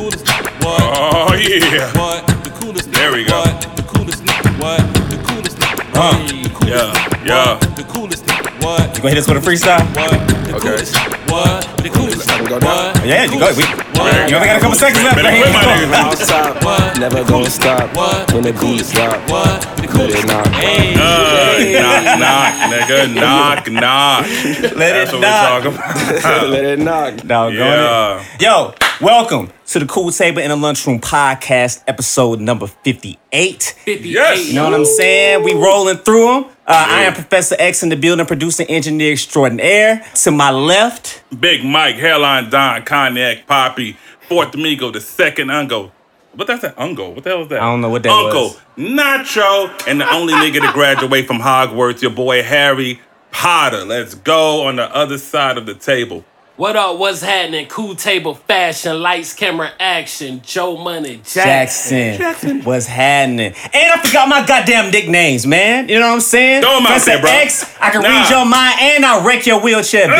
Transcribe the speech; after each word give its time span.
coolest. 0.00 0.26
What? 0.64 0.80
Oh 0.96 1.34
yeah. 1.34 1.92
What? 1.98 2.26
The 2.44 2.50
coolest. 2.60 2.90
There 2.92 3.12
we 3.12 3.24
go. 3.24 3.40
What? 3.40 3.76
The 3.76 3.82
coolest. 3.82 4.22
What? 4.58 4.80
The 5.12 5.18
coolest 5.28 5.56
nigga. 5.58 5.84
Huh. 5.92 6.16
The 6.16 6.48
coolest 6.48 6.68
Yeah, 6.72 6.92
nigga. 6.92 7.26
yeah. 7.26 7.74
The 7.76 7.84
coolest 7.84 8.24
nigga. 8.26 8.64
What? 8.64 8.96
You 8.96 9.02
gonna 9.02 9.08
hit 9.14 9.18
us 9.18 9.28
with 9.28 9.36
a 9.36 9.50
freestyle? 9.50 9.84
What? 9.96 10.10
The 10.48 10.56
Okay. 10.56 10.68
coolest. 10.68 10.96
What? 11.30 11.76
The 11.84 11.90
coolest 11.90 12.28
Let 12.28 12.40
'em 12.40 12.46
go 12.46 12.56
nigga. 12.56 12.60
down. 12.60 12.94
What? 12.94 12.99
Yeah, 13.04 13.24
you 13.24 13.30
go. 13.30 13.36
We, 13.38 13.40
coolest 13.40 13.60
nigga. 13.60 13.98
What? 13.98 14.30
you 14.30 14.36
only 14.36 14.48
got 14.48 14.56
a 14.56 14.60
couple 14.60 14.76
seconds 14.76 15.02
left. 15.04 15.16
Better 15.16 15.30
man. 15.30 15.42
quit 15.42 15.52
my 15.54 15.64
nigga. 15.64 15.94
Outside, 16.04 16.64
What? 16.64 16.98
never 17.00 17.24
gonna 17.24 17.50
stop. 17.50 17.96
What? 17.96 18.32
When 18.32 18.42
the 18.42 18.52
The 18.52 18.60
beat 18.60 18.60
coolest. 18.60 18.94
What? 19.30 19.66
Let 19.94 20.10
it 20.10 20.26
knock. 20.26 20.46
Hey. 20.48 20.94
Uh, 20.94 21.80
knock, 21.80 22.18
knock, 22.20 22.54
nigga, 22.72 23.14
knock, 23.14 23.70
knock. 23.70 24.26
Let 24.26 24.76
That's 24.76 25.12
it 25.12 25.14
what 25.14 25.20
knock. 25.22 25.64
we're 25.64 25.70
talking 25.76 26.20
about. 26.22 26.48
Let 26.50 26.64
it 26.64 26.78
knock. 26.78 27.16
Doggone 27.26 27.56
Yeah. 27.56 28.24
it. 28.34 28.42
Yo, 28.42 28.74
welcome 29.00 29.50
to 29.66 29.78
the 29.78 29.86
Cool 29.86 30.10
Table 30.10 30.40
in 30.42 30.48
the 30.50 30.56
Lunchroom 30.56 31.00
podcast, 31.00 31.82
episode 31.86 32.40
number 32.40 32.66
58. 32.66 33.74
Yes. 33.86 34.48
You 34.48 34.54
know 34.54 34.64
what 34.64 34.74
I'm 34.74 34.84
saying? 34.84 35.42
We 35.44 35.54
rolling 35.54 35.98
through 35.98 36.26
them. 36.42 36.44
Uh, 36.66 36.86
I 36.88 37.02
am 37.02 37.14
Professor 37.14 37.56
X 37.58 37.82
in 37.82 37.88
the 37.88 37.96
building, 37.96 38.24
producer, 38.26 38.64
engineer 38.68 39.12
extraordinaire. 39.12 40.04
To 40.22 40.30
my 40.30 40.50
left, 40.52 41.22
Big 41.40 41.64
Mike, 41.64 41.96
Hairline 41.96 42.48
Don, 42.48 42.82
Cognac, 42.90 43.46
Poppy, 43.46 43.96
Fourth 44.28 44.52
Amigo, 44.52 44.90
the 44.90 45.00
second 45.00 45.48
Uncle. 45.48 45.92
What 46.34 46.48
that's 46.48 46.62
that 46.62 46.76
Uncle? 46.76 47.14
What 47.14 47.22
the 47.22 47.30
hell 47.30 47.42
is 47.42 47.48
that? 47.48 47.62
I 47.62 47.66
don't 47.66 47.80
know 47.80 47.88
what 47.88 48.02
that 48.02 48.10
Uncle, 48.10 48.48
was. 48.48 48.60
Nacho, 48.76 49.86
and 49.86 50.00
the 50.00 50.12
only 50.12 50.34
nigga 50.34 50.66
to 50.66 50.72
graduate 50.72 51.28
from 51.28 51.38
Hogwarts, 51.38 52.02
your 52.02 52.10
boy 52.10 52.42
Harry 52.42 53.00
Potter. 53.30 53.84
Let's 53.84 54.16
go 54.16 54.66
on 54.66 54.74
the 54.74 54.92
other 54.92 55.18
side 55.18 55.56
of 55.56 55.66
the 55.66 55.74
table. 55.74 56.24
What 56.60 56.76
up? 56.76 56.98
What's 56.98 57.22
happening? 57.22 57.64
Cool 57.68 57.94
table 57.94 58.34
fashion, 58.34 59.00
lights, 59.00 59.32
camera, 59.32 59.72
action. 59.80 60.42
Joe 60.44 60.76
Money 60.76 61.22
Jackson. 61.24 62.18
Jackson. 62.18 62.60
What's 62.64 62.84
happening? 62.84 63.54
And 63.72 63.92
I 63.92 64.02
forgot 64.04 64.28
my 64.28 64.44
goddamn 64.44 64.90
nicknames, 64.90 65.46
man. 65.46 65.88
You 65.88 65.98
know 65.98 66.08
what 66.08 66.14
I'm 66.16 66.20
saying? 66.20 66.60
Throw 66.60 66.76
'em 66.76 66.82
out 66.82 66.88
Professor 66.88 67.12
there, 67.12 67.20
bro. 67.22 67.30
X, 67.30 67.64
I 67.80 67.88
can 67.88 68.02
Nah. 68.02 68.08
read 68.10 68.28
your 68.28 68.44
mind 68.44 68.74
and 68.78 69.06
I 69.06 69.20
wreck 69.24 69.46
your 69.46 69.60
wheelchair, 69.60 70.06
bitch. 70.06 70.18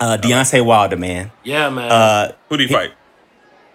Uh, 0.00 0.16
Deontay 0.16 0.64
Wilder, 0.64 0.96
man. 0.96 1.30
Yeah, 1.42 1.68
man. 1.70 1.90
Uh, 1.90 2.32
Who'd 2.48 2.60
he 2.60 2.68
fight? 2.68 2.92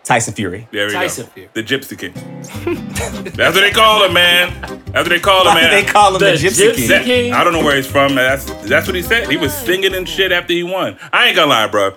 Tyson 0.04 0.34
Fury. 0.34 0.68
There 0.72 0.88
we 0.88 0.94
Tyson 0.94 1.26
go. 1.28 1.32
Fury. 1.32 1.50
The 1.54 1.64
Gypsy 1.64 1.98
King. 1.98 2.14
That's 3.36 3.56
what 3.56 3.62
they 3.62 3.72
call 3.72 4.04
him, 4.04 4.14
man. 4.14 4.52
That's 4.62 4.94
what 4.94 5.10
they 5.10 5.20
call 5.20 5.42
him, 5.42 5.56
Why 5.56 5.62
man. 5.62 5.72
they 5.72 5.90
call 5.90 6.14
him 6.14 6.20
the, 6.20 6.26
The 6.26 6.32
Gypsy 6.34 6.70
Gypsy 6.72 6.76
King? 6.76 6.88
That- 6.90 7.06
King? 7.06 7.34
I 7.34 7.44
don't 7.44 7.54
know 7.54 7.64
where 7.64 7.76
he's 7.78 7.88
from. 7.88 8.16
That's 8.16 8.46
that's 8.64 8.86
what 8.86 8.96
he 8.96 9.02
said. 9.02 9.30
He 9.30 9.38
was 9.38 9.54
singing 9.54 9.94
and 9.96 10.08
shit 10.08 10.32
after 10.34 10.54
he 10.54 10.64
won. 10.64 10.98
I 11.14 11.28
ain't 11.28 11.36
gonna 11.38 11.50
lie, 11.50 11.68
bro. 11.68 11.96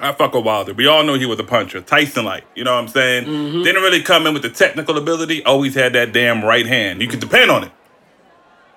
I 0.00 0.12
fuck 0.12 0.34
with 0.34 0.44
Wilder. 0.44 0.74
We 0.74 0.88
all 0.88 1.04
know 1.04 1.14
he 1.14 1.26
was 1.26 1.38
a 1.38 1.44
puncher, 1.44 1.80
Tyson 1.80 2.24
like. 2.24 2.44
You 2.56 2.64
know 2.64 2.74
what 2.74 2.80
I'm 2.82 2.88
saying? 2.88 3.24
Mm-hmm. 3.26 3.62
Didn't 3.62 3.82
really 3.82 4.02
come 4.02 4.26
in 4.26 4.32
with 4.34 4.42
the 4.42 4.50
technical 4.50 4.98
ability. 4.98 5.44
Always 5.44 5.76
had 5.76 5.92
that 5.92 6.12
damn 6.12 6.44
right 6.44 6.66
hand. 6.66 7.00
You 7.00 7.06
could 7.06 7.20
depend 7.20 7.52
on 7.52 7.62
it. 7.64 7.70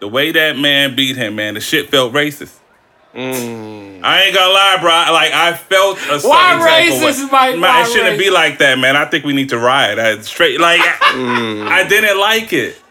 The 0.02 0.08
way 0.08 0.32
that 0.32 0.56
man 0.60 0.96
beat 0.96 1.16
him, 1.16 1.36
man, 1.36 1.56
the 1.56 1.62
shit 1.62 1.90
felt 1.90 2.14
racist. 2.14 2.60
Mm. 3.16 4.04
I 4.04 4.24
ain't 4.24 4.36
gonna 4.36 4.54
lie, 4.54 4.78
bro. 4.82 5.14
Like 5.14 5.32
I 5.32 5.54
felt 5.56 5.98
a 5.98 6.20
certain 6.20 6.30
Why 6.30 6.54
type 6.60 6.92
of 6.94 7.02
way. 7.02 7.08
racist, 7.12 7.32
Mike? 7.32 7.52
Man, 7.54 7.62
Why 7.62 7.82
it 7.84 7.88
shouldn't 7.92 8.20
be 8.20 8.30
like 8.30 8.60
that, 8.60 8.78
man. 8.78 8.96
I 8.98 9.06
think 9.06 9.24
we 9.24 9.32
need 9.34 9.50
to 9.50 9.58
riot. 9.58 9.98
I 10.00 10.20
straight 10.22 10.60
like 10.60 10.82
I 10.82 11.14
mm. 11.16 11.90
didn't 11.90 12.20
like 12.20 12.52
it. 12.52 12.82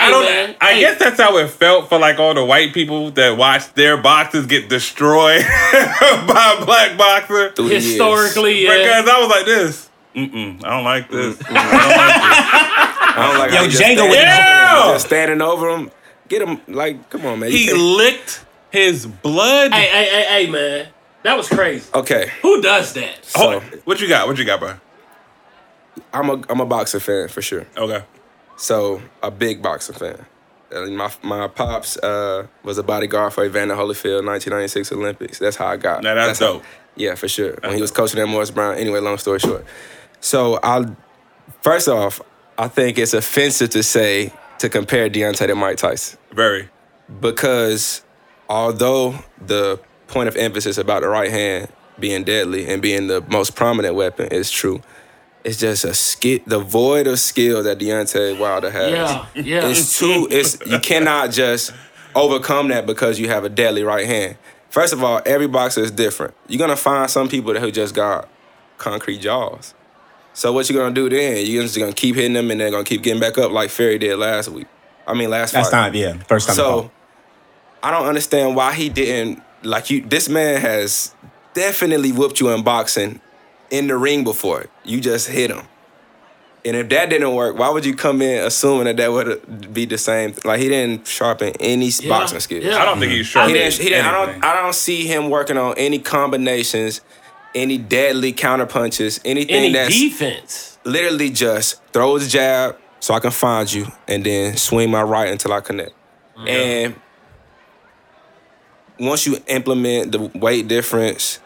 I 0.00 0.10
don't. 0.10 0.24
man. 0.24 0.56
I 0.60 0.72
Hey. 0.74 0.80
guess 0.80 0.98
that's 0.98 1.20
how 1.20 1.36
it 1.38 1.50
felt 1.50 1.88
for 1.88 1.98
like 1.98 2.18
all 2.18 2.32
the 2.32 2.44
white 2.44 2.72
people 2.72 3.10
that 3.12 3.36
watched 3.36 3.74
their 3.74 3.96
boxes 3.98 4.46
get 4.46 4.68
destroyed 4.70 5.42
by 5.72 6.56
a 6.60 6.64
black 6.64 6.96
boxer. 6.96 7.50
Through 7.50 7.68
the 7.68 7.74
years. 7.74 7.84
Historically, 7.84 8.64
yeah. 8.64 8.78
Because 8.78 9.08
I 9.08 9.18
was 9.20 9.28
like 9.28 9.44
this. 9.44 9.90
Mm-mm, 10.14 10.64
I 10.64 10.70
don't 10.70 10.84
like 10.84 11.10
this. 11.10 11.36
I 11.50 13.28
don't 13.28 13.38
like 13.38 13.50
Yo, 13.50 13.56
how 13.58 13.62
you 13.64 13.70
just 13.70 13.82
Django 13.82 13.96
standing 13.96 14.08
with- 14.08 14.16
over 14.18 14.22
Yeah. 14.22 14.86
him, 14.86 14.94
just 14.94 15.06
standing 15.06 15.42
over 15.42 15.68
him. 15.68 15.90
Get 16.28 16.42
him 16.42 16.60
like, 16.68 17.10
come 17.10 17.26
on, 17.26 17.40
man. 17.40 17.50
He 17.50 17.72
licked 17.72 18.44
his 18.70 19.06
blood. 19.06 19.72
Hey, 19.72 19.86
hey, 19.88 20.04
hey, 20.10 20.44
hey, 20.46 20.50
man. 20.50 20.88
That 21.22 21.36
was 21.36 21.48
crazy. 21.48 21.88
okay, 21.94 22.30
Who 22.42 22.62
does 22.62 22.92
that? 22.94 23.18
Oh, 23.36 23.60
what 23.84 24.00
you 24.00 24.08
got? 24.08 24.28
What 24.28 24.38
you 24.38 24.44
got, 24.44 24.60
bro? 24.60 24.74
I'm 26.12 26.30
a 26.30 26.42
I'm 26.48 26.60
a 26.60 26.66
boxer 26.66 27.00
fan 27.00 27.28
for 27.28 27.42
sure. 27.42 27.66
Okay. 27.76 28.04
So 28.56 29.00
a 29.22 29.30
big 29.30 29.60
boxer 29.62 29.92
fan. 29.92 30.24
And 30.70 30.96
my 30.96 31.10
my 31.22 31.48
pops 31.48 31.96
uh, 31.98 32.46
was 32.62 32.78
a 32.78 32.82
bodyguard 32.82 33.32
for 33.32 33.44
Evander 33.44 33.74
Holyfield 33.74 34.24
1996 34.26 34.92
Olympics. 34.92 35.38
That's 35.38 35.56
how 35.56 35.66
I 35.66 35.76
got. 35.76 36.02
Now, 36.02 36.14
that's 36.14 36.38
how- 36.38 36.54
dope. 36.54 36.64
yeah, 36.94 37.14
for 37.14 37.26
sure. 37.28 37.58
When 37.62 37.74
he 37.74 37.80
was 37.80 37.90
coaching 37.90 38.20
at 38.20 38.28
Morris 38.28 38.50
Brown. 38.50 38.76
Anyway, 38.76 39.00
long 39.00 39.18
story 39.18 39.38
short. 39.40 39.64
So 40.20 40.58
I, 40.62 40.84
first 41.62 41.88
off, 41.88 42.20
I 42.58 42.68
think 42.68 42.98
it's 42.98 43.14
offensive 43.14 43.70
to 43.70 43.82
say 43.82 44.32
to 44.58 44.68
compare 44.68 45.08
Deontay 45.08 45.46
to 45.46 45.54
Mike 45.54 45.76
Tyson 45.78 46.18
Very. 46.32 46.68
because 47.20 48.02
although 48.48 49.18
the 49.44 49.80
point 50.06 50.28
of 50.28 50.36
emphasis 50.36 50.78
about 50.78 51.02
the 51.02 51.08
right 51.08 51.30
hand 51.30 51.68
being 51.98 52.24
deadly 52.24 52.66
and 52.66 52.80
being 52.80 53.06
the 53.08 53.20
most 53.28 53.54
prominent 53.54 53.94
weapon 53.94 54.28
is 54.28 54.50
true, 54.50 54.80
it's 55.44 55.58
just 55.58 55.84
a 55.84 55.94
skill, 55.94 56.38
the 56.46 56.58
void 56.58 57.06
of 57.06 57.18
skill 57.18 57.62
that 57.62 57.78
Deontay 57.78 58.38
Wilder 58.38 58.70
has. 58.70 58.90
Yeah, 58.90 59.26
yeah. 59.34 59.68
It's 59.68 59.98
too. 59.98 60.28
It's 60.30 60.58
you 60.66 60.78
cannot 60.80 61.30
just 61.30 61.72
overcome 62.14 62.68
that 62.68 62.86
because 62.86 63.18
you 63.18 63.28
have 63.28 63.44
a 63.44 63.48
deadly 63.48 63.82
right 63.82 64.06
hand. 64.06 64.36
First 64.70 64.92
of 64.92 65.02
all, 65.02 65.22
every 65.24 65.46
boxer 65.46 65.80
is 65.82 65.90
different. 65.90 66.34
You're 66.48 66.58
gonna 66.58 66.76
find 66.76 67.10
some 67.10 67.28
people 67.28 67.52
that 67.54 67.60
who 67.60 67.70
just 67.70 67.94
got 67.94 68.28
concrete 68.76 69.18
jaws. 69.18 69.74
So 70.34 70.52
what 70.52 70.68
you 70.68 70.76
gonna 70.76 70.94
do 70.94 71.08
then? 71.08 71.44
You're 71.46 71.62
just 71.62 71.78
gonna 71.78 71.92
keep 71.92 72.14
hitting 72.16 72.34
them 72.34 72.50
and 72.50 72.60
they're 72.60 72.70
gonna 72.70 72.84
keep 72.84 73.02
getting 73.02 73.20
back 73.20 73.38
up 73.38 73.50
like 73.50 73.70
Fury 73.70 73.98
did 73.98 74.16
last 74.18 74.48
week. 74.48 74.66
I 75.06 75.14
mean 75.14 75.30
last 75.30 75.54
Last 75.54 75.70
fight. 75.70 75.76
time, 75.76 75.94
yeah. 75.94 76.14
First 76.28 76.48
time. 76.48 76.56
So 76.56 76.90
I 77.82 77.90
don't 77.90 78.06
understand 78.06 78.56
why 78.56 78.74
he 78.74 78.88
didn't 78.88 79.42
like 79.62 79.90
you. 79.90 80.00
This 80.02 80.28
man 80.28 80.60
has 80.60 81.14
definitely 81.54 82.12
whooped 82.12 82.40
you 82.40 82.50
in 82.50 82.62
boxing 82.62 83.20
in 83.70 83.86
the 83.86 83.96
ring 83.96 84.24
before. 84.24 84.66
You 84.84 85.00
just 85.00 85.28
hit 85.28 85.50
him. 85.50 85.66
And 86.64 86.76
if 86.76 86.88
that 86.90 87.08
didn't 87.08 87.34
work, 87.34 87.56
why 87.56 87.70
would 87.70 87.84
you 87.86 87.94
come 87.94 88.20
in 88.20 88.44
assuming 88.44 88.84
that 88.84 88.96
that 88.96 89.12
would 89.12 89.72
be 89.72 89.84
the 89.84 89.96
same? 89.96 90.34
Like 90.44 90.60
he 90.60 90.68
didn't 90.68 91.06
sharpen 91.06 91.54
any 91.60 91.88
Yeah, 91.88 92.08
boxing 92.08 92.40
skills. 92.40 92.64
yeah. 92.64 92.76
I 92.82 92.84
don't 92.84 92.98
think 92.98 93.12
he's 93.12 93.26
mm-hmm. 93.26 93.32
sharp. 93.32 93.48
He 93.48 93.54
didn't. 93.54 93.74
He 93.74 93.88
didn't. 93.88 94.06
I 94.06 94.12
don't. 94.12 94.44
I 94.44 94.60
don't 94.60 94.74
see 94.74 95.06
him 95.06 95.30
working 95.30 95.56
on 95.56 95.74
any 95.78 95.98
combinations, 96.00 97.00
any 97.54 97.78
deadly 97.78 98.32
counter 98.32 98.66
punches, 98.66 99.20
anything 99.24 99.54
Any 99.54 99.72
that's 99.72 99.94
defense. 99.98 100.78
literally 100.84 101.30
just 101.30 101.82
throw 101.92 102.16
his 102.16 102.30
jab 102.30 102.76
so 103.00 103.14
I 103.14 103.20
can 103.20 103.30
find 103.30 103.72
you, 103.72 103.86
and 104.08 104.24
then 104.24 104.56
swing 104.56 104.90
my 104.90 105.02
right 105.02 105.30
until 105.30 105.52
I 105.52 105.60
connect. 105.60 105.92
And 106.46 106.96
once 108.98 109.26
you 109.26 109.38
implement 109.46 110.12
the 110.12 110.20
weight 110.38 110.68
difference, 110.68 111.40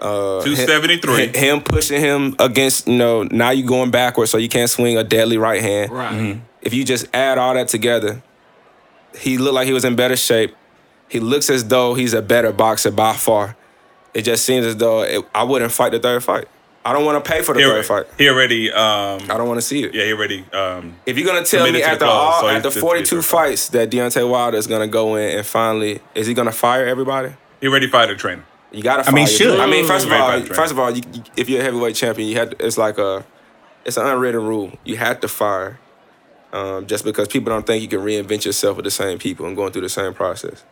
uh, 0.00 0.42
Two 0.42 0.54
seventy 0.54 0.98
three. 0.98 1.26
him, 1.26 1.34
him 1.34 1.60
pushing 1.60 2.00
him 2.00 2.36
against, 2.38 2.86
you 2.86 2.96
know, 2.96 3.24
now 3.24 3.50
you're 3.50 3.66
going 3.66 3.90
backwards, 3.90 4.30
so 4.30 4.38
you 4.38 4.48
can't 4.48 4.70
swing 4.70 4.96
a 4.96 5.04
deadly 5.04 5.38
right 5.38 5.60
hand. 5.60 5.90
Right. 5.90 6.40
If 6.62 6.74
you 6.74 6.84
just 6.84 7.06
add 7.14 7.38
all 7.38 7.54
that 7.54 7.68
together, 7.68 8.22
he 9.18 9.38
looked 9.38 9.54
like 9.54 9.66
he 9.66 9.72
was 9.72 9.84
in 9.84 9.96
better 9.96 10.16
shape. 10.16 10.54
He 11.08 11.20
looks 11.20 11.48
as 11.50 11.66
though 11.66 11.94
he's 11.94 12.12
a 12.12 12.22
better 12.22 12.52
boxer 12.52 12.90
by 12.90 13.14
far. 13.14 13.56
It 14.14 14.22
just 14.22 14.44
seems 14.44 14.66
as 14.66 14.76
though 14.76 15.02
it, 15.02 15.24
I 15.34 15.44
wouldn't 15.44 15.72
fight 15.72 15.92
the 15.92 15.98
third 15.98 16.22
fight. 16.22 16.46
I 16.88 16.92
don't 16.92 17.04
want 17.04 17.22
to 17.22 17.30
pay 17.30 17.42
for 17.42 17.54
the 17.54 17.60
He, 17.60 17.66
third 17.66 17.84
fight. 17.86 18.06
he 18.16 18.28
already. 18.28 18.70
Um, 18.72 19.20
I 19.30 19.36
don't 19.36 19.46
want 19.48 19.58
to 19.60 19.66
see 19.66 19.84
it. 19.84 19.94
yeah, 19.94 20.04
he 20.04 20.12
already. 20.12 20.44
Um, 20.52 20.94
If 21.06 21.18
you're 21.18 21.26
gonna 21.26 21.44
tell 21.44 21.64
me 21.64 21.68
Committed 21.72 21.86
the 21.86 21.90
after 21.92 22.04
cause, 22.06 22.34
all 22.34 22.40
so 22.42 22.48
after 22.48 22.70
42 22.70 23.16
get 23.16 23.24
fights 23.24 23.68
that 23.70 23.90
Deontay 23.90 24.28
Wilder 24.28 24.56
is 24.56 24.66
gonna 24.66 24.86
go 24.88 25.16
in 25.16 25.36
and 25.38 25.46
finally 25.46 26.00
is 26.14 26.26
he 26.26 26.34
gonna 26.34 26.52
fire 26.52 26.86
everybody? 26.86 27.32
he 27.60 27.66
already 27.68 27.88
fired 27.88 28.10
a 28.10 28.16
trainer. 28.16 28.44
You 28.72 28.82
gotta. 28.82 29.08
I 29.08 29.12
mean, 29.12 29.26
should. 29.26 29.58
I 29.60 29.66
mean, 29.66 29.86
first 29.86 30.04
of 30.06 30.10
Right, 30.10 30.20
all, 30.20 30.28
right, 30.28 30.42
right. 30.48 30.54
first 30.56 30.72
of 30.72 30.78
all, 30.78 30.90
you, 30.90 31.02
you- 31.12 31.22
if 31.36 31.48
you're 31.48 31.60
a 31.60 31.64
heavyweight 31.64 31.96
champion, 31.96 32.28
you 32.28 32.36
had 32.36 32.50
to, 32.58 32.66
it's 32.66 32.76
like 32.78 32.98
a 32.98 33.24
it's 33.84 33.96
an 33.96 34.06
unwritten 34.06 34.44
rule. 34.44 34.72
You 34.84 34.96
had 34.98 35.20
to 35.22 35.28
fire, 35.28 35.78
um, 36.52 36.86
just 36.86 37.04
because 37.04 37.28
people 37.28 37.50
don't 37.52 37.66
think 37.66 37.80
you 37.82 37.88
can 37.88 38.00
reinvent 38.00 38.44
yourself 38.44 38.76
with 38.76 38.84
the 38.84 38.90
same 38.90 39.18
people 39.18 39.46
and 39.46 39.56
going 39.56 39.72
through 39.72 39.82
the 39.82 39.88
same 39.88 40.12
process. 40.14 40.64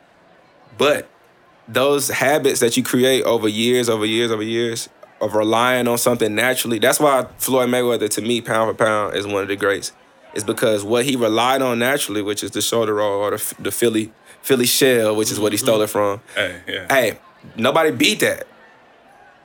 But 0.79 1.09
those 1.69 2.09
habits 2.09 2.61
that 2.61 2.77
you 2.77 2.83
create 2.83 3.25
over 3.25 3.49
years, 3.49 3.89
over 3.89 4.05
years, 4.05 4.31
over 4.31 4.43
years 4.43 4.89
of 5.21 5.35
relying 5.35 5.89
on 5.89 5.99
something 5.99 6.35
naturally. 6.35 6.79
That's 6.79 7.01
why 7.01 7.27
Floyd 7.39 7.69
Mayweather, 7.69 8.09
to 8.11 8.23
me, 8.23 8.41
pound 8.41 8.71
for 8.71 8.85
pound, 8.85 9.17
is 9.17 9.27
one 9.27 9.43
of 9.43 9.49
the 9.49 9.57
greats. 9.57 9.93
Is 10.35 10.45
because 10.45 10.85
what 10.85 11.07
he 11.07 11.17
relied 11.17 11.63
on 11.63 11.79
naturally, 11.79 12.21
which 12.21 12.45
is 12.45 12.51
the 12.51 12.61
shoulder 12.61 12.95
roll 12.95 13.23
or 13.23 13.31
the, 13.31 13.55
the 13.59 13.71
Philly 13.71 14.13
Philly 14.43 14.67
shell, 14.67 15.17
which 15.17 15.33
is 15.33 15.41
what 15.41 15.53
he 15.53 15.59
stole 15.59 15.81
it 15.81 15.89
from. 15.89 16.21
Hey, 16.35 16.61
yeah. 16.69 16.87
Hey, 16.89 17.19
nobody 17.57 17.91
beat 17.91 18.21
that. 18.21 18.47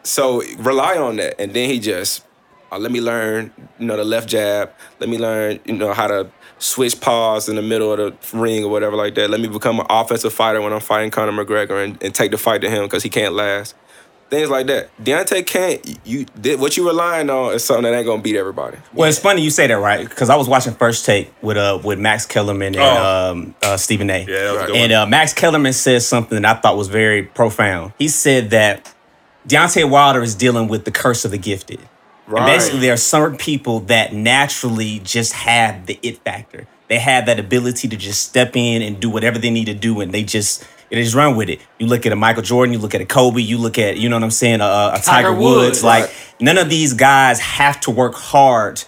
So 0.04 0.44
rely 0.58 0.98
on 0.98 1.16
that, 1.16 1.40
and 1.40 1.54
then 1.54 1.70
he 1.70 1.80
just 1.80 2.26
uh, 2.72 2.78
let 2.78 2.92
me 2.92 3.02
learn, 3.02 3.52
you 3.80 3.86
know, 3.86 3.98
the 3.98 4.06
left 4.06 4.30
jab. 4.30 4.72
Let 5.00 5.10
me 5.10 5.18
learn, 5.18 5.60
you 5.66 5.74
know, 5.74 5.94
how 5.94 6.08
to 6.08 6.30
switch 6.58 7.02
paws 7.02 7.50
in 7.50 7.56
the 7.56 7.62
middle 7.62 7.92
of 7.92 7.98
the 7.98 8.38
ring 8.38 8.64
or 8.64 8.70
whatever 8.70 8.96
like 8.96 9.16
that. 9.16 9.30
Let 9.30 9.42
me 9.42 9.48
become 9.48 9.80
an 9.80 9.88
offensive 9.90 10.34
fighter 10.34 10.62
when 10.62 10.72
I'm 10.72 10.80
fighting 10.80 11.12
Conor 11.12 11.32
McGregor 11.32 11.84
and, 11.84 12.02
and 12.02 12.16
take 12.16 12.32
the 12.32 12.38
fight 12.38 12.62
to 12.62 12.70
him 12.70 12.84
because 12.84 13.04
he 13.04 13.10
can't 13.10 13.34
last. 13.34 13.76
Things 14.32 14.50
like 14.50 14.68
that. 14.68 14.90
Deontay 15.04 15.46
can't. 15.46 16.00
You 16.08 16.24
did 16.40 16.58
what 16.62 16.78
you 16.78 16.88
relying 16.88 17.30
on 17.30 17.54
is 17.54 17.66
something 17.66 17.84
that 17.84 17.94
ain't 17.94 18.06
gonna 18.08 18.22
beat 18.22 18.38
everybody. 18.38 18.78
Well, 18.94 19.10
it's 19.10 19.20
funny 19.20 19.42
you 19.42 19.50
say 19.50 19.68
that, 19.68 19.74
right? 19.74 20.08
Because 20.08 20.30
I 20.30 20.38
was 20.38 20.48
watching 20.48 20.74
First 20.74 21.06
Take 21.06 21.34
with 21.42 21.58
uh 21.58 21.80
with 21.84 22.00
Max 22.00 22.26
Kellerman 22.26 22.74
and 22.76 22.78
Oh. 22.82 23.32
um, 23.32 23.56
uh, 23.62 23.76
Stephen 23.76 24.10
A. 24.10 24.20
Yeah, 24.20 24.26
that 24.26 24.54
was 24.54 24.64
a 24.64 24.66
good 24.68 24.76
And 24.78 24.92
one. 24.94 25.02
uh, 25.02 25.06
Max 25.08 25.34
Kellerman 25.34 25.74
said 25.74 26.02
something 26.02 26.42
that 26.42 26.58
I 26.58 26.62
thought 26.62 26.78
was 26.78 26.88
very 26.88 27.24
profound. 27.24 27.92
He 28.00 28.08
said 28.08 28.52
that 28.52 28.94
Deontay 29.50 29.90
Wilder 29.90 30.22
is 30.22 30.34
dealing 30.34 30.70
with 30.70 30.86
the 30.86 30.92
curse 30.92 31.26
of 31.26 31.32
the 31.32 31.38
gifted. 31.38 31.80
And 32.28 32.36
Right. 32.36 32.46
basically, 32.46 32.80
there 32.80 32.94
are 32.94 32.98
certain 32.98 33.38
people 33.38 33.82
that 33.82 34.14
naturally 34.14 35.00
just 35.04 35.34
have 35.34 35.88
the 35.88 36.00
it 36.02 36.24
factor. 36.24 36.68
They 36.88 37.00
have 37.00 37.26
that 37.26 37.38
ability 37.38 37.90
to 37.90 37.98
just 37.98 38.24
step 38.24 38.56
in 38.56 38.82
and 38.82 38.98
do 38.98 39.10
whatever 39.10 39.38
they 39.40 39.50
need 39.50 39.66
to 39.66 39.74
do, 39.74 40.00
and 40.00 40.14
they 40.14 40.24
just 40.24 40.64
they 40.98 41.04
just 41.04 41.16
run 41.16 41.36
with 41.36 41.50
it. 41.50 41.60
You 41.80 41.88
look 41.88 42.06
at 42.06 42.12
a 42.12 42.16
Michael 42.16 42.44
Jordan, 42.44 42.74
you 42.74 42.80
look 42.80 42.94
at 42.94 43.02
a 43.02 43.06
Kobe, 43.06 43.42
you 43.42 43.58
look 43.58 43.78
at 43.80 43.98
you 43.98 44.10
know 44.10 44.16
what 44.18 44.24
I'm 44.24 44.32
saying, 44.32 44.62
a, 44.62 44.64
a 44.94 45.00
Tiger, 45.04 45.30
Tiger 45.30 45.34
Woods. 45.34 45.66
Woods. 45.68 45.84
Like 45.84 46.04
Right. 46.06 46.14
none 46.40 46.58
of 46.58 46.70
these 46.70 46.94
guys 46.94 47.40
have 47.40 47.80
to 47.82 47.92
work 47.92 48.16
hard 48.16 48.84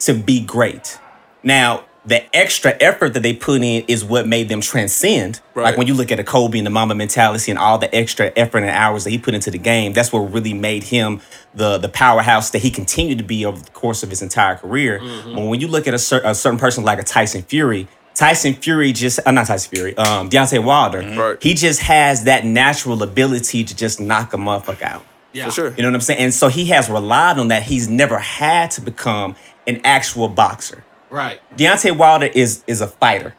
to 0.00 0.14
be 0.14 0.40
great. 0.40 0.98
Now, 1.42 1.84
the 2.06 2.24
extra 2.34 2.74
effort 2.80 3.12
that 3.14 3.22
they 3.22 3.34
put 3.34 3.60
in 3.62 3.84
is 3.86 4.02
what 4.02 4.26
made 4.26 4.48
them 4.48 4.62
transcend. 4.62 5.40
Like 5.54 5.76
when 5.76 5.86
you 5.86 5.92
look 5.94 6.10
at 6.10 6.18
a 6.18 6.24
Kobe 6.24 6.56
and 6.56 6.66
the 6.66 6.70
Mamba 6.70 6.94
mentality 6.94 7.50
and 7.50 7.58
all 7.58 7.76
the 7.76 7.94
extra 7.94 8.32
effort 8.34 8.58
and 8.58 8.70
hours 8.70 9.04
that 9.04 9.10
he 9.10 9.18
put 9.18 9.34
into 9.34 9.50
the 9.50 9.58
game, 9.58 9.92
that's 9.92 10.10
what 10.10 10.20
really 10.32 10.54
made 10.54 10.84
him 10.84 11.20
the 11.54 11.76
the 11.76 11.88
powerhouse 11.88 12.50
that 12.50 12.60
he 12.60 12.70
continued 12.70 13.18
to 13.18 13.24
be 13.24 13.44
over 13.44 13.58
the 13.60 13.70
course 13.72 14.02
of 14.02 14.08
his 14.10 14.22
entire 14.22 14.54
career. 14.56 15.00
Mm-hmm. 15.00 15.34
But 15.34 15.44
when 15.46 15.60
you 15.60 15.68
look 15.68 15.86
at 15.86 15.92
a, 15.92 15.98
cer- 15.98 16.22
a 16.24 16.34
certain 16.34 16.58
person 16.58 16.82
like 16.84 16.98
a 16.98 17.02
Tyson 17.02 17.42
Fury, 17.42 17.88
Tyson 18.18 18.54
Fury 18.54 18.92
just 18.92 19.20
uh, 19.24 19.30
not 19.30 19.46
Tyson 19.46 19.70
Fury, 19.70 19.96
um, 19.96 20.28
Deontay 20.28 20.62
Wilder, 20.64 21.00
Right. 21.16 21.40
he 21.40 21.54
just 21.54 21.80
has 21.82 22.24
that 22.24 22.44
natural 22.44 23.00
ability 23.02 23.62
to 23.62 23.76
just 23.76 24.00
knock 24.00 24.34
a 24.34 24.36
motherfucker 24.36 24.82
out. 24.82 25.04
Yeah. 25.32 25.44
For 25.46 25.50
sure. 25.52 25.74
You 25.76 25.82
know 25.82 25.88
what 25.90 25.94
I'm 25.94 26.00
saying? 26.00 26.18
And 26.18 26.34
so 26.34 26.48
he 26.48 26.64
has 26.66 26.90
relied 26.90 27.38
on 27.38 27.48
that. 27.48 27.62
He's 27.62 27.88
never 27.88 28.18
had 28.18 28.72
to 28.72 28.80
become 28.80 29.36
an 29.68 29.80
actual 29.84 30.28
boxer. 30.28 30.82
Right. 31.10 31.40
Deontay 31.56 31.96
Wilder 31.96 32.26
is 32.26 32.64
is 32.66 32.80
a 32.80 32.88
fighter. 32.88 33.34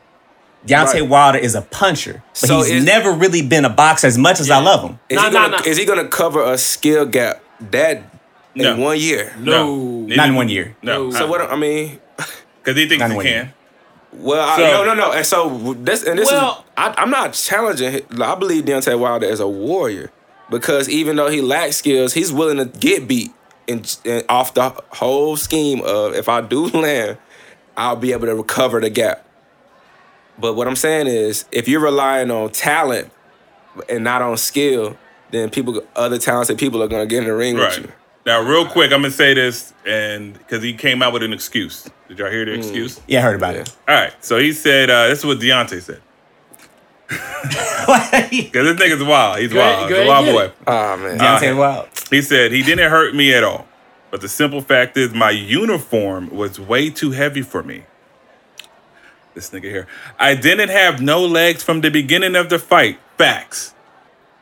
Deontay 0.65 0.93
Right. 1.01 1.09
Wilder 1.09 1.39
is 1.39 1.55
a 1.55 1.61
puncher, 1.61 2.23
but 2.27 2.37
So 2.47 2.57
he's 2.59 2.69
is- 2.71 2.85
never 2.85 3.11
really 3.11 3.41
been 3.41 3.65
a 3.65 3.69
boxer 3.69 4.07
as 4.07 4.17
much 4.17 4.39
as 4.39 4.49
I 4.49 4.59
love 4.61 4.81
him. 4.81 4.99
Is, 5.09 5.17
Nah, 5.17 5.25
he 5.25 5.31
gonna, 5.31 5.47
nah, 5.49 5.57
nah. 5.57 5.63
is 5.65 5.77
he 5.77 5.85
gonna 5.85 6.07
cover 6.07 6.41
a 6.43 6.57
skill 6.57 7.05
gap 7.05 7.41
that 7.71 8.03
No. 8.55 8.73
in 8.75 8.79
one 8.79 8.97
year? 8.99 9.33
No. 9.39 9.75
Not 10.07 10.29
in 10.29 10.35
one 10.35 10.47
year. 10.49 10.75
No. 10.81 11.11
So 11.11 11.27
what? 11.27 11.41
I 11.41 11.55
mean, 11.57 11.99
Because 12.63 12.77
he 12.77 12.87
thinks 12.87 13.05
he 13.05 13.13
can. 13.17 13.25
year. 13.25 13.53
Well, 14.13 14.47
I, 14.47 14.57
So- 14.57 14.63
no, 14.63 14.85
no, 14.85 14.93
no. 14.95 15.11
And 15.11 15.25
so 15.25 15.73
this 15.79 16.03
and 16.03 16.17
this 16.17 16.29
Well- 16.31 16.59
is 16.59 16.63
I, 16.77 16.93
I'm 16.97 17.09
not 17.11 17.33
challenging. 17.33 18.01
I 18.21 18.35
believe 18.35 18.65
Deontay 18.65 18.97
Wilder 18.97 19.25
is 19.27 19.39
a 19.39 19.47
warrior 19.47 20.11
because 20.49 20.89
even 20.89 21.15
though 21.15 21.29
he 21.29 21.41
lacks 21.41 21.75
skills, 21.77 22.13
he's 22.13 22.31
willing 22.31 22.57
to 22.57 22.65
get 22.65 23.07
beat 23.07 23.31
and, 23.67 23.97
and 24.05 24.23
off 24.29 24.53
the 24.53 24.69
whole 24.91 25.35
scheme 25.37 25.81
of 25.81 26.15
if 26.15 26.27
I 26.29 26.41
do 26.41 26.65
land, 26.69 27.17
I'll 27.77 27.95
be 27.95 28.11
able 28.13 28.25
to 28.27 28.35
recover 28.35 28.79
the 28.81 28.89
gap. 28.89 29.25
But 30.39 30.53
what 30.55 30.67
I'm 30.67 30.75
saying 30.77 31.07
is, 31.07 31.45
if 31.51 31.67
you're 31.67 31.81
relying 31.81 32.31
on 32.31 32.49
talent 32.51 33.11
and 33.89 34.03
not 34.05 34.21
on 34.21 34.37
skill, 34.37 34.97
then 35.31 35.49
people, 35.49 35.81
other 35.95 36.17
talented 36.17 36.57
people, 36.57 36.81
are 36.81 36.87
gonna 36.87 37.05
get 37.05 37.19
in 37.19 37.25
the 37.25 37.35
ring 37.35 37.57
Right. 37.57 37.77
with 37.77 37.87
you. 37.87 37.91
Now, 38.25 38.41
real 38.41 38.65
quick, 38.65 38.91
I'm 38.91 39.01
gonna 39.01 39.11
say 39.11 39.33
this, 39.33 39.73
and 39.85 40.33
because 40.33 40.61
he 40.61 40.73
came 40.73 41.01
out 41.01 41.13
with 41.13 41.23
an 41.23 41.33
excuse. 41.33 41.89
Did 42.07 42.19
y'all 42.19 42.29
hear 42.29 42.43
Mm. 42.45 42.47
the 42.47 42.53
excuse? 42.53 42.99
Yeah, 43.07 43.19
I 43.19 43.21
heard 43.23 43.35
about 43.35 43.55
Yeah. 43.55 43.63
All 43.87 43.95
right. 43.95 44.13
So 44.23 44.37
he 44.37 44.51
said, 44.51 44.89
uh, 44.89 45.07
"This 45.07 45.19
is 45.19 45.25
what 45.25 45.39
Deontay 45.39 45.81
said." 45.81 46.01
Because 48.29 48.77
this 48.77 48.79
nigga's 48.79 49.03
wild. 49.03 49.39
He's 49.39 49.51
Go 49.51 49.59
ahead- 49.59 49.77
wild. 49.77 49.89
go 49.89 49.95
He's 49.95 50.05
a 50.05 50.07
wild 50.07 50.25
and 50.27 50.35
boy. 50.35 50.41
get 50.41 50.49
it. 50.49 50.55
Ah 50.67 50.95
man. 50.97 51.17
Deontay 51.17 51.57
Wilder. 51.57 51.89
He 52.11 52.21
said 52.21 52.51
he 52.51 52.61
didn't 52.61 52.89
hurt 52.91 53.15
me 53.15 53.33
at 53.33 53.43
all, 53.43 53.67
but 54.11 54.21
the 54.21 54.27
simple 54.29 54.61
fact 54.61 54.95
is 54.97 55.13
my 55.13 55.31
uniform 55.31 56.29
was 56.29 56.59
way 56.59 56.89
too 56.91 57.11
heavy 57.11 57.41
for 57.41 57.63
me. 57.63 57.83
This 59.33 59.49
nigga 59.49 59.63
here. 59.63 59.87
I 60.19 60.35
didn't 60.35 60.69
have 60.69 61.01
no 61.01 61.21
legs 61.25 61.63
from 61.63 61.81
the 61.81 61.89
beginning 61.89 62.35
of 62.35 62.49
the 62.49 62.59
fight. 62.59 62.99
Facts. 63.17 63.73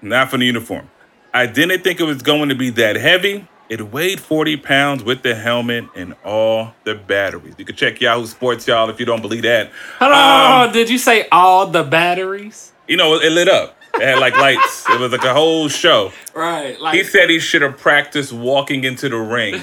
Not 0.01 0.29
from 0.29 0.39
the 0.41 0.45
uniform. 0.45 0.89
I 1.33 1.45
didn't 1.45 1.83
think 1.83 1.99
it 1.99 2.03
was 2.05 2.21
going 2.21 2.49
to 2.49 2.55
be 2.55 2.69
that 2.71 2.95
heavy. 2.95 3.47
It 3.69 3.91
weighed 3.91 4.21
40 4.21 4.57
pounds 4.57 5.03
with 5.03 5.23
the 5.23 5.35
helmet 5.35 5.85
and 5.95 6.15
all 6.23 6.73
the 6.85 6.95
batteries. 6.95 7.55
You 7.57 7.65
can 7.65 7.75
check 7.75 7.99
Yahoo 7.99 8.25
Sports, 8.25 8.65
y'all, 8.65 8.89
if 8.89 8.99
you 8.99 9.05
don't 9.05 9.21
believe 9.21 9.41
that. 9.43 9.71
Hold 9.99 10.11
on, 10.13 10.61
Um, 10.61 10.67
on. 10.69 10.73
Did 10.73 10.89
you 10.89 10.97
say 10.97 11.27
all 11.31 11.67
the 11.67 11.83
batteries? 11.83 12.71
You 12.87 12.95
know, 12.95 13.15
it 13.15 13.31
lit 13.31 13.49
up. 13.49 13.77
It 13.95 14.01
had 14.03 14.19
like 14.19 14.37
lights. 14.37 14.85
It 14.89 14.99
was 14.99 15.11
like 15.11 15.25
a 15.25 15.33
whole 15.33 15.67
show. 15.67 16.13
Right. 16.33 16.79
Like 16.79 16.95
He 16.95 17.03
said 17.03 17.29
he 17.29 17.39
should 17.39 17.61
have 17.61 17.77
practiced 17.77 18.31
walking 18.31 18.85
into 18.85 19.09
the 19.09 19.17
ring. 19.17 19.55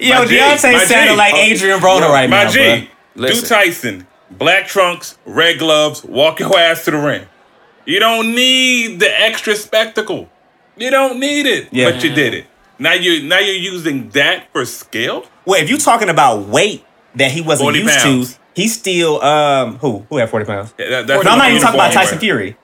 Yo, 0.00 0.18
My 0.18 0.26
G, 0.26 0.36
Deontay 0.36 0.80
G. 0.80 0.86
sounded 0.86 1.16
like 1.16 1.34
Adrian 1.34 1.78
Broner 1.78 2.10
right 2.10 2.28
My 2.28 2.44
now, 2.44 2.50
G, 2.50 2.58
bro. 2.58 2.80
do 2.80 2.88
Listen. 3.22 3.48
Tyson, 3.48 4.06
black 4.30 4.66
trunks, 4.66 5.16
red 5.24 5.58
gloves, 5.60 6.04
walk 6.04 6.40
your 6.40 6.58
ass 6.58 6.84
to 6.84 6.90
the 6.90 6.98
ring. 6.98 7.24
You 7.86 8.00
don't 8.00 8.34
need 8.34 8.98
the 9.00 9.08
extra 9.20 9.54
spectacle. 9.54 10.28
You 10.76 10.90
don't 10.90 11.20
need 11.20 11.46
it, 11.46 11.68
Yeah. 11.72 11.90
but 11.90 12.02
you 12.04 12.10
did 12.14 12.34
it. 12.34 12.46
Now 12.78 12.92
you 12.92 13.22
now 13.22 13.38
you're 13.38 13.54
using 13.54 14.08
that 14.10 14.48
for 14.52 14.64
skill. 14.64 15.26
Well, 15.44 15.62
if 15.62 15.68
you're 15.68 15.78
talking 15.78 16.08
about 16.08 16.46
weight 16.48 16.84
that 17.14 17.30
he 17.30 17.40
wasn't 17.40 17.76
used 17.76 17.96
pounds. 17.98 18.34
to, 18.34 18.40
he's 18.54 18.76
still 18.76 19.22
um 19.22 19.78
who 19.78 20.04
who 20.08 20.16
had 20.16 20.28
40 20.30 20.46
pounds? 20.46 20.74
Yeah, 20.78 20.88
that- 20.88 21.06
that's 21.06 21.24
No, 21.24 21.30
I'm 21.30 21.38
not 21.38 21.50
even 21.50 21.62
talking 21.62 21.78
about 21.78 21.92
Tyson 21.92 22.16
wear. 22.16 22.20
Fury. 22.20 22.56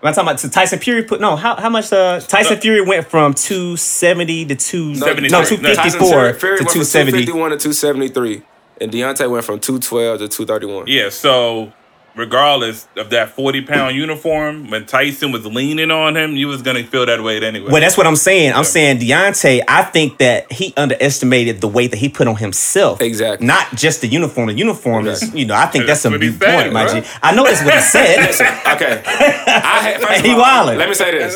I'm 0.00 0.06
not 0.06 0.14
talking 0.14 0.28
about 0.28 0.40
so 0.40 0.48
Tyson 0.48 0.78
Fury 0.78 1.02
put 1.02 1.20
no 1.20 1.36
how 1.36 1.56
how 1.56 1.68
much 1.68 1.92
uh 1.92 2.20
Tyson 2.20 2.54
No. 2.54 2.60
Fury 2.60 2.80
went 2.82 3.06
from 3.08 3.34
270 3.34 4.46
to 4.46 4.54
2 4.54 4.94
73. 4.94 5.28
no 5.28 5.40
No, 5.40 5.44
254 5.44 6.32
to 6.32 6.34
Fury 6.34 6.52
went 6.56 6.60
from 6.60 6.66
270. 6.66 7.10
251 7.26 7.50
to 7.50 7.56
273, 7.58 8.42
and 8.80 8.92
Deontay 8.92 9.28
went 9.30 9.44
from 9.44 9.58
212 9.60 10.18
to 10.20 10.28
231. 10.28 10.84
Yeah, 10.86 11.08
so 11.10 11.72
regardless 12.18 12.88
of 12.96 13.10
that 13.10 13.30
40 13.30 13.62
pound 13.62 13.96
uniform, 13.96 14.68
when 14.70 14.84
Tyson 14.84 15.32
was 15.32 15.46
leaning 15.46 15.90
on 15.90 16.16
him, 16.16 16.32
you 16.36 16.48
was 16.48 16.60
gonna 16.60 16.82
feel 16.84 17.06
that 17.06 17.22
weight 17.22 17.42
anyway. 17.42 17.70
Well, 17.70 17.80
that's 17.80 17.96
what 17.96 18.06
I'm 18.06 18.16
saying. 18.16 18.52
I'm 18.52 18.64
saying 18.64 18.98
Deontay. 18.98 19.62
I 19.68 19.84
think 19.84 20.18
that 20.18 20.50
he 20.52 20.74
underestimated 20.76 21.60
the 21.60 21.68
weight 21.68 21.92
that 21.92 21.98
he 21.98 22.08
put 22.08 22.26
on 22.28 22.36
himself. 22.36 23.00
Exactly. 23.00 23.46
Not 23.46 23.74
just 23.74 24.00
the 24.00 24.08
uniform. 24.08 24.48
The 24.48 24.54
uniform 24.54 25.06
is, 25.06 25.32
you 25.34 25.46
know, 25.46 25.54
I 25.54 25.66
think 25.66 25.86
that's, 25.86 26.02
That's 26.02 26.06
a 26.06 26.10
what 26.10 26.20
big 26.20 26.40
point, 26.40 26.72
my 26.72 26.84
bro. 26.86 27.00
G. 27.00 27.08
I 27.22 27.34
know 27.34 27.44
that's 27.44 27.64
what 27.64 27.74
he 27.74 27.80
said. 27.80 28.18
okay. 28.74 29.02
I 29.06 29.82
hate, 29.82 30.00
first 30.06 30.20
He 30.24 30.32
all, 30.32 30.40
wildin'. 30.40 30.76
Let 30.76 30.88
me 30.88 30.94
say 30.94 31.12
this. 31.12 31.34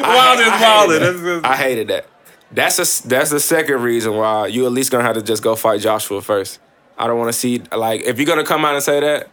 Wild 0.00 0.40
is 0.40 0.46
I 0.48 0.56
hated 0.56 0.60
wild. 0.60 0.90
that. 0.90 1.22
That's 1.22 1.44
I 1.46 1.56
hated 1.56 1.88
that. 1.88 2.06
That's 2.50 2.78
a, 2.78 3.08
that's 3.08 3.30
the 3.30 3.40
second 3.40 3.82
reason 3.82 4.14
why 4.16 4.46
you 4.48 4.66
at 4.66 4.72
least 4.72 4.90
gonna 4.90 5.04
have 5.04 5.14
to 5.14 5.22
just 5.22 5.42
go 5.42 5.54
fight 5.56 5.80
Joshua 5.80 6.20
first. 6.20 6.60
I 6.96 7.06
don't 7.06 7.18
want 7.18 7.28
to 7.32 7.38
see 7.38 7.62
like 7.76 8.02
if 8.02 8.18
you're 8.18 8.26
gonna 8.26 8.44
come 8.44 8.64
out 8.64 8.74
and 8.74 8.82
say 8.82 9.00
that. 9.00 9.28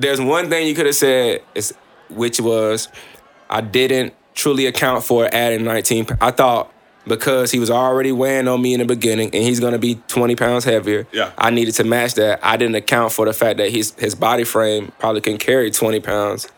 There's 0.00 0.20
one 0.20 0.48
thing 0.48 0.66
you 0.66 0.74
could 0.74 0.86
have 0.86 0.94
said, 0.94 1.42
is, 1.54 1.74
which 2.08 2.40
was 2.40 2.88
I 3.48 3.60
didn't 3.60 4.14
truly 4.34 4.66
account 4.66 5.04
for 5.04 5.28
adding 5.32 5.64
19. 5.64 6.06
I 6.20 6.30
thought 6.30 6.72
because 7.06 7.50
he 7.50 7.58
was 7.58 7.70
already 7.70 8.12
weighing 8.12 8.46
on 8.48 8.60
me 8.62 8.72
in 8.74 8.80
the 8.80 8.86
beginning 8.86 9.26
and 9.34 9.42
he's 9.42 9.58
gonna 9.60 9.78
be 9.78 9.96
20 10.08 10.36
pounds 10.36 10.64
heavier. 10.64 11.06
Yeah. 11.12 11.32
I 11.36 11.50
needed 11.50 11.72
to 11.74 11.84
match 11.84 12.14
that. 12.14 12.40
I 12.42 12.56
didn't 12.56 12.76
account 12.76 13.12
for 13.12 13.24
the 13.26 13.32
fact 13.32 13.58
that 13.58 13.70
his 13.70 13.92
his 13.98 14.14
body 14.14 14.44
frame 14.44 14.92
probably 14.98 15.20
can 15.20 15.36
carry 15.38 15.70
20 15.70 16.00
pounds 16.00 16.48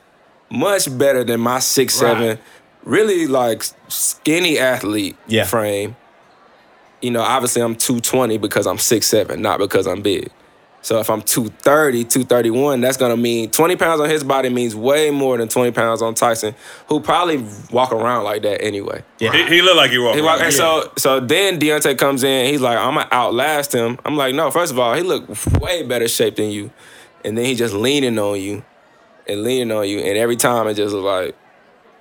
much 0.50 0.96
better 0.98 1.24
than 1.24 1.40
my 1.40 1.58
six 1.60 1.94
seven, 1.94 2.38
really 2.84 3.26
like 3.26 3.64
skinny 3.88 4.58
athlete 4.58 5.16
Yeah. 5.26 5.44
frame. 5.44 5.96
You 7.00 7.10
know, 7.10 7.22
obviously 7.22 7.62
I'm 7.62 7.74
220 7.74 8.38
because 8.38 8.66
I'm 8.66 8.78
six 8.78 9.06
seven, 9.06 9.40
not 9.42 9.58
because 9.58 9.86
I'm 9.86 10.02
big. 10.02 10.30
So 10.82 10.98
if 10.98 11.08
I'm 11.08 11.22
230, 11.22 12.04
231, 12.04 12.80
that's 12.80 12.96
gonna 12.96 13.16
mean 13.16 13.50
20 13.50 13.76
pounds 13.76 14.00
on 14.00 14.10
his 14.10 14.24
body 14.24 14.48
means 14.48 14.74
way 14.74 15.10
more 15.10 15.38
than 15.38 15.48
20 15.48 15.70
pounds 15.70 16.02
on 16.02 16.14
Tyson, 16.14 16.54
who 16.88 16.98
probably 17.00 17.44
walk 17.70 17.92
around 17.92 18.24
like 18.24 18.42
that 18.42 18.60
anyway. 18.62 19.04
Yeah. 19.20 19.32
he, 19.32 19.46
he 19.46 19.62
looked 19.62 19.76
like 19.76 19.92
he 19.92 19.98
walked. 19.98 20.16
He 20.16 20.22
walk, 20.22 20.38
around. 20.38 20.46
and 20.46 20.54
so 20.54 20.92
so 20.98 21.20
then 21.20 21.60
Deontay 21.60 21.96
comes 21.98 22.24
in. 22.24 22.46
He's 22.46 22.60
like, 22.60 22.76
I'm 22.76 22.94
gonna 22.94 23.08
outlast 23.12 23.72
him. 23.72 23.98
I'm 24.04 24.16
like, 24.16 24.34
no. 24.34 24.50
First 24.50 24.72
of 24.72 24.78
all, 24.78 24.94
he 24.94 25.02
look 25.02 25.28
way 25.60 25.84
better 25.84 26.08
shape 26.08 26.34
than 26.36 26.50
you, 26.50 26.72
and 27.24 27.38
then 27.38 27.44
he 27.44 27.54
just 27.54 27.74
leaning 27.74 28.18
on 28.18 28.40
you, 28.40 28.64
and 29.28 29.44
leaning 29.44 29.70
on 29.70 29.88
you, 29.88 30.00
and 30.00 30.18
every 30.18 30.36
time 30.36 30.66
it 30.66 30.74
just 30.74 30.94
was 30.94 31.04
like, 31.04 31.36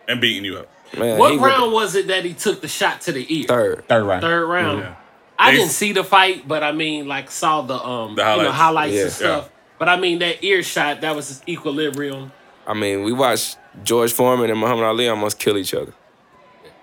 and 0.08 0.20
beating 0.20 0.44
you 0.44 0.58
up. 0.58 0.68
man. 0.98 1.20
What 1.20 1.40
round 1.40 1.72
was 1.72 1.94
it 1.94 2.08
that 2.08 2.26
he 2.26 2.34
took 2.34 2.62
the 2.62 2.68
shot 2.68 3.02
to 3.02 3.12
the 3.12 3.26
ear? 3.30 3.46
Third. 3.48 3.88
Third 3.88 4.04
round. 4.06 4.22
Third 4.24 4.46
round. 4.48 4.80
Yeah. 4.80 4.96
I 5.42 5.52
They- 5.52 5.58
didn't 5.58 5.72
see 5.72 5.92
the 5.94 6.04
fight, 6.04 6.48
but 6.48 6.64
I 6.64 6.72
mean, 6.72 7.08
like 7.08 7.32
saw 7.32 7.62
the 7.62 7.74
um, 7.76 8.16
The 8.16 8.22
you 8.22 8.28
know, 8.44 8.52
highlights. 8.52 8.56
highlights 8.58 8.94
Yeah. 8.96 9.02
and 9.04 9.12
stuff. 9.12 9.50
But 9.80 9.90
I 9.90 9.96
mean, 9.98 10.20
that 10.20 10.44
ear 10.44 10.62
shot, 10.62 11.02
that 11.02 11.16
was 11.16 11.28
his 11.30 11.42
equilibrium. 11.48 12.32
I 12.68 12.74
mean, 12.76 13.04
we 13.04 13.12
watched 13.12 13.58
George 13.84 14.14
Foreman 14.14 14.50
and 14.52 14.60
Muhammad 14.60 14.84
Ali 14.86 15.10
almost 15.10 15.40
kill 15.40 15.58
each 15.58 15.74
other. 15.74 15.94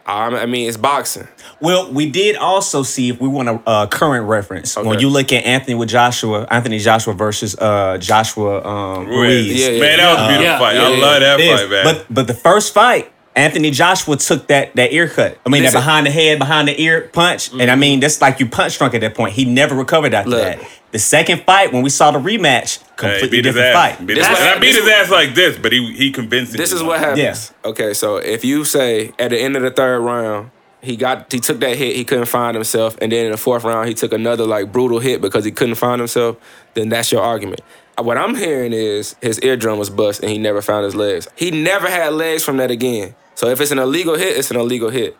I 0.04 0.24
I 0.26 0.46
mean, 0.46 0.66
it's 0.68 0.76
boxing. 0.78 1.28
Well, 1.60 1.92
we 1.92 2.10
did 2.10 2.34
also 2.36 2.82
see 2.82 3.10
if 3.10 3.20
we 3.20 3.28
want 3.28 3.48
a 3.50 3.60
uh, 3.66 3.86
current 3.86 4.26
reference 4.26 4.74
when 4.74 4.98
you 5.00 5.10
look 5.10 5.32
at 5.34 5.44
Anthony 5.44 5.74
with 5.74 5.90
Joshua, 5.90 6.46
Anthony 6.50 6.78
Joshua 6.78 7.12
versus 7.14 7.54
uh, 7.58 7.98
Joshua 7.98 8.64
um, 8.66 9.06
Ruiz. 9.06 9.46
Ruiz. 9.46 9.60
Yeah, 9.60 9.68
yeah. 9.68 9.80
Man, 9.80 9.98
that 9.98 10.12
was 10.14 10.22
a 10.22 10.28
beautiful 10.28 10.44
Yeah. 10.44 10.58
fight. 10.58 10.74
Yeah, 10.76 10.82
I 10.82 10.88
yeah. 10.90 11.04
love 11.04 11.20
that 11.20 11.40
It 11.40 11.44
is. 11.46 11.60
fight, 11.60 11.70
man. 11.70 11.84
But 11.84 12.06
but 12.10 12.26
the 12.26 12.34
first 12.34 12.72
fight, 12.74 13.12
Anthony 13.36 13.70
Joshua 13.70 14.16
took 14.16 14.48
that 14.48 14.74
that 14.76 14.92
ear 14.92 15.08
cut. 15.08 15.38
I 15.46 15.48
mean, 15.48 15.62
that 15.62 15.72
behind 15.72 16.06
the 16.06 16.10
head, 16.10 16.38
behind 16.38 16.68
the 16.68 16.80
ear 16.80 17.08
punch, 17.12 17.52
and 17.52 17.62
I 17.62 17.66
mm-hmm. 17.66 17.80
mean 17.80 18.00
that's 18.00 18.20
like 18.20 18.40
you 18.40 18.46
punch 18.46 18.78
drunk 18.78 18.94
at 18.94 19.00
that 19.02 19.14
point. 19.14 19.34
He 19.34 19.44
never 19.44 19.74
recovered 19.74 20.14
after 20.14 20.30
Look. 20.30 20.42
that. 20.42 20.68
The 20.90 20.98
second 20.98 21.42
fight, 21.42 21.72
when 21.72 21.82
we 21.82 21.90
saw 21.90 22.10
the 22.10 22.18
rematch, 22.18 22.82
completely 22.96 23.28
beat 23.28 23.44
his 23.44 23.54
different 23.54 23.74
fight. 23.74 24.06
Beat 24.06 24.14
This 24.14 24.26
And 24.26 24.36
I 24.36 24.58
beat 24.58 24.72
this 24.72 24.84
his 24.84 24.88
ass 24.88 25.10
like 25.10 25.34
this, 25.34 25.58
but 25.58 25.70
he 25.70 25.92
he 25.92 26.10
convinced 26.10 26.56
This 26.56 26.72
me. 26.72 26.78
is 26.78 26.82
what 26.82 26.98
happens. 26.98 27.18
Yeah. 27.62 27.70
Okay, 27.70 27.94
so 27.94 28.16
if 28.16 28.44
you 28.44 28.64
say 28.64 29.12
at 29.18 29.30
the 29.30 29.38
end 29.38 29.56
of 29.56 29.62
the 29.62 29.70
third 29.70 30.00
round, 30.00 30.50
he 30.80 30.96
got 30.96 31.30
he 31.32 31.40
took 31.40 31.60
that 31.60 31.76
hit, 31.76 31.94
he 31.94 32.04
couldn't 32.04 32.26
find 32.26 32.54
himself, 32.54 32.96
and 33.00 33.12
then 33.12 33.26
in 33.26 33.32
the 33.32 33.38
fourth 33.38 33.64
round 33.64 33.88
he 33.88 33.94
took 33.94 34.12
another 34.12 34.46
like 34.46 34.72
brutal 34.72 34.98
hit 34.98 35.20
because 35.20 35.44
he 35.44 35.50
couldn't 35.50 35.74
find 35.74 36.00
himself, 36.00 36.36
then 36.74 36.88
that's 36.88 37.12
your 37.12 37.22
argument. 37.22 37.60
What 38.00 38.16
I'm 38.16 38.34
hearing 38.34 38.72
is 38.72 39.16
his 39.20 39.40
eardrum 39.40 39.78
was 39.78 39.90
bust 39.90 40.20
and 40.20 40.30
he 40.30 40.38
never 40.38 40.62
found 40.62 40.84
his 40.84 40.94
legs. 40.94 41.26
He 41.36 41.50
never 41.50 41.88
had 41.88 42.12
legs 42.12 42.44
from 42.44 42.58
that 42.58 42.70
again. 42.70 43.14
So 43.34 43.48
if 43.48 43.60
it's 43.60 43.70
an 43.70 43.78
illegal 43.78 44.16
hit, 44.16 44.36
it's 44.36 44.50
an 44.50 44.56
illegal 44.56 44.90
hit. 44.90 45.16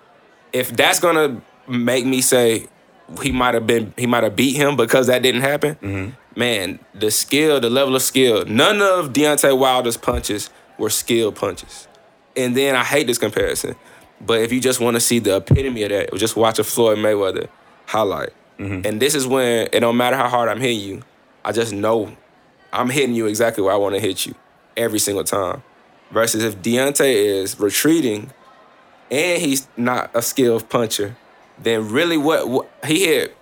If 0.53 0.77
that's 0.77 1.01
gonna 1.01 1.41
make 1.67 2.07
me 2.07 2.21
say 2.21 2.69
he 3.23 3.33
might 3.33 3.55
have 3.55 3.67
been 3.67 3.93
he 3.97 4.07
might 4.07 4.23
have 4.23 4.37
beat 4.37 4.57
him 4.57 4.77
because 4.77 5.07
that 5.07 5.23
didn't 5.23 5.41
happen, 5.41 5.75
mm-hmm. 5.77 6.39
man, 6.39 6.79
the 6.95 7.11
skill, 7.11 7.61
the 7.61 7.71
level 7.71 7.97
of 7.97 8.03
skill, 8.03 8.45
none 8.47 8.81
of 8.83 9.13
Deontay 9.13 9.59
Wilder's 9.59 9.97
punches 9.97 10.51
were 10.79 10.91
skill 10.91 11.33
punches. 11.33 11.89
And 12.37 12.57
then 12.57 12.77
I 12.77 12.85
hate 12.85 13.07
this 13.07 13.19
comparison, 13.19 13.75
but 14.21 14.41
if 14.41 14.53
you 14.53 14.61
just 14.61 14.81
want 14.81 14.95
to 14.95 15.01
see 15.01 15.19
the 15.19 15.37
epitome 15.37 15.83
of 15.83 15.91
that, 15.91 16.15
just 16.15 16.37
watch 16.37 16.59
a 16.59 16.65
Floyd 16.65 16.99
Mayweather 16.99 17.49
highlight. 17.87 18.31
Mm-hmm. 18.59 18.87
And 18.87 19.01
this 19.01 19.15
is 19.15 19.27
when 19.27 19.69
it 19.73 19.81
don't 19.81 19.97
matter 19.97 20.17
how 20.17 20.29
hard 20.29 20.49
I'm 20.49 20.61
hitting 20.61 20.81
you, 20.81 21.03
I 21.45 21.53
just 21.53 21.73
know 21.73 22.17
I'm 22.73 22.91
hitting 22.91 23.15
you 23.15 23.27
exactly 23.27 23.63
where 23.63 23.73
I 23.73 23.77
want 23.77 23.95
to 23.95 24.01
hit 24.01 24.27
you 24.27 24.35
every 24.77 24.99
single 24.99 25.25
time. 25.25 25.63
Versus 26.11 26.43
if 26.43 26.61
Deontay 26.63 27.15
is 27.15 27.59
retreating 27.61 28.31
and 29.11 29.41
he's 29.43 29.69
not 29.77 30.11
a 30.15 30.23
skilled 30.23 30.69
puncher, 30.69 31.17
then 31.59 31.91
really 31.91 32.17
what, 32.17 32.49
what 32.49 32.71
he 32.87 33.05
hit 33.07 33.37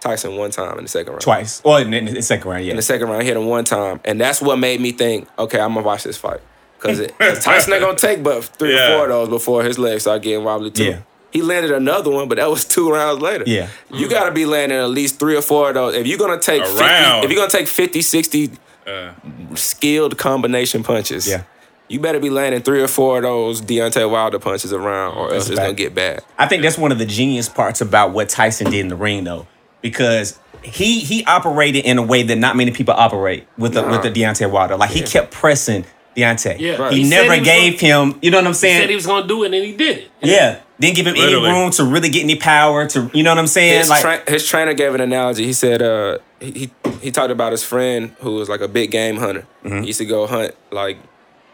Tyson 0.00 0.36
one 0.36 0.50
time 0.50 0.76
in 0.78 0.84
the 0.84 0.88
second 0.88 1.12
round. 1.12 1.22
Twice. 1.22 1.62
Well, 1.64 1.78
in, 1.78 2.04
the 2.06 2.22
second 2.22 2.50
round, 2.50 2.64
yeah. 2.64 2.70
In 2.70 2.76
the 2.76 2.82
second 2.82 3.08
round, 3.08 3.22
he 3.22 3.28
hit 3.28 3.36
him 3.36 3.46
one 3.46 3.64
time, 3.64 4.00
and 4.04 4.20
that's 4.20 4.40
what 4.42 4.58
made 4.58 4.80
me 4.80 4.92
think, 4.92 5.28
okay, 5.38 5.60
I'm 5.60 5.74
gonna 5.74 5.84
watch 5.86 6.04
this 6.04 6.16
fight 6.16 6.40
because 6.78 7.06
Tyson 7.44 7.72
ain't 7.74 7.82
gonna 7.82 7.96
take 7.98 8.22
but 8.22 8.44
three 8.44 8.74
Yeah. 8.74 8.94
or 8.94 8.96
four 8.96 9.04
of 9.04 9.08
those 9.10 9.28
before 9.28 9.62
his 9.62 9.78
legs 9.78 10.02
start 10.02 10.22
getting 10.22 10.44
wobbly 10.44 10.70
too. 10.70 10.84
Yeah. 10.84 11.00
He 11.32 11.42
landed 11.42 11.70
another 11.70 12.10
one, 12.10 12.28
but 12.28 12.36
that 12.38 12.50
was 12.50 12.64
two 12.68 12.90
rounds 12.90 13.22
later. 13.22 13.44
Yeah. 13.46 13.68
You 13.92 14.08
gotta 14.10 14.32
be 14.32 14.46
landing 14.46 14.78
at 14.78 14.90
least 14.90 15.18
three 15.18 15.36
or 15.36 15.42
four 15.42 15.68
of 15.68 15.74
those. 15.74 15.94
If 15.94 16.06
you're 16.06 16.18
gonna 16.18 16.40
take 16.40 16.64
50, 16.64 16.82
if 16.82 17.30
you're 17.30 17.38
gonna 17.40 17.50
take 17.50 17.68
50, 17.68 18.02
60 18.02 18.50
Uh, 18.90 19.54
skilled 19.54 20.18
combination 20.18 20.82
punches, 20.82 21.28
Yeah. 21.28 21.42
you 21.88 22.00
better 22.00 22.18
be 22.20 22.30
landing 22.30 22.62
three 22.62 22.82
or 22.82 22.88
four 22.88 23.18
of 23.18 23.22
those 23.24 23.60
Deontay 23.62 24.08
Wilder 24.10 24.38
punches 24.38 24.72
around, 24.72 25.16
or 25.16 25.32
else 25.34 25.48
it's 25.48 25.56
fact. 25.58 25.60
gonna 25.66 25.74
get 25.74 25.94
bad. 25.94 26.22
I 26.38 26.46
think 26.46 26.62
that's 26.62 26.78
one 26.78 26.92
of 26.92 26.98
the 26.98 27.06
genius 27.06 27.48
parts 27.48 27.80
about 27.80 28.12
what 28.12 28.28
Tyson 28.28 28.70
did 28.70 28.80
in 28.80 28.88
the 28.88 28.96
ring, 28.96 29.24
though, 29.24 29.46
because 29.82 30.38
he 30.62 31.00
he 31.00 31.24
operated 31.24 31.84
in 31.84 31.98
a 31.98 32.02
way 32.02 32.22
that 32.22 32.36
not 32.36 32.56
many 32.56 32.70
people 32.70 32.94
operate 32.94 33.46
with 33.56 33.74
the 33.74 33.82
with 33.82 34.02
the 34.02 34.10
Deontay 34.10 34.50
Wilder. 34.50 34.76
Like 34.76 34.90
he 34.90 35.02
kept 35.02 35.30
pressing 35.32 35.84
Deontay. 36.16 36.58
Yeah. 36.58 36.76
Right. 36.76 36.92
He, 36.92 37.04
He 37.04 37.08
never 37.08 37.32
he 37.34 37.40
was 37.40 37.48
gave 37.48 37.80
him. 37.80 38.18
You 38.22 38.30
know 38.30 38.38
what 38.38 38.46
I'm 38.46 38.52
He 38.52 38.58
saying? 38.58 38.80
said 38.82 38.88
he 38.90 38.94
was 38.96 39.06
gonna 39.06 39.26
do 39.26 39.42
it, 39.44 39.54
and 39.54 39.64
he 39.64 39.72
did 39.76 39.98
it. 39.98 40.10
yeah. 40.22 40.58
Didn't 40.80 40.96
give 40.96 41.06
him 41.06 41.14
Literally. 41.14 41.46
any 41.48 41.58
room 41.60 41.70
to 41.72 41.84
really 41.84 42.08
get 42.08 42.24
any 42.24 42.36
power. 42.36 42.86
To 42.88 43.10
you 43.12 43.22
know 43.22 43.30
what 43.30 43.38
I'm 43.38 43.46
saying? 43.46 43.78
His, 43.80 43.90
like 43.90 44.00
tra- 44.00 44.30
his 44.32 44.46
trainer 44.48 44.72
gave 44.74 44.94
an 44.94 45.00
analogy. 45.02 45.44
He 45.44 45.52
said 45.52 45.82
uh, 45.82 46.18
he, 46.40 46.50
he 46.52 46.70
he 47.02 47.10
talked 47.10 47.30
about 47.30 47.52
his 47.52 47.62
friend 47.62 48.14
who 48.20 48.34
was 48.36 48.48
like 48.48 48.60
a 48.62 48.68
big 48.68 48.90
game 48.90 49.16
hunter. 49.16 49.46
Mm-hmm. 49.64 49.82
He 49.82 49.86
used 49.88 49.98
to 49.98 50.06
go 50.06 50.26
hunt 50.26 50.54
like 50.70 50.96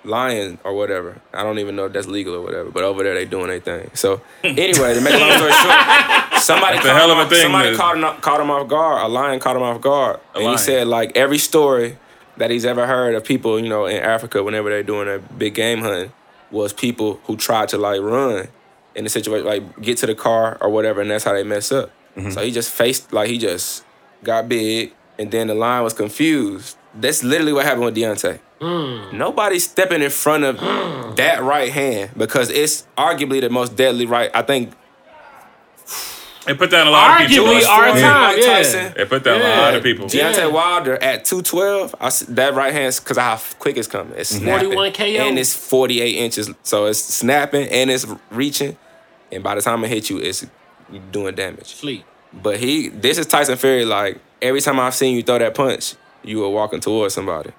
lions 0.04 0.58
or 0.64 0.74
whatever. 0.74 1.20
I 1.34 1.42
don't 1.42 1.58
even 1.58 1.74
know 1.74 1.86
if 1.86 1.92
that's 1.92 2.06
legal 2.06 2.34
or 2.36 2.40
whatever, 2.42 2.70
but 2.70 2.84
over 2.84 3.02
there 3.02 3.14
they 3.14 3.24
doing 3.24 3.48
their 3.48 3.58
thing. 3.60 3.90
So 3.94 4.20
anyway, 4.44 4.94
to 4.94 5.00
make 5.00 5.14
a 5.14 5.18
long 5.18 5.32
story 5.32 5.50
short, 5.52 6.42
somebody 6.42 6.76
That's 6.76 6.86
caught 6.86 6.96
hell 6.96 7.10
him 7.10 7.18
of 7.18 7.18
a 7.18 7.22
off, 7.22 7.28
thing 7.30 7.42
somebody 7.42 7.70
to- 7.72 7.76
caught 7.76 7.96
him 7.96 8.20
caught 8.20 8.40
him 8.40 8.50
off 8.50 8.68
guard. 8.68 9.02
A 9.04 9.08
lion 9.08 9.40
caught 9.40 9.56
him 9.56 9.62
off 9.62 9.80
guard, 9.80 10.20
and 10.34 10.44
lion. 10.44 10.56
he 10.56 10.62
said 10.62 10.86
like 10.86 11.16
every 11.16 11.38
story 11.38 11.98
that 12.36 12.50
he's 12.50 12.64
ever 12.64 12.86
heard 12.86 13.14
of 13.16 13.24
people, 13.24 13.58
you 13.58 13.68
know, 13.68 13.86
in 13.86 13.96
Africa 14.02 14.42
whenever 14.44 14.68
they're 14.68 14.82
doing 14.84 15.08
a 15.08 15.18
big 15.18 15.54
game 15.54 15.80
hunting 15.80 16.12
was 16.52 16.72
people 16.72 17.18
who 17.24 17.36
tried 17.36 17.68
to 17.70 17.78
like 17.78 18.00
run 18.00 18.46
in 18.96 19.04
the 19.04 19.10
situation, 19.10 19.46
like 19.46 19.80
get 19.80 19.98
to 19.98 20.06
the 20.06 20.14
car 20.14 20.56
or 20.60 20.70
whatever, 20.70 21.00
and 21.00 21.10
that's 21.10 21.24
how 21.24 21.32
they 21.32 21.44
mess 21.44 21.70
up. 21.70 21.90
Mm-hmm. 22.16 22.30
So 22.30 22.42
he 22.42 22.50
just 22.50 22.70
faced 22.70 23.12
like 23.12 23.28
he 23.28 23.38
just 23.38 23.84
got 24.24 24.48
big, 24.48 24.92
and 25.18 25.30
then 25.30 25.46
the 25.48 25.54
line 25.54 25.84
was 25.84 25.92
confused. 25.92 26.76
That's 26.94 27.22
literally 27.22 27.52
what 27.52 27.66
happened 27.66 27.84
with 27.84 27.96
Deontay. 27.96 28.40
Mm. 28.60 29.12
Nobody's 29.12 29.68
stepping 29.68 30.02
in 30.02 30.08
front 30.10 30.44
of 30.44 30.56
mm. 30.56 31.16
that 31.16 31.42
right 31.42 31.70
hand 31.70 32.12
because 32.16 32.48
it's 32.48 32.86
arguably 32.96 33.42
the 33.42 33.50
most 33.50 33.76
deadly 33.76 34.06
right. 34.06 34.30
I 34.32 34.40
think 34.40 34.72
it 36.48 36.58
put 36.58 36.70
down 36.70 36.86
a 36.86 36.90
lot 36.90 37.20
of 37.20 37.28
people. 37.28 37.44
Arguably, 37.44 37.66
our 37.66 37.84
Foreman, 37.86 38.02
time, 38.02 38.22
Mike 38.22 38.38
yeah. 38.38 38.46
Tyson, 38.46 38.92
It 38.96 39.08
put 39.08 39.24
down 39.24 39.40
a 39.40 39.44
lot 39.44 39.74
of 39.74 39.82
people. 39.82 40.06
Yeah. 40.10 40.32
Deontay 40.32 40.52
Wilder 40.52 40.94
at 41.02 41.24
212, 41.24 41.94
I 42.00 42.06
s 42.06 42.20
that 42.20 42.54
right 42.54 42.72
hand, 42.72 42.98
because 43.02 43.18
how 43.18 43.38
quick 43.58 43.76
it's 43.76 43.88
coming. 43.88 44.14
It's 44.16 44.32
mm-hmm. 44.32 44.44
snapping. 44.44 44.72
41 44.72 44.92
KO. 44.92 45.04
And 45.04 45.38
it's 45.38 45.54
48 45.54 46.14
inches. 46.14 46.50
So 46.62 46.86
it's 46.86 47.02
snapping 47.02 47.68
and 47.68 47.90
it's 47.90 48.06
reaching. 48.30 48.76
And 49.32 49.42
by 49.42 49.54
the 49.54 49.60
time 49.60 49.84
it 49.84 49.88
hits 49.88 50.10
you, 50.10 50.18
it's 50.18 50.46
doing 51.10 51.34
damage. 51.34 51.74
Sleep. 51.74 52.04
But 52.32 52.58
he, 52.58 52.88
this 52.88 53.18
is 53.18 53.26
Tyson 53.26 53.56
Fury. 53.56 53.84
Like, 53.84 54.20
every 54.42 54.60
time 54.60 54.78
I've 54.78 54.94
seen 54.94 55.16
you 55.16 55.22
throw 55.22 55.38
that 55.38 55.54
punch, 55.54 55.94
you 56.22 56.40
were 56.40 56.48
walking 56.48 56.80
towards 56.80 57.14
somebody. 57.14 57.50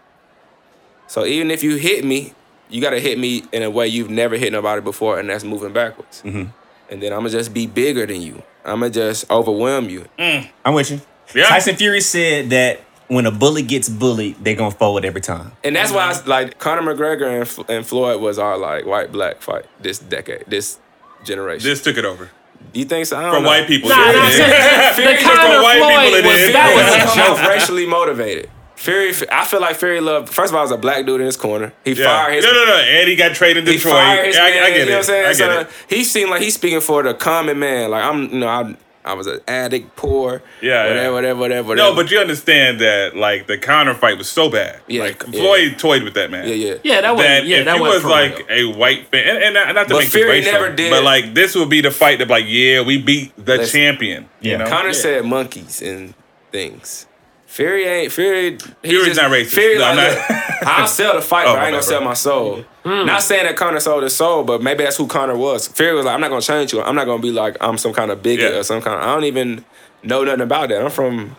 So 1.07 1.25
even 1.25 1.51
if 1.51 1.63
you 1.63 1.75
hit 1.75 2.03
me, 2.05 2.33
you 2.69 2.81
got 2.81 2.91
to 2.91 3.00
hit 3.00 3.17
me 3.17 3.43
in 3.51 3.63
a 3.63 3.69
way 3.69 3.88
you've 3.88 4.09
never 4.09 4.36
hit 4.36 4.51
nobody 4.51 4.81
before, 4.81 5.19
and 5.19 5.29
that's 5.29 5.43
moving 5.43 5.74
backwards. 5.74 6.21
Mm-hmm. 6.24 6.51
And 6.89 7.01
then 7.01 7.13
I'm 7.13 7.19
going 7.19 7.31
to 7.31 7.38
just 7.38 7.53
be 7.53 7.65
bigger 7.67 8.05
than 8.05 8.21
you. 8.21 8.43
I'm 8.65 8.79
going 8.79 8.91
to 8.91 9.00
just 9.00 9.29
overwhelm 9.31 9.89
you. 9.89 10.05
I'm 10.17 10.74
with 10.74 10.91
you. 10.91 11.01
Yeah. 11.33 11.45
Tyson 11.45 11.75
Fury 11.75 12.01
said 12.01 12.50
that 12.51 12.81
when 13.07 13.25
a 13.25 13.31
bully 13.31 13.63
gets 13.63 13.89
bullied, 13.89 14.36
they're 14.43 14.55
gonna 14.55 14.71
fold 14.71 15.05
every 15.05 15.21
time. 15.21 15.51
And 15.63 15.75
that's 15.75 15.91
why, 15.91 16.12
I, 16.12 16.25
like 16.25 16.59
Conor 16.59 16.93
McGregor 16.93 17.27
and, 17.27 17.41
F- 17.41 17.69
and 17.69 17.86
Floyd 17.86 18.21
was 18.21 18.38
our 18.38 18.57
like 18.57 18.86
white 18.86 19.12
black 19.12 19.41
fight 19.41 19.65
this 19.81 20.00
decade, 20.00 20.45
this 20.47 20.79
generation. 21.24 21.69
This 21.69 21.81
took 21.81 21.97
it 21.97 22.05
over 22.05 22.29
Do 22.74 22.79
you 22.79 22.86
think 22.86 23.05
so? 23.05 23.17
I 23.17 23.21
don't 23.24 23.33
from 23.36 23.43
know. 23.43 23.50
white 23.50 23.67
people. 23.67 23.89
Nah, 23.89 23.95
yeah, 23.97 24.12
nah, 24.13 24.27
it 24.27 24.31
is. 24.31 24.38
the 24.97 25.01
Fury 25.01 25.17
from 25.17 25.36
Conor 25.36 25.62
white 25.63 25.74
people 25.75 25.89
Floyd 25.89 26.13
it 26.13 26.25
was 26.25 26.41
is. 26.41 26.53
that 26.53 26.75
was 26.75 26.86
was 26.86 26.95
a 26.95 27.21
come 27.21 27.31
off 27.33 27.39
joke. 27.39 27.50
racially 27.50 27.86
motivated. 27.86 28.50
Fury, 28.75 29.12
I 29.31 29.43
feel 29.45 29.59
like 29.59 29.75
Fury 29.77 30.00
loved. 30.01 30.29
First 30.29 30.51
of 30.51 30.55
all, 30.55 30.62
it 30.62 30.65
was 30.65 30.71
a 30.71 30.77
black 30.77 31.05
dude 31.05 31.19
in 31.19 31.25
his 31.25 31.36
corner. 31.36 31.74
He 31.83 31.93
Yeah. 31.93 32.05
fired 32.05 32.36
his. 32.36 32.45
no, 32.45 32.51
no, 32.53 32.65
no. 32.65 32.75
And 32.77 33.09
he 33.09 33.15
got 33.15 33.33
traded 33.33 33.63
in 33.65 33.71
He 33.71 33.77
Detroit. 33.77 33.93
fired 33.95 34.25
his 34.27 34.38
I, 34.38 34.50
man. 34.51 34.63
I 34.63 34.69
get 34.69 34.79
you 34.79 34.86
know 34.86 34.91
what 34.91 34.93
I'm 34.93 35.00
it. 35.00 35.03
saying? 35.05 35.25
I 35.25 35.29
get 35.29 35.38
So, 35.38 35.59
it. 35.62 35.69
He 35.89 36.03
seemed 36.03 36.29
like 36.29 36.41
he's 36.43 36.53
speaking 36.53 36.81
for 36.81 37.01
the 37.01 37.13
common 37.15 37.57
man. 37.57 37.89
Like 37.89 38.03
I'm, 38.03 38.24
you 38.31 38.39
know, 38.39 38.47
I, 38.47 38.75
I 39.08 39.14
was 39.14 39.26
an 39.28 39.40
addict, 39.48 39.96
poor. 39.96 40.42
Yeah, 40.62 40.84
whatever, 40.84 40.96
yeah. 41.04 41.10
whatever, 41.12 41.40
whatever, 41.40 41.68
whatever. 41.70 41.90
No, 41.90 41.96
but 41.96 42.12
you 42.12 42.20
understand 42.20 42.80
that 42.82 43.16
like 43.16 43.48
the 43.48 43.58
Conor 43.58 43.94
fight 43.94 44.18
was 44.18 44.30
so 44.30 44.50
bad. 44.50 44.82
Yeah, 44.88 45.04
like 45.04 45.24
yeah. 45.30 45.40
Floyd 45.42 45.80
toyed 45.80 46.04
with 46.04 46.14
that 46.16 46.30
man. 46.30 46.48
yeah, 46.48 46.54
yeah. 46.54 46.74
Yeah, 46.84 46.96
that 46.96 47.02
That 47.02 47.16
wasn't. 47.16 47.46
Yeah, 47.48 47.58
if 47.58 47.66
that 47.66 47.80
wasn't 47.80 47.94
was 47.94 48.02
for 48.04 48.10
like 48.10 48.50
real. 48.50 48.74
a 48.76 48.78
white 48.78 49.08
fan, 49.08 49.28
and, 49.36 49.44
and 49.44 49.54
not, 49.54 49.74
not 49.76 49.88
to 49.88 49.94
But 49.96 50.00
make 50.00 50.10
Fury 50.10 50.40
this 50.42 50.46
racial, 50.48 50.62
never 50.62 50.76
did- 50.76 50.90
but 50.92 51.04
like 51.04 51.34
this 51.34 51.56
would 51.56 51.70
be 51.70 51.82
the 51.82 51.92
fight 51.92 52.20
that 52.20 52.28
like, 52.28 52.46
yeah, 52.48 52.82
we 52.82 53.02
beat 53.02 53.34
the 53.38 53.58
Listen. 53.58 53.80
champion. 53.80 54.30
You 54.42 54.52
Yeah. 54.52 54.58
know, 54.58 54.66
Conor 54.68 54.88
Yeah. 54.88 54.94
said 54.94 55.26
monkeys 55.26 55.82
and 55.82 56.14
things. 56.52 57.06
Fury 57.46 57.86
ain't 57.86 58.12
Fury. 58.12 58.58
he 58.84 58.90
Fury's 58.90 59.06
just- 59.08 59.22
not 59.22 59.32
racist. 59.32 59.48
Fury 59.48 59.78
No, 59.78 59.86
I'm 59.86 59.96
not. 59.96 60.32
I'll 60.68 60.88
sell 60.88 61.16
the 61.16 61.22
fight, 61.22 61.46
Oh, 61.48 61.54
but 61.54 61.60
I 61.60 61.66
ain't 61.68 61.72
gonna 61.74 61.82
sell 61.84 62.02
my 62.02 62.14
soul. 62.14 62.66
Hmm. 62.88 63.06
Not 63.06 63.22
saying 63.22 63.46
that 63.46 63.56
Conor 63.58 63.79
sold 63.79 64.03
his 64.03 64.15
soul, 64.15 64.44
but 64.44 64.62
maybe 64.62 64.84
that's 64.84 64.98
who 64.98 65.08
Conor 65.08 65.36
was. 65.36 65.67
Fury 65.67 65.94
was 65.96 66.06
like, 66.06 66.13
I'm 66.15 66.22
not 66.22 66.29
gonna 66.29 66.41
change 66.41 66.72
you. 66.74 66.82
I'm 66.82 66.96
not 66.96 67.06
gonna 67.06 67.22
be 67.22 67.32
like 67.32 67.58
I'm 67.60 67.77
some 67.77 67.94
kind 67.94 68.12
of 68.12 68.24
bigot 68.24 68.51
Yeah. 68.53 68.60
or 68.60 68.63
some 68.63 68.82
kind. 68.82 68.96
Of, 68.98 69.01
I 69.03 69.13
don't 69.13 69.25
even 69.25 69.65
know 70.03 70.24
nothing 70.24 70.41
about 70.41 70.70
that. 70.70 70.82
I'm 70.84 70.89
from 70.91 71.36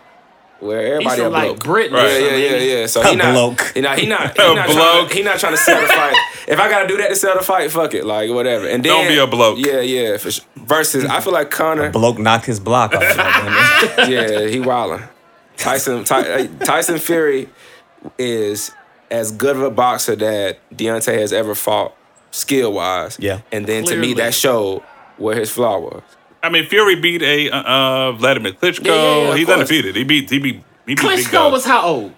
where 0.59 0.99
He's 0.99 1.07
everybody 1.07 1.21
a 1.21 1.23
from 1.25 1.33
like 1.33 1.47
bloke. 1.47 1.63
Britain. 1.63 1.93
Right. 1.95 2.21
Yeah, 2.21 2.35
yeah, 2.35 2.55
yeah, 2.55 2.77
yeah. 2.79 2.85
So 2.87 3.01
A 3.01 3.07
he 3.07 3.15
not, 3.15 3.31
bloke. 3.33 3.71
he 3.73 3.81
not, 3.81 3.97
he 3.97 4.05
not, 4.05 4.21
A 4.37 4.41
he 4.43 4.53
not, 4.55 4.67
bloke. 4.67 5.07
trying, 5.07 5.17
he 5.17 5.23
not 5.23 5.39
trying 5.39 5.53
to 5.53 5.57
sell 5.57 5.81
the 5.81 5.87
fight. 5.87 6.15
If 6.49 6.59
I 6.59 6.67
gotta 6.69 6.87
do 6.87 6.97
that 6.97 7.09
to 7.09 7.15
sell 7.15 7.35
the 7.37 7.43
fight, 7.43 7.69
fuck 7.71 7.93
it, 7.93 8.05
like 8.05 8.29
whatever. 8.31 8.67
And 8.67 8.83
then 8.83 8.91
Don't 8.91 9.07
be 9.07 9.17
a 9.19 9.27
bloke. 9.27 9.59
Yeah, 9.59 9.81
yeah. 9.81 10.17
For 10.17 10.31
sure. 10.31 10.43
Versus, 10.55 11.05
I 11.05 11.21
feel 11.21 11.31
like 11.33 11.51
Conor. 11.51 11.91
Bloke 11.91 12.17
knocked 12.17 12.45
his 12.45 12.59
block 12.59 12.93
off. 12.93 13.01
yeah, 14.09 14.47
he 14.47 14.57
wildin'. 14.59 15.07
Tyson 15.57 16.03
Ty, 16.05 16.47
Tyson 16.65 16.97
Fury 16.97 17.49
is 18.17 18.71
as 19.11 19.31
good 19.31 19.55
of 19.55 19.61
a 19.63 19.71
boxer 19.71 20.15
that 20.15 20.59
Deontay 20.71 21.17
has 21.19 21.33
ever 21.33 21.55
fought, 21.55 21.95
skill 22.31 22.73
wise. 22.73 23.17
Yeah. 23.19 23.41
And 23.51 23.65
then 23.65 23.83
to 23.85 23.97
me, 23.97 24.13
that 24.15 24.33
showed 24.33 24.81
where 25.17 25.35
his 25.35 25.49
flaw 25.51 25.79
was. 25.79 26.01
I 26.41 26.49
mean, 26.49 26.65
Fury 26.65 26.95
beat 26.95 27.21
a 27.21 27.49
uh, 27.49 27.61
uh, 27.61 28.11
Vladimir 28.13 28.53
Klitschko. 28.53 28.85
Yeah, 28.85 28.93
yeah, 28.93 29.27
yeah, 29.29 29.35
He's 29.35 29.45
course. 29.45 29.55
undefeated. 29.59 29.95
He 29.95 30.03
beat 30.03 30.29
he 30.29 30.39
beat 30.39 30.55
he 30.55 30.61
beat 30.61 30.63
Big 30.85 30.97
Klitschko 30.97 31.51
was 31.51 31.65
how 31.65 31.81
old? 31.85 32.13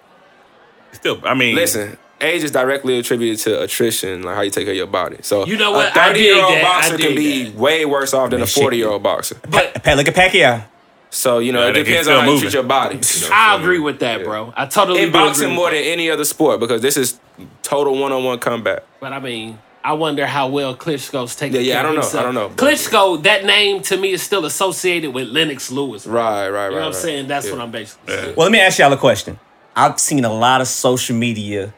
Still, 0.91 1.19
I 1.25 1.33
mean, 1.33 1.55
Listen, 1.55 1.97
age 2.19 2.43
is 2.43 2.51
directly 2.51 2.99
attributed 2.99 3.39
to 3.45 3.61
attrition, 3.63 4.23
like 4.23 4.35
how 4.35 4.41
you 4.41 4.51
take 4.51 4.65
care 4.65 4.73
of 4.73 4.77
your 4.77 4.87
body. 4.87 5.17
So 5.21 5.45
You 5.45 5.57
know 5.57 5.71
what? 5.71 5.87
A 5.95 5.99
I 6.01 6.07
thirty 6.09 6.19
year 6.21 6.35
old 6.43 6.53
that. 6.53 6.61
Boxer 6.63 6.97
can 6.97 7.15
be 7.15 7.45
that. 7.45 7.55
way 7.55 7.85
worse 7.85 8.13
off 8.13 8.29
than 8.29 8.39
Man, 8.41 8.47
a 8.47 8.51
forty 8.51 8.77
year 8.77 8.89
old 8.89 9.01
boxer. 9.01 9.37
But 9.49 9.81
Pat, 9.83 9.97
look 9.97 10.07
at 10.07 10.13
Pacquiao. 10.15 10.65
So 11.13 11.39
you 11.39 11.51
know 11.51 11.61
Yeah, 11.63 11.69
it 11.71 11.83
depends 11.83 12.07
on 12.07 12.23
how 12.25 12.31
you 12.31 12.39
treat 12.39 12.53
your 12.53 12.63
body. 12.63 12.95
you 13.21 13.29
know, 13.29 13.35
I 13.35 13.55
so- 13.55 13.61
agree 13.61 13.79
with 13.79 13.99
that, 13.99 14.23
bro. 14.23 14.53
I 14.55 14.65
totally 14.65 14.99
In 15.03 15.11
do 15.11 15.17
agree 15.17 15.27
boxing 15.27 15.49
with 15.49 15.55
more 15.55 15.69
that. 15.69 15.75
than 15.75 15.83
any 15.83 16.09
other 16.09 16.23
sport 16.25 16.59
because 16.59 16.81
this 16.81 16.95
is 16.97 17.19
total 17.63 17.97
one 17.99 18.11
on 18.11 18.23
one 18.23 18.39
combat. 18.39 18.85
But 19.01 19.11
I 19.13 19.19
mean, 19.19 19.59
I 19.83 19.93
wonder 19.93 20.25
how 20.25 20.47
well 20.47 20.75
Klitschko's 20.75 21.35
taking 21.35 21.55
Yeah, 21.55 21.61
yeah, 21.61 21.73
care 21.73 21.79
I 21.81 21.83
don't 21.83 21.97
of 21.97 22.13
know. 22.13 22.19
I 22.19 22.23
don't 22.23 22.35
know. 22.35 22.49
Klitschko, 22.49 23.23
that 23.23 23.43
name 23.45 23.81
to 23.83 23.97
me 23.97 24.11
is 24.13 24.21
still 24.21 24.45
associated 24.45 25.11
with 25.13 25.27
Lennox 25.27 25.69
Lewis. 25.71 26.05
bro. 26.05 26.13
Right, 26.13 26.49
right, 26.49 26.49
right. 26.49 26.63
You 26.65 26.69
know 26.71 26.75
what 26.77 26.81
I'm 26.85 26.91
right. 26.93 26.95
saying? 26.95 27.27
That's 27.27 27.45
Yeah. 27.47 27.51
what 27.53 27.61
I'm 27.61 27.71
basically 27.71 28.13
saying. 28.15 28.35
Well, 28.37 28.45
let 28.45 28.51
me 28.51 28.59
ask 28.59 28.79
y'all 28.79 28.93
a 28.93 28.97
question. 28.97 29.39
I've 29.75 29.99
seen 29.99 30.23
a 30.23 30.31
lot 30.33 30.61
of 30.61 30.67
social 30.67 31.15
media 31.15 31.73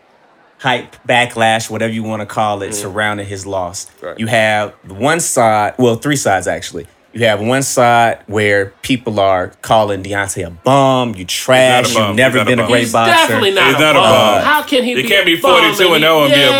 hype, 0.59 0.95
backlash, 1.07 1.69
whatever 1.69 1.91
you 1.93 2.03
want 2.03 2.21
to 2.21 2.25
call 2.25 2.61
it, 2.61 2.69
mm. 2.69 2.73
surrounding 2.73 3.25
his 3.25 3.45
loss. 3.45 3.87
Right. 4.01 4.17
You 4.19 4.27
have 4.27 4.73
one 4.89 5.19
side, 5.19 5.75
well, 5.77 5.95
three 5.95 6.15
sides 6.15 6.45
actually. 6.47 6.87
You 7.13 7.25
have 7.27 7.41
one 7.41 7.61
side 7.61 8.23
where 8.25 8.73
people 8.81 9.19
are 9.19 9.49
calling 9.61 10.01
Deontay 10.01 10.47
a 10.47 10.49
bum, 10.49 11.13
you 11.13 11.25
trash, 11.25 11.93
bum. 11.93 12.07
you've 12.09 12.15
never 12.17 12.37
not 12.39 12.47
a 12.47 12.49
been 12.49 12.59
a 12.59 12.63
bum. 12.63 12.71
great 12.71 12.79
He's 12.81 12.91
boxer. 12.93 13.13
definitely 13.13 13.51
not, 13.51 13.65
He's 13.67 13.75
a, 13.75 13.79
not 13.79 13.95
a 13.95 13.99
bum. 13.99 14.11
bum. 14.11 14.43
How 14.43 14.63
can 14.63 14.83
he 14.83 14.89
You 14.91 14.95
be 15.03 15.07
can't 15.07 15.21
a 15.21 15.35
be 15.35 15.39
bum 15.39 15.61
42 15.75 15.93
and 15.93 16.01
0 16.03 16.23
and 16.23 16.33
be 16.33 16.41
a 16.41 16.47
bum. 16.49 16.59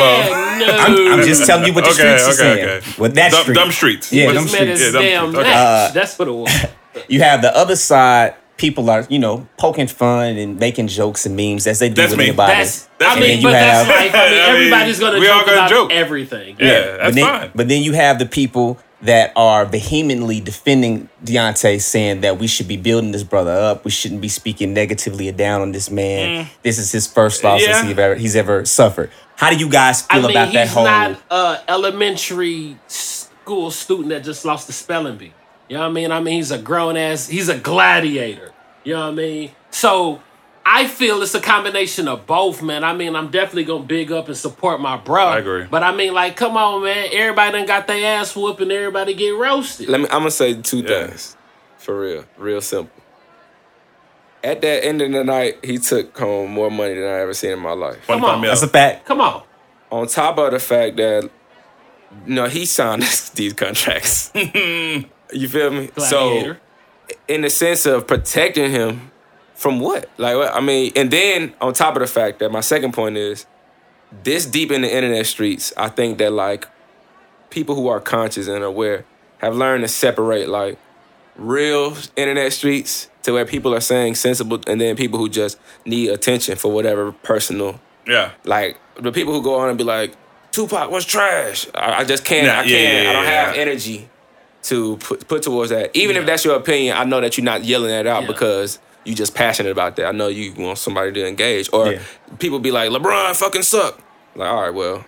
Yeah, 0.62 0.78
I'm, 0.86 0.94
no. 0.96 1.12
I'm 1.14 1.24
just 1.26 1.48
telling 1.48 1.66
you 1.66 1.74
what 1.74 1.86
the 1.86 1.90
Okay, 1.90 2.18
streets 2.18 2.28
are 2.28 2.34
saying. 2.34 2.70
okay. 2.70 3.02
With 3.02 3.16
that 3.16 3.32
Dumb- 3.32 3.42
street. 3.42 3.54
dumb 3.56 3.72
streets. 3.72 4.14
Yeah, 4.14 4.28
He 4.28 4.34
them 4.34 4.44
was 4.44 4.54
mad 4.54 4.68
as 4.68 4.80
streets. 4.80 4.94
Yeah, 4.96 5.02
them 5.02 5.02
damn 5.02 5.30
streets. 5.32 5.40
Okay. 5.48 5.50
match. 5.56 5.94
That's 5.96 6.20
what 6.20 6.28
it 6.28 6.32
was. 6.32 6.50
Uh, 6.96 7.00
you 7.08 7.22
have 7.22 7.42
the 7.42 7.58
other 7.58 7.76
side, 7.76 8.36
people 8.58 8.92
are, 8.92 9.08
you 9.10 9.18
know, 9.18 9.48
poking 9.58 9.88
fun 9.88 10.38
and 10.38 10.60
making 10.60 10.88
jokes 10.88 11.26
and 11.26 11.36
memes 11.36 11.66
as 11.66 11.80
they 11.80 11.90
do 11.90 11.96
That's 11.96 12.12
with 12.12 12.20
me. 12.20 12.26
anybody. 12.28 12.54
That's, 12.54 12.88
That's 13.00 13.18
I 13.18 13.20
mean, 13.20 13.30
then 13.30 13.38
you 13.40 13.44
but 13.48 13.52
that's 13.54 13.88
have- 13.90 14.14
life. 14.14 14.14
I 14.14 14.30
mean, 14.30 14.40
everybody's 14.56 15.00
gonna 15.00 15.20
we 15.20 15.28
all 15.30 15.40
joke 15.40 15.48
gonna 15.48 15.58
about 15.58 15.70
joke. 15.72 15.92
everything. 15.92 16.58
Yeah, 16.60 16.92
but 16.92 16.98
that's 17.00 17.16
then, 17.16 17.26
fine. 17.26 17.52
But 17.56 17.68
then 17.70 17.82
you 17.82 17.94
have 17.94 18.20
the 18.20 18.28
people 18.28 18.78
that 19.04 19.34
are 19.36 19.66
vehemently 19.66 20.40
defending 20.40 21.10
Deontay, 21.24 21.82
saying 21.82 22.22
that 22.22 22.40
we 22.40 22.48
should 22.48 22.68
be 22.68 22.78
building 22.78 23.12
this 23.12 23.24
brother 23.24 23.52
up. 23.52 23.84
We 23.86 23.92
shouldn't 23.92 24.22
be 24.22 24.30
speaking 24.30 24.74
negatively 24.74 25.30
or 25.30 25.34
down 25.34 25.62
on 25.62 25.72
this 25.74 25.92
man. 25.92 26.48
This 26.64 26.78
is 26.80 26.92
his 26.92 27.06
first 27.06 27.44
loss 27.44 27.62
Mm. 27.62 27.68
Yeah. 27.68 27.84
he's 27.84 27.98
ever, 28.00 28.16
he's 28.16 28.36
ever 28.36 28.66
suffered. 28.66 29.12
How 29.36 29.50
do 29.50 29.58
you 29.58 29.70
guys 29.70 30.06
I 30.10 30.16
feel 30.20 30.28
mean, 30.28 30.32
about 30.32 30.54
that 30.54 30.68
whole? 30.70 30.86
He's 30.86 31.18
not 31.18 31.22
a 31.32 31.72
elementary 31.72 32.78
school 32.88 33.72
student 33.72 34.10
that 34.10 34.24
just 34.24 34.46
lost 34.46 34.68
the 34.68 34.74
spelling 34.74 35.18
bee. 35.18 35.34
You 35.70 35.78
know 35.78 35.82
what 35.82 35.90
I 35.90 35.92
mean? 35.92 36.12
I 36.12 36.20
mean, 36.20 36.36
he's 36.36 36.52
a 36.52 36.58
grown 36.58 36.98
ass. 36.98 37.28
He's 37.28 37.50
a 37.50 37.58
gladiator. 37.58 38.52
You 38.84 38.94
know 38.94 39.02
what 39.02 39.14
I 39.14 39.16
mean? 39.16 39.52
So 39.72 40.22
I 40.66 40.88
feel 40.88 41.22
it's 41.22 41.36
a 41.36 41.42
combination 41.42 42.08
of 42.08 42.26
both, 42.26 42.62
man. 42.62 42.84
I 42.84 42.94
mean, 42.94 43.16
I'm 43.16 43.30
definitely 43.30 43.66
gonna 43.66 43.84
big 43.84 44.12
up 44.12 44.28
and 44.28 44.38
support 44.38 44.80
my 44.80 44.96
bro. 44.98 45.26
I 45.26 45.40
agree. 45.40 45.66
But 45.70 45.84
I 45.84 45.94
mean, 45.94 46.14
like, 46.14 46.38
come 46.38 46.56
on, 46.56 46.84
man. 46.84 47.10
Everybody 47.12 47.52
done 47.52 47.66
got 47.68 47.86
their 47.88 48.20
ass 48.20 48.36
whooped 48.36 48.62
and 48.62 48.72
everybody 48.72 49.14
get 49.14 49.32
roasted. 49.36 49.90
Let 49.90 50.00
me. 50.02 50.08
I'm 50.08 50.20
gonna 50.20 50.32
say 50.32 50.54
two 50.62 50.78
Yeah. 50.80 51.08
things, 51.08 51.36
for 51.78 52.00
real, 52.00 52.26
real 52.38 52.62
simple. 52.62 52.96
At 54.44 54.62
that 54.62 54.84
end 54.86 55.02
of 55.02 55.12
the 55.12 55.24
night, 55.24 55.60
he 55.64 55.78
took 55.78 56.18
home 56.18 56.52
more 56.52 56.70
money 56.72 56.96
than 56.96 57.04
I 57.06 57.20
ever 57.22 57.34
seen 57.34 57.52
in 57.52 57.60
my 57.60 57.72
life. 57.72 58.06
Come 58.08 58.24
on. 58.26 58.42
That's 58.42 58.62
a 58.62 58.68
fact. 58.68 59.06
Come 59.06 59.22
on. 59.22 59.44
On 59.90 60.06
top 60.08 60.38
of 60.38 60.52
the 60.52 60.60
fact 60.60 60.98
that, 60.98 61.30
you 62.26 62.34
know, 62.34 62.48
he 62.48 62.66
signed 62.66 63.04
these 63.36 63.54
contracts. 63.54 64.32
you 64.36 65.48
feel 65.50 65.72
me? 65.72 65.92
So, 65.98 66.56
in 67.28 67.42
the 67.42 67.50
sense 67.50 67.86
of 67.86 68.06
protecting 68.06 68.72
him 68.72 69.12
from 69.64 69.80
what? 69.80 70.10
Like, 70.18 70.36
what? 70.36 70.54
I 70.54 70.60
mean, 70.60 70.92
and 70.96 71.10
then 71.10 71.54
on 71.62 71.74
top 71.74 71.96
of 71.96 72.02
the 72.02 72.08
fact 72.08 72.40
that 72.40 72.52
my 72.52 72.60
second 72.60 72.94
point 72.94 73.16
is 73.18 73.46
this 74.24 74.46
deep 74.46 74.72
in 74.72 74.82
the 74.82 74.94
internet 74.94 75.26
streets, 75.26 75.72
I 75.78 75.88
think 75.88 76.18
that 76.18 76.34
like 76.34 76.68
people 77.50 77.74
who 77.74 77.88
are 77.88 78.02
conscious 78.02 78.48
and 78.48 78.64
aware 78.64 79.06
have 79.38 79.56
learned 79.56 79.84
to 79.84 79.88
separate 79.88 80.50
like 80.50 80.78
real 81.38 81.96
internet 82.18 82.52
streets 82.52 83.10
to 83.24 83.32
where 83.32 83.46
people 83.46 83.74
are 83.74 83.80
saying 83.82 84.16
sensible 84.16 84.60
and 84.68 84.82
then 84.82 84.98
people 84.98 85.18
who 85.18 85.30
just 85.30 85.58
need 85.86 86.10
attention 86.10 86.58
for 86.58 86.72
whatever 86.72 87.12
personal 87.12 87.80
yeah. 88.06 88.32
like 88.44 88.78
the 89.00 89.12
people 89.12 89.34
who 89.34 89.42
go 89.42 89.56
on 89.56 89.70
and 89.70 89.78
be 89.78 89.84
like 89.84 90.14
Tupac 90.52 90.92
was 90.92 91.06
trash. 91.06 91.66
I, 91.74 92.02
I 92.02 92.04
just 92.04 92.24
can't. 92.24 92.46
Nah, 92.46 92.54
I 92.54 92.56
can't. 92.58 92.70
yeah, 92.70 93.02
yeah, 93.04 93.10
I 93.10 93.14
don't 93.14 93.24
yeah, 93.24 93.46
have 93.46 93.56
yeah. 93.56 93.62
energy 93.62 94.10
to 94.64 94.98
put, 94.98 95.28
put 95.28 95.44
towards 95.44 95.72
that. 95.72 95.96
Even 95.96 96.16
if 96.16 96.26
that's 96.26 96.46
your 96.46 96.56
opinion, 96.56 96.96
I 96.96 97.04
know 97.06 97.20
that 97.22 97.38
you're 97.38 97.46
not 97.46 97.64
yelling 97.64 97.90
that 97.90 98.06
out 98.06 98.22
Yeah. 98.22 98.28
because 98.28 98.80
you 99.06 99.16
just 99.16 99.36
passionate 99.36 99.72
about 99.72 99.96
that. 99.98 100.06
I 100.08 100.12
know 100.12 100.28
you 100.28 100.54
want 100.54 100.78
somebody 100.78 101.12
to 101.14 101.28
engage. 101.28 101.70
Or 101.74 101.92
Yeah. 101.94 102.00
people 102.40 102.60
be 102.60 102.72
like, 102.72 102.90
LeBron 102.90 103.36
fucking 103.36 103.64
suck. 103.64 104.00
Like, 104.36 104.50
all 104.50 104.62
right, 104.62 104.74
well, 104.74 105.06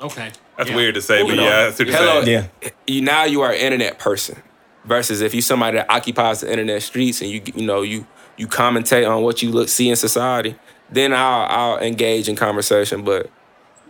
Okay. 0.00 0.30
That's 0.56 0.70
Yeah. 0.70 0.76
weird 0.76 0.94
to 0.94 1.02
say, 1.02 1.22
but 1.22 1.30
Moving 1.30 1.44
yeah, 1.44 1.64
that's 1.66 1.78
what 1.78 1.88
you're 1.88 1.96
hello. 1.96 2.24
saying. 2.24 2.48
Yeah. 2.62 2.70
You 2.86 3.00
now 3.02 3.24
you 3.24 3.42
are 3.42 3.50
an 3.50 3.58
internet 3.58 3.98
person 3.98 4.40
versus 4.84 5.20
if 5.20 5.34
you 5.34 5.40
somebody 5.42 5.76
that 5.76 5.86
occupies 5.90 6.40
the 6.40 6.50
internet 6.50 6.82
streets 6.82 7.20
and 7.20 7.28
you 7.30 7.42
you 7.54 7.66
know 7.66 7.82
you 7.82 8.06
you 8.36 8.46
commentate 8.46 9.08
on 9.08 9.22
what 9.24 9.42
you 9.42 9.50
look 9.50 9.68
see 9.68 9.88
in 9.90 9.96
society, 9.96 10.54
then 10.90 11.12
I'll 11.12 11.46
I'll 11.50 11.78
engage 11.80 12.28
in 12.28 12.36
conversation. 12.36 13.02
But 13.02 13.28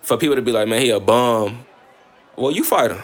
for 0.03 0.16
people 0.16 0.37
to 0.37 0.42
be 0.42 0.51
like, 0.53 0.66
man, 0.66 0.81
he 0.81 0.88
a 0.90 0.98
bum. 1.01 1.66
Well, 2.37 2.53
you 2.53 2.64
fight 2.64 2.90
him. 2.90 3.03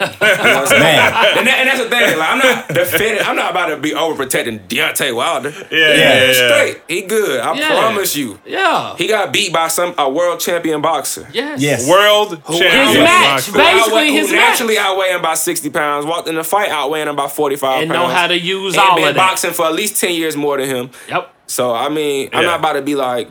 You 0.00 0.06
know 0.06 0.12
what 0.18 0.22
I'm 0.40 0.66
saying? 0.66 0.82
Man. 0.82 1.24
And, 1.38 1.46
that, 1.48 1.58
and 1.58 1.68
that's 1.68 1.82
the 1.84 1.88
thing. 1.90 2.18
Like, 2.18 2.30
I'm 2.30 2.38
not 2.38 2.68
defending. 2.74 3.24
I'm 3.24 3.36
not 3.36 3.50
about 3.52 3.66
to 3.68 3.76
be 3.76 3.90
overprotecting 3.90 4.66
Deontay 4.66 5.14
Wilder. 5.14 5.50
Yeah, 5.50 5.64
yeah, 5.70 5.94
yeah. 5.94 6.26
He's 6.26 6.36
straight. 6.36 6.82
He 6.88 7.02
good. 7.02 7.40
I 7.40 7.54
Yeah. 7.54 7.68
promise 7.80 8.16
you. 8.16 8.38
Yeah. 8.44 8.96
He 8.96 9.06
got 9.06 9.32
beat 9.32 9.52
by 9.52 9.68
some 9.68 9.94
a 9.98 10.08
world 10.10 10.40
champion 10.40 10.80
boxer. 10.80 11.28
yes. 11.32 11.60
Yes. 11.60 11.88
World 11.88 12.42
champion. 12.46 12.86
His 12.88 12.96
match, 12.98 13.30
boxer. 13.30 13.52
baby. 13.52 13.62
Basically, 13.64 13.92
Outweigh- 13.92 14.08
who 14.10 14.16
his 14.16 14.32
naturally 14.32 14.74
match. 14.76 14.84
outweighing 14.86 15.16
about 15.20 15.38
60 15.38 15.70
pounds, 15.70 16.06
walked 16.06 16.28
in 16.28 16.34
the 16.34 16.44
fight 16.44 16.70
outweighing 16.70 17.08
about 17.08 17.32
45 17.32 17.82
And 17.82 17.90
pounds. 17.92 18.08
know 18.08 18.14
how 18.14 18.26
to 18.26 18.38
use 18.38 18.74
and 18.74 18.82
all 18.82 18.96
been 18.96 19.08
of 19.08 19.14
that. 19.14 19.20
boxing 19.20 19.52
for 19.52 19.66
at 19.66 19.74
least 19.74 20.00
10 20.00 20.12
years 20.14 20.36
more 20.36 20.56
than 20.58 20.68
him. 20.68 20.90
Yep. 21.08 21.32
So, 21.46 21.72
I 21.74 21.88
mean, 21.88 22.30
I'm 22.32 22.44
not 22.44 22.58
about 22.60 22.72
to 22.74 22.82
be 22.82 22.94
like, 22.94 23.28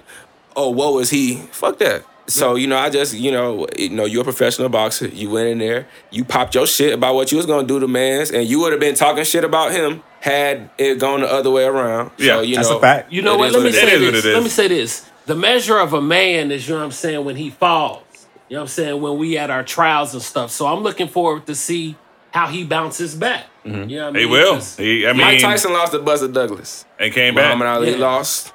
oh, 0.55 0.69
woe 0.69 0.99
is 0.99 1.09
he. 1.09 1.35
Fuck 1.51 1.79
that. 1.79 2.03
So, 2.27 2.55
you 2.55 2.67
know, 2.67 2.77
I 2.77 2.89
just, 2.89 3.13
you 3.13 3.31
know, 3.31 3.67
you 3.77 3.89
know, 3.89 4.05
you're 4.05 4.21
a 4.21 4.23
professional 4.23 4.69
boxer. 4.69 5.07
You 5.07 5.29
went 5.29 5.49
in 5.49 5.57
there, 5.57 5.87
you 6.09 6.23
popped 6.23 6.55
your 6.55 6.65
shit 6.65 6.93
about 6.93 7.15
what 7.15 7.31
you 7.31 7.37
was 7.37 7.45
gonna 7.45 7.67
do 7.67 7.79
to 7.79 7.87
mans, 7.87 8.31
and 8.31 8.47
you 8.47 8.59
would 8.61 8.71
have 8.71 8.79
been 8.79 8.95
talking 8.95 9.23
shit 9.25 9.43
about 9.43 9.71
him 9.73 10.01
had 10.21 10.69
it 10.77 10.99
gone 10.99 11.19
the 11.19 11.27
other 11.31 11.51
way 11.51 11.65
around. 11.65 12.11
Yeah, 12.17 12.35
so, 12.35 12.41
you 12.41 12.55
that's 12.55 12.69
know, 12.69 12.77
a 12.77 12.81
fact. 12.81 13.11
You 13.11 13.21
know 13.21 13.33
it 13.35 13.39
what? 13.39 13.49
is 13.49 13.55
Let 13.55 13.63
me 13.63 13.71
say 13.73 14.05
what 14.05 14.13
this. 14.13 14.25
Let 14.25 14.43
me 14.43 14.49
say 14.49 14.67
this. 14.69 15.09
The 15.25 15.35
measure 15.35 15.77
of 15.77 15.93
a 15.93 16.01
man 16.01 16.51
is, 16.51 16.67
you 16.67 16.73
know 16.75 16.79
what 16.79 16.85
I'm 16.85 16.91
saying, 16.91 17.25
when 17.25 17.35
he 17.35 17.49
falls. 17.49 18.03
You 18.49 18.55
know 18.55 18.61
what 18.61 18.63
I'm 18.63 18.67
saying? 18.69 19.01
When 19.01 19.17
we 19.17 19.37
at 19.37 19.49
our 19.49 19.63
trials 19.63 20.13
and 20.13 20.21
stuff. 20.21 20.51
So 20.51 20.67
I'm 20.67 20.81
looking 20.83 21.07
forward 21.09 21.45
to 21.47 21.55
see 21.55 21.95
how 22.31 22.47
he 22.47 22.63
bounces 22.63 23.15
back. 23.15 23.45
Mm-hmm. 23.65 23.89
You 23.89 23.97
know 23.99 24.05
what 24.07 24.15
I 24.17 24.19
He 24.19 24.25
will. 24.25 24.59
He, 24.61 25.07
I 25.07 25.11
mean, 25.13 25.21
Mike 25.21 25.41
Tyson 25.41 25.73
lost 25.73 25.91
to 25.93 25.99
Buster 25.99 26.27
Douglas. 26.27 26.85
and 26.99 27.13
came 27.13 27.35
back. 27.35 27.57
Muhammad 27.57 27.67
Ali 27.67 27.91
Yeah. 27.91 27.97
lost. 27.97 28.53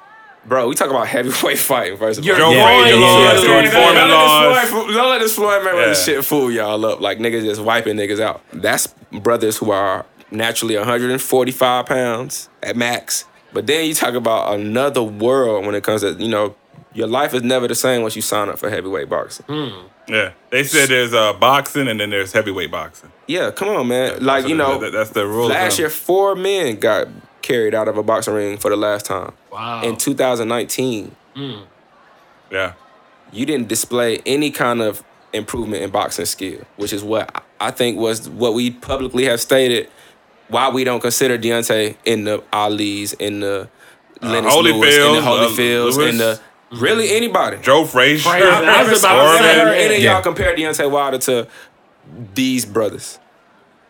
Bro, 0.49 0.67
we 0.67 0.75
talk 0.75 0.89
about 0.89 1.07
heavyweight 1.07 1.59
fighting 1.71 2.01
all. 2.01 2.11
You're 2.11 2.35
Joe 2.37 2.51
Yeah, 2.51 2.81
Frazier 2.81 2.95
yeah, 2.97 3.05
lost. 3.05 3.43
yeah, 3.43 3.47
George 3.47 3.65
yeah, 3.65 3.71
Foreman 3.71 4.07
Don't 4.09 4.51
let 4.53 4.61
this 4.61 4.69
Floyd- 4.71 4.93
Don't 4.95 5.09
let 5.09 5.19
this 5.19 5.35
Floyd 5.35 5.61
Mayweather 5.61 5.87
Yeah. 5.87 5.93
shit 5.93 6.25
fool 6.25 6.51
y'all 6.51 6.85
up. 6.85 6.99
Like 7.01 7.19
niggas 7.19 7.43
just 7.43 7.61
wiping 7.61 7.97
niggas 7.97 8.19
out. 8.19 8.41
That's 8.51 8.87
brothers 9.11 9.57
who 9.57 9.69
are 9.71 10.05
naturally 10.31 10.75
145 10.75 11.85
pounds 11.85 12.49
at 12.63 12.75
max. 12.75 13.25
But 13.53 13.67
then 13.67 13.85
you 13.85 13.93
talk 13.93 14.15
about 14.15 14.53
another 14.59 15.03
world 15.03 15.65
when 15.65 15.75
it 15.75 15.83
comes 15.83 16.01
to, 16.01 16.13
you 16.13 16.27
know, 16.29 16.55
your 16.93 17.07
life 17.07 17.33
is 17.35 17.43
never 17.43 17.67
the 17.67 17.75
same 17.75 18.01
once 18.01 18.15
you 18.15 18.21
sign 18.23 18.49
up 18.49 18.57
for 18.59 18.69
heavyweight 18.69 19.09
boxing. 19.09 19.45
Yeah, 20.07 20.31
they 20.49 20.63
said 20.63 20.89
there's 20.89 21.13
uh, 21.13 21.33
boxing 21.33 21.87
and 21.87 21.99
then 21.99 22.09
there's 22.09 22.31
heavyweight 22.33 22.71
boxing. 22.71 23.11
Yeah, 23.27 23.51
come 23.51 23.67
on, 23.69 23.87
man. 23.87 24.23
Like, 24.25 24.47
you 24.47 24.55
know, 24.55 24.79
That- 24.79 24.93
that's 24.93 25.11
the 25.11 25.27
rule. 25.27 25.47
last 25.49 25.77
year 25.77 25.89
four 25.89 26.35
men 26.35 26.77
got 26.77 27.07
carried 27.49 27.73
out 27.73 27.87
of 27.87 27.97
a 27.97 28.03
boxing 28.03 28.33
ring 28.35 28.57
for 28.57 28.69
the 28.69 28.75
last 28.77 29.07
time. 29.07 29.33
Wow. 29.51 29.81
In 29.81 29.97
2019, 29.97 31.15
mm. 31.35 31.63
Yeah, 32.51 32.73
you 33.31 33.45
didn't 33.45 33.67
display 33.67 34.19
any 34.25 34.51
kind 34.51 34.81
of 34.81 35.03
improvement 35.33 35.83
in 35.83 35.89
boxing 35.89 36.25
skill, 36.25 36.61
which 36.77 36.93
is 36.93 37.03
what 37.03 37.29
I- 37.35 37.67
I 37.67 37.71
think 37.71 37.97
was 37.99 38.29
what 38.29 38.53
we 38.53 38.71
publicly 38.71 39.25
have 39.25 39.41
stated 39.41 39.89
why 40.47 40.69
we 40.69 40.83
don't 40.83 40.99
consider 40.99 41.37
Deontay 41.37 41.95
in 42.05 42.23
the 42.23 42.43
Ali's, 42.51 43.13
in 43.13 43.41
the 43.41 43.69
uh, 44.21 44.27
Lennox 44.27 44.55
Lewis, 44.55 44.95
in 44.95 45.01
Holyfield, 45.01 45.13
the 45.13 45.19
uh, 45.19 45.21
Holyfields, 45.21 45.97
Lewis. 45.97 46.11
in 46.11 46.17
the 46.17 46.39
really 46.71 47.05
mm-hmm. 47.07 47.17
anybody. 47.17 47.57
Joe 47.61 47.85
Frazier. 47.85 48.29
Frazier. 48.29 48.47
I 48.47 48.89
was 48.89 49.03
about 49.03 49.13
to 49.13 49.19
I've 49.19 49.37
say 49.37 49.43
never 49.43 49.69
heard 49.69 49.77
any 49.77 49.95
of 49.97 50.01
y'all 50.01 50.21
compare 50.21 50.55
Deontay 50.55 50.89
Wilder 50.89 51.19
to 51.19 51.47
these 52.33 52.65
brothers. 52.65 53.19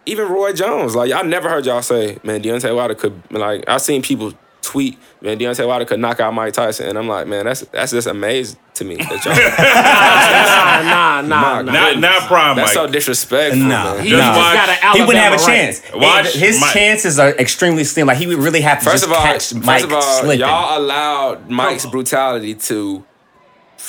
Even 0.10 0.28
Roy 0.30 0.54
Jones, 0.54 0.96
like 0.96 1.12
I 1.12 1.22
never 1.22 1.50
heard 1.50 1.66
y'all 1.66 1.82
say, 1.82 2.18
man, 2.24 2.42
Deontay 2.42 2.76
Wilder 2.76 2.96
could 2.96 3.22
like 3.32 3.64
I 3.68 3.78
seen 3.78 4.02
people 4.02 4.34
tweet, 4.62 4.98
man, 5.22 5.40
Deontay 5.40 5.66
Wilder 5.68 5.86
could 5.86 6.00
knock 6.00 6.20
out 6.20 6.34
Mike 6.34 6.54
Tyson, 6.54 6.88
and 6.88 6.98
I'm 6.98 7.08
like, 7.08 7.28
man, 7.28 7.46
that's 7.46 7.62
that's 7.62 7.92
just 7.92 8.08
amazing 8.08 8.60
to 8.76 8.84
me. 8.86 8.96
That 8.98 9.26
y'all, 9.26 9.34
Nah, 10.90 11.22
nah, 11.22 11.22
nah, 11.22 11.62
nah. 11.62 11.72
Not 11.72 12.00
not 12.00 12.22
prime 12.28 12.56
that's 12.56 12.70
Mike. 12.70 12.74
so 12.74 12.88
disrespectful. 12.92 13.62
Nah. 13.64 13.96
man. 13.96 14.04
He 14.04 14.10
Just 14.12 14.22
just 14.24 14.38
watch- 14.38 14.82
got 14.82 14.96
He 14.96 15.02
wouldn't 15.02 15.18
have 15.24 15.34
a 15.34 15.36
right. 15.38 15.46
chance. 15.46 15.82
Watch 15.94 16.34
His 16.34 16.60
Mike- 16.62 16.74
chances 16.74 17.20
are 17.20 17.30
extremely 17.32 17.84
slim. 17.84 18.08
Like 18.08 18.18
he 18.18 18.28
would 18.28 18.40
really 18.40 18.62
have 18.62 18.80
to 18.80 18.86
First 18.86 19.04
just 19.04 19.06
of 19.06 19.12
all, 19.12 19.24
catch 19.24 19.54
first 19.54 19.86
of 19.86 19.94
all, 19.94 20.02
slipping. 20.02 20.40
y'all 20.42 20.78
allowed 20.82 21.50
Mike's 21.50 21.86
on. 21.86 21.92
brutality 21.92 22.56
to 22.56 23.04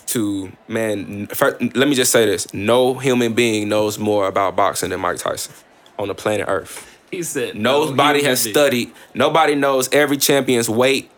to 0.07 0.53
man. 0.69 1.27
First, 1.29 1.61
let 1.75 1.89
me 1.89 1.95
just 1.95 2.13
say 2.13 2.27
this: 2.27 2.53
no 2.55 2.95
human 2.95 3.33
being 3.35 3.69
knows 3.69 3.99
more 3.99 4.27
about 4.29 4.57
boxing 4.57 4.91
than 4.91 5.01
Mike 5.01 5.19
Tyson 5.19 5.53
on 6.01 6.09
the 6.09 6.15
planet 6.15 6.47
Earth. 6.49 6.87
He 7.11 7.23
said, 7.23 7.57
Nobody 7.57 8.23
no, 8.23 8.29
has 8.29 8.45
he 8.45 8.51
studied. 8.53 8.93
Nobody 9.15 9.55
knows 9.55 9.89
every 9.93 10.17
champion's 10.17 10.69
weight 10.69 11.11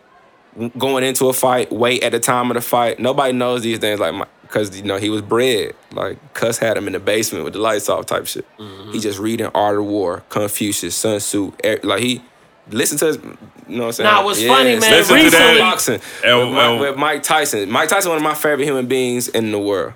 going 0.77 1.03
into 1.03 1.29
a 1.29 1.33
fight, 1.33 1.71
weight 1.71 2.03
at 2.03 2.11
the 2.11 2.19
time 2.19 2.51
of 2.51 2.55
the 2.55 2.61
fight. 2.61 2.99
Nobody 2.99 3.33
knows 3.33 3.61
these 3.63 3.79
things 3.79 3.99
like 3.99 4.13
because 4.41 4.75
you 4.77 4.83
know 4.83 4.97
he 4.97 5.09
was 5.09 5.21
bred 5.23 5.73
like 5.93 6.17
Cus 6.35 6.57
had 6.59 6.77
him 6.77 6.85
in 6.87 6.93
the 6.93 6.99
basement 6.99 7.43
with 7.43 7.53
the 7.53 7.59
lights 7.59 7.89
off 7.89 8.05
type 8.05 8.27
shit. 8.27 8.45
Mm-hmm. 8.59 8.91
He 8.91 8.99
just 8.99 9.19
reading 9.19 9.47
Art 9.55 9.77
of 9.79 9.85
War, 9.85 10.23
Confucius, 10.29 10.95
Sun 10.95 11.19
Tzu, 11.19 11.53
er- 11.65 11.79
like 11.83 12.01
he. 12.01 12.21
Listen 12.69 12.97
to 12.99 13.05
his, 13.07 13.17
you 13.17 13.23
know 13.75 13.81
what 13.81 13.85
I'm 13.87 13.91
saying? 13.91 14.09
Nah, 14.09 14.23
what's 14.23 14.41
funny, 14.41 14.79
man, 14.79 14.79
Listen 14.79 15.17
to 15.17 15.23
that. 15.23 15.23
recently- 15.25 15.59
boxing 15.59 16.01
And- 16.23 16.39
with, 16.39 16.49
Mi- 16.49 16.59
and- 16.59 16.79
with 16.79 16.95
Mike 16.95 17.21
Tyson. 17.21 17.69
Mike 17.69 17.89
Tyson, 17.89 18.07
one 18.09 18.15
of 18.17 18.23
my 18.23 18.33
favorite 18.35 18.63
human 18.63 18.85
beings 18.85 19.27
in 19.27 19.51
the 19.51 19.59
world, 19.59 19.93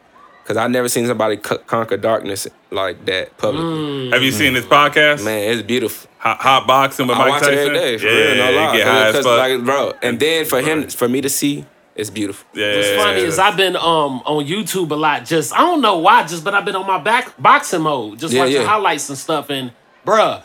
because 0.48 0.56
I 0.58 0.68
never 0.68 0.88
seen 0.88 1.06
somebody 1.08 1.36
c- 1.36 1.58
conquer 1.68 1.98
darkness 1.98 2.48
like 2.72 3.04
that 3.06 3.38
publicly. 3.38 3.68
Mm. 3.70 4.14
Have 4.14 4.24
you 4.24 4.32
seen 4.32 4.54
this 4.54 4.64
podcast? 4.66 5.26
Man, 5.26 5.52
it's 5.52 5.62
beautiful. 5.62 6.10
Hot, 6.20 6.40
hot 6.40 6.66
boxing 6.68 7.06
with 7.08 7.18
I 7.18 7.20
Mike 7.20 7.30
watch 7.32 7.42
Tyson. 7.42 7.54
it 7.58 7.60
every 7.68 7.74
day, 7.78 7.98
for 7.98 8.06
yeah, 8.08 8.12
real, 8.14 8.36
no 8.38 8.52
lie. 8.62 8.78
get 8.78 8.88
high 8.88 9.08
as 9.08 9.16
Cause, 9.16 9.26
fuck. 9.26 9.38
like, 9.40 9.66
bro, 9.66 9.94
and 10.02 10.20
then 10.20 10.46
for 10.46 10.62
him, 10.62 10.88
for 10.90 11.10
me 11.10 11.20
to 11.20 11.28
see, 11.30 11.66
it's 11.96 12.10
beautiful. 12.10 12.48
yeah, 12.54 12.76
What's 12.78 12.90
funny 12.92 13.20
is 13.22 13.38
I've 13.40 13.58
been 13.58 13.76
um 13.76 14.22
on 14.26 14.46
YouTube 14.46 14.90
a 14.92 14.96
lot. 14.96 15.26
Just 15.26 15.54
I 15.54 15.58
don't 15.60 15.82
know 15.82 15.98
why, 15.98 16.24
just 16.26 16.44
but 16.46 16.54
I've 16.54 16.64
been 16.66 16.76
on 16.78 16.88
my 16.88 17.00
back 17.00 17.34
boxing 17.42 17.82
mode, 17.82 18.20
just 18.20 18.34
Yeah, 18.34 18.42
watching 18.44 18.56
yeah. 18.62 18.66
highlights 18.68 19.10
and 19.10 19.18
stuff. 19.18 19.50
And 19.50 19.72
bruh, 20.06 20.44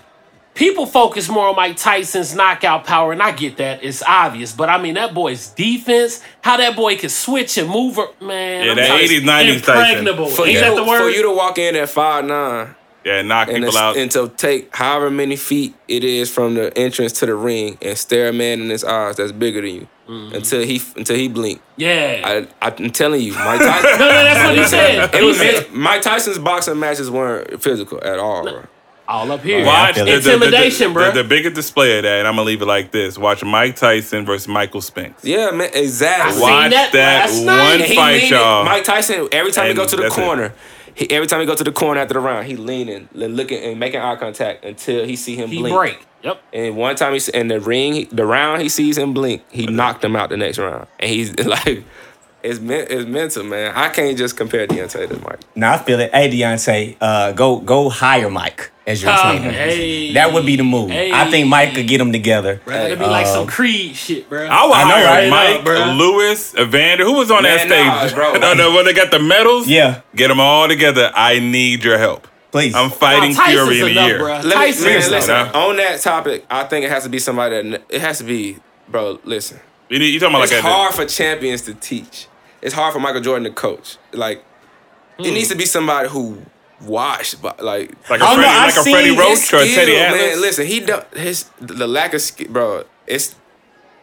people 0.54 0.86
focus 0.86 1.28
more 1.28 1.48
on 1.48 1.56
Mike 1.56 1.76
Tyson's 1.76 2.34
knockout 2.34 2.84
power, 2.84 3.12
and 3.12 3.22
I 3.22 3.32
get 3.32 3.56
that 3.58 3.82
it's 3.82 4.02
obvious. 4.02 4.52
But 4.52 4.68
I 4.68 4.80
mean 4.80 4.94
that 4.94 5.14
boy's 5.14 5.48
defense, 5.48 6.22
how 6.42 6.56
that 6.56 6.76
boy 6.76 6.96
can 6.96 7.08
switch 7.10 7.58
and 7.58 7.68
move, 7.68 7.96
her, 7.96 8.06
man. 8.20 8.64
Yeah, 8.64 8.70
I'm 8.72 8.76
that 8.76 9.00
80s, 9.00 9.20
90s 9.20 9.64
Tyson. 9.64 9.98
impregnable. 9.98 10.26
For 10.26 10.42
Ain't 10.46 10.52
you, 10.54 10.60
that 10.60 10.70
to, 10.70 10.76
the 10.76 10.84
for 10.84 11.08
you 11.10 11.22
to 11.22 11.34
walk 11.34 11.58
in 11.58 11.76
at 11.76 11.88
five 11.88 12.24
nine 12.24 12.74
yeah, 13.04 13.20
knock 13.22 13.48
and, 13.48 13.56
people 13.58 13.72
to, 13.72 13.78
out. 13.78 13.96
and 13.96 14.10
to 14.12 14.28
take 14.36 14.74
however 14.76 15.10
many 15.10 15.34
feet 15.34 15.74
it 15.88 16.04
is 16.04 16.30
from 16.30 16.54
the 16.54 16.76
entrance 16.78 17.12
to 17.14 17.26
the 17.26 17.34
ring 17.34 17.76
and 17.82 17.98
stare 17.98 18.28
a 18.28 18.32
man 18.32 18.60
in 18.60 18.70
his 18.70 18.84
eyes 18.84 19.16
that's 19.16 19.32
bigger 19.32 19.60
than 19.60 19.70
you 19.74 19.88
Mm-hmm. 20.08 20.34
until 20.34 20.62
he 20.62 20.82
until 20.96 21.16
he 21.16 21.28
blink. 21.28 21.62
yeah, 21.76 22.46
I, 22.60 22.66
I'm 22.66 22.90
telling 22.90 23.20
you, 23.22 23.32
Mike 23.34 23.60
Tyson. 23.60 23.90
no, 23.92 23.98
no, 23.98 24.24
that's 24.24 24.44
what 24.48 24.58
he 24.58 24.64
said. 24.64 25.14
It 25.14 25.22
was 25.22 25.70
Mike 25.70 26.02
Tyson's 26.02 26.38
boxing 26.40 26.78
matches 26.80 27.08
weren't 27.08 27.62
physical 27.62 28.02
at 28.02 28.18
all, 28.18 28.42
bro. 28.42 28.64
All 29.12 29.30
up 29.32 29.42
here. 29.42 29.64
Watch 29.64 29.94
feel 29.96 30.04
the, 30.06 30.12
it. 30.12 30.16
the, 30.22 30.28
the, 30.30 30.34
Intimidation, 30.34 30.88
the, 30.88 30.94
bro. 30.94 31.12
The, 31.12 31.22
the 31.22 31.28
biggest 31.28 31.54
display 31.54 31.98
of 31.98 32.02
that, 32.04 32.18
and 32.20 32.28
I'm 32.28 32.34
gonna 32.34 32.46
leave 32.46 32.62
it 32.62 32.66
like 32.66 32.90
this: 32.92 33.18
Watch 33.18 33.44
Mike 33.44 33.76
Tyson 33.76 34.24
versus 34.26 34.48
Michael 34.48 34.80
Spinks. 34.80 35.24
Yeah, 35.24 35.50
man, 35.50 35.70
exactly. 35.74 36.30
I 36.30 36.32
seen 36.32 36.40
Watch 36.42 36.70
that 36.72 36.92
that, 36.92 37.30
last 37.30 37.44
night. 37.44 37.70
one 37.72 37.80
And 37.82 37.94
fight, 37.94 38.30
y'all. 38.30 38.64
Mike 38.64 38.84
Tyson, 38.84 39.28
every 39.32 39.52
time 39.52 39.64
he 39.64 39.70
And 39.70 39.76
go 39.78 39.86
to 39.86 39.96
the 39.96 40.02
that's 40.02 40.16
it. 40.18 40.20
corner, 40.20 40.54
he, 40.94 41.10
every 41.10 41.26
time 41.26 41.40
he 41.40 41.46
go 41.46 41.54
to 41.54 41.64
the 41.64 41.72
corner 41.72 42.00
after 42.00 42.14
the 42.14 42.20
round, 42.20 42.46
he 42.46 42.56
leaning, 42.56 43.08
li- 43.12 43.28
looking 43.28 43.62
and 43.62 43.78
making 43.80 44.00
eye 44.00 44.16
contact 44.16 44.64
until 44.64 45.04
he 45.04 45.16
see 45.16 45.36
him 45.36 45.48
He 45.48 45.58
blink. 45.58 45.74
break. 45.76 46.06
Yep. 46.22 46.40
And 46.52 46.76
one 46.76 46.94
time 46.96 47.14
he's 47.14 47.28
in 47.28 47.48
the 47.48 47.58
ring, 47.60 48.06
the 48.12 48.24
round 48.24 48.62
he 48.62 48.68
sees 48.68 48.96
him 48.96 49.12
blink, 49.12 49.42
he 49.50 49.66
knocked 49.66 50.04
him 50.04 50.14
out 50.14 50.28
the 50.30 50.36
next 50.36 50.58
round. 50.58 50.86
And 51.00 51.10
he's 51.10 51.36
like, 51.44 51.84
it's 52.42 52.60
men- 52.60 52.86
it's 52.90 53.06
mental, 53.06 53.44
man. 53.44 53.72
I 53.74 53.88
can't 53.88 54.16
just 54.18 54.36
compare 54.36 54.66
Deontay 54.66 55.08
to 55.08 55.16
Mike. 55.20 55.40
Now 55.54 55.74
I 55.74 55.78
feel 55.78 56.00
it. 56.00 56.12
Hey 56.14 56.28
Deontay, 56.30 56.96
uh, 57.00 57.32
go 57.32 57.58
go 57.58 57.88
hire 57.88 58.28
Mike 58.30 58.70
as 58.86 59.02
your 59.02 59.12
Uh, 59.12 59.22
trainer. 59.38 59.50
hey. 59.52 60.12
that 60.14 60.32
would 60.32 60.44
be 60.44 60.56
the 60.56 60.64
move. 60.64 60.90
I 60.90 61.30
think 61.30 61.48
Mike 61.48 61.74
could 61.74 61.86
get 61.86 61.98
them 61.98 62.12
together. 62.12 62.60
Bro, 62.64 62.74
that'd 62.74 62.98
be 62.98 63.04
like 63.06 63.26
Uh, 63.26 63.34
some 63.34 63.46
Creed 63.46 63.94
shit, 63.96 64.28
bro. 64.28 64.46
I 64.46 64.64
would 64.66 64.74
I 64.74 64.82
know, 64.88 64.94
hire 64.94 65.04
right? 65.06 65.30
Mike, 65.30 65.56
up, 65.60 65.64
bro. 65.64 65.84
Lewis, 65.92 66.54
Evander. 66.58 67.04
Who 67.04 67.12
was 67.12 67.30
on 67.30 67.44
that 67.44 67.60
stage? 67.60 67.70
nah, 67.86 68.08
bro. 68.14 68.32
no, 68.40 68.54
no, 68.54 68.74
when 68.74 68.84
they 68.84 68.92
got 68.92 69.10
the 69.10 69.18
medals. 69.20 69.68
Yeah. 69.68 70.00
get 70.16 70.28
them 70.28 70.40
all 70.40 70.66
together. 70.68 71.10
I 71.14 71.38
need 71.38 71.84
your 71.84 71.98
help. 71.98 72.26
Please. 72.50 72.74
I'm 72.74 72.90
fighting 72.90 73.34
Nah, 73.34 73.46
Fury 73.46 73.80
in 73.80 73.96
a 73.96 74.06
year. 74.06 74.18
bro. 74.18 74.34
Let 74.34 74.44
me, 74.44 74.50
Tyson 74.52 74.84
man, 74.88 74.98
is 74.98 75.10
listen, 75.10 75.34
enough. 75.34 75.54
on 75.54 75.76
that 75.76 76.00
topic, 76.02 76.44
I 76.50 76.64
think 76.64 76.84
it 76.84 76.90
has 76.90 77.04
to 77.04 77.08
be 77.08 77.18
somebody 77.18 77.70
that, 77.70 77.82
it 77.88 78.00
has 78.02 78.18
to 78.18 78.24
be, 78.24 78.56
bro, 78.88 79.18
listen. 79.24 79.58
You, 79.88 79.98
need, 79.98 80.08
you 80.08 80.20
talking 80.20 80.34
about 80.34 80.44
it's 80.44 80.52
like 80.52 80.62
a, 80.64 80.66
it's 80.66 80.74
hard 80.74 80.94
for 80.94 81.04
champions 81.06 81.62
to 81.62 81.72
teach. 81.74 82.26
It's 82.62 82.74
hard 82.74 82.92
for 82.94 83.00
Michael 83.00 83.20
Jordan 83.20 83.44
to 83.44 83.50
coach. 83.50 83.96
Like, 84.12 84.44
Hmm. 85.18 85.24
it 85.26 85.32
needs 85.34 85.48
to 85.48 85.56
be 85.56 85.66
somebody 85.66 86.08
who 86.08 86.38
watched, 86.80 87.42
but 87.42 87.62
like, 87.62 87.90
like 88.08 88.20
a 88.20 88.24
I 88.24 88.34
don't 88.34 88.36
Freddie, 88.36 88.50
know, 88.52 88.58
like 88.66 88.76
a 88.76 88.82
seen 88.82 88.94
Freddie 88.94 89.08
his 89.10 89.18
Roach 89.18 89.28
or 89.28 89.56
a 89.56 89.66
skill, 89.66 89.74
Teddy 89.74 89.96
Atlas. 89.98 90.20
man. 90.22 90.40
Listen, 90.40 90.66
he 90.66 90.80
don't 90.80 91.16
his 91.16 91.44
the 91.60 91.86
lack 91.86 92.14
of 92.14 92.22
skill, 92.22 92.48
bro. 92.50 92.84
It's 93.06 93.34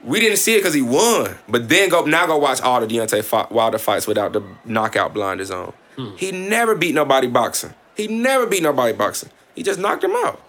we 0.04 0.20
didn't 0.20 0.38
see 0.38 0.54
it 0.56 0.60
because 0.60 0.74
he 0.76 0.82
won, 0.82 1.38
but 1.48 1.68
then 1.68 1.90
go 1.90 2.06
now 2.06 2.28
go 2.28 2.38
watch 2.38 2.62
all 2.62 2.80
the 2.80 2.88
Deontay 2.88 3.52
Wilder 3.52 3.80
fights 3.80 4.06
without 4.08 4.34
the 4.34 4.42
knockout 4.66 5.14
blinders 5.14 5.50
on. 5.52 5.74
Hmm. 5.98 6.16
He 6.16 6.32
never 6.32 6.76
beat 6.76 6.94
nobody 6.96 7.28
boxing. 7.28 7.74
He 7.96 8.08
never 8.08 8.46
beat 8.46 8.62
nobody 8.64 8.94
boxing. 8.94 9.30
He 9.56 9.64
just 9.64 9.80
knocked 9.80 10.04
him 10.04 10.16
out. 10.16 10.42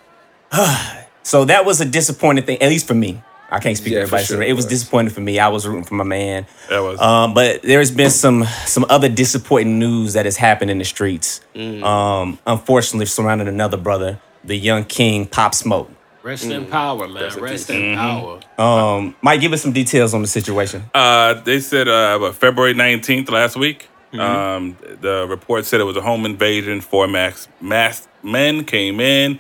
So 1.23 1.45
that 1.45 1.67
was 1.67 1.81
a 1.83 1.85
disappointing 1.85 2.45
thing, 2.45 2.63
at 2.63 2.71
least 2.71 2.87
for 2.87 2.95
me. 2.95 3.23
I 3.51 3.59
can't 3.59 3.77
speak 3.77 3.93
Yeah, 3.93 4.01
for 4.07 4.17
everybody. 4.17 4.25
sure 4.25 4.43
it 4.43 4.49
it 4.51 4.53
was 4.53 4.65
was. 4.65 4.71
disappointing 4.73 5.13
for 5.13 5.21
me. 5.21 5.39
I 5.39 5.49
was 5.49 5.67
rooting 5.67 5.85
for 5.85 5.95
my 5.95 6.05
man. 6.05 6.47
That 6.69 6.81
was. 6.81 7.01
Um, 7.01 7.35
but 7.35 7.63
there's 7.63 7.91
been 7.91 8.11
some 8.11 8.45
some 8.67 8.87
other 8.89 9.09
disappointing 9.09 9.79
news 9.79 10.13
that 10.13 10.25
has 10.25 10.37
happened 10.37 10.71
in 10.71 10.79
the 10.79 10.85
streets. 10.85 11.41
Mm. 11.55 11.83
Um, 11.83 12.39
unfortunately, 12.47 13.07
surrounding 13.07 13.49
another 13.49 13.77
brother, 13.77 14.21
the 14.45 14.57
young 14.57 14.85
king 14.85 15.27
Pop 15.27 15.55
Smoke. 15.55 15.91
Rest 16.23 16.45
in 16.45 16.67
power, 16.67 17.09
man. 17.09 17.23
Rest 17.25 17.37
in 17.39 17.43
Rest 17.43 17.71
in 17.71 17.97
power. 17.97 18.41
Um, 18.59 19.17
Mike, 19.23 19.41
give 19.41 19.53
us 19.55 19.63
some 19.63 19.73
details 19.73 20.13
on 20.13 20.21
the 20.21 20.29
situation. 20.29 20.85
Uh, 20.93 21.35
they 21.35 21.61
said 21.61 21.89
uh, 21.89 22.19
what, 22.19 22.35
February 22.35 22.75
19th 22.75 23.31
last 23.31 23.57
week. 23.57 23.89
Um, 24.13 24.77
the 25.01 25.25
report 25.29 25.65
said 25.65 25.81
it 25.81 25.85
was 25.85 25.97
a 25.97 26.03
home 26.03 26.27
invasion. 26.27 26.81
Four 26.83 27.07
max 27.07 27.49
masked 27.61 28.09
men 28.23 28.65
came 28.65 29.01
in. 29.01 29.39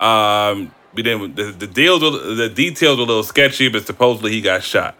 Um, 0.00 0.72
we 0.94 1.02
didn't. 1.02 1.36
The, 1.36 1.44
the 1.44 1.66
deals, 1.66 2.02
were, 2.02 2.10
the 2.10 2.48
details 2.48 2.98
were 2.98 3.04
a 3.04 3.06
little 3.06 3.22
sketchy, 3.22 3.68
but 3.68 3.86
supposedly 3.86 4.32
he 4.32 4.40
got 4.40 4.62
shot. 4.62 4.96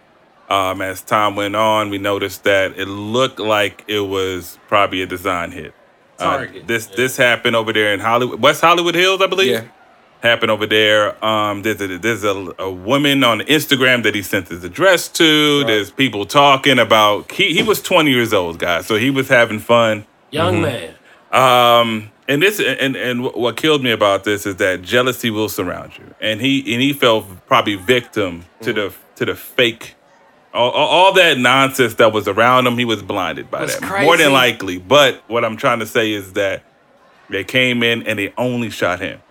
Um, 0.49 0.83
as 0.83 1.01
time 1.01 1.35
went 1.37 1.57
on, 1.57 1.89
we 1.91 1.99
noticed 1.99 2.45
that 2.45 2.79
it 2.79 2.87
looked 2.87 3.39
like 3.39 3.85
it 3.89 4.01
was 4.01 4.59
probably 4.69 5.01
a 5.03 5.07
design 5.07 5.51
hit. 5.51 5.75
Uh, 6.19 6.37
Target. 6.37 6.67
this 6.67 6.87
this 6.87 7.17
happened 7.17 7.57
over 7.57 7.73
there 7.73 7.95
in 7.95 8.01
Hollywood, 8.01 8.41
West 8.41 8.61
Hollywood 8.61 8.95
Hills, 8.95 9.23
I 9.23 9.27
believe. 9.27 9.51
Yeah. 9.51 9.65
happened 10.23 10.51
over 10.51 10.67
there. 10.67 11.23
Um, 11.25 11.63
there's 11.63 11.81
a, 11.81 11.99
there's 11.99 12.23
a, 12.23 12.55
a 12.59 12.71
woman 12.71 13.25
on 13.25 13.41
Instagram 13.41 14.03
that 14.05 14.15
he 14.15 14.23
sent 14.23 14.49
his 14.49 14.63
address 14.63 15.09
to. 15.09 15.65
There's 15.65 15.91
people 15.91 16.27
talking 16.27 16.79
about 16.79 17.33
he 17.33 17.55
he 17.55 17.63
was 17.63 17.81
20 17.83 18.11
years 18.11 18.33
old, 18.33 18.59
guys, 18.59 18.87
so 18.87 18.97
he 18.97 19.11
was 19.11 19.29
having 19.29 19.59
fun. 19.59 20.05
Young 20.31 20.63
man. 20.63 20.95
Um, 21.33 22.12
and 22.29 22.43
this 22.43 22.61
and 22.61 22.97
and 22.97 23.25
what 23.25 23.57
killed 23.57 23.83
me 23.83 23.91
about 23.91 24.25
this 24.25 24.47
is 24.47 24.57
that 24.57 24.83
jealousy 24.83 25.31
will 25.31 25.49
surround 25.49 25.99
you, 25.99 26.15
and 26.21 26.41
he 26.41 26.59
and 26.73 26.83
he 26.83 26.93
fell 26.93 27.23
probably 27.47 27.75
victim 27.77 28.45
to 28.61 28.73
the 28.73 28.95
to 29.17 29.25
the 29.25 29.35
fake. 29.35 29.95
All, 30.55 30.71
all 30.71 31.13
that 31.15 31.39
nonsense 31.39 31.95
that 31.95 32.13
was 32.13 32.29
around 32.29 32.67
him, 32.67 32.77
he 32.77 32.85
was 32.85 33.03
blinded 33.03 33.51
by 33.51 33.65
that. 33.65 33.81
crazy. 33.81 34.05
More 34.05 34.19
than 34.19 34.33
likely. 34.33 34.77
But 34.77 35.23
what 35.27 35.47
I'm 35.47 35.57
trying 35.57 35.79
to 35.79 35.87
say 35.87 36.13
is 36.13 36.35
that 36.35 36.63
they 37.31 37.43
came 37.43 37.83
in 37.83 38.03
and 38.03 38.19
they 38.19 38.35
only 38.37 38.69
shot 38.69 39.01
him. 39.01 39.23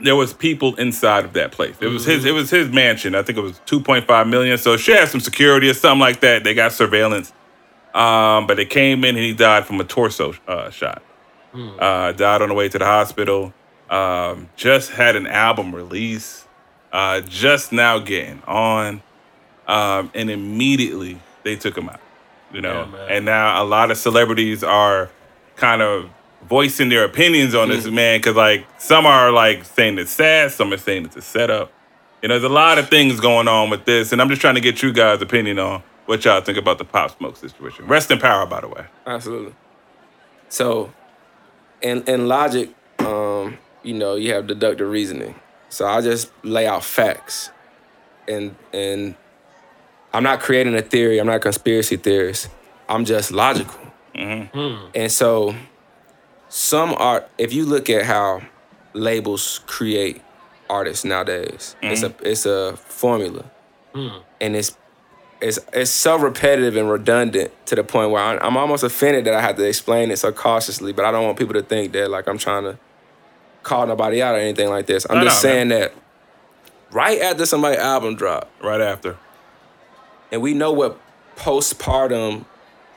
There 0.00 0.16
was 0.16 0.32
people 0.32 0.74
inside 0.76 1.26
of 1.26 1.34
that 1.34 1.52
place. 1.52 1.76
It 1.80 1.88
was 1.88 2.06
his. 2.06 2.24
It 2.24 2.32
was 2.32 2.50
his 2.50 2.70
mansion. 2.70 3.14
I 3.14 3.22
think 3.22 3.36
it 3.36 3.42
was 3.42 3.60
2.5 3.66 4.28
million. 4.28 4.56
So 4.56 4.76
she 4.78 4.92
had 4.92 5.08
some 5.08 5.20
security 5.20 5.68
or 5.68 5.74
something 5.74 6.00
like 6.00 6.20
that. 6.20 6.44
They 6.44 6.54
got 6.54 6.72
surveillance. 6.72 7.32
Um, 7.92 8.46
but 8.46 8.56
they 8.56 8.64
came 8.64 9.04
in 9.04 9.16
and 9.16 9.24
he 9.24 9.34
died 9.34 9.66
from 9.66 9.80
a 9.80 9.84
torso 9.84 10.34
uh, 10.48 10.70
shot. 10.70 11.02
Uh, 11.54 12.12
died 12.12 12.42
on 12.42 12.48
the 12.48 12.54
way 12.54 12.68
to 12.68 12.78
the 12.78 12.84
hospital. 12.84 13.54
Um, 13.88 14.48
just 14.56 14.90
had 14.90 15.16
an 15.16 15.26
album 15.26 15.74
release. 15.74 16.46
Uh, 16.92 17.20
just 17.20 17.72
now 17.72 17.98
getting 17.98 18.42
on. 18.46 19.02
Um, 19.66 20.10
and 20.14 20.30
immediately 20.30 21.20
they 21.42 21.56
took 21.56 21.76
him 21.76 21.88
out. 21.88 22.00
You 22.52 22.60
know, 22.60 22.88
Yeah, 22.92 23.06
and 23.08 23.24
now 23.24 23.62
a 23.62 23.64
lot 23.64 23.90
of 23.90 23.96
celebrities 23.98 24.62
are 24.62 25.10
kind 25.56 25.82
of 25.82 26.08
voicing 26.48 26.88
their 26.88 27.04
opinions 27.04 27.54
on 27.54 27.68
this 27.68 27.86
man 27.86 28.18
because 28.18 28.36
like 28.36 28.66
some 28.78 29.06
are 29.06 29.32
like 29.32 29.64
saying 29.64 29.98
it's 29.98 30.12
sad, 30.12 30.52
some 30.52 30.72
are 30.72 30.76
saying 30.76 31.06
it's 31.06 31.16
a 31.16 31.22
setup. 31.22 31.72
You 32.22 32.28
know, 32.28 32.34
there's 32.34 32.50
a 32.50 32.54
lot 32.54 32.78
of 32.78 32.88
things 32.88 33.18
going 33.20 33.48
on 33.48 33.70
with 33.70 33.84
this, 33.84 34.12
and 34.12 34.22
I'm 34.22 34.28
just 34.28 34.40
trying 34.40 34.54
to 34.54 34.60
get 34.60 34.82
you 34.82 34.92
guys' 34.92 35.20
opinion 35.20 35.58
on 35.58 35.82
what 36.06 36.24
y'all 36.24 36.40
think 36.40 36.58
about 36.58 36.78
the 36.78 36.84
Pop 36.84 37.16
Smoke 37.16 37.36
situation. 37.36 37.86
Rest 37.86 38.10
in 38.10 38.18
power, 38.18 38.46
by 38.46 38.60
the 38.60 38.68
way. 38.68 38.86
Absolutely. 39.06 39.54
So, 40.48 40.92
in 41.84 42.02
in 42.04 42.26
logic, 42.26 42.70
um, 42.98 43.58
you 43.84 43.94
know, 43.94 44.16
you 44.16 44.32
have 44.32 44.48
deductive 44.48 44.88
reasoning. 44.88 45.36
So 45.68 45.86
I 45.86 46.00
just 46.00 46.32
lay 46.42 46.66
out 46.66 46.82
facts, 46.82 47.50
and 48.26 48.56
and 48.72 49.14
I'm 50.12 50.24
not 50.24 50.40
creating 50.40 50.74
a 50.74 50.82
theory. 50.82 51.18
I'm 51.18 51.26
not 51.26 51.36
a 51.36 51.40
conspiracy 51.40 51.96
theorist. 51.96 52.48
I'm 52.88 53.04
just 53.04 53.30
logical. 53.30 53.80
Mm-hmm. 54.14 54.90
And 54.94 55.12
so, 55.12 55.54
some 56.48 56.94
art. 56.94 57.28
If 57.38 57.52
you 57.52 57.66
look 57.66 57.90
at 57.90 58.06
how 58.06 58.42
labels 58.94 59.60
create 59.66 60.22
artists 60.70 61.04
nowadays, 61.04 61.76
it's 61.82 62.02
a 62.02 62.10
mm-hmm. 62.10 62.26
it's 62.26 62.46
a 62.46 62.76
formula, 62.76 63.50
mm-hmm. 63.94 64.18
and 64.40 64.56
it's 64.56 64.76
it's 65.40 65.58
it's 65.72 65.90
so 65.90 66.16
repetitive 66.18 66.76
and 66.76 66.88
redundant 66.90 67.50
to 67.66 67.74
the 67.74 67.84
point 67.84 68.10
where 68.10 68.22
I, 68.22 68.38
I'm 68.38 68.56
almost 68.56 68.82
offended 68.84 69.24
that 69.26 69.34
I 69.34 69.40
have 69.40 69.56
to 69.56 69.66
explain 69.68 70.10
it 70.10 70.18
so 70.18 70.32
cautiously. 70.32 70.92
But 70.92 71.04
I 71.04 71.10
don't 71.10 71.24
want 71.24 71.38
people 71.38 71.54
to 71.54 71.62
think 71.62 71.92
that 71.92 72.10
like 72.10 72.28
I'm 72.28 72.38
trying 72.38 72.64
to 72.64 72.78
call 73.62 73.86
nobody 73.86 74.22
out 74.22 74.34
or 74.34 74.38
anything 74.38 74.68
like 74.68 74.86
this. 74.86 75.06
I'm 75.08 75.18
No, 75.18 75.24
just 75.24 75.42
no, 75.44 75.50
saying 75.50 75.68
that 75.68 75.92
right 76.90 77.20
after 77.20 77.46
somebody's 77.46 77.78
album 77.80 78.14
drop, 78.14 78.50
Right 78.62 78.80
after. 78.80 79.16
and 80.30 80.40
we 80.42 80.54
know 80.54 80.72
what 80.72 80.98
postpartum 81.36 82.44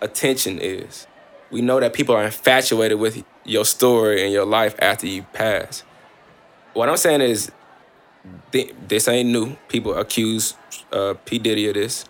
attention 0.02 0.60
is. 0.60 1.08
We 1.50 1.62
know 1.62 1.80
that 1.80 1.93
people 1.93 2.13
are 2.15 2.23
infatuated 2.23 3.00
with 3.00 3.23
your 3.45 3.63
story 3.65 4.21
and 4.23 4.32
your 4.34 4.45
life 4.45 4.76
after 4.80 5.08
you 5.08 5.23
pass. 5.34 5.84
What 6.73 6.89
I'm 6.89 6.97
saying 6.97 7.21
is, 7.21 7.52
this 8.52 9.08
ain't 9.08 9.30
new. 9.30 9.56
People 9.69 9.93
accuse 9.97 10.56
uh, 10.91 11.13
P 11.26 11.39
Diddy 11.39 11.67
of 11.69 11.76
this. 11.76 12.06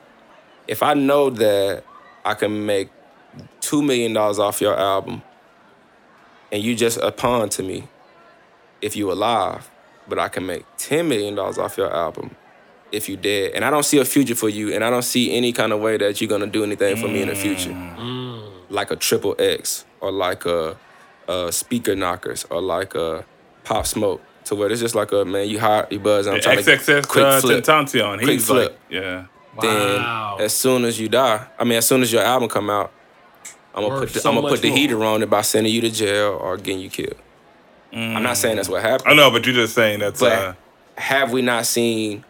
If 0.67 0.83
I 0.83 0.93
know 0.93 1.29
that 1.29 1.83
I 2.25 2.33
can 2.33 2.65
make 2.65 2.89
two 3.61 3.81
million 3.81 4.13
dollars 4.13 4.39
off 4.39 4.61
your 4.61 4.77
album, 4.77 5.21
and 6.51 6.63
you 6.63 6.75
just 6.75 6.97
a 6.97 7.11
pawn 7.11 7.49
to 7.49 7.63
me, 7.63 7.87
if 8.81 8.95
you 8.95 9.11
alive, 9.11 9.69
but 10.07 10.19
I 10.19 10.27
can 10.29 10.45
make 10.45 10.65
ten 10.77 11.07
million 11.07 11.35
dollars 11.35 11.57
off 11.57 11.77
your 11.77 11.93
album 11.93 12.35
if 12.91 13.09
you 13.09 13.17
dead. 13.17 13.51
And 13.53 13.65
I 13.65 13.69
don't 13.69 13.83
see 13.83 13.97
a 13.97 14.05
future 14.05 14.35
for 14.35 14.49
you, 14.49 14.73
and 14.73 14.83
I 14.83 14.89
don't 14.89 15.03
see 15.03 15.35
any 15.35 15.51
kind 15.51 15.73
of 15.73 15.79
way 15.79 15.97
that 15.97 16.21
you're 16.21 16.29
gonna 16.29 16.47
do 16.47 16.63
anything 16.63 16.97
for 16.97 17.07
me 17.07 17.21
in 17.21 17.29
the 17.29 17.35
future. 17.35 17.73
Like 18.69 18.91
a 18.91 18.95
triple 18.95 19.35
X 19.39 19.85
or 20.01 20.11
like 20.11 20.45
a, 20.45 20.77
a 21.27 21.51
Speaker 21.51 21.95
Knockerz 21.95 22.45
or 22.49 22.61
like 22.61 22.95
a 22.95 23.25
pop 23.63 23.85
smoke. 23.85 24.21
To 24.45 24.55
where 24.55 24.71
it's 24.71 24.79
just 24.79 24.95
like 24.95 25.11
a 25.11 25.25
man, 25.25 25.49
you 25.49 25.59
hot, 25.59 25.91
you 25.91 25.99
buzz, 25.99 26.25
and 26.25 26.37
I'm 26.37 26.41
trying 26.41 26.63
to 26.63 27.01
quick 27.05 27.25
uh, 27.25 27.41
flip. 27.41 27.65
Tentacion. 27.65 28.23
Quick 28.23 28.39
flip. 28.39 28.71
like, 28.71 28.79
yeah. 28.89 29.25
Then 29.61 30.01
as 30.39 30.53
soon 30.53 30.85
as 30.85 30.99
you 30.99 31.09
die, 31.09 31.45
I 31.59 31.63
mean, 31.63 31.77
as 31.77 31.87
soon 31.87 32.01
as 32.01 32.11
your 32.11 32.21
album 32.23 32.49
come 32.49 32.69
out, 32.69 32.91
I'm 33.73 33.83
gonna 33.83 33.89
Worth 33.95 33.99
put 34.09 34.13
the, 34.13 34.19
so 34.21 34.29
I'm 34.29 34.35
gonna 34.35 34.47
put 34.49 34.61
the 34.61 34.69
more. 34.69 34.77
heater 34.77 35.03
on 35.03 35.21
it 35.23 35.29
by 35.29 35.41
sending 35.41 35.71
you 35.73 35.81
to 35.81 35.89
jail 35.91 36.39
or 36.41 36.57
getting 36.57 36.79
you 36.79 36.89
killed. 36.89 37.15
I'm 37.93 38.21
not 38.23 38.37
saying 38.37 38.57
that's 38.57 38.69
what 38.69 38.81
happened. 38.81 39.09
I 39.09 39.13
know, 39.15 39.31
but 39.31 39.45
you're 39.45 39.55
just 39.55 39.73
saying 39.73 39.99
that's 39.99 40.19
But 40.19 40.31
uh, 40.31 40.53
have 40.97 41.31
we 41.31 41.41
not 41.41 41.65
seen 41.65 42.23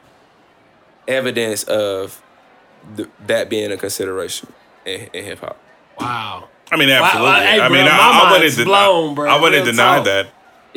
evidence 1.08 1.64
of 1.64 2.22
th- 2.96 3.10
that 3.28 3.50
being 3.50 3.72
a 3.72 3.78
consideration 3.78 4.52
in, 4.86 5.10
in 5.14 5.24
hip 5.26 5.40
hop? 5.40 5.58
Wow. 6.00 6.48
I 6.72 6.78
mean, 6.78 6.90
Wow, 6.90 7.04
absolutely. 7.04 7.32
hey, 7.46 7.60
I 7.62 7.70
mean, 7.70 7.86
my 7.86 7.92
I, 7.92 7.96
I 7.96 8.32
wouldn't 8.32 8.42
mind's 8.42 8.56
deny, 8.58 8.66
blown, 8.66 9.16
bro. 9.16 9.30
I 9.30 9.42
wouldn't 9.42 9.66
deny 9.66 9.96
talk. 9.98 10.06
that. 10.06 10.28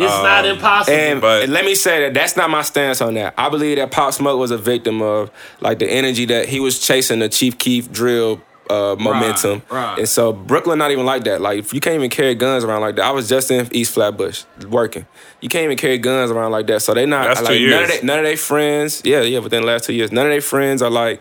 It's 0.04 0.22
not 0.22 0.44
Um, 0.44 0.52
impossible. 0.52 0.96
And 0.98 1.20
But- 1.20 1.48
let 1.48 1.64
me 1.64 1.74
say 1.74 2.00
that 2.02 2.14
that's 2.14 2.36
not 2.36 2.50
my 2.50 2.62
stance 2.62 3.00
on 3.00 3.14
that. 3.14 3.34
I 3.36 3.48
believe 3.48 3.76
that 3.76 3.90
Pop 3.90 4.12
Smoke 4.14 4.38
was 4.38 4.50
a 4.50 4.58
victim 4.58 5.02
of 5.02 5.30
like 5.60 5.78
the 5.78 5.86
energy 5.90 6.24
that 6.26 6.48
he 6.48 6.60
was 6.60 6.78
chasing 6.78 7.18
the 7.20 7.28
Chief 7.28 7.58
Keef 7.58 7.90
drill 7.92 8.40
uh, 8.68 8.94
momentum. 9.00 9.62
right. 9.68 9.98
And 9.98 10.08
so 10.08 10.32
Brooklyn 10.32 10.78
not 10.78 10.92
even 10.92 11.04
like 11.04 11.24
that. 11.24 11.40
Like 11.40 11.58
if 11.58 11.74
you 11.74 11.80
can't 11.80 11.96
even 11.96 12.08
carry 12.08 12.36
guns 12.36 12.62
around 12.62 12.82
like 12.82 12.94
that. 12.96 13.04
I 13.04 13.10
was 13.10 13.28
just 13.28 13.50
in 13.50 13.68
East 13.72 13.92
Flatbush 13.94 14.44
working. 14.68 15.06
You 15.40 15.48
can't 15.48 15.64
even 15.64 15.76
carry 15.76 15.98
guns 15.98 16.30
around 16.30 16.52
like 16.52 16.68
that. 16.68 16.80
So 16.82 16.94
they 16.94 17.04
not 17.04 17.24
That's 17.26 17.40
two 17.40 17.46
like 17.46 17.60
none 17.62 17.82
of 17.82 17.88
years. 17.88 18.00
they, 18.00 18.06
none 18.06 18.18
of 18.20 18.24
their 18.24 18.36
friends. 18.36 19.02
Yeah, 19.04 19.22
yeah. 19.22 19.40
Within 19.40 19.62
the 19.62 19.66
last 19.66 19.86
two 19.86 19.92
years, 19.92 20.12
none 20.12 20.24
of 20.26 20.30
their 20.30 20.40
friends 20.40 20.82
are 20.82 20.90
like 20.90 21.20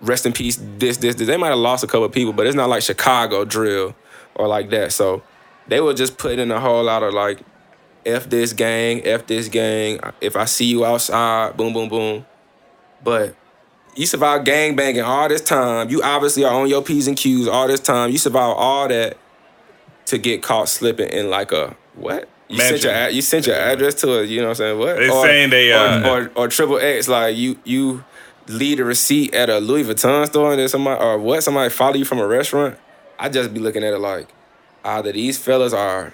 rest 0.00 0.26
in 0.26 0.32
peace. 0.32 0.58
This, 0.78 0.96
this, 0.96 1.14
this. 1.14 1.28
They 1.28 1.36
might 1.36 1.50
have 1.50 1.58
lost 1.58 1.84
a 1.84 1.86
couple 1.86 2.04
of 2.04 2.10
people, 2.10 2.32
but 2.32 2.48
it's 2.48 2.56
not 2.56 2.68
like 2.68 2.82
Chicago 2.82 3.44
drill 3.44 3.94
or 4.34 4.48
like 4.48 4.70
that. 4.70 4.90
So 4.92 5.22
they 5.68 5.80
were 5.80 5.94
just 5.94 6.18
putting 6.18 6.40
in 6.40 6.50
a 6.50 6.58
whole 6.58 6.82
lot 6.82 7.04
of 7.04 7.14
like 7.14 7.38
F 8.08 8.28
this 8.28 8.52
gang, 8.52 9.04
F 9.04 9.26
this 9.26 9.48
gang. 9.48 10.00
If 10.20 10.36
I 10.36 10.46
see 10.46 10.64
you 10.64 10.84
outside, 10.84 11.56
boom, 11.56 11.72
boom, 11.72 11.88
boom. 11.88 12.26
But 13.02 13.36
you 13.94 14.06
survive 14.06 14.44
gang 14.44 14.76
banging 14.76 15.02
all 15.02 15.28
this 15.28 15.42
time. 15.42 15.90
You 15.90 16.02
obviously 16.02 16.44
are 16.44 16.54
on 16.54 16.68
your 16.68 16.82
P's 16.82 17.06
and 17.06 17.16
Q's 17.16 17.46
all 17.46 17.68
this 17.68 17.80
time. 17.80 18.10
You 18.10 18.18
survive 18.18 18.54
all 18.56 18.88
that 18.88 19.16
to 20.06 20.18
get 20.18 20.42
caught 20.42 20.68
slipping 20.68 21.08
in 21.10 21.30
like 21.30 21.52
a 21.52 21.76
what? 21.94 22.28
You 22.48 22.60
sent 22.60 22.82
your 22.82 23.08
you 23.10 23.20
sent 23.20 23.46
your 23.46 23.56
address 23.56 23.94
to 23.96 24.20
a 24.20 24.24
you 24.24 24.40
know 24.40 24.44
what 24.44 24.50
I'm 24.50 24.54
saying 24.54 24.78
what? 24.78 24.96
They 24.96 25.08
saying 25.10 25.50
they, 25.50 25.72
uh, 25.72 26.08
or, 26.08 26.22
or 26.22 26.30
or 26.34 26.48
triple 26.48 26.78
X 26.78 27.06
like 27.06 27.36
you 27.36 27.58
you 27.64 28.04
leave 28.46 28.80
a 28.80 28.84
receipt 28.84 29.34
at 29.34 29.50
a 29.50 29.58
Louis 29.58 29.84
Vuitton 29.84 30.26
store 30.26 30.52
and 30.52 30.60
then 30.60 30.68
somebody 30.68 31.02
or 31.02 31.18
what 31.18 31.42
somebody 31.42 31.68
follow 31.68 31.96
you 31.96 32.06
from 32.06 32.20
a 32.20 32.26
restaurant. 32.26 32.78
I 33.18 33.28
just 33.28 33.52
be 33.52 33.60
looking 33.60 33.84
at 33.84 33.92
it 33.92 33.98
like 33.98 34.28
either 34.84 35.12
these 35.12 35.36
fellas 35.36 35.74
are 35.74 36.12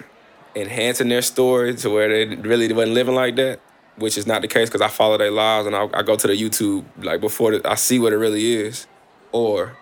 enhancing 0.55 1.09
their 1.09 1.21
story 1.21 1.75
to 1.75 1.89
where 1.89 2.07
they 2.07 2.35
really 2.35 2.71
wasn't 2.71 2.93
living 2.93 3.15
like 3.15 3.35
that, 3.35 3.59
which 3.97 4.17
is 4.17 4.25
not 4.25 4.41
the 4.41 4.47
case 4.47 4.69
because 4.69 4.81
I 4.81 4.87
follow 4.87 5.17
their 5.17 5.31
lives 5.31 5.67
and 5.67 5.75
I, 5.75 5.87
I 5.93 6.03
go 6.03 6.15
to 6.15 6.27
the 6.27 6.33
YouTube 6.33 6.85
like 6.97 7.21
before 7.21 7.57
the, 7.57 7.69
I 7.69 7.75
see 7.75 7.99
what 7.99 8.13
it 8.13 8.17
really 8.17 8.53
is, 8.53 8.87
or 9.31 9.77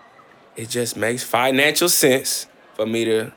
it 0.56 0.68
just 0.68 0.96
makes 0.96 1.22
financial 1.22 1.88
sense 1.88 2.46
for 2.74 2.86
me 2.86 3.04
to 3.04 3.32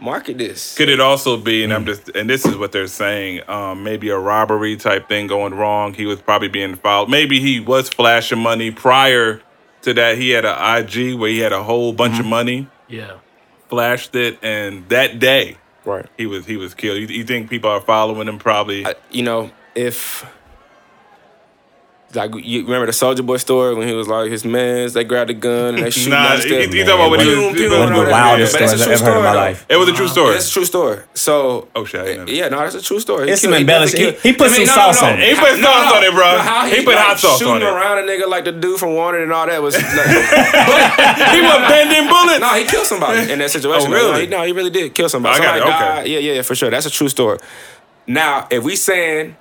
market 0.00 0.38
this. 0.38 0.76
Could 0.76 0.88
it 0.88 1.00
also 1.00 1.36
be, 1.36 1.64
and 1.64 1.72
I'm 1.72 1.84
just, 1.84 2.08
and 2.10 2.30
this 2.30 2.46
is 2.46 2.56
what 2.56 2.72
they're 2.72 2.86
saying, 2.86 3.48
um, 3.48 3.82
maybe 3.82 4.08
a 4.08 4.18
robbery 4.18 4.76
type 4.76 5.08
thing 5.08 5.26
going 5.26 5.54
wrong. 5.54 5.94
He 5.94 6.06
was 6.06 6.20
probably 6.20 6.48
being 6.48 6.76
followed. 6.76 7.10
Maybe 7.10 7.40
he 7.40 7.60
was 7.60 7.88
flashing 7.88 8.38
money 8.38 8.70
prior 8.70 9.42
to 9.82 9.94
that. 9.94 10.16
He 10.16 10.30
had 10.30 10.44
an 10.44 10.56
IG 10.56 11.18
where 11.18 11.30
he 11.30 11.38
had 11.40 11.52
a 11.52 11.62
whole 11.62 11.92
bunch 11.92 12.18
of 12.20 12.26
money, 12.26 12.68
yeah. 12.88 13.18
flashed 13.68 14.14
it, 14.14 14.38
and 14.42 14.88
that 14.88 15.18
day 15.18 15.58
Right. 15.88 16.06
he 16.18 16.26
was 16.26 16.44
he 16.44 16.58
was 16.58 16.74
killed. 16.74 16.98
You, 16.98 17.06
you 17.06 17.24
think 17.24 17.48
people 17.48 17.70
are 17.70 17.80
following 17.80 18.28
him? 18.28 18.38
Probably. 18.38 18.84
I, 18.84 18.94
you 19.10 19.22
know, 19.22 19.50
if 19.74 20.26
like 22.14 22.32
you 22.42 22.62
remember 22.62 22.86
the 22.86 22.92
Soulja 22.92 23.24
Boy 23.24 23.36
story 23.36 23.74
when 23.74 23.86
he 23.86 23.92
was 23.92 24.08
like 24.08 24.30
his 24.30 24.42
mans, 24.42 24.94
they 24.94 25.04
grabbed 25.04 25.28
a 25.28 25.34
gun 25.34 25.74
and 25.74 25.84
they 25.84 25.90
shoot. 25.98 26.08
Nah, 26.08 26.32
at 26.34 26.44
you- 26.44 26.48
the- 26.66 26.76
you 26.76 26.84
talking 26.84 26.94
about 27.00 27.10
when 27.10 27.20
he 27.20 27.26
was- 27.26 27.52
Pew, 27.52 27.68
pew, 27.68 27.70
one 27.70 27.80
One 27.80 27.92
of 28.00 28.06
the 28.06 28.10
wildest 28.10 28.52
But 28.54 28.62
a 28.62 28.68
stories 28.68 28.80
I've 28.80 28.86
true 28.86 28.94
ever 28.94 29.04
heard 29.04 29.18
in 29.18 29.22
my 29.24 29.30
story, 29.32 29.36
life. 29.44 29.66
it 29.68 29.76
was 29.76 29.88
a 29.88 29.92
true 29.92 30.08
story. 30.08 30.34
It's 30.36 30.48
a 30.48 30.52
true 30.52 30.64
story. 30.64 30.98
So, 31.12 31.68
Oh, 31.76 31.84
shit, 31.84 32.00
I 32.20 32.24
yeah, 32.32 32.48
no, 32.48 32.60
that's 32.60 32.76
a 32.76 32.82
true 32.82 32.98
story. 33.00 33.26
He 33.26 33.32
It's 33.32 33.42
some 33.42 33.50
killed- 33.50 33.58
he 33.58 33.60
embellishing. 33.60 34.00
definitely 34.00 34.20
He- 34.22 34.28
he 34.30 34.36
put 34.38 34.52
killed- 34.52 34.68
some 34.68 34.74
sauce 34.94 35.02
on 35.02 35.20
it. 35.20 35.28
He 35.28 35.34
put 35.34 35.60
sauce 35.60 35.92
on 35.92 36.02
it, 36.04 36.12
bro. 36.12 36.32
No, 36.32 36.38
how 36.38 36.66
He 36.66 36.76
put 36.76 36.94
like, 36.94 37.04
hot 37.04 37.18
sauce 37.20 37.42
on 37.42 37.56
it. 37.56 37.60
Shooting 37.60 37.68
around 37.76 37.98
a 37.98 38.02
nigga 38.02 38.26
like 38.26 38.44
the 38.46 38.52
dude 38.52 38.78
from 38.80 38.94
Wanted 38.94 39.22
and 39.22 39.32
all 39.32 39.46
that 39.46 39.60
was. 39.62 39.74
Like, 39.78 41.34
he 41.34 41.40
was 41.42 41.58
bending 41.68 42.08
bullets. 42.08 42.40
no, 42.40 42.48
he 42.54 42.64
killed 42.64 42.86
somebody 42.86 43.30
in 43.30 43.38
that 43.38 43.50
situation. 43.50 43.92
Oh, 43.92 43.94
really? 43.94 44.12
No, 44.12 44.18
he, 44.20 44.26
no, 44.26 44.42
he 44.44 44.52
really 44.52 44.70
did 44.70 44.94
kill 44.94 45.08
somebody. 45.10 45.38
I 45.38 45.42
got 45.44 45.56
it, 45.56 45.60
Somebody 45.60 45.76
okay. 45.84 45.94
died. 45.96 46.06
Yeah, 46.08 46.18
yeah, 46.20 46.32
yeah, 46.34 46.42
for 46.42 46.54
sure. 46.54 46.70
That's 46.70 46.86
a 46.86 46.90
true 46.90 47.08
story. 47.08 47.38
Now, 48.06 48.46
if 48.50 48.62
we 48.64 48.76
saying 48.76 49.36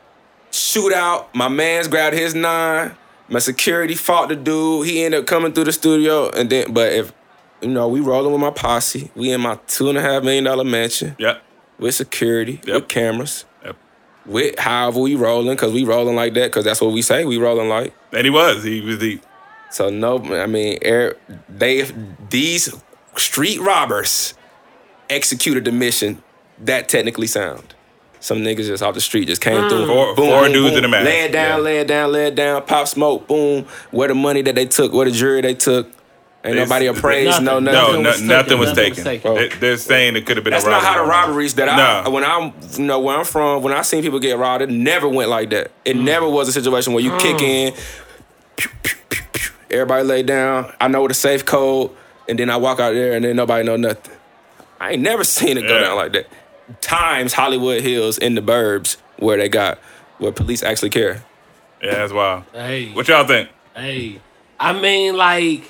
shootout. 0.57 1.27
My 1.33 1.47
man's 1.47 1.87
grabbed 1.87 2.15
his 2.15 2.33
nine. 2.35 2.95
My 3.29 3.39
security 3.39 3.95
fought 3.95 4.29
the 4.29 4.35
dude. 4.35 4.87
He 4.87 5.03
ended 5.03 5.21
up 5.21 5.27
coming 5.27 5.51
through 5.53 5.65
the 5.65 5.71
studio, 5.73 6.29
and 6.31 6.49
then 6.49 6.73
but 6.73 6.91
if 6.93 7.13
you 7.61 7.67
know 7.69 7.87
we 7.87 7.99
rolling 7.99 8.31
with 8.31 8.41
my 8.41 8.51
posse, 8.51 9.11
we 9.15 9.31
in 9.31 9.41
my 9.41 9.59
two 9.67 9.89
and 9.89 9.97
a 9.97 10.01
half 10.01 10.23
million 10.23 10.45
dollar 10.45 10.63
mansion 10.63 11.15
Yep. 11.19 11.41
with 11.79 11.95
security, 11.95 12.61
Yep. 12.65 12.75
with 12.75 12.87
cameras, 12.87 13.45
Yep. 13.65 13.75
with 14.25 14.59
however 14.59 14.99
we 15.01 15.15
rolling, 15.15 15.55
cause 15.57 15.73
we 15.73 15.83
rolling 15.83 16.15
like 16.15 16.33
that, 16.35 16.51
cause 16.51 16.63
that's 16.63 16.79
what 16.81 16.91
we 16.93 17.01
say 17.01 17.25
we 17.25 17.37
rolling 17.37 17.67
like. 17.69 17.93
And 18.13 18.23
he 18.23 18.29
was. 18.29 18.63
He 18.63 18.81
was 18.81 18.99
the. 18.99 19.19
So 19.71 19.89
no, 19.89 20.19
I 20.33 20.45
mean, 20.45 20.79
er- 20.85 21.17
they 21.49 21.83
these 22.29 22.73
street 23.17 23.59
robbers 23.59 24.33
executed 25.09 25.65
the 25.65 25.71
mission 25.73 26.23
that 26.59 26.87
technically 26.87 27.27
sound. 27.27 27.75
Some 28.19 28.39
niggas 28.39 28.65
just 28.67 28.81
off 28.83 28.93
the 28.95 29.01
street 29.01 29.25
just 29.27 29.41
came 29.41 29.69
through. 29.69 29.85
Four- 29.87 30.15
four 30.15 30.47
dudes 30.49 30.75
in 30.75 30.83
a 30.83 30.87
mask. 30.87 31.05
Lay 31.05 31.21
it 31.25 31.31
down, 31.31 31.59
Yeah. 31.59 31.63
lay 31.63 31.77
it 31.79 31.87
down, 31.87 32.11
lay 32.11 32.27
it 32.27 32.35
down. 32.35 32.61
Pop 32.63 32.87
smoke, 32.87 33.27
boom. 33.27 33.65
Where 33.91 34.07
the 34.07 34.15
money 34.15 34.41
that 34.41 34.55
they 34.55 34.65
took, 34.65 34.91
where 34.93 35.05
the 35.05 35.11
jury 35.11 35.41
they 35.41 35.53
took. 35.53 35.87
Ain't 36.45 36.53
It's- 36.55 36.69
nobody 36.69 36.85
appraised, 36.85 37.41
no 37.41 37.59
Nothing. 37.59 37.63
nothing. 37.65 37.75
No, 37.75 37.81
Nothing 37.81 38.03
no, 38.03 38.09
was 38.09 38.21
nothing 38.21 38.27
taken, 38.27 38.37
nothing 38.37 38.59
was 38.59 38.73
taken. 38.73 39.03
taken. 39.03 39.35
They- 39.35 39.47
They're 39.59 39.77
saying 39.77 40.15
it 40.15 40.25
could 40.25 40.37
have 40.37 40.43
been 40.43 40.51
That's 40.51 40.65
a 40.65 40.69
not 40.69 40.83
how 40.83 40.97
the 41.03 41.09
robberies 41.09 41.55
that 41.55 41.67
I 41.67 42.03
No. 42.03 42.09
when 42.11 42.23
I'm 42.23 42.53
you 42.77 42.85
know 42.85 42.99
where 42.99 43.17
I'm 43.17 43.25
from 43.25 43.63
when 43.63 43.73
I 43.73 43.81
seen 43.81 44.01
people 44.01 44.19
get 44.19 44.37
robbed 44.37 44.61
it 44.61 44.69
never 44.69 45.07
went 45.07 45.29
like 45.29 45.49
that. 45.49 45.71
It 45.83 45.97
Mm. 45.97 46.03
never 46.03 46.29
was 46.29 46.47
a 46.47 46.51
situation 46.53 46.93
where 46.93 47.03
you 47.03 47.11
kick 47.17 47.41
in, 47.41 47.73
pew, 48.55 48.69
pew, 48.83 48.95
pew, 49.09 49.21
pew, 49.33 49.51
everybody 49.71 50.03
lay 50.03 50.23
down. 50.23 50.71
I 50.79 50.87
know 50.87 51.07
the 51.07 51.13
safe 51.13 51.43
code, 51.43 51.89
and 52.29 52.37
then 52.39 52.49
I 52.49 52.57
walk 52.57 52.79
out 52.79 52.93
there 52.93 53.13
and 53.13 53.25
then 53.25 53.35
nobody 53.35 53.65
know 53.65 53.75
nothing. 53.75 54.13
I 54.79 54.91
ain't 54.91 55.01
never 55.01 55.23
seen 55.23 55.57
it 55.57 55.67
go 55.67 55.73
Yeah. 55.75 55.81
down 55.85 55.95
like 55.97 56.13
that. 56.13 56.27
Times 56.81 57.33
Hollywood 57.33 57.81
Hills 57.81 58.17
in 58.17 58.35
the 58.35 58.41
burbs 58.41 58.97
where 59.17 59.37
they 59.37 59.49
got 59.49 59.79
where 60.17 60.31
police 60.31 60.63
actually 60.63 60.89
care. 60.89 61.23
Yeah, 61.81 61.95
that's 61.95 62.13
wild. 62.13 62.43
Hey. 62.53 62.91
What 62.93 63.07
y'all 63.07 63.25
think? 63.25 63.49
Hey, 63.75 64.19
I 64.59 64.73
mean, 64.73 65.15
like, 65.15 65.63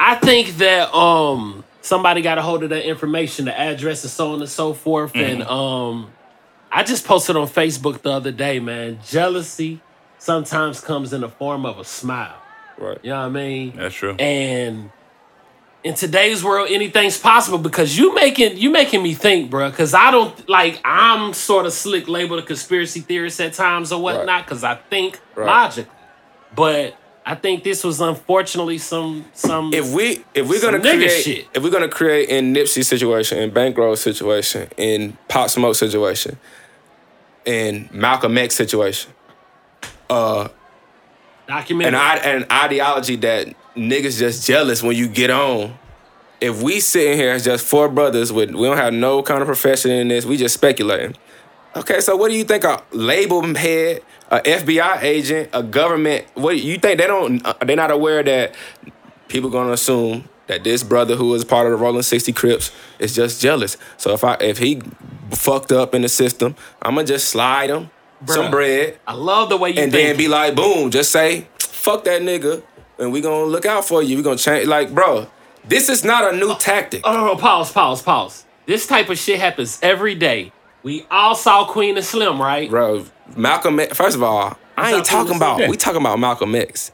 I 0.00 0.16
think 0.16 0.56
that 0.58 0.92
um 0.92 1.64
somebody 1.86 2.20
got 2.20 2.38
a 2.38 2.42
hold 2.42 2.64
of 2.64 2.70
that 2.70 2.86
information, 2.86 3.44
the 3.44 3.58
address 3.58 4.02
and 4.02 4.10
so 4.10 4.32
on 4.32 4.40
and 4.40 4.50
so 4.50 4.74
forth, 4.74 5.14
and 5.14 5.42
um, 5.44 6.10
I 6.70 6.82
just 6.82 7.06
posted 7.06 7.36
on 7.36 7.46
Facebook 7.46 8.02
the 8.02 8.10
other 8.10 8.32
day, 8.32 8.58
man. 8.58 8.98
Jealousy 9.06 9.80
sometimes 10.18 10.80
comes 10.80 11.12
in 11.12 11.20
the 11.20 11.28
form 11.28 11.64
of 11.64 11.78
a 11.78 11.84
smile. 11.84 12.36
Right. 12.76 12.98
You 13.02 13.10
know 13.10 13.20
what 13.20 13.26
I 13.26 13.28
mean? 13.30 13.76
That's 13.76 13.94
true. 13.94 14.16
And 14.18 14.90
in 15.86 15.94
today's 15.94 16.42
world, 16.42 16.66
anything's 16.68 17.16
possible 17.16 17.58
because 17.58 17.96
you 17.96 18.12
making 18.12 18.58
you 18.58 18.70
making 18.70 19.04
me 19.04 19.14
think, 19.14 19.50
bro. 19.50 19.70
Because 19.70 19.94
I 19.94 20.10
don't 20.10 20.48
like 20.48 20.80
I'm 20.84 21.32
sort 21.32 21.64
of 21.64 21.72
slick 21.72 22.08
labeled 22.08 22.40
a 22.40 22.42
conspiracy 22.42 23.00
theorist 23.00 23.40
at 23.40 23.52
times 23.52 23.92
or 23.92 24.02
whatnot 24.02 24.44
because 24.44 24.64
I 24.64 24.74
think 24.74 25.20
Right. 25.36 25.46
logically, 25.46 25.92
but 26.56 26.96
I 27.24 27.36
think 27.36 27.62
this 27.62 27.84
was 27.84 28.00
unfortunately 28.00 28.78
some 28.78 29.26
some. 29.32 29.72
if 29.72 29.92
we 29.92 30.24
if 30.34 30.48
we're 30.48 30.60
gonna 30.60 30.80
create 30.80 31.22
shit. 31.22 31.46
if 31.54 31.62
we're 31.62 31.70
gonna 31.70 31.88
create 31.88 32.30
in 32.30 32.52
Nipsey 32.52 32.84
situation, 32.84 33.38
in 33.38 33.50
Bankroll 33.50 33.94
situation, 33.94 34.68
in 34.76 35.16
Pop 35.28 35.50
Smoke 35.50 35.76
situation, 35.76 36.36
in 37.44 37.88
Malcolm 37.92 38.36
X 38.36 38.56
situation, 38.56 39.12
uh, 40.10 40.48
document 41.46 41.94
an 41.94 42.18
an 42.42 42.46
ideology 42.50 43.14
that 43.16 43.54
niggas 43.76 44.18
just 44.18 44.46
jealous 44.46 44.82
when 44.82 44.96
you 44.96 45.08
get 45.08 45.30
on. 45.30 45.74
If 46.40 46.62
we 46.62 46.80
sitting 46.80 47.16
here 47.16 47.30
as 47.30 47.44
just 47.44 47.64
four 47.66 47.88
brothers 47.88 48.32
with 48.32 48.50
we 48.50 48.66
don't 48.66 48.76
have 48.76 48.92
no 48.92 49.22
kind 49.22 49.40
of 49.40 49.46
profession 49.46 49.90
in 49.90 50.08
this, 50.08 50.24
we 50.24 50.36
just 50.36 50.54
speculating. 50.54 51.16
Okay, 51.74 52.00
so 52.00 52.16
what 52.16 52.30
do 52.30 52.36
you 52.36 52.44
think 52.44 52.64
a 52.64 52.82
label 52.92 53.42
head, 53.54 54.02
a 54.30 54.40
FBI 54.40 55.02
agent, 55.02 55.50
a 55.52 55.62
government? 55.62 56.26
What 56.34 56.58
you 56.60 56.78
think 56.78 56.98
they 56.98 57.06
don't? 57.06 57.44
uh, 57.46 57.54
They're 57.64 57.76
not 57.76 57.90
aware 57.90 58.22
that 58.22 58.54
people 59.28 59.50
gonna 59.50 59.72
assume 59.72 60.28
that 60.46 60.62
this 60.64 60.82
brother 60.82 61.16
who 61.16 61.34
is 61.34 61.44
part 61.44 61.66
of 61.66 61.72
the 61.72 61.76
Rolling 61.82 62.02
Sixty 62.02 62.32
Crips 62.32 62.70
is 62.98 63.14
just 63.14 63.40
jealous. 63.40 63.76
So 63.96 64.12
if 64.12 64.22
I 64.24 64.34
if 64.40 64.58
he 64.58 64.82
fucked 65.30 65.72
up 65.72 65.94
in 65.94 66.02
the 66.02 66.08
system, 66.08 66.54
I'ma 66.82 67.02
just 67.02 67.28
slide 67.28 67.70
him 67.70 67.90
some 68.26 68.50
bread 68.50 68.98
I 69.06 69.12
love 69.14 69.48
the 69.50 69.56
way 69.58 69.70
you 69.70 69.80
and 69.82 69.92
think. 69.92 70.08
then 70.08 70.16
be 70.16 70.28
like, 70.28 70.54
boom, 70.54 70.90
just 70.90 71.10
say, 71.12 71.48
fuck 71.58 72.04
that 72.04 72.22
nigga, 72.22 72.62
and 72.98 73.12
we 73.12 73.20
gonna 73.20 73.44
look 73.44 73.66
out 73.66 73.84
for 73.84 74.02
you. 74.02 74.16
We 74.16 74.22
gonna 74.22 74.36
change. 74.36 74.66
Like, 74.66 74.94
bro, 74.94 75.28
this 75.66 75.88
is 75.88 76.04
not 76.04 76.32
a 76.32 76.36
new 76.36 76.50
oh, 76.50 76.56
tactic. 76.56 77.02
Oh, 77.04 77.12
no, 77.12 77.26
no, 77.26 77.36
pause, 77.36 77.72
pause, 77.72 78.02
pause. 78.02 78.44
This 78.66 78.86
type 78.86 79.08
of 79.08 79.18
shit 79.18 79.38
happens 79.38 79.78
every 79.82 80.14
day. 80.14 80.52
We 80.82 81.06
all 81.10 81.34
saw 81.34 81.64
Queen 81.66 81.96
and 81.96 82.04
Slim, 82.04 82.40
right? 82.40 82.70
Bro, 82.70 83.06
Malcolm 83.36 83.80
first 83.92 84.16
of 84.16 84.22
all, 84.22 84.56
I 84.76 84.92
ain't 84.92 85.02
Is 85.02 85.08
that 85.08 85.16
what 85.16 85.24
talking 85.24 85.32
you 85.32 85.36
about, 85.36 85.58
said? 85.58 85.70
we 85.70 85.76
talking 85.76 86.00
about 86.00 86.18
Malcolm 86.18 86.54
X. 86.54 86.92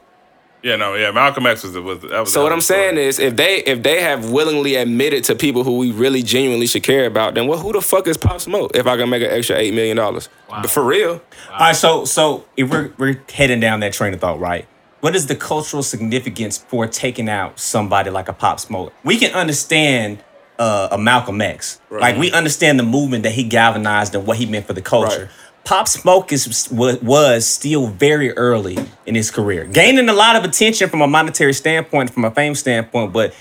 Yeah, 0.63 0.77
no, 0.77 0.95
yeah. 0.95 1.11
Malcolm 1.11 1.45
X 1.45 1.63
was, 1.63 1.77
was 1.77 2.01
that 2.03 2.21
was. 2.21 2.31
So 2.31 2.41
what 2.41 2.53
I'm 2.53 2.61
saying 2.61 2.97
is, 2.97 3.19
if 3.19 3.35
they 3.35 3.57
if 3.63 3.83
they 3.83 4.01
have 4.01 4.31
willingly 4.31 4.75
admitted 4.75 5.25
to 5.25 5.35
people 5.35 5.65
who 5.65 5.77
we 5.77 5.91
really 5.91 6.23
genuinely 6.23 6.67
should 6.67 6.83
care 6.83 7.05
about, 7.05 7.33
then 7.33 7.47
well, 7.47 7.59
Who 7.59 7.73
the 7.73 7.81
fuck 7.81 8.07
is 8.07 8.17
Pop 8.17 8.39
Smoke? 8.39 8.71
If 8.73 8.87
I 8.87 8.95
can 8.95 9.09
make 9.09 9.21
an 9.21 9.29
extra 9.29 9.57
eight 9.57 9.73
million 9.73 9.97
dollars, 9.97 10.29
for 10.69 10.83
real, 10.83 11.21
All 11.51 11.59
right, 11.59 11.75
so 11.75 12.05
so 12.05 12.45
if 12.55 12.69
we're 12.69 12.93
we're 12.97 13.21
heading 13.33 13.59
down 13.59 13.81
that 13.81 13.91
train 13.91 14.13
of 14.13 14.21
thought, 14.21 14.39
right? 14.39 14.65
What 15.03 15.17
is 15.17 15.27
the 15.27 15.35
cultural 15.35 15.83
significance 15.83 16.57
for 16.57 16.87
taking 16.87 17.27
out 17.27 17.59
somebody 17.59 18.09
like 18.09 18.29
a 18.29 18.33
Pop 18.33 18.57
Smoke? 18.57 18.93
We 19.03 19.17
can 19.17 19.33
understand 19.33 20.23
uh, 20.57 20.87
a 20.93 20.97
Malcolm 20.97 21.41
X, 21.41 21.81
like 21.91 22.15
we 22.15 22.31
understand 22.31 22.79
the 22.79 22.83
movement 22.83 23.23
that 23.23 23.33
he 23.33 23.43
galvanized 23.43 24.15
and 24.15 24.25
what 24.25 24.37
he 24.37 24.45
meant 24.45 24.65
for 24.65 24.71
the 24.71 24.81
culture. 24.81 25.23
Right. 25.23 25.29
Pop 25.65 25.89
Smoke 25.89 26.31
is 26.31 26.69
was, 26.71 27.01
was 27.01 27.45
still 27.45 27.87
very 27.87 28.31
early 28.37 28.77
in 29.05 29.13
his 29.13 29.29
career, 29.29 29.65
gaining 29.65 30.07
a 30.07 30.13
lot 30.13 30.37
of 30.37 30.45
attention 30.45 30.89
from 30.89 31.01
a 31.01 31.07
monetary 31.07 31.51
standpoint, 31.51 32.09
from 32.09 32.23
a 32.23 32.31
fame 32.31 32.55
standpoint, 32.55 33.11
but 33.11 33.35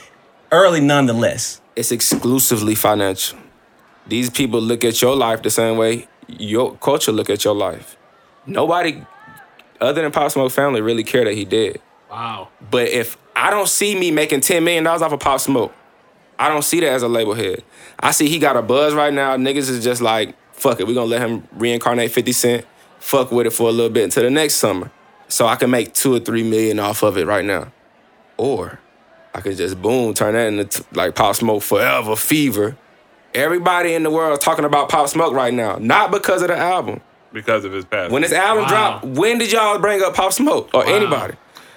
early 0.50 0.80
nonetheless. 0.80 1.60
it's 1.76 1.92
exclusively 1.92 2.74
financial. 2.74 3.38
These 4.08 4.30
people 4.30 4.60
look 4.60 4.82
at 4.82 5.00
your 5.00 5.14
life 5.14 5.42
the 5.42 5.50
same 5.50 5.76
way 5.76 6.08
your 6.26 6.74
culture 6.78 7.12
look 7.12 7.30
at 7.30 7.44
your 7.44 7.54
life. 7.54 7.96
Nobody 8.46 9.06
other 9.82 10.02
than 10.02 10.12
Pop 10.12 10.30
Smoke 10.30 10.52
family 10.52 10.80
really 10.80 11.04
care 11.04 11.24
that 11.24 11.34
he 11.34 11.44
did. 11.44 11.80
Wow. 12.10 12.48
But 12.70 12.88
if 12.88 13.16
I 13.34 13.50
don't 13.50 13.68
see 13.68 13.98
me 13.98 14.10
making 14.10 14.40
$10 14.40 14.62
million 14.62 14.86
off 14.86 15.02
of 15.02 15.20
Pop 15.20 15.40
Smoke, 15.40 15.74
I 16.38 16.48
don't 16.48 16.62
see 16.62 16.80
that 16.80 16.92
as 16.92 17.02
a 17.02 17.08
label 17.08 17.34
head. 17.34 17.62
I 18.00 18.10
see 18.10 18.28
he 18.28 18.38
got 18.38 18.56
a 18.56 18.62
buzz 18.62 18.94
right 18.94 19.12
now. 19.12 19.36
Niggas 19.36 19.68
is 19.68 19.82
just 19.82 20.00
like, 20.02 20.36
fuck 20.52 20.80
it, 20.80 20.86
we 20.86 20.94
gonna 20.94 21.06
let 21.06 21.20
him 21.20 21.46
reincarnate 21.52 22.10
50 22.10 22.32
Cent, 22.32 22.66
fuck 22.98 23.32
with 23.32 23.46
it 23.46 23.52
for 23.52 23.68
a 23.68 23.72
little 23.72 23.90
bit 23.90 24.04
until 24.04 24.22
the 24.22 24.30
next 24.30 24.54
summer. 24.54 24.90
So 25.28 25.46
I 25.46 25.56
can 25.56 25.70
make 25.70 25.94
two 25.94 26.14
or 26.14 26.20
three 26.20 26.42
million 26.42 26.78
off 26.78 27.02
of 27.02 27.16
it 27.16 27.26
right 27.26 27.44
now. 27.44 27.72
Or 28.36 28.80
I 29.34 29.40
could 29.40 29.56
just 29.56 29.80
boom, 29.80 30.14
turn 30.14 30.34
that 30.34 30.48
into 30.48 30.64
t- 30.64 30.84
like 30.92 31.14
Pop 31.14 31.34
Smoke 31.36 31.62
Forever 31.62 32.16
Fever. 32.16 32.76
Everybody 33.34 33.94
in 33.94 34.02
the 34.02 34.10
world 34.10 34.40
talking 34.42 34.66
about 34.66 34.90
Pop 34.90 35.08
Smoke 35.08 35.32
right 35.32 35.54
now, 35.54 35.76
not 35.76 36.10
because 36.10 36.42
of 36.42 36.48
the 36.48 36.56
album. 36.56 37.00
Because 37.32 37.64
of 37.64 37.72
his 37.72 37.84
past. 37.84 38.12
When 38.12 38.22
this 38.22 38.32
album 38.32 38.64
Wow. 38.64 38.68
dropped, 38.68 39.04
when 39.04 39.38
did 39.38 39.52
y'all 39.52 39.78
bring 39.78 40.02
up 40.02 40.14
Pop 40.14 40.32
Smoke 40.32 40.70
or 40.74 40.86
anybody? 40.86 41.34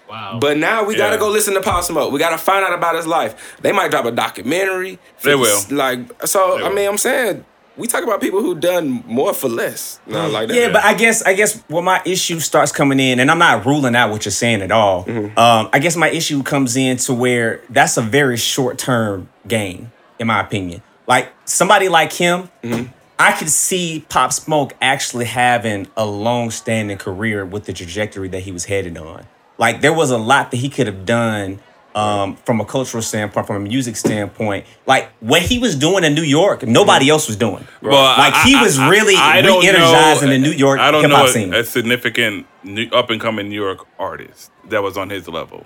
Wow. 0.09 0.37
But 0.39 0.57
now 0.57 0.83
we 0.83 0.95
gotta 0.95 1.17
go 1.17 1.29
listen 1.29 1.53
to 1.55 1.61
Pop 1.61 1.83
Smoke. 1.83 2.11
We 2.11 2.19
gotta 2.19 2.37
find 2.37 2.63
out 2.63 2.73
about 2.73 2.95
his 2.95 3.07
life. 3.07 3.57
They 3.61 3.71
might 3.71 3.91
drop 3.91 4.05
a 4.05 4.11
documentary. 4.11 4.99
They 5.23 5.35
will. 5.35 5.59
Like 5.71 6.27
so. 6.27 6.57
They 6.57 6.65
I 6.65 6.69
mean, 6.73 6.87
I'm 6.87 6.97
saying 6.97 7.43
we 7.77 7.87
talk 7.87 8.03
about 8.03 8.21
people 8.21 8.41
who 8.41 8.55
done 8.55 9.03
more 9.05 9.33
for 9.33 9.49
less. 9.49 9.99
Not 10.05 10.29
mm. 10.29 10.33
like 10.33 10.47
that. 10.47 10.55
Yeah, 10.55 10.71
but 10.71 10.83
I 10.83 10.93
guess 10.93 11.21
I 11.23 11.33
guess 11.33 11.61
where 11.67 11.83
my 11.83 12.01
issue 12.05 12.39
starts 12.39 12.71
coming 12.71 12.99
in, 12.99 13.19
and 13.19 13.29
I'm 13.29 13.39
not 13.39 13.65
ruling 13.65 13.95
out 13.95 14.11
what 14.11 14.25
you're 14.25 14.31
saying 14.31 14.61
at 14.61 14.71
all. 14.71 15.05
Mm-hmm. 15.05 15.37
Um, 15.37 15.69
I 15.73 15.79
guess 15.79 15.95
my 15.95 16.09
issue 16.09 16.43
comes 16.43 16.75
in 16.75 16.97
to 16.97 17.13
where 17.13 17.61
that's 17.69 17.97
a 17.97 18.01
very 18.01 18.37
short 18.37 18.77
term 18.77 19.29
gain, 19.47 19.91
in 20.19 20.27
my 20.27 20.39
opinion. 20.39 20.81
Like 21.07 21.31
somebody 21.45 21.89
like 21.89 22.13
him, 22.13 22.49
mm-hmm. 22.63 22.91
I 23.17 23.31
could 23.31 23.49
see 23.49 24.05
Pop 24.09 24.33
Smoke 24.33 24.73
actually 24.81 25.25
having 25.25 25.87
a 25.95 26.05
long 26.05 26.51
standing 26.51 26.97
career 26.97 27.45
with 27.45 27.65
the 27.65 27.73
trajectory 27.73 28.27
that 28.29 28.41
he 28.41 28.51
was 28.51 28.65
headed 28.65 28.97
on. 28.97 29.25
Like 29.57 29.81
there 29.81 29.93
was 29.93 30.11
a 30.11 30.17
lot 30.17 30.51
that 30.51 30.57
he 30.57 30.67
could 30.69 30.87
have 30.87 31.05
done 31.05 31.59
um, 31.95 32.35
from 32.45 32.59
a 32.59 32.65
cultural 32.65 33.01
standpoint, 33.01 33.47
from 33.47 33.55
a 33.55 33.59
music 33.67 33.95
standpoint. 33.95 34.65
Like 34.85 35.09
what 35.21 35.41
he 35.43 35.59
was 35.59 35.75
doing 35.77 36.03
in 36.03 36.13
New 36.13 36.23
York, 36.23 36.63
nobody 36.63 37.09
else 37.09 37.27
was 37.27 37.37
doing. 37.37 37.65
Well, 37.81 37.93
like 38.17 38.33
I- 38.33 38.43
he 38.43 38.55
was 38.57 38.77
I- 38.77 38.89
really 38.89 39.15
I 39.15 39.39
re-energizing 39.39 40.27
know- 40.27 40.33
the 40.33 40.37
New 40.39 40.51
York 40.51 40.79
I 40.81 40.91
don't 40.91 41.09
know 41.09 41.23
a, 41.23 41.29
scene. 41.29 41.53
a 41.53 41.63
significant 41.63 42.47
up 42.91 43.09
and 43.11 43.21
coming 43.21 43.47
New 43.47 43.61
York 43.63 43.87
artist 43.97 44.51
that 44.65 44.83
was 44.83 44.97
on 44.97 45.09
his 45.09 45.29
level. 45.29 45.65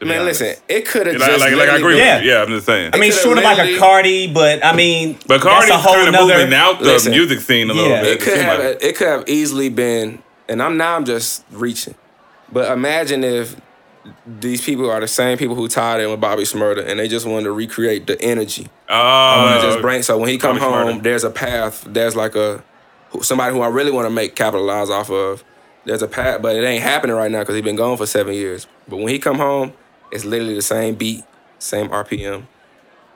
To 0.00 0.04
be 0.04 0.10
man, 0.10 0.20
honest. 0.22 0.40
listen, 0.40 0.62
it 0.68 0.86
could 0.86 1.06
have 1.08 1.16
Like, 1.16 1.28
just 1.30 1.40
like, 1.40 1.54
like 1.56 1.68
I 1.70 1.76
agree 1.76 1.98
Yeah. 1.98 2.16
with 2.16 2.24
you. 2.24 2.30
Yeah, 2.30 2.42
I'm 2.42 2.48
just 2.48 2.66
saying. 2.66 2.90
I 2.94 2.98
mean, 2.98 3.10
sort 3.10 3.36
of 3.38 3.42
like 3.44 3.58
a 3.58 3.62
literally- 3.62 3.78
Cardi, 3.80 4.26
but 4.32 4.64
I 4.64 4.72
mean, 4.76 5.18
but 5.26 5.40
Cardi's 5.40 5.68
that's 5.70 5.84
a 5.84 5.88
whole 5.88 5.94
kind 5.94 6.08
of 6.08 6.12
nother. 6.14 6.34
moving 6.38 6.54
out 6.54 6.78
the 6.78 6.84
Listen. 6.86 7.10
music 7.12 7.40
scene 7.40 7.68
a 7.68 7.74
little 7.74 7.90
Yeah. 7.90 8.02
bit. 8.02 8.12
It 8.12 8.20
could 8.20 8.32
seems 8.34 8.42
have 8.44 8.58
like. 8.64 8.78
it 8.84 8.96
could 8.96 9.08
have 9.08 9.24
easily 9.26 9.68
been, 9.70 10.22
and 10.48 10.62
I'm 10.62 10.76
now 10.76 10.94
I'm 10.94 11.04
just 11.04 11.42
reaching. 11.50 11.94
But 12.52 12.70
imagine 12.70 13.24
if 13.24 13.56
these 14.24 14.62
people 14.64 14.88
are 14.90 15.00
the 15.00 15.08
same 15.08 15.36
people 15.36 15.56
who 15.56 15.66
tied 15.68 16.00
in 16.00 16.10
with 16.10 16.20
Bobby 16.20 16.44
Shmurda 16.44 16.86
and 16.88 16.98
they 17.00 17.08
just 17.08 17.26
wanted 17.26 17.44
to 17.44 17.52
recreate 17.52 18.06
the 18.06 18.20
energy. 18.22 18.68
Oh, 18.88 19.58
to 19.60 19.66
just 19.66 19.80
bring 19.82 20.02
so 20.02 20.16
when 20.16 20.28
he 20.28 20.38
come 20.38 20.58
Bobby 20.58 20.72
home, 20.90 20.98
Shmurda. 21.00 21.02
there's 21.02 21.24
a 21.24 21.30
path. 21.30 21.84
There's 21.86 22.14
like 22.16 22.36
a 22.36 22.62
somebody 23.20 23.52
who 23.52 23.60
I 23.62 23.68
really 23.68 23.90
want 23.90 24.06
to 24.06 24.10
make 24.10 24.36
capitalize 24.36 24.90
off 24.90 25.10
of. 25.10 25.42
there's 25.84 26.02
a 26.02 26.08
path, 26.08 26.42
but 26.42 26.54
it 26.54 26.64
ain't 26.64 26.82
happening 26.82 27.16
right 27.16 27.30
now 27.30 27.38
because 27.40 27.54
he's 27.54 27.64
been 27.64 27.76
gone 27.76 27.96
for 27.96 28.04
seven 28.06 28.34
years. 28.34 28.66
But 28.88 28.98
when 28.98 29.08
he 29.08 29.18
come 29.18 29.38
home, 29.38 29.72
it's 30.10 30.24
literally 30.24 30.54
the 30.54 30.62
same 30.62 30.94
beat, 30.94 31.24
same 31.58 31.88
RPM, 31.88 32.46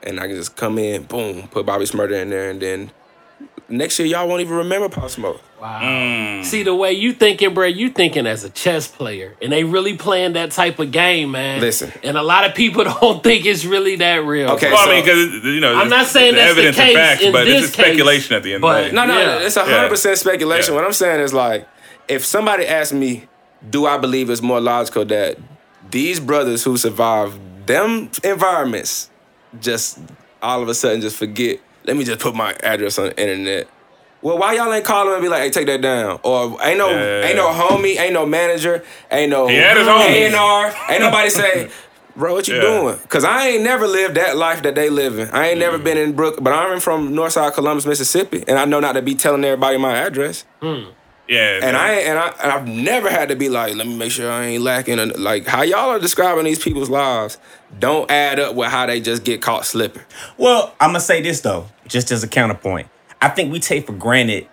and 0.03 0.21
I 0.21 0.27
can 0.27 0.37
just 0.37 0.57
come 0.57 0.79
in, 0.79 1.05
boom, 1.05 1.49
put 1.49 1.67
Bobby 1.67 1.85
Shmurda 1.85 2.21
in 2.23 2.31
there, 2.31 2.51
and 2.51 2.61
then 2.61 2.91
next 3.69 3.99
year 3.99 4.07
y'all 4.09 4.29
won't 4.29 4.41
even 4.41 4.57
remember 4.57 4.89
Pop 4.89 5.09
Smoke. 5.11 5.41
Wow. 5.61 5.81
Mm. 5.81 6.45
See 6.45 6.65
the 6.65 6.75
way 6.75 6.93
you 6.93 7.13
thinking, 7.13 7.55
bro. 7.55 7.67
You 7.67 7.89
thinking 7.89 8.27
as 8.27 8.43
a 8.43 8.51
chess 8.51 8.89
player, 8.89 9.37
and 9.41 9.53
they 9.53 9.63
really 9.63 9.97
playing 9.97 10.33
that 10.33 10.51
type 10.51 10.81
of 10.81 10.91
game, 10.91 11.31
man. 11.31 11.61
Listen. 11.61 11.93
and 12.03 12.17
a 12.17 12.23
lot 12.23 12.45
of 12.45 12.57
people 12.57 12.83
don't 13.01 13.23
think 13.23 13.47
it's 13.47 13.65
really 13.65 13.95
that 13.97 14.25
real. 14.25 14.51
Okay, 14.51 14.67
bro. 14.69 14.75
Well, 14.75 14.89
I 14.89 14.93
mean, 14.95 15.05
because 15.05 15.45
you 15.45 15.61
know, 15.61 15.75
I'm 15.77 15.89
not 15.89 16.07
saying 16.07 16.35
the 16.35 16.41
that's 16.41 16.55
the 16.57 16.61
evidence 16.63 16.77
case 16.77 16.89
and 16.89 16.97
facts, 16.97 17.23
in 17.23 17.33
but 17.33 17.45
this 17.45 17.55
this 17.61 17.71
is 17.71 17.77
case, 17.77 17.87
speculation 17.87 18.37
at 18.37 18.43
the 18.43 18.55
end 18.55 18.63
but- 18.63 18.77
of 18.79 18.85
the 18.87 18.91
day. 18.91 18.97
No, 18.97 19.07
no, 19.07 19.19
Yeah. 19.21 19.39
it's 19.47 19.57
a 19.57 19.61
Yeah. 19.61 19.67
hundred 19.77 19.91
percent 19.91 20.19
speculation. 20.19 20.75
Yeah. 20.75 20.81
What 20.81 20.87
I'm 20.87 20.93
saying 20.93 21.21
is 21.21 21.33
like, 21.33 21.69
if 22.09 22.25
somebody 22.25 22.67
asked 22.67 22.93
me, 22.93 23.27
do 23.71 23.87
I 23.87 23.99
believe 23.99 24.29
it's 24.31 24.43
more 24.43 24.61
logical 24.61 25.05
that 25.05 25.39
these 25.93 26.19
brothers 26.19 26.65
who 26.65 26.77
survived 26.77 27.39
them 27.67 28.11
environments 28.25 29.09
just 29.61 30.01
all 30.43 30.61
of 30.63 30.69
a 30.69 30.75
sudden 30.75 31.01
just 31.01 31.17
forget? 31.17 31.61
Let 31.85 31.97
me 31.97 32.05
just 32.05 32.19
put 32.21 32.35
my 32.35 32.53
address 32.63 32.99
on 32.99 33.07
the 33.07 33.21
internet. 33.21 33.69
Well, 34.23 34.39
why 34.39 34.55
y'all 34.55 34.73
ain't 34.73 34.85
call 34.85 35.09
him 35.09 35.15
and 35.15 35.23
be 35.23 35.29
like, 35.29 35.43
"Hey, 35.43 35.51
take 35.51 35.67
that 35.67 35.81
down"? 35.81 36.21
Or 36.23 36.57
ain't 36.63 36.79
no, 36.79 36.91
Yeah. 36.91 37.27
ain't 37.27 37.37
no 37.37 37.49
homie, 37.49 37.99
ain't 37.99 38.13
no 38.13 38.25
manager, 38.25 38.85
ain't 39.11 39.31
no 39.31 39.49
his 39.49 39.59
homies. 39.59 40.33
A&R, 40.33 40.75
ain't 40.89 41.01
nobody 41.01 41.29
say, 41.29 41.69
"Bro, 42.17 42.35
what 42.35 42.47
you 42.47 42.55
Yeah. 42.55 42.61
doing?" 42.63 42.99
Cause 43.09 43.25
I 43.25 43.49
ain't 43.49 43.65
never 43.65 43.89
lived 43.89 44.15
that 44.15 44.37
life 44.37 44.63
that 44.63 44.77
they 44.77 44.91
living. 44.91 45.29
I 45.33 45.49
ain't 45.49 45.59
never 45.59 45.77
mm-hmm. 45.77 45.85
been 45.85 45.99
in 45.99 46.13
Brook, 46.13 46.39
but 46.41 46.53
I'm 46.53 46.79
from 46.79 47.13
Northside 47.13 47.53
Columbus, 47.55 47.85
Mississippi, 47.85 48.45
and 48.47 48.59
I 48.61 48.65
know 48.65 48.79
not 48.79 48.93
to 48.93 49.03
be 49.03 49.17
telling 49.17 49.45
everybody 49.45 49.77
my 49.77 49.97
address. 49.97 50.45
Hmm. 50.61 50.85
Yeah, 51.29 51.61
And 51.63 51.77
I 51.77 51.93
and 51.95 52.19
I 52.19 52.29
and 52.43 52.53
I've 52.53 52.67
never 52.67 53.09
had 53.09 53.29
to 53.31 53.37
be 53.37 53.49
like, 53.49 53.75
let 53.77 53.87
me 53.87 53.97
make 53.97 54.11
sure 54.11 54.31
I 54.31 54.47
ain't 54.47 54.63
lacking. 54.63 54.99
And 54.99 55.17
like 55.17 55.47
how 55.47 55.63
y'all 55.63 55.91
are 55.91 55.99
describing 56.01 56.45
these 56.45 56.59
people's 56.59 56.91
lives 56.91 57.39
don't 57.79 58.11
add 58.11 58.39
up 58.41 58.55
with 58.55 58.69
how 58.71 58.87
they 58.87 59.01
just 59.01 59.25
get 59.25 59.41
caught 59.41 59.65
slipping. 59.65 60.03
Well, 60.37 60.75
I'm 60.81 60.89
gonna 60.91 61.01
say 61.01 61.23
this 61.23 61.41
though, 61.41 61.69
just 61.87 62.11
as 62.11 62.23
a 62.23 62.29
counterpoint. 62.29 62.89
I 63.21 63.29
think 63.29 63.53
we 63.53 63.61
take 63.61 63.87
for 63.87 63.93
granted 63.93 64.49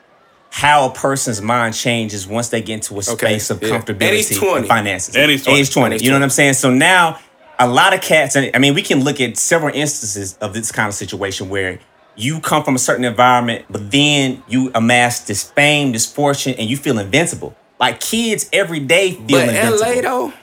how 0.52 0.90
a 0.90 0.94
person's 0.94 1.42
mind 1.42 1.74
changes 1.76 2.26
once 2.28 2.50
they 2.50 2.62
get 2.62 2.76
into 2.76 2.94
a 2.96 2.98
Okay, 3.00 3.40
space 3.40 3.50
of 3.50 3.62
yeah. 3.62 3.70
comfortability 3.70 4.30
And 4.32 4.40
20. 4.40 4.58
and 4.60 4.68
finances. 4.68 5.16
And 5.16 5.30
he's 5.30 5.44
20. 5.44 5.60
Age 5.60 5.74
20. 5.74 5.98
You 6.04 6.10
know 6.12 6.18
what 6.18 6.24
I'm 6.24 6.30
saying? 6.30 6.54
So 6.54 6.70
now 6.72 7.20
a 7.58 7.68
lot 7.68 7.94
of 7.94 8.02
cats, 8.02 8.36
and 8.36 8.50
I 8.56 8.60
mean, 8.60 8.74
we 8.74 8.82
can 8.84 9.04
look 9.04 9.20
at 9.20 9.38
several 9.38 9.74
instances 9.76 10.38
of 10.38 10.54
this 10.54 10.72
kind 10.72 10.88
of 10.88 10.94
situation 10.94 11.50
where 11.50 11.80
you 12.20 12.42
come 12.42 12.64
from 12.64 12.76
a 12.76 12.80
certain 12.80 13.06
environment, 13.06 13.66
but 13.70 13.92
then 13.92 14.44
you 14.48 14.72
amass 14.76 15.22
this 15.22 15.44
fame, 15.44 15.94
this 15.94 16.12
fortune, 16.12 16.54
and 16.58 16.70
you 16.70 16.76
feel 16.78 17.00
invincible. 17.00 17.56
Like 17.80 18.02
kids 18.02 18.50
every 18.52 18.82
day 18.82 19.12
feel 19.14 19.40
But 19.40 19.50
invincible. 19.50 19.80
LA 19.80 20.02
though, 20.02 20.34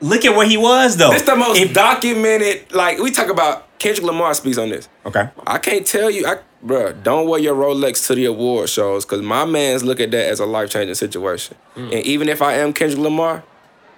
Look 0.00 0.24
at 0.24 0.36
where 0.36 0.46
he 0.46 0.56
was 0.56 0.96
though. 0.96 1.10
this 1.10 1.22
the 1.22 1.36
most 1.36 1.60
If- 1.60 1.72
documented. 1.72 2.72
Like 2.74 2.98
we 2.98 3.10
talk 3.12 3.28
about 3.30 3.78
Kendrick 3.78 4.04
Lamar 4.04 4.34
speaks 4.34 4.58
on 4.58 4.68
this. 4.70 4.88
okay. 5.06 5.28
I 5.46 5.58
can't 5.58 5.86
tell 5.86 6.10
you, 6.10 6.26
I, 6.26 6.38
bruh, 6.64 7.00
don't 7.02 7.28
wear 7.28 7.38
your 7.40 7.54
Rolex 7.54 8.06
to 8.08 8.14
the 8.14 8.24
award 8.24 8.68
shows 8.68 9.04
because 9.04 9.22
my 9.22 9.44
man's 9.44 9.84
look 9.84 10.00
at 10.00 10.10
that 10.10 10.26
as 10.28 10.40
a 10.40 10.46
life 10.46 10.70
changing 10.70 10.94
situation. 10.96 11.56
Hmm. 11.74 11.84
And 11.92 12.04
even 12.04 12.28
if 12.28 12.42
I 12.42 12.54
am 12.54 12.72
Kendrick 12.72 13.00
Lamar, 13.00 13.44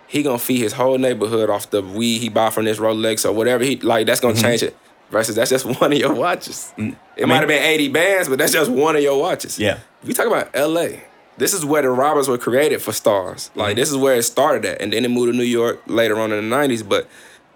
he 0.06 0.22
gonna 0.22 0.38
feed 0.38 0.60
his 0.60 0.74
whole 0.74 0.98
neighborhood 0.98 1.48
off 1.48 1.70
the 1.70 1.80
weed 1.82 2.18
he 2.18 2.28
buy 2.28 2.50
from 2.50 2.66
this 2.66 2.78
Rolex 2.78 3.24
or 3.28 3.32
whatever 3.32 3.64
he 3.64 3.76
like. 3.76 4.06
That's 4.06 4.20
gonna 4.20 4.34
mm-hmm. 4.34 4.42
change 4.44 4.62
it. 4.62 4.76
Versus 5.10 5.36
that's 5.36 5.50
just 5.50 5.64
one 5.80 5.92
of 5.92 5.98
your 5.98 6.14
watches. 6.14 6.72
It 6.76 7.26
might 7.26 7.36
have 7.36 7.48
been 7.48 7.62
eighty 7.62 7.88
bands, 7.88 8.28
but 8.28 8.38
that's 8.38 8.52
just 8.52 8.70
one 8.70 8.96
of 8.96 9.02
your 9.02 9.18
watches. 9.20 9.58
Yeah. 9.58 9.78
We 10.04 10.12
talk 10.12 10.26
about 10.26 10.50
L.A. 10.54 11.04
This 11.38 11.52
is 11.52 11.64
where 11.64 11.82
the 11.82 11.90
robbers 11.90 12.28
were 12.28 12.38
created 12.38 12.80
for 12.82 12.92
stars. 12.92 13.50
Like 13.54 13.76
this 13.76 13.90
is 13.90 13.96
where 13.96 14.16
it 14.16 14.22
started 14.24 14.64
at, 14.64 14.80
and 14.80 14.92
then 14.92 15.04
it 15.04 15.10
moved 15.10 15.32
to 15.32 15.36
New 15.36 15.44
York 15.44 15.80
later 15.86 16.18
on 16.18 16.32
in 16.32 16.48
the 16.48 16.56
'90s. 16.56 16.86
But 16.88 17.08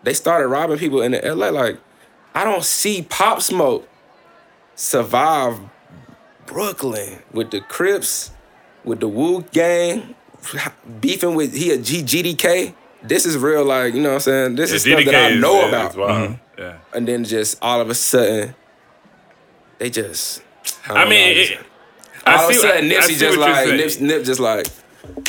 they 0.02 0.14
started 0.14 0.48
robbing 0.48 0.78
people 0.78 1.00
in 1.02 1.14
L.A. 1.14 1.50
Like 1.50 1.78
I 2.34 2.44
don't 2.44 2.64
see 2.64 3.02
Pop 3.02 3.42
Smoke 3.42 3.88
survive 4.74 5.58
Brooklyn 6.46 7.22
with 7.32 7.50
the 7.50 7.60
Crips, 7.60 8.30
with 8.84 9.00
the 9.00 9.08
Woo 9.08 9.42
Gang, 9.52 10.14
beefing 11.00 11.34
with 11.34 11.54
he 11.54 11.70
a 11.70 11.78
G- 11.78 12.02
GDK. 12.02 12.74
This 13.02 13.24
is 13.24 13.36
real, 13.38 13.64
like 13.64 13.94
you 13.94 14.00
know 14.02 14.10
what 14.10 14.14
I'm 14.16 14.20
saying. 14.20 14.54
This 14.56 14.72
is 14.72 14.82
stuff 14.82 15.04
that 15.06 15.14
I 15.32 15.34
know 15.40 15.62
is 15.62 15.68
about. 15.94 16.38
Yeah. 16.60 16.76
And 16.94 17.08
then 17.08 17.24
just 17.24 17.58
all 17.62 17.80
of 17.80 17.88
a 17.90 17.94
sudden, 17.94 18.54
they 19.78 19.90
just. 19.90 20.42
I 20.86 21.04
know, 21.04 21.10
mean, 21.10 21.34
just- 21.36 21.52
it, 21.52 21.60
I 22.26 22.36
all 22.36 22.44
of 22.44 22.50
a 22.50 22.54
sudden, 22.54 22.84
I 22.90 22.94
Nipsey 22.94 23.18
just 23.18 23.38
like. 23.38 23.68
Nip, 23.68 24.00
Nip 24.00 24.24
just 24.24 24.40
like 24.40 24.66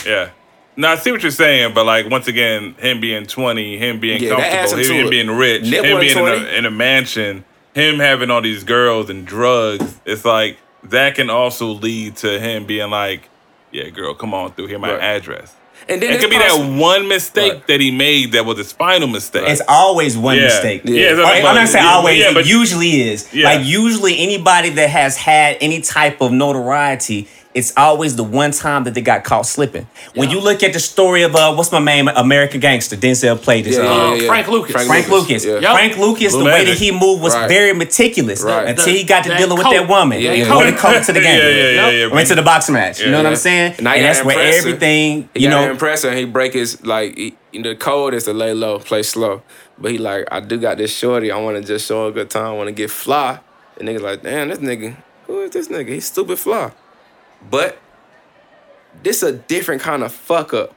Yeah. 0.06 0.30
No, 0.78 0.90
I 0.90 0.96
see 0.96 1.12
what 1.12 1.22
you're 1.22 1.32
saying, 1.32 1.74
but 1.74 1.86
like 1.86 2.10
once 2.10 2.28
again, 2.28 2.76
him 2.76 3.00
being 3.02 3.26
20, 3.26 3.78
him 3.78 4.00
being 4.00 4.22
Yeah, 4.24 4.30
comfortable, 4.32 4.82
up 4.82 4.86
him 4.92 5.10
being 5.10 5.30
rich, 5.32 5.64
Nip 5.64 5.84
him 5.86 6.00
being 6.00 6.18
in 6.18 6.26
a, 6.28 6.58
in 6.58 6.66
a 6.66 6.72
mansion, 6.72 7.44
him 7.74 8.00
having 8.00 8.30
all 8.32 8.42
these 8.42 8.64
girls 8.64 9.10
and 9.10 9.26
drugs. 9.26 10.00
It's 10.06 10.26
like 10.26 10.58
that 10.84 11.16
can 11.16 11.30
also 11.30 11.68
lead 11.68 12.16
to 12.18 12.40
him 12.40 12.66
being 12.66 12.90
like, 12.90 13.30
"Yeah, 13.72 13.90
girl, 13.90 14.14
come 14.16 14.34
on 14.34 14.52
through. 14.54 14.68
Here, 14.68 14.80
my 14.80 14.92
Right. 14.94 15.02
address." 15.02 15.56
And 15.90 16.02
then 16.02 16.12
It 16.12 16.16
it's 16.16 16.24
could 16.24 16.30
be 16.30 16.38
possible- 16.38 16.64
that 16.64 16.80
one 16.80 17.08
mistake 17.08 17.52
Right. 17.54 17.68
that 17.68 17.80
he 17.82 17.92
made 17.92 18.32
that 18.34 18.46
was 18.46 18.58
his 18.58 18.72
final 18.72 19.08
mistake. 19.08 19.44
It's 19.48 19.62
always 19.68 20.18
one 20.18 20.38
yeah. 20.38 20.44
mistake. 20.44 20.82
Yeah, 20.86 21.12
it's 21.12 21.20
Or, 21.20 21.24
like- 21.24 21.44
I'm 21.44 21.56
not 21.56 21.68
saying 21.68 21.86
yeah, 21.86 21.92
always. 21.92 22.20
yeah, 22.20 22.34
but 22.34 22.46
it 22.46 22.50
usually 22.50 23.02
is. 23.10 23.28
Yeah. 23.34 23.46
Like 23.50 23.66
usually, 23.66 24.20
anybody 24.20 24.70
that 24.70 24.90
has 24.90 25.18
had 25.18 25.58
any 25.62 25.82
type 25.82 26.22
of 26.22 26.32
notoriety, 26.32 27.28
it's 27.54 27.74
always 27.76 28.16
the 28.16 28.24
one 28.24 28.52
time 28.52 28.86
that 28.86 28.94
they 28.94 29.02
got 29.02 29.24
caught 29.24 29.46
slipping. 29.46 29.86
When 30.16 30.30
you 30.30 30.40
look 30.40 30.64
at 30.64 30.72
the 30.74 30.80
story 30.80 31.24
of 31.24 31.36
uh, 31.36 31.54
what's 31.54 31.72
my 31.72 31.80
name, 31.80 32.08
American 32.08 32.60
Gangster, 32.62 32.96
Denzel 32.96 33.42
played 33.42 33.66
this. 33.66 33.76
Yeah, 33.78 33.84
uh, 33.84 34.14
yeah, 34.14 34.22
yeah. 34.22 34.28
Frank 34.28 34.48
Lucas. 34.48 34.86
Frank 34.88 35.10
Lucas. 35.10 35.46
Yeah. 35.46 35.60
Frank 35.74 35.98
Lucas, 35.98 36.34
Blue 36.34 36.44
the 36.44 36.50
way 36.50 36.66
that 36.66 36.78
he 36.78 36.92
moved 36.92 37.22
was 37.22 37.34
Right. 37.36 37.50
very 37.50 37.74
meticulous 37.74 38.42
Right. 38.44 38.68
until 38.70 38.86
The- 38.86 38.92
he 38.92 39.04
got 39.04 39.24
to 39.24 39.30
that 39.30 39.38
dealing 39.40 39.58
with 39.58 39.68
that 39.70 39.88
woman. 39.88 40.20
Yeah, 40.22 40.32
and 40.32 40.40
yeah. 40.48 40.54
wore 40.56 40.66
the 40.66 40.72
coat 40.78 41.04
to 41.04 41.14
the 41.14 41.20
game. 41.20 41.40
yeah, 41.40 41.50
yeah, 41.50 41.70
Yep. 41.90 41.94
yeah. 42.10 42.16
Went 42.16 42.28
to 42.30 42.36
the 42.36 42.42
boxing 42.42 42.74
match. 42.74 43.02
you 43.02 43.12
know 43.12 43.18
what 43.18 43.26
I'm 43.26 43.36
saying? 43.36 43.76
Now 43.82 43.92
And 43.92 44.02
you 44.02 44.08
that's 44.08 44.24
where 44.24 44.40
everything, 44.58 45.30
He 45.34 45.44
you 45.44 45.50
got 45.50 45.60
know, 45.62 45.66
to 45.66 45.72
impress 45.72 46.04
her. 46.04 46.10
And 46.10 46.18
he 46.18 46.26
break 46.26 46.54
his 46.54 46.84
like 46.86 47.18
he, 47.18 47.36
the 47.54 47.76
code 47.76 48.14
is 48.14 48.24
to 48.26 48.34
lay 48.34 48.54
low, 48.54 48.80
play 48.80 49.04
slow. 49.04 49.42
But 49.78 49.92
he 49.92 49.98
like, 49.98 50.26
I 50.32 50.40
do 50.40 50.58
got 50.58 50.78
this 50.78 50.96
shorty. 50.96 51.32
I 51.32 51.38
want 51.38 51.58
to 51.58 51.64
just 51.64 51.88
show 51.88 52.08
a 52.08 52.12
good 52.12 52.30
time. 52.30 52.46
I 52.46 52.52
want 52.54 52.68
to 52.68 52.72
get 52.74 52.92
fly. 52.92 53.40
And 53.80 53.90
niggas 53.90 54.02
like, 54.02 54.22
damn, 54.22 54.48
this 54.50 54.60
nigga, 54.60 54.96
who 55.28 55.42
is 55.42 55.52
this 55.52 55.68
nigga? 55.68 55.90
He's 55.90 56.06
stupid 56.06 56.38
fly. 56.40 56.72
But 57.50 57.80
this 59.04 59.24
a 59.24 59.32
different 59.32 59.82
kind 59.82 60.04
of 60.04 60.12
fuck 60.12 60.54
up 60.54 60.76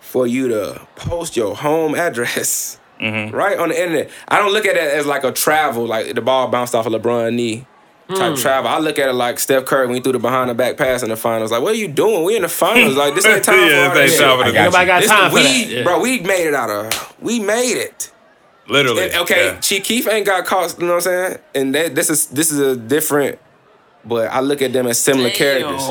for 0.00 0.26
you 0.26 0.48
to 0.48 0.86
post 0.94 1.36
your 1.36 1.56
home 1.56 1.94
address 1.96 2.78
mm-hmm. 3.00 3.34
right 3.34 3.58
on 3.58 3.70
the 3.70 3.80
internet. 3.80 4.10
I 4.28 4.38
don't 4.38 4.52
look 4.52 4.66
at 4.66 4.76
it 4.76 4.94
as 4.94 5.06
like 5.06 5.24
a 5.24 5.32
travel, 5.32 5.86
like 5.86 6.14
the 6.14 6.22
ball 6.22 6.48
bounced 6.48 6.74
off 6.74 6.86
of 6.86 6.92
LeBron 6.92 7.34
knee. 7.34 7.66
Type 8.08 8.36
hmm. 8.36 8.40
travel. 8.40 8.70
I 8.70 8.78
look 8.78 9.00
at 9.00 9.08
it 9.08 9.14
like 9.14 9.40
Steph 9.40 9.64
Curry 9.64 9.88
when 9.88 9.96
he 9.96 10.00
threw 10.00 10.12
the 10.12 10.20
behind 10.20 10.48
the 10.48 10.54
back 10.54 10.76
pass 10.76 11.02
in 11.02 11.08
the 11.08 11.16
finals. 11.16 11.50
Like, 11.50 11.60
what 11.60 11.72
are 11.72 11.76
you 11.76 11.88
doing? 11.88 12.22
We 12.22 12.36
in 12.36 12.42
the 12.42 12.48
finals. 12.48 12.94
Like, 12.94 13.16
this 13.16 13.26
ain't 13.26 13.42
time 13.44 13.56
Yeah, 13.56 13.90
for 13.90 13.98
all 13.98 14.06
that 14.06 14.16
time 14.16 14.38
for 14.38 14.44
shit. 14.44 14.54
this. 14.54 14.64
Nobody 14.64 14.86
got 14.86 15.00
This- 15.00 15.10
time 15.10 15.30
for 15.30 15.34
we, 15.34 15.42
that. 15.42 15.66
Yeah. 15.66 15.82
bro, 15.82 16.00
we 16.00 16.20
made 16.20 16.46
it 16.46 16.54
out 16.54 16.70
of. 16.70 17.14
We 17.20 17.40
made 17.40 17.76
it. 17.76 18.12
Literally. 18.68 19.06
And, 19.06 19.14
okay, 19.22 19.46
Yeah. 19.46 19.60
Chief 19.60 19.82
Keef 19.82 20.06
ain't 20.06 20.24
got 20.24 20.44
caught. 20.44 20.78
You 20.78 20.86
know 20.86 20.94
what 20.94 21.06
I'm 21.08 21.28
saying? 21.28 21.38
And 21.56 21.74
that, 21.74 21.96
this 21.96 22.08
is 22.08 22.26
this 22.28 22.52
is 22.52 22.60
a 22.60 22.76
different. 22.76 23.40
But 24.06 24.30
I 24.30 24.40
look 24.40 24.62
at 24.62 24.72
them 24.72 24.86
as 24.86 24.98
similar 25.00 25.30
characters. 25.30 25.82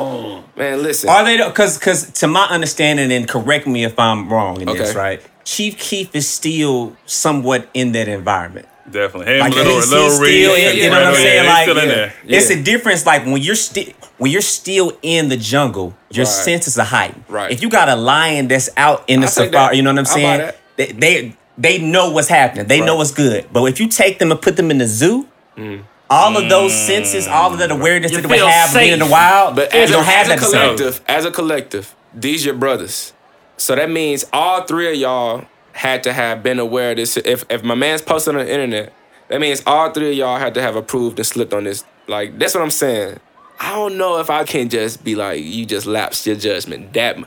Man, 0.55 0.81
listen. 0.81 1.09
Are 1.09 1.23
they? 1.25 1.37
Because, 1.37 1.77
because 1.77 2.09
to 2.21 2.27
my 2.27 2.45
understanding, 2.45 3.11
and 3.11 3.27
correct 3.27 3.67
me 3.67 3.83
if 3.83 3.99
I'm 3.99 4.29
wrong 4.29 4.61
in 4.61 4.67
this, 4.67 4.91
Okay. 4.91 4.97
right? 4.97 5.21
Chief 5.43 5.77
Keef 5.77 6.15
is 6.15 6.27
still 6.27 6.95
somewhat 7.05 7.67
in 7.73 7.91
that 7.91 8.07
environment. 8.07 8.67
Definitely. 8.89 9.33
Him, 9.33 9.39
Like 9.41 9.53
little, 9.53 9.77
little 9.77 10.19
Reed, 10.19 10.45
still, 10.45 10.55
in, 10.55 10.61
yeah, 10.77 10.83
you 10.83 10.89
know 10.89 10.97
what 10.97 11.07
I'm 11.07 11.15
saying? 11.15 11.43
he's 11.43 11.49
like, 11.49 11.63
still 11.63 11.77
in 11.79 11.89
yeah. 11.89 11.95
there. 11.95 12.13
it's 12.25 12.49
Yeah. 12.51 12.57
a 12.57 12.63
difference. 12.63 13.05
Like 13.05 13.25
when 13.25 13.37
you're 13.41 13.55
still 13.55 13.85
when 14.17 14.31
you're 14.31 14.41
still 14.41 14.93
in 15.01 15.27
the 15.29 15.37
jungle, 15.37 15.93
your 16.11 16.25
Right. 16.25 16.31
senses 16.31 16.77
are 16.79 16.85
heightened. 16.85 17.25
Right. 17.27 17.51
If 17.51 17.61
you 17.63 17.69
got 17.69 17.89
a 17.89 17.95
lion 17.95 18.47
that's 18.47 18.69
out 18.77 19.03
in 19.07 19.19
the 19.21 19.27
I 19.27 19.29
safari, 19.29 19.51
that. 19.51 19.75
you 19.75 19.81
know 19.81 19.91
what 19.91 19.99
I'm 19.99 20.05
saying? 20.05 20.51
They, 20.77 20.91
they 20.93 21.35
they 21.57 21.77
know 21.79 22.11
what's 22.11 22.27
happening. 22.27 22.67
They 22.67 22.79
know 22.79 22.95
what's 22.95 23.11
good. 23.11 23.47
But 23.51 23.63
if 23.65 23.79
you 23.79 23.87
take 23.87 24.19
them 24.19 24.31
and 24.31 24.41
put 24.41 24.55
them 24.55 24.71
in 24.71 24.77
the 24.77 24.87
zoo. 24.87 25.27
Mm. 25.57 25.83
All 26.09 26.37
of 26.37 26.47
those 26.49 26.73
senses, 26.73 27.27
all 27.27 27.51
of 27.51 27.59
that 27.59 27.71
awareness 27.71 28.11
You 28.11 28.17
that 28.17 28.23
they 28.23 28.27
would 28.27 28.37
feel 28.37 28.47
have 28.47 28.73
being 28.73 28.93
in 28.93 28.99
the 28.99 29.07
wild, 29.07 29.55
But 29.55 29.73
as 29.73 29.89
a, 29.89 29.93
don't 29.93 30.03
have 30.05 30.21
as 30.21 30.27
a 30.27 30.29
that 30.29 30.39
the 30.39 30.45
same. 30.45 30.61
collective, 30.77 31.01
as 31.07 31.25
a 31.25 31.31
collective, 31.31 31.95
these 32.13 32.45
your 32.45 32.53
brothers. 32.55 33.13
So 33.57 33.75
that 33.75 33.89
means 33.89 34.25
all 34.31 34.61
three 34.63 34.89
of 34.91 34.95
y'all 34.95 35.45
had 35.71 36.03
to 36.03 36.13
have 36.13 36.43
been 36.43 36.59
aware 36.59 36.91
of 36.91 36.97
this. 36.97 37.17
If 37.17 37.45
if 37.49 37.63
my 37.63 37.75
man's 37.75 38.01
posted 38.01 38.35
on 38.35 38.45
the 38.45 38.51
internet, 38.51 38.93
that 39.29 39.41
means 39.41 39.63
all 39.65 39.91
three 39.91 40.11
of 40.11 40.15
y'all 40.17 40.37
had 40.37 40.53
to 40.55 40.61
have 40.61 40.75
approved 40.75 41.17
and 41.19 41.25
slipped 41.25 41.53
on 41.53 41.63
this. 41.63 41.83
Like 42.07 42.37
that's 42.37 42.53
what 42.53 42.61
I'm 42.63 42.69
saying. 42.69 43.19
I 43.59 43.71
don't 43.71 43.97
know 43.97 44.19
if 44.19 44.29
I 44.29 44.43
can 44.43 44.69
just 44.69 45.03
be 45.03 45.15
like 45.15 45.41
you 45.43 45.65
just 45.65 45.85
lapsed 45.87 46.27
your 46.27 46.35
judgment. 46.35 46.93
That 46.93 47.17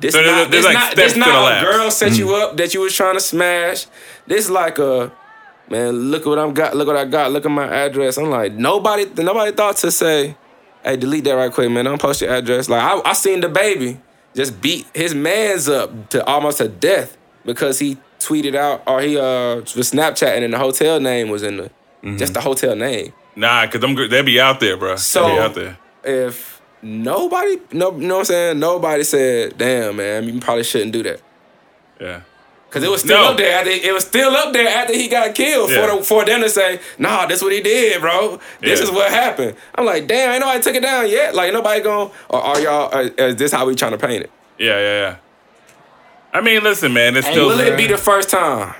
this 0.00 0.14
So 0.14 0.22
there's- 0.22 0.36
not 0.38 0.50
there's 0.50 0.64
this 0.64 0.64
like 0.64 0.74
not 0.74 0.96
this 0.96 1.16
not 1.16 1.28
a 1.28 1.40
lapse. 1.42 1.64
girl 1.64 1.90
set 1.90 2.12
you 2.16 2.26
Mm. 2.28 2.42
up 2.42 2.56
that 2.56 2.72
you 2.74 2.80
was 2.80 2.94
trying 2.96 3.14
to 3.14 3.20
smash. 3.20 3.86
This 4.26 4.48
like 4.48 4.78
a 4.78 5.12
man. 5.68 6.10
Look 6.10 6.26
what 6.26 6.38
I'm 6.38 6.54
got. 6.54 6.76
Look 6.76 6.86
what 6.86 6.96
I 6.96 7.04
got. 7.04 7.32
Look 7.32 7.44
at 7.46 7.50
my 7.50 7.66
address. 7.66 8.16
I'm 8.18 8.30
like 8.30 8.52
nobody. 8.52 9.06
Nobody 9.22 9.52
thought 9.52 9.76
to 9.78 9.90
say, 9.90 10.36
"Hey, 10.84 10.96
delete 10.96 11.24
that 11.24 11.32
right 11.32 11.52
quick, 11.52 11.70
man. 11.70 11.84
Don't 11.84 12.00
post 12.00 12.20
your 12.20 12.32
address." 12.32 12.68
Like 12.68 12.82
I, 12.82 13.10
I 13.10 13.12
seen 13.12 13.40
the 13.40 13.48
baby, 13.48 14.00
just 14.34 14.60
beat 14.60 14.86
his 14.94 15.14
man's 15.14 15.68
up 15.68 16.10
to 16.10 16.24
almost 16.24 16.58
to 16.58 16.68
death 16.68 17.16
because 17.44 17.78
he 17.78 17.98
tweeted 18.20 18.54
out 18.54 18.82
or 18.86 19.00
he 19.00 19.16
uh 19.18 19.56
was 19.56 19.90
Snapchatting 19.90 20.44
and 20.44 20.54
the 20.54 20.58
hotel 20.58 21.00
name 21.00 21.28
was 21.28 21.42
in 21.42 21.56
the 21.56 21.70
just 22.16 22.34
the 22.34 22.40
hotel 22.40 22.74
name. 22.76 23.12
Nah, 23.34 23.66
cause 23.66 23.80
them 23.80 23.94
they 23.94 24.22
be 24.22 24.40
out 24.40 24.60
there, 24.60 24.76
bro. 24.76 24.96
So 24.96 25.26
they 25.26 25.32
be 25.34 25.38
out 25.38 25.54
there. 25.54 25.78
if 26.04 26.60
nobody, 26.82 27.58
no, 27.72 27.92
you 27.92 28.06
know 28.06 28.14
what 28.16 28.20
I'm 28.20 28.24
saying? 28.26 28.58
Nobody 28.58 29.04
said, 29.04 29.56
"Damn, 29.56 29.96
man, 29.96 30.24
you 30.24 30.38
probably 30.40 30.64
shouldn't 30.64 30.92
do 30.92 31.02
that." 31.04 31.20
Yeah. 32.00 32.20
Cause 32.72 32.82
it 32.82 32.90
was 32.90 33.02
still 33.02 33.20
No. 33.22 33.30
up 33.32 33.36
there. 33.36 33.58
After, 33.58 33.70
it 33.70 33.92
was 33.92 34.02
still 34.04 34.30
up 34.34 34.52
there 34.54 34.66
after 34.66 34.94
he 34.94 35.06
got 35.06 35.34
killed 35.34 35.70
Yeah. 35.70 35.86
for 35.86 35.96
the, 35.98 36.02
for 36.04 36.24
them 36.24 36.40
to 36.40 36.48
say, 36.48 36.80
"Nah, 36.98 37.26
this 37.26 37.42
what 37.42 37.52
he 37.52 37.60
did, 37.60 38.00
bro. 38.00 38.40
This 38.60 38.78
Yeah. 38.80 38.84
is 38.86 38.90
what 38.90 39.10
happened." 39.10 39.56
I'm 39.74 39.84
like, 39.84 40.06
"Damn, 40.06 40.30
ain't 40.32 40.40
nobody 40.40 40.62
took 40.62 40.74
it 40.74 40.80
down 40.82 41.08
yet. 41.10 41.34
Like 41.34 41.52
nobody 41.52 41.82
going, 41.82 42.10
or 42.30 42.40
are 42.42 42.58
y'all? 42.60 42.88
Uh, 42.94 43.10
is 43.18 43.36
this 43.36 43.52
how 43.52 43.66
we 43.66 43.74
trying 43.74 43.92
to 43.92 43.98
paint 43.98 44.24
it? 44.24 44.30
Yeah, 44.58 44.78
yeah, 44.78 45.00
yeah. 45.00 45.14
I 46.32 46.40
mean, 46.40 46.62
listen, 46.62 46.92
man. 46.94 47.14
It's 47.16 47.26
Hey, 47.26 47.34
still 47.34 47.48
Will 47.48 47.60
it 47.60 47.76
be 47.76 47.86
the 47.86 47.98
first 47.98 48.30
time? 48.30 48.74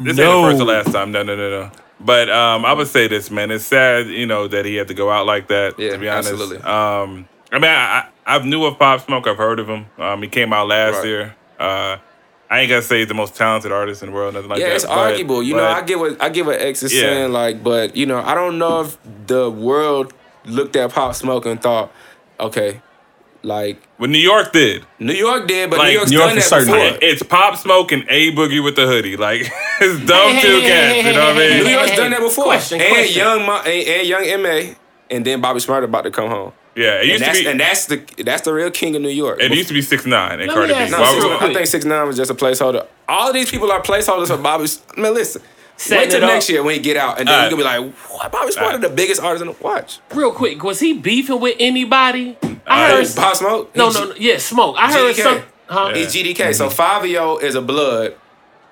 This 0.00 0.18
ain't 0.18 0.26
the 0.28 0.48
first 0.50 0.60
or 0.60 0.64
last 0.64 0.92
time. 0.92 1.12
No, 1.12 1.22
no, 1.22 1.36
no, 1.36 1.48
no. 1.50 1.70
But 2.00 2.28
um, 2.28 2.64
I 2.64 2.72
would 2.72 2.88
say 2.88 3.06
this, 3.06 3.30
man. 3.30 3.50
It's 3.52 3.64
sad, 3.64 4.08
you 4.08 4.26
know, 4.26 4.48
that 4.48 4.64
he 4.64 4.74
had 4.74 4.88
to 4.88 4.94
go 4.94 5.08
out 5.10 5.24
like 5.24 5.46
that. 5.48 5.78
Yeah, 5.78 5.92
to 5.92 5.98
be 5.98 6.08
honest. 6.08 6.30
absolutely. 6.32 6.58
Um, 6.58 7.28
I 7.52 7.58
mean, 7.60 7.70
I, 7.70 8.04
I 8.26 8.34
I've 8.34 8.44
knew 8.44 8.64
of 8.64 8.76
Pop 8.78 9.00
Smoke. 9.06 9.26
I've 9.28 9.36
heard 9.38 9.60
of 9.60 9.68
him. 9.68 9.86
Um, 9.98 10.20
he 10.20 10.28
came 10.28 10.52
out 10.52 10.66
last 10.66 10.96
Right. 10.96 11.04
year. 11.06 11.36
Uh, 11.60 11.96
I 12.48 12.60
ain't 12.60 12.70
gonna 12.70 12.82
say 12.82 12.98
he's 13.00 13.08
the 13.08 13.14
most 13.14 13.34
talented 13.34 13.72
artist 13.72 14.02
in 14.02 14.10
the 14.10 14.14
world, 14.14 14.34
nothing 14.34 14.48
like 14.50 14.60
yeah, 14.60 14.68
that. 14.68 14.74
it's 14.76 14.84
but- 14.84 14.92
arguable. 14.98 15.42
You 15.42 15.54
know, 15.54 15.60
but- 15.64 15.76
I 15.76 15.82
get 15.82 15.98
what 15.98 16.22
I 16.22 16.28
get 16.28 16.46
what 16.46 16.60
X 16.60 16.82
is 16.82 16.94
Yeah. 16.94 17.00
saying, 17.00 17.32
like, 17.32 17.62
but 17.64 17.96
you 17.96 18.06
know, 18.06 18.20
I 18.20 18.34
don't 18.34 18.58
know 18.58 18.82
if 18.82 18.96
the 19.26 19.50
world 19.50 20.12
looked 20.44 20.76
at 20.76 20.92
Pop 20.92 21.14
Smoke 21.16 21.44
and 21.46 21.60
thought, 21.60 21.90
okay, 22.38 22.80
like 23.42 23.80
what 23.96 24.10
New 24.10 24.18
York 24.18 24.52
did. 24.52 24.84
New 24.98 25.12
York 25.12 25.48
did, 25.48 25.70
but 25.70 25.78
Like, 25.80 25.88
New 25.88 25.94
York's 25.94 26.10
New 26.10 26.18
York 26.18 26.28
done 26.30 26.38
is 26.38 26.50
that 26.50 26.60
certain. 26.66 26.72
before. 26.92 26.98
It's 27.02 27.22
Pop 27.22 27.56
Smoke 27.56 27.90
and 27.92 28.04
A 28.08 28.32
Boogie 28.32 28.62
with 28.62 28.76
the 28.76 28.86
hoodie. 28.86 29.16
Like 29.16 29.40
it's 29.80 30.04
dumb 30.06 30.34
Hey, 30.34 30.42
two 30.42 30.60
hey, 30.60 30.68
cats. 30.68 30.92
hey, 30.94 31.06
You 31.08 31.12
know 31.14 31.26
what 31.26 31.36
I 31.36 31.38
mean? 31.38 31.58
New 31.58 31.64
hey, 31.64 31.72
York's 31.72 31.90
hey, 31.90 31.96
done 31.96 32.10
that 32.12 32.20
before. 32.20 32.44
question, 32.44 32.80
and 32.80 32.88
question. 32.94 33.16
young 33.22 33.44
Ma, 33.46 33.58
and, 33.62 33.88
and 33.88 34.06
young 34.08 34.42
Ma, 34.42 34.74
and 35.10 35.24
then 35.24 35.40
Bobby 35.40 35.60
Smart 35.60 35.82
about 35.84 36.02
to 36.02 36.10
come 36.10 36.28
home. 36.30 36.52
Yeah, 36.76 37.00
it 37.00 37.00
And 37.00 37.08
used 37.08 37.18
to 37.20 37.26
that's, 37.26 37.40
be. 37.40 37.46
and 37.48 37.60
that's 37.60 37.86
the 37.86 38.22
that's 38.22 38.42
the 38.42 38.52
real 38.52 38.70
king 38.70 38.94
of 38.94 39.02
New 39.02 39.08
York. 39.08 39.40
it 39.40 39.50
used 39.52 39.68
to 39.68 39.74
be 39.74 39.80
six 39.82 40.04
nine 40.06 40.40
and 40.40 40.48
Let 40.48 40.54
Cardi 40.54 40.74
me 40.74 40.84
B. 40.84 40.90
No, 40.90 40.96
you 40.98 41.02
Why 41.02 41.14
this 41.14 41.24
would- 41.24 41.32
I 41.50 41.54
think 41.54 41.66
six 41.66 41.84
nine 41.86 42.06
was 42.06 42.16
just 42.16 42.30
a 42.30 42.34
placeholder. 42.34 42.86
All 43.08 43.28
of 43.28 43.34
these 43.34 43.50
people 43.50 43.72
are 43.72 43.80
placeholders 43.82 44.28
for 44.28 44.36
Bobby. 44.36 44.66
Man, 44.96 45.14
listen. 45.14 45.42
Setting 45.78 46.04
wait 46.04 46.10
till 46.10 46.18
it 46.20 46.24
up. 46.24 46.30
next 46.30 46.48
year 46.48 46.62
when 46.62 46.74
he 46.74 46.80
get 46.80 46.96
out, 46.96 47.18
and 47.18 47.28
then 47.28 47.34
Alright. 47.34 47.50
you 47.52 47.56
gonna 47.62 47.80
be 47.80 47.84
like, 47.88 47.94
"What? 48.10 48.32
Bobby 48.32 48.50
Smart 48.52 48.66
Alright. 48.74 48.84
is 48.84 48.88
the 48.90 48.96
biggest 48.96 49.22
artist 49.22 49.42
in 49.42 49.48
the 49.48 49.56
watch." 49.60 49.98
Real 50.14 50.32
quick, 50.32 50.62
was 50.64 50.80
he 50.80 50.94
beefing 50.94 51.38
with 51.40 51.56
anybody? 51.60 52.36
I 52.66 52.92
Uh, 52.92 52.96
heard. 52.96 53.14
Pop 53.16 53.36
Smoke. 53.36 53.76
no, 53.76 53.88
no, 53.90 53.92
G- 53.92 54.08
no, 54.08 54.14
yeah, 54.18 54.38
smoke. 54.38 54.76
I 54.78 54.90
heard 54.92 55.14
GDK. 55.14 55.22
some. 55.22 55.42
Huh? 55.68 55.92
He's 55.94 56.12
GDK. 56.14 56.52
So 56.54 56.68
Fivio 56.70 57.42
is 57.42 57.54
a 57.54 57.60
blood. 57.60 58.14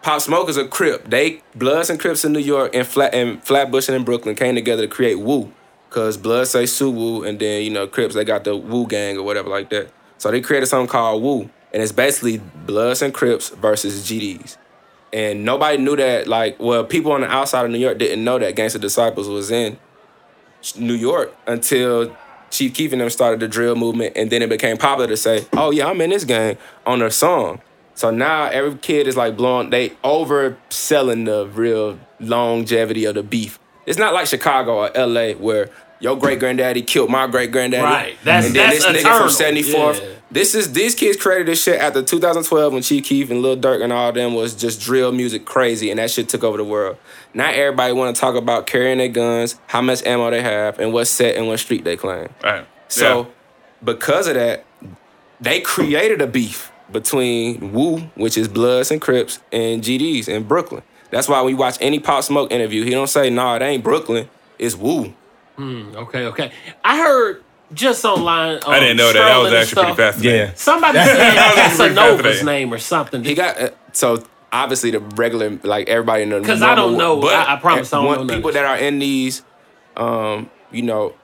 Pop 0.02 0.20
Smoke 0.22 0.48
is 0.48 0.56
a 0.56 0.64
Crip. 0.66 1.08
They 1.08 1.42
Bloods 1.54 1.90
and 1.90 2.00
Crips 2.00 2.24
in 2.24 2.32
New 2.32 2.38
York 2.38 2.74
and 2.74 2.86
Flat 2.86 3.14
and 3.14 3.42
Flatbush 3.44 3.88
and 3.88 3.96
in 3.96 4.04
Brooklyn 4.04 4.34
came 4.34 4.54
together 4.54 4.82
to 4.82 4.88
create 4.88 5.18
Woo. 5.18 5.50
Cause 5.94 6.16
Bloods 6.16 6.50
say 6.50 6.66
Sue 6.66 6.90
Woo, 6.90 7.22
and 7.22 7.38
then 7.38 7.62
you 7.62 7.70
know 7.70 7.86
Crips 7.86 8.16
they 8.16 8.24
got 8.24 8.42
the 8.42 8.56
Woo 8.56 8.84
Gang 8.84 9.16
or 9.16 9.22
whatever 9.22 9.48
like 9.48 9.70
that. 9.70 9.92
So 10.18 10.28
they 10.32 10.40
created 10.40 10.66
something 10.66 10.88
called 10.88 11.22
Woo, 11.22 11.48
and 11.72 11.80
it's 11.84 11.92
basically 11.92 12.38
Bloods 12.66 13.00
and 13.00 13.14
Crips 13.14 13.50
versus 13.50 14.04
GDs. 14.04 14.56
And 15.12 15.44
nobody 15.44 15.78
knew 15.78 15.94
that. 15.94 16.26
Like, 16.26 16.58
well, 16.58 16.82
people 16.82 17.12
on 17.12 17.20
the 17.20 17.28
outside 17.28 17.64
of 17.64 17.70
New 17.70 17.78
York 17.78 17.98
didn't 17.98 18.24
know 18.24 18.40
that 18.40 18.56
Gangsta 18.56 18.80
Disciples 18.80 19.28
was 19.28 19.52
in 19.52 19.78
New 20.76 20.94
York 20.94 21.32
until 21.46 22.16
Chief 22.50 22.74
Keef 22.74 22.90
and 22.90 23.00
them 23.00 23.08
started 23.08 23.38
the 23.38 23.46
drill 23.46 23.76
movement, 23.76 24.14
and 24.16 24.30
then 24.30 24.42
it 24.42 24.48
became 24.48 24.76
popular 24.76 25.06
to 25.06 25.16
say, 25.16 25.46
"Oh 25.52 25.70
yeah, 25.70 25.86
I'm 25.86 26.00
in 26.00 26.10
this 26.10 26.24
gang" 26.24 26.58
on 26.84 26.98
their 26.98 27.10
song. 27.10 27.60
So 27.94 28.10
now 28.10 28.46
every 28.46 28.76
kid 28.78 29.06
is 29.06 29.16
like 29.16 29.36
blowing. 29.36 29.70
They 29.70 29.90
overselling 30.02 31.26
the 31.26 31.46
real 31.46 32.00
longevity 32.18 33.04
of 33.04 33.14
the 33.14 33.22
beef. 33.22 33.60
It's 33.86 33.98
not 33.98 34.14
like 34.14 34.26
Chicago 34.26 34.78
or 34.78 34.96
L.A. 34.96 35.34
where 35.34 35.70
your 36.00 36.16
great 36.16 36.38
granddaddy 36.40 36.82
killed 36.82 37.10
my 37.10 37.26
great 37.26 37.50
granddaddy, 37.52 37.82
Right. 37.84 38.16
That's- 38.24 38.46
and 38.46 38.54
then 38.54 38.70
that's 38.70 38.84
this 38.84 38.96
nigga 38.96 39.00
eternal. 39.00 39.18
from 39.20 39.30
74th. 39.30 40.00
Yeah. 40.02 40.08
This 40.30 40.54
is 40.56 40.72
these 40.72 40.94
kids 40.96 41.16
created 41.16 41.46
this 41.46 41.62
shit 41.62 41.80
after 41.80 42.02
2012 42.02 42.72
when 42.72 42.82
Chief 42.82 43.04
Keef 43.04 43.30
and 43.30 43.40
Lil 43.40 43.56
Durk 43.56 43.82
and 43.84 43.92
all 43.92 44.10
them 44.10 44.34
was 44.34 44.54
just 44.54 44.80
drill 44.80 45.12
music 45.12 45.44
crazy, 45.44 45.90
and 45.90 45.98
that 46.00 46.10
shit 46.10 46.28
took 46.28 46.42
over 46.42 46.56
the 46.56 46.64
world. 46.64 46.96
Not 47.34 47.54
everybody 47.54 47.92
want 47.92 48.14
to 48.16 48.20
talk 48.20 48.34
about 48.34 48.66
carrying 48.66 48.98
their 48.98 49.08
guns, 49.08 49.56
how 49.68 49.80
much 49.80 50.04
ammo 50.04 50.30
they 50.30 50.42
have, 50.42 50.78
and 50.80 50.92
what 50.92 51.06
set 51.06 51.36
and 51.36 51.46
what 51.46 51.60
street 51.60 51.84
they 51.84 51.96
claim. 51.96 52.28
Right. 52.42 52.66
So 52.88 53.18
Yeah. 53.18 53.24
because 53.84 54.26
of 54.26 54.34
that, 54.34 54.64
they 55.40 55.60
created 55.60 56.20
a 56.20 56.26
beef 56.26 56.70
between 56.90 57.72
Woo, 57.72 57.98
which 58.16 58.36
is 58.36 58.48
Bloods 58.48 58.90
and 58.90 59.00
Crips, 59.00 59.38
and 59.52 59.82
GDs 59.82 60.26
in 60.28 60.42
Brooklyn. 60.44 60.82
That's 61.10 61.28
why 61.28 61.40
when 61.42 61.50
you 61.50 61.56
watch 61.56 61.76
any 61.80 62.00
Pop 62.00 62.24
Smoke 62.24 62.50
interview, 62.50 62.82
he 62.82 62.90
don't 62.90 63.06
say, 63.08 63.30
"Nah, 63.30 63.54
it 63.56 63.62
ain't 63.62 63.84
Brooklyn, 63.84 64.28
it's 64.58 64.74
Woo." 64.74 65.12
Okay, 65.58 66.26
okay. 66.26 66.52
I 66.84 66.98
heard 66.98 67.42
just 67.72 68.04
online. 68.04 68.56
Um, 68.56 68.62
I 68.66 68.80
didn't 68.80 68.96
know 68.98 69.12
that. 69.12 69.14
That 69.14 69.36
was 69.38 69.46
strolling 69.48 69.52
and 69.54 69.56
actually 69.62 69.82
pretty 69.82 69.96
fascinating. 69.96 70.40
Yeah. 70.48 70.52
Somebody 70.54 70.98
said 70.98 71.16
That's 71.16 71.76
pretty 71.76 71.94
Casanova's 71.94 72.16
fascinating. 72.22 72.46
name 72.46 72.74
or 72.74 72.78
something. 72.78 73.24
He 73.24 73.34
got 73.34 73.60
uh, 73.60 73.70
so 73.92 74.24
obviously 74.52 74.90
the 74.92 75.00
regular 75.00 75.58
like 75.62 75.88
everybody 75.88 76.22
in 76.24 76.28
the 76.30 76.40
'Cause 76.40 76.62
I 76.62 76.74
don't 76.74 76.96
normal- 76.96 77.22
know. 77.22 77.28
I- 77.28 77.54
I 77.54 77.56
promise 77.56 77.92
I 77.92 77.96
don't 77.98 78.06
one- 78.06 78.26
know 78.26 78.34
people 78.34 78.52
that 78.52 78.64
are 78.64 78.76
in 78.76 78.98
these, 78.98 79.42
um, 79.96 80.50
you 80.70 80.82
know, 80.82 81.14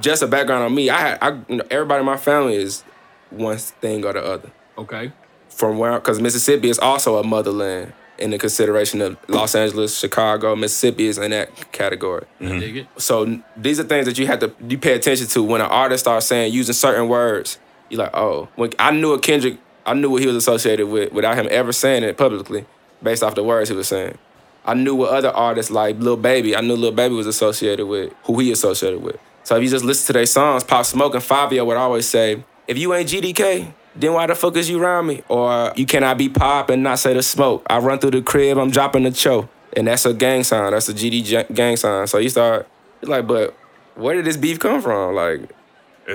just 0.00 0.22
a 0.22 0.26
background 0.26 0.64
on 0.64 0.74
me. 0.74 0.90
I 0.90 0.98
had 0.98 1.18
I 1.22 1.28
you 1.48 1.56
know, 1.56 1.64
everybody 1.70 2.00
in 2.00 2.06
my 2.06 2.16
family 2.16 2.56
is 2.56 2.82
one 3.30 3.56
thing 3.58 4.04
or 4.04 4.12
the 4.12 4.24
other. 4.24 4.50
okay. 4.78 5.12
from 5.48 5.78
where 5.78 5.92
because 5.94 6.20
Mississippi 6.20 6.68
is 6.68 6.78
also 6.78 7.16
a 7.18 7.24
motherland 7.24 7.92
in 8.18 8.30
the 8.30 8.38
consideration 8.38 9.00
of 9.00 9.16
Los 9.28 9.54
Angeles, 9.54 9.98
Chicago, 9.98 10.56
Mississippi 10.56 11.06
is 11.06 11.18
in 11.18 11.30
that 11.30 11.72
category. 11.72 12.26
Mm-hmm. 12.40 12.98
So 12.98 13.40
these 13.56 13.78
are 13.80 13.84
things 13.84 14.06
that 14.06 14.18
you 14.18 14.26
have 14.26 14.40
to 14.40 14.52
you 14.66 14.78
pay 14.78 14.94
attention 14.94 15.26
to 15.28 15.42
when 15.42 15.60
an 15.60 15.68
artist 15.68 16.04
starts 16.04 16.26
saying 16.26 16.52
using 16.52 16.74
certain 16.74 17.08
words. 17.08 17.58
You're 17.88 18.02
like, 18.02 18.14
oh, 18.14 18.48
when 18.56 18.72
I 18.78 18.90
knew 18.90 19.12
a 19.12 19.18
Kendrick, 19.20 19.58
I 19.84 19.94
knew 19.94 20.10
what 20.10 20.20
he 20.20 20.26
was 20.26 20.36
associated 20.36 20.88
with 20.88 21.12
without 21.12 21.36
him 21.36 21.46
ever 21.50 21.72
saying 21.72 22.02
it 22.02 22.16
publicly, 22.16 22.66
based 23.02 23.22
off 23.22 23.34
the 23.34 23.44
words 23.44 23.70
he 23.70 23.76
was 23.76 23.88
saying. 23.88 24.18
I 24.64 24.74
knew 24.74 24.96
what 24.96 25.10
other 25.10 25.30
artists 25.30 25.70
like 25.70 25.96
Lil 25.98 26.16
Baby, 26.16 26.56
I 26.56 26.60
knew 26.60 26.74
Lil 26.74 26.90
Baby 26.90 27.14
was 27.14 27.28
associated 27.28 27.86
with 27.86 28.12
who 28.24 28.40
he 28.40 28.50
associated 28.50 29.00
with. 29.00 29.16
So 29.44 29.56
if 29.56 29.62
you 29.62 29.68
just 29.68 29.84
listen 29.84 30.08
to 30.08 30.12
their 30.14 30.26
songs, 30.26 30.64
Pop 30.64 30.84
Smoke 30.84 31.14
and 31.14 31.22
Fivio 31.22 31.64
would 31.64 31.76
always 31.76 32.08
say, 32.08 32.42
if 32.66 32.76
you 32.76 32.92
ain't 32.92 33.08
GDK, 33.08 33.72
then 33.98 34.12
why 34.12 34.26
the 34.26 34.34
fuck 34.34 34.56
is 34.56 34.68
you 34.70 34.80
around 34.82 35.06
me? 35.06 35.22
Or 35.28 35.72
you 35.76 35.86
cannot 35.86 36.18
be 36.18 36.28
pop 36.28 36.70
and 36.70 36.82
not 36.82 36.98
say 36.98 37.14
the 37.14 37.22
smoke. 37.22 37.64
I 37.68 37.78
run 37.78 37.98
through 37.98 38.12
the 38.12 38.22
crib, 38.22 38.58
I'm 38.58 38.70
dropping 38.70 39.04
the 39.04 39.10
choke. 39.10 39.48
And 39.76 39.86
that's 39.88 40.06
a 40.06 40.14
gang 40.14 40.42
sign. 40.44 40.72
That's 40.72 40.88
a 40.88 40.94
GD 40.94 41.54
gang 41.54 41.76
sign. 41.76 42.06
So 42.06 42.18
you 42.18 42.28
start, 42.30 42.66
you're 43.02 43.10
like, 43.10 43.26
but 43.26 43.54
where 43.94 44.14
did 44.14 44.24
this 44.24 44.36
beef 44.36 44.58
come 44.58 44.80
from? 44.80 45.14
Like, 45.14 45.40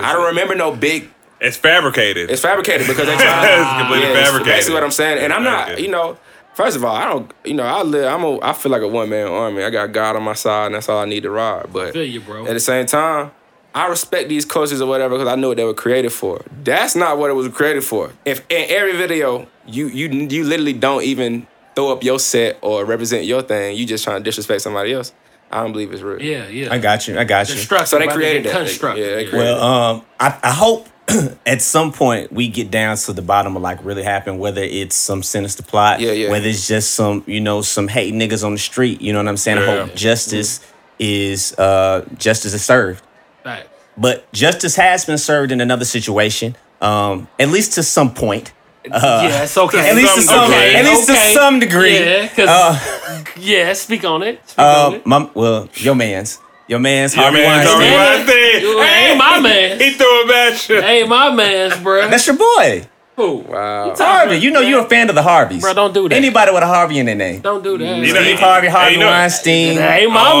I 0.00 0.12
don't 0.12 0.26
remember 0.26 0.54
no 0.54 0.74
big 0.74 1.10
It's 1.40 1.56
fabricated. 1.56 2.30
it's 2.30 2.40
fabricated 2.42 2.86
because 2.86 3.06
they 3.06 3.12
It's 3.14 3.22
try. 3.22 3.76
completely 3.80 4.08
yeah, 4.10 4.36
it's 4.36 4.44
basically 4.44 4.74
what 4.74 4.84
I'm 4.84 4.90
saying. 4.90 5.18
And 5.22 5.32
I'm 5.32 5.44
not, 5.44 5.78
you 5.80 5.88
know, 5.88 6.16
first 6.54 6.76
of 6.76 6.84
all, 6.84 6.94
I 6.96 7.04
don't, 7.08 7.30
you 7.44 7.54
know, 7.54 7.62
I 7.64 7.82
live, 7.82 8.04
I'm 8.12 8.24
a, 8.24 8.40
I 8.40 8.52
feel 8.52 8.72
like 8.72 8.82
a 8.82 8.88
one 8.88 9.08
man 9.10 9.28
army. 9.28 9.62
I 9.62 9.70
got 9.70 9.92
God 9.92 10.16
on 10.16 10.22
my 10.24 10.34
side, 10.34 10.66
and 10.66 10.74
that's 10.74 10.88
all 10.88 10.98
I 10.98 11.04
need 11.04 11.22
to 11.24 11.30
ride. 11.30 11.66
But 11.72 11.92
Feel 11.92 12.04
you, 12.04 12.20
bro. 12.20 12.46
at 12.46 12.54
the 12.54 12.60
same 12.60 12.86
time, 12.86 13.30
I 13.74 13.88
respect 13.88 14.28
these 14.28 14.44
cultures 14.44 14.80
or 14.82 14.86
whatever 14.86 15.16
because 15.16 15.32
I 15.32 15.36
know 15.36 15.48
what 15.48 15.56
they 15.56 15.64
were 15.64 15.74
created 15.74 16.12
for. 16.12 16.42
That's 16.62 16.94
not 16.94 17.18
what 17.18 17.30
it 17.30 17.34
was 17.34 17.48
created 17.48 17.84
for. 17.84 18.12
If 18.24 18.40
in 18.50 18.66
every 18.70 18.96
video 18.96 19.46
you 19.66 19.86
you 19.88 20.08
you 20.08 20.44
literally 20.44 20.74
don't 20.74 21.02
even 21.04 21.46
throw 21.74 21.90
up 21.92 22.04
your 22.04 22.18
set 22.18 22.58
or 22.60 22.84
represent 22.84 23.24
your 23.24 23.42
thing, 23.42 23.76
you 23.76 23.86
just 23.86 24.04
trying 24.04 24.18
to 24.20 24.24
disrespect 24.24 24.60
somebody 24.62 24.92
else. 24.92 25.12
I 25.50 25.62
don't 25.62 25.72
believe 25.72 25.92
it's 25.92 26.02
real. 26.02 26.20
Yeah, 26.20 26.48
yeah. 26.48 26.72
I 26.72 26.78
got 26.78 27.06
you. 27.08 27.18
I 27.18 27.24
got 27.24 27.48
you. 27.48 27.54
Destructive 27.56 27.88
So 27.88 27.98
they 27.98 28.08
created 28.08 28.44
that. 28.44 28.52
constructive. 28.56 29.04
Yeah, 29.06 29.14
they 29.16 29.26
created 29.26 29.52
Well, 29.52 29.62
um, 29.62 30.02
I, 30.18 30.38
I 30.42 30.50
hope 30.50 30.88
at 31.46 31.60
some 31.60 31.92
point 31.92 32.32
we 32.32 32.48
get 32.48 32.70
down 32.70 32.96
to 32.96 33.12
the 33.12 33.20
bottom 33.20 33.54
of 33.56 33.62
like 33.62 33.84
really 33.84 34.02
happened, 34.02 34.38
whether 34.40 34.62
it's 34.62 34.96
some 34.96 35.22
sinister 35.22 35.62
plot, 35.62 36.00
Yeah, 36.00 36.12
yeah. 36.12 36.30
whether 36.30 36.46
it's 36.48 36.66
just 36.68 36.94
some, 36.94 37.22
you 37.26 37.40
know, 37.40 37.60
some 37.60 37.88
hate 37.88 38.14
niggas 38.14 38.44
on 38.44 38.52
the 38.52 38.58
street. 38.58 39.02
You 39.02 39.12
know 39.12 39.18
what 39.18 39.28
I'm 39.28 39.36
saying? 39.36 39.58
I 39.58 39.66
hope 39.66 39.94
justice 39.94 40.60
is 40.98 41.52
uh 41.58 42.06
justice 42.16 42.54
is 42.54 42.64
served. 42.64 43.02
Right. 43.44 43.66
But 43.96 44.30
justice 44.32 44.76
has 44.76 45.04
been 45.04 45.18
served 45.18 45.52
in 45.52 45.60
another 45.60 45.84
situation, 45.84 46.56
um, 46.80 47.28
at 47.38 47.48
least 47.48 47.72
to 47.74 47.82
some 47.82 48.12
point. 48.14 48.52
yes, 48.84 49.56
okay. 49.56 49.78
Uh, 49.78 49.82
At 49.90 49.94
least 49.96 50.14
to 50.16 50.22
some 50.22 50.34
some, 50.38 50.50
degree. 50.50 50.74
at 50.74 50.84
least 50.84 51.08
Okay. 51.10 51.28
to 51.28 51.34
some 51.38 51.58
degree. 51.60 51.98
Yeah, 52.00 52.26
'cause- 52.28 52.48
Uh, 52.48 53.24
yeah, 53.36 53.72
speak 53.74 54.04
on 54.04 54.22
it. 54.24 54.40
Speak 54.48 54.58
on 54.64 54.92
uh, 54.92 54.96
it. 54.96 55.06
my, 55.06 55.28
well, 55.34 55.68
your 55.74 55.94
man's, 55.94 56.38
your 56.66 56.80
man's 56.80 57.14
Your 57.14 57.22
Harvey 57.24 57.38
man's 57.42 57.68
Weinstein. 57.68 57.92
Harvey 57.92 57.96
man. 57.96 58.26
Weinstein. 58.26 58.60
You 58.62 58.82
ain't 58.82 59.18
my 59.18 59.40
man. 59.40 59.80
He 59.80 59.90
threw 59.92 60.24
a 60.24 60.26
bad 60.26 60.56
shit. 60.58 60.82
Ain't 60.84 61.08
my 61.08 61.30
man's, 61.32 61.76
bro. 61.80 62.08
That's 62.08 62.26
your 62.26 62.36
boy, 62.36 62.86
Who? 63.16 63.36
Wow. 63.48 63.94
Harvey. 63.94 64.36
You 64.38 64.50
know 64.50 64.60
you're 64.60 64.80
a 64.84 64.88
fan 64.88 65.08
of 65.10 65.14
the 65.14 65.22
Harveys, 65.22 65.60
Bro, 65.60 65.74
don't 65.74 65.92
do 65.94 66.08
that. 66.08 66.14
Anybody 66.16 66.50
with 66.50 66.62
a 66.62 66.66
Harvey 66.66 66.98
in 66.98 67.06
their 67.06 67.14
name. 67.14 67.40
Don't 67.40 67.62
do 67.62 67.76
that. 67.78 67.84
You 67.84 68.12
know, 68.14 68.20
Steve 68.22 68.38
he- 68.38 68.42
Harvey, 68.42 68.66
hey, 68.68 68.72
Harvey 68.72 68.92
you 68.94 69.00
know- 69.00 69.06
Weinstein. 69.10 69.76
That 69.76 70.00
ain't 70.00 70.10
my 70.10 70.40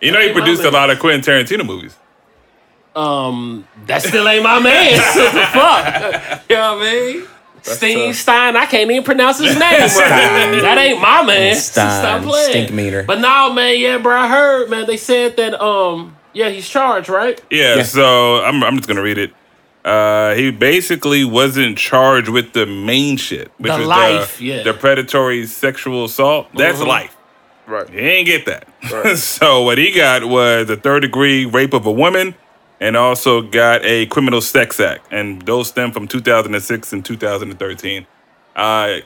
You 0.00 0.12
know 0.12 0.20
he 0.20 0.32
produced 0.32 0.62
a 0.64 0.70
lot 0.70 0.90
of 0.90 0.98
Quentin 0.98 1.22
Tarantino 1.22 1.64
movies. 1.66 1.96
um, 2.94 3.66
that 3.86 4.02
still 4.02 4.28
ain't 4.28 4.42
my 4.44 4.58
man. 4.58 4.98
what 5.16 5.32
the 5.32 5.46
fuck? 5.52 6.42
You 6.50 6.56
know 6.56 6.76
what 6.76 6.86
I 6.86 6.92
mean? 7.12 7.26
Steen 7.62 8.06
tough. 8.08 8.16
Stein, 8.16 8.56
I 8.56 8.66
can't 8.66 8.88
even 8.90 9.02
pronounce 9.02 9.38
his 9.38 9.52
name. 9.58 9.60
right. 9.80 10.60
That 10.62 10.78
ain't 10.78 11.00
my 11.00 11.24
man. 11.24 11.56
Stein, 11.56 11.90
Stop 12.00 12.22
playing. 12.22 12.50
stink 12.50 12.72
meter. 12.72 13.02
But 13.02 13.20
now, 13.20 13.52
man, 13.52 13.78
yeah, 13.80 13.98
bro, 13.98 14.16
I 14.16 14.28
heard, 14.28 14.70
man, 14.70 14.86
they 14.86 14.96
said 14.96 15.36
that, 15.38 15.60
um, 15.60 16.16
yeah, 16.32 16.48
he's 16.50 16.68
charged, 16.68 17.08
right? 17.08 17.40
Yeah, 17.50 17.76
Yeah. 17.76 17.82
so 17.82 18.44
I'm, 18.44 18.62
I'm 18.62 18.76
just 18.76 18.86
gonna 18.88 19.02
read 19.02 19.18
it. 19.18 19.32
Uh, 19.84 20.34
he 20.34 20.50
basically 20.52 21.24
wasn't 21.24 21.76
charged 21.78 22.28
with 22.28 22.52
the 22.52 22.66
main 22.66 23.16
shit, 23.16 23.50
which 23.58 23.72
The 23.72 23.78
was 23.78 23.86
life, 23.88 24.38
the, 24.38 24.44
yeah. 24.44 24.62
the 24.62 24.72
predatory 24.74 25.46
sexual 25.46 26.04
assault. 26.04 26.48
That's 26.54 26.78
Mhm. 26.78 26.86
life. 26.86 27.16
Right. 27.66 27.88
He 27.90 27.98
ain't 27.98 28.26
get 28.26 28.46
that. 28.46 28.68
Right. 28.92 29.16
so 29.18 29.62
what 29.62 29.78
he 29.78 29.92
got 29.92 30.24
was 30.24 30.68
a 30.70 30.76
third 30.76 31.00
degree 31.00 31.44
rape 31.46 31.72
of 31.72 31.86
a 31.86 31.92
woman, 31.92 32.34
and 32.80 32.96
also 32.96 33.40
got 33.42 33.84
a 33.84 34.06
criminal 34.06 34.40
sex 34.40 34.78
act, 34.80 35.06
and 35.10 35.42
those 35.42 35.68
stem 35.68 35.92
from 35.92 36.06
2006 36.08 36.92
and 36.92 37.04
2013. 37.04 38.06
Uh, 38.54 38.98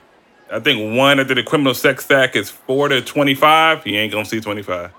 I 0.53 0.59
think 0.59 0.97
one 0.97 1.21
after 1.21 1.35
the 1.37 1.45
criminal 1.45 1.75
sex 1.75 2.11
act 2.11 2.35
is 2.35 2.51
four 2.51 2.89
to 2.89 3.01
25. 3.01 3.85
He 3.85 3.97
ain't 3.97 4.13
gonna 4.13 4.25
see 4.25 4.41
25. 4.41 4.91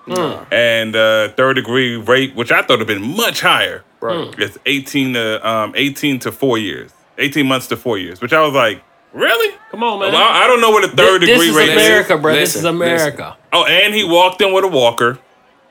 And 0.50 0.96
uh, 0.96 1.28
third 1.32 1.54
degree 1.56 1.96
rape, 1.96 2.34
which 2.34 2.50
I 2.50 2.62
thought 2.62 2.78
would 2.78 2.80
have 2.80 2.86
been 2.88 3.16
much 3.16 3.42
higher, 3.42 3.84
Right. 4.00 4.34
it's 4.38 4.56
18 4.64 5.12
to 5.14 5.46
um, 5.48 5.74
18 5.76 6.18
to 6.20 6.32
four 6.32 6.56
years, 6.56 6.90
18 7.18 7.46
months 7.46 7.66
to 7.68 7.76
four 7.76 7.98
years, 7.98 8.20
which 8.22 8.32
I 8.32 8.40
was 8.40 8.54
like, 8.54 8.82
really? 9.12 9.56
Come 9.70 9.82
on, 9.82 10.00
man. 10.00 10.12
Well, 10.12 10.22
I 10.22 10.46
don't 10.46 10.60
know 10.60 10.70
what 10.70 10.84
a 10.84 10.88
third 10.88 11.22
this, 11.22 11.28
degree 11.30 11.46
this 11.46 11.48
is 11.50 11.56
rape 11.56 11.70
is. 11.70 11.86
America, 11.86 12.18
bro. 12.18 12.32
this 12.34 12.50
is 12.56 12.62
Listen, 12.62 12.76
America. 12.76 13.36
Oh, 13.52 13.64
and 13.64 13.94
he 13.94 14.04
walked 14.04 14.40
in 14.42 14.52
with 14.52 14.64
a 14.64 14.68
walker 14.68 15.18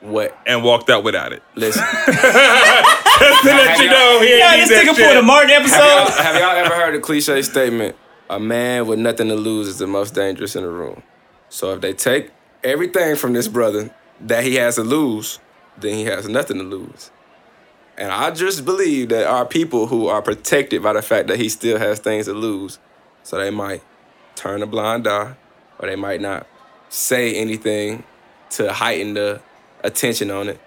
What? 0.00 0.36
and 0.46 0.62
walked 0.64 0.90
out 0.90 1.04
without 1.04 1.32
it. 1.32 1.42
Listen. 1.54 1.84
Just 2.06 3.42
to 3.42 3.48
let 3.50 3.78
you 3.78 3.88
know, 3.90 4.20
he 4.20 4.28
ain't 4.32 4.38
Yeah, 4.38 4.50
need 4.52 4.60
this 4.62 4.68
that 4.70 4.84
nigga 4.86 4.96
shit. 4.96 5.06
pulled 5.06 5.16
a 5.18 5.22
Martin 5.22 5.50
Have 5.50 5.66
y'all, 5.68 5.98
episode. 6.08 6.22
have 6.22 6.34
y'all 6.36 6.56
ever 6.64 6.74
heard 6.74 6.94
a 6.94 7.00
cliche 7.00 7.42
statement? 7.42 7.96
A 8.30 8.40
man 8.40 8.86
with 8.86 8.98
nothing 8.98 9.28
to 9.28 9.34
lose 9.34 9.68
is 9.68 9.78
the 9.78 9.86
most 9.86 10.14
dangerous 10.14 10.56
in 10.56 10.62
the 10.62 10.70
room. 10.70 11.02
So 11.48 11.72
if 11.74 11.80
they 11.80 11.92
take 11.92 12.30
everything 12.64 13.16
from 13.16 13.32
this 13.34 13.46
brother 13.48 13.94
that 14.22 14.42
he 14.44 14.54
has 14.56 14.76
to 14.76 14.82
lose, 14.82 15.38
then 15.76 15.94
he 15.94 16.04
has 16.04 16.28
nothing 16.28 16.58
to 16.58 16.64
lose. 16.64 17.10
And 17.98 18.10
I 18.10 18.30
just 18.30 18.64
believe 18.64 19.10
that 19.10 19.26
our 19.26 19.44
people 19.44 19.86
who 19.86 20.06
are 20.08 20.22
protected 20.22 20.82
by 20.82 20.94
the 20.94 21.02
fact 21.02 21.28
that 21.28 21.38
he 21.38 21.48
still 21.48 21.78
has 21.78 21.98
things 21.98 22.24
to 22.26 22.32
lose, 22.32 22.78
so 23.22 23.38
they 23.38 23.50
might 23.50 23.82
turn 24.34 24.62
a 24.62 24.66
blind 24.66 25.06
eye, 25.06 25.34
or 25.78 25.88
they 25.88 25.96
might 25.96 26.20
not 26.20 26.46
say 26.88 27.34
anything 27.34 28.04
to 28.50 28.72
heighten 28.72 29.14
the 29.14 29.40
attention 29.84 30.30
on 30.30 30.48
it, 30.48 30.60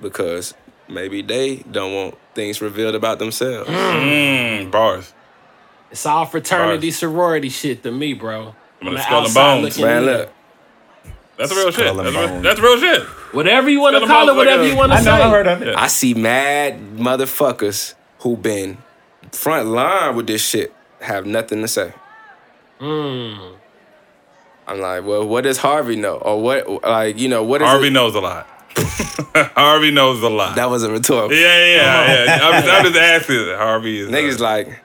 because 0.00 0.54
maybe 0.88 1.22
they 1.22 1.56
don't 1.70 1.94
want 1.94 2.18
things 2.34 2.60
revealed 2.60 2.94
about 2.94 3.18
themselves. 3.18 3.68
Mm, 3.68 4.70
bars. 4.70 5.12
It's 5.90 6.06
all 6.06 6.24
fraternity, 6.24 6.88
Bars. 6.88 6.96
sorority 6.96 7.48
shit 7.50 7.82
to 7.82 7.92
me, 7.92 8.14
bro. 8.14 8.54
I'm 8.80 8.86
gonna 8.86 8.96
the 8.96 9.02
skull 9.02 9.24
and 9.26 9.34
bones. 9.34 9.78
Man, 9.78 9.98
in. 9.98 10.04
look. 10.06 10.32
That's 11.38 11.52
real 11.52 11.70
shit. 11.70 11.86
And 11.86 11.98
That's 11.98 12.14
real, 12.16 12.40
that's 12.42 12.60
real 12.60 12.78
shit. 12.78 13.02
Whatever 13.34 13.68
you 13.70 13.80
want 13.80 13.96
to 13.96 14.04
Skull 14.04 14.08
call 14.08 14.22
it, 14.24 14.26
bones 14.26 14.36
like 14.38 14.46
whatever 14.46 14.62
a- 14.62 14.68
you 14.68 14.76
want 14.76 14.92
to 14.92 14.98
I 14.98 15.02
say. 15.02 15.10
I 15.10 15.30
heard 15.30 15.46
of 15.46 15.62
it. 15.62 15.74
I 15.76 15.86
see 15.88 16.14
mad 16.14 16.78
motherfuckers 16.96 17.94
who 18.20 18.36
been 18.36 18.78
front 19.32 19.68
line 19.68 20.14
with 20.16 20.26
this 20.26 20.46
shit 20.46 20.72
have 21.00 21.26
nothing 21.26 21.60
to 21.62 21.68
say. 21.68 21.92
Mm. 22.82 23.56
I'm 24.66 24.80
like, 24.80 25.04
well, 25.04 25.26
what 25.26 25.44
does 25.44 25.58
Harvey 25.58 25.96
know? 25.96 26.16
Or 26.16 26.40
what, 26.42 26.82
like, 26.82 27.18
you 27.18 27.28
know, 27.28 27.42
what 27.44 27.62
is 27.62 27.68
Harvey 27.68 27.88
it? 27.88 27.92
knows 27.92 28.14
a 28.14 28.20
lot. 28.20 28.46
Harvey 29.54 29.90
knows 29.90 30.22
a 30.22 30.28
lot. 30.28 30.56
That 30.56 30.70
was 30.70 30.82
a 30.82 30.90
rhetorical. 30.90 31.36
yeah, 31.36 31.64
yeah, 31.66 32.24
yeah. 32.24 32.38
I'm, 32.42 32.62
just, 32.62 32.74
I'm 32.74 32.84
just 32.84 32.96
asking. 32.98 33.56
Harvey 33.56 33.98
is. 33.98 34.08
uh, 34.08 34.12
Niggas 34.12 34.40
like, 34.40 34.82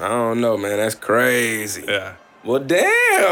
I 0.00 0.08
don't 0.08 0.40
know, 0.40 0.56
man. 0.56 0.76
That's 0.78 0.94
crazy. 0.94 1.84
yeah. 1.86 2.14
Well, 2.44 2.60
damn. 2.60 2.88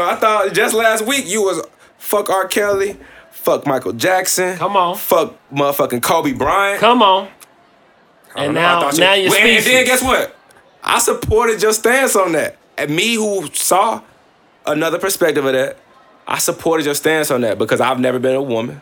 I 0.09 0.15
thought 0.19 0.53
just 0.53 0.75
last 0.75 1.05
week 1.05 1.25
you 1.27 1.41
was 1.41 1.61
fuck 1.97 2.29
R. 2.29 2.47
Kelly, 2.47 2.97
fuck 3.31 3.65
Michael 3.65 3.93
Jackson. 3.93 4.57
Come 4.57 4.75
on. 4.75 4.95
Fuck 4.97 5.35
motherfucking 5.51 6.01
Kobe 6.03 6.33
Bryant. 6.33 6.79
Come 6.81 7.01
on. 7.01 7.29
And 8.35 8.53
know, 8.53 8.59
I 8.61 8.79
now, 8.81 8.91
you- 8.91 8.99
now 8.99 9.13
you're 9.13 9.29
Well, 9.31 9.39
And 9.39 9.65
then 9.65 9.85
guess 9.85 10.03
what? 10.03 10.35
I 10.83 10.99
supported 10.99 11.61
your 11.61 11.73
stance 11.73 12.15
on 12.15 12.33
that. 12.33 12.57
And 12.77 12.95
me 12.95 13.15
who 13.15 13.47
saw 13.53 14.01
another 14.65 14.99
perspective 14.99 15.45
of 15.45 15.53
that, 15.53 15.77
I 16.27 16.37
supported 16.39 16.85
your 16.85 16.95
stance 16.95 17.31
on 17.31 17.41
that 17.41 17.57
because 17.57 17.81
I've 17.81 17.99
never 17.99 18.19
been 18.19 18.35
a 18.35 18.41
woman, 18.41 18.81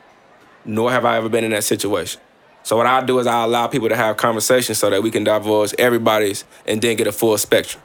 nor 0.65 0.91
have 0.91 1.05
I 1.05 1.17
ever 1.17 1.29
been 1.29 1.43
in 1.43 1.51
that 1.51 1.63
situation. 1.63 2.19
So 2.63 2.75
what 2.75 2.87
I 2.87 3.03
do 3.05 3.19
is 3.19 3.27
I 3.27 3.43
allow 3.43 3.67
people 3.67 3.89
to 3.89 3.95
have 3.95 4.17
conversations 4.17 4.79
so 4.79 4.89
that 4.89 5.03
we 5.03 5.11
can 5.11 5.23
divulge 5.23 5.75
everybody's 5.77 6.43
and 6.65 6.81
then 6.81 6.97
get 6.97 7.05
a 7.05 7.11
full 7.11 7.37
spectrum. 7.37 7.83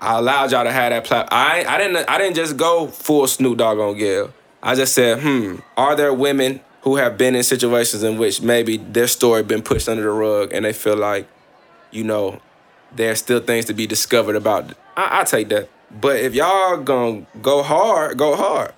I 0.00 0.18
allowed 0.18 0.52
y'all 0.52 0.64
to 0.64 0.72
have 0.72 0.90
that 0.90 1.04
platform. 1.04 1.28
I 1.32 1.64
I 1.66 1.78
didn't 1.78 2.08
I 2.08 2.18
didn't 2.18 2.36
just 2.36 2.58
go 2.58 2.88
full 2.88 3.26
Snoop 3.26 3.56
Dogg 3.56 3.78
on 3.78 3.96
Gayle. 3.96 4.34
I 4.62 4.74
just 4.74 4.92
said, 4.92 5.20
hmm, 5.22 5.56
are 5.78 5.96
there 5.96 6.12
women 6.12 6.60
who 6.82 6.96
have 6.96 7.16
been 7.16 7.34
in 7.34 7.42
situations 7.42 8.02
in 8.02 8.18
which 8.18 8.42
maybe 8.42 8.76
their 8.76 9.08
story 9.08 9.42
been 9.42 9.62
pushed 9.62 9.88
under 9.88 10.02
the 10.02 10.10
rug 10.10 10.52
and 10.52 10.64
they 10.64 10.72
feel 10.72 10.96
like, 10.96 11.26
you 11.90 12.04
know, 12.04 12.40
there's 12.94 13.18
still 13.18 13.40
things 13.40 13.64
to 13.64 13.74
be 13.74 13.86
discovered 13.86 14.36
about. 14.36 14.76
I, 14.96 15.20
I 15.20 15.24
take 15.24 15.48
that. 15.50 15.68
But 15.90 16.16
if 16.16 16.34
y'all 16.34 16.78
gonna 16.78 17.26
go 17.42 17.62
hard, 17.62 18.18
go 18.18 18.34
hard. 18.36 18.72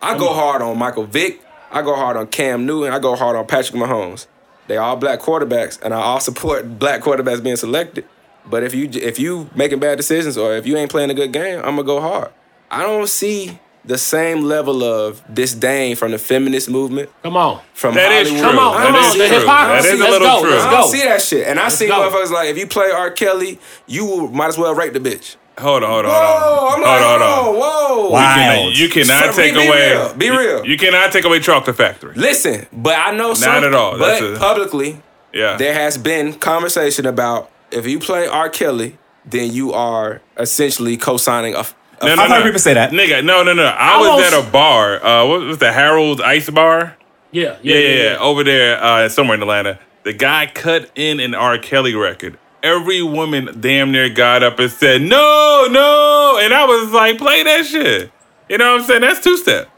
I 0.00 0.18
go 0.18 0.32
hard 0.32 0.62
on 0.62 0.78
Michael 0.78 1.04
Vick. 1.04 1.40
I 1.70 1.82
go 1.82 1.96
hard 1.96 2.16
on 2.16 2.28
Cam 2.28 2.66
Newton. 2.66 2.92
I 2.92 2.98
go 2.98 3.16
hard 3.16 3.36
on 3.36 3.46
Patrick 3.46 3.80
Mahomes. 3.80 4.26
They 4.66 4.76
all 4.76 4.96
black 4.96 5.20
quarterbacks, 5.20 5.80
and 5.82 5.92
I 5.92 6.00
all 6.00 6.20
support 6.20 6.78
black 6.78 7.02
quarterbacks 7.02 7.42
being 7.42 7.56
selected. 7.56 8.06
But 8.46 8.62
if 8.62 8.74
you 8.74 8.88
if 8.92 9.18
you 9.18 9.50
making 9.54 9.80
bad 9.80 9.96
decisions 9.96 10.36
or 10.36 10.54
if 10.54 10.66
you 10.66 10.76
ain't 10.76 10.90
playing 10.90 11.10
a 11.10 11.14
good 11.14 11.32
game, 11.32 11.58
I'm 11.58 11.76
gonna 11.76 11.84
go 11.84 12.00
hard. 12.00 12.30
I 12.70 12.82
don't 12.82 13.08
see 13.08 13.58
the 13.84 13.98
same 13.98 14.42
level 14.44 14.82
of 14.82 15.22
disdain 15.32 15.94
from 15.96 16.12
the 16.12 16.18
feminist 16.18 16.70
movement. 16.70 17.10
Come 17.22 17.36
on. 17.36 17.60
From 17.74 17.94
That 17.94 18.12
is 18.12 18.28
Hollywood. 18.30 18.40
true. 18.40 18.50
Come 18.50 18.58
on, 18.58 18.76
That 18.80 18.86
come 18.86 18.94
on. 18.96 19.18
The 19.18 19.28
hypocrisy. 19.28 19.88
That 19.88 19.94
is 19.94 20.00
a 20.00 20.02
Let's 20.04 20.12
little 20.12 20.28
go. 20.28 20.40
true. 20.42 20.50
Let's 20.50 20.64
I 20.64 20.70
go. 20.70 20.76
don't 20.78 20.90
see 20.90 21.02
that 21.04 21.22
shit. 21.22 21.46
And 21.46 21.60
I 21.60 21.68
see 21.68 21.86
go. 21.86 21.92
motherfuckers 22.10 22.30
like, 22.30 22.48
if 22.48 22.56
you 22.58 22.66
play 22.66 22.90
R. 22.90 23.10
Kelly, 23.10 23.58
you 23.86 24.28
might 24.28 24.48
as 24.48 24.56
well 24.58 24.74
rape 24.74 24.92
the 24.94 25.00
bitch. 25.00 25.36
Hold 25.58 25.84
on, 25.84 25.90
hold 25.90 26.04
on, 26.06 26.10
Whoa, 26.10 26.18
hold 26.18 26.72
on. 26.72 26.74
I'm 26.74 26.82
like, 26.82 27.00
hold 27.02 27.22
on, 27.22 27.28
whoa, 27.28 27.42
hold 27.44 27.56
on. 27.56 27.60
whoa. 27.60 28.10
Wow. 28.10 28.34
You, 28.34 28.34
can, 28.34 28.72
you 28.74 28.88
cannot 28.88 29.34
So, 29.34 29.40
take 29.42 29.54
be 29.54 29.66
away. 29.68 29.90
real. 29.92 30.14
Be 30.14 30.30
real. 30.30 30.66
You, 30.66 30.76
cannot 30.76 31.12
take 31.12 31.24
away 31.24 31.38
Chocolate 31.38 31.76
Factory. 31.76 32.14
Listen, 32.16 32.66
but 32.72 32.98
I 32.98 33.12
know 33.16 33.34
some. 33.34 33.62
at 33.62 33.72
all. 33.72 33.96
But 33.96 34.20
a- 34.20 34.36
publicly, 34.38 35.00
Yeah. 35.32 35.56
there 35.56 35.72
has 35.74 35.96
been 35.96 36.32
conversation 36.34 37.06
about 37.06 37.50
if 37.70 37.86
you 37.86 38.00
play 38.00 38.26
R. 38.26 38.48
Kelly, 38.48 38.98
then 39.24 39.52
you 39.52 39.72
are 39.72 40.20
essentially 40.36 40.96
co-signing 40.96 41.54
a. 41.54 41.64
a 42.00 42.06
No, 42.06 42.14
no, 42.14 42.22
I've 42.22 42.28
no. 42.30 42.34
heard 42.36 42.44
people 42.44 42.58
say 42.60 42.74
that. 42.74 42.90
Nigga, 42.90 43.24
no, 43.24 43.42
no, 43.42 43.52
no. 43.52 43.64
I, 43.64 43.96
I 43.96 43.98
was 43.98 44.08
won't 44.08 44.24
at 44.34 44.46
a 44.48 44.50
bar. 44.50 45.04
Uh, 45.04 45.26
what 45.26 45.40
was 45.40 45.58
the 45.58 45.72
Harold 45.72 46.20
Ice 46.20 46.48
Bar? 46.50 46.96
Yeah, 47.30 47.56
Yeah, 47.62 47.76
yeah, 47.76 48.02
yeah. 48.12 48.16
Over 48.18 48.44
there, 48.44 48.82
uh, 48.82 49.08
somewhere 49.08 49.34
in 49.36 49.42
Atlanta. 49.42 49.78
The 50.04 50.12
guy 50.12 50.46
cut 50.52 50.90
in 50.94 51.18
an 51.20 51.34
R. 51.34 51.58
Kelly 51.58 51.94
record. 51.94 52.38
Every 52.62 53.02
woman 53.02 53.60
damn 53.60 53.90
near 53.92 54.08
got 54.08 54.42
up 54.42 54.58
and 54.58 54.70
said, 54.70 55.02
no, 55.02 55.66
no. 55.70 56.38
And 56.40 56.54
I 56.54 56.64
was 56.64 56.92
like, 56.92 57.18
play 57.18 57.42
that 57.42 57.66
shit. 57.66 58.10
You 58.48 58.58
know 58.58 58.72
what 58.72 58.80
I'm 58.82 58.86
saying? 58.86 59.00
That's 59.02 59.20
two 59.20 59.36
step. 59.36 59.68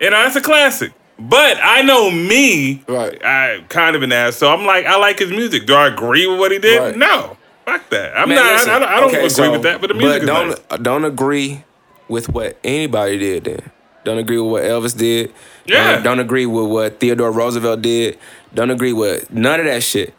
You 0.00 0.10
know, 0.10 0.22
that's 0.22 0.36
a 0.36 0.40
classic. 0.40 0.92
But 1.18 1.58
I 1.62 1.80
know 1.82 2.10
me, 2.10 2.84
Right. 2.86 3.18
I 3.24 3.64
kind 3.70 3.96
of 3.96 4.02
an 4.02 4.12
ass. 4.12 4.36
So 4.36 4.52
I'm 4.52 4.66
like, 4.66 4.84
I 4.84 4.98
like 4.98 5.18
his 5.18 5.30
music. 5.30 5.66
Do 5.66 5.74
I 5.74 5.86
agree 5.88 6.26
with 6.26 6.38
what 6.38 6.52
he 6.52 6.58
did? 6.58 6.78
Right. 6.78 6.96
No. 6.96 7.36
Fuck 7.66 7.90
that. 7.90 8.16
I'm 8.16 8.28
Man, 8.28 8.36
not, 8.36 8.52
listen, 8.54 8.70
I, 8.70 8.78
don't- 8.78 8.88
I 8.88 9.00
don't 9.00 9.08
okay, 9.10 9.16
agree 9.18 9.28
so- 9.28 9.50
with 9.52 9.62
that, 9.62 9.80
but 9.80 9.88
the 9.88 9.94
music 9.94 10.22
is 10.22 10.26
don't 10.28 10.48
nice. 10.70 10.78
don't 10.80 11.04
agree 11.04 11.64
with 12.08 12.28
what 12.28 12.56
anybody 12.64 13.18
did. 13.18 13.44
Then 13.44 13.70
don't 14.04 14.18
agree 14.18 14.38
with 14.38 14.52
what 14.52 14.62
Elvis 14.62 14.96
did. 14.96 15.32
Yeah. 15.66 15.94
Don't, 15.94 16.02
don't 16.04 16.20
agree 16.20 16.46
with 16.46 16.66
what 16.66 17.00
Theodore 17.00 17.32
Roosevelt 17.32 17.82
did. 17.82 18.18
Don't 18.54 18.70
agree 18.70 18.92
with 18.92 19.30
none 19.32 19.58
of 19.60 19.66
that 19.66 19.82
shit. 19.82 20.14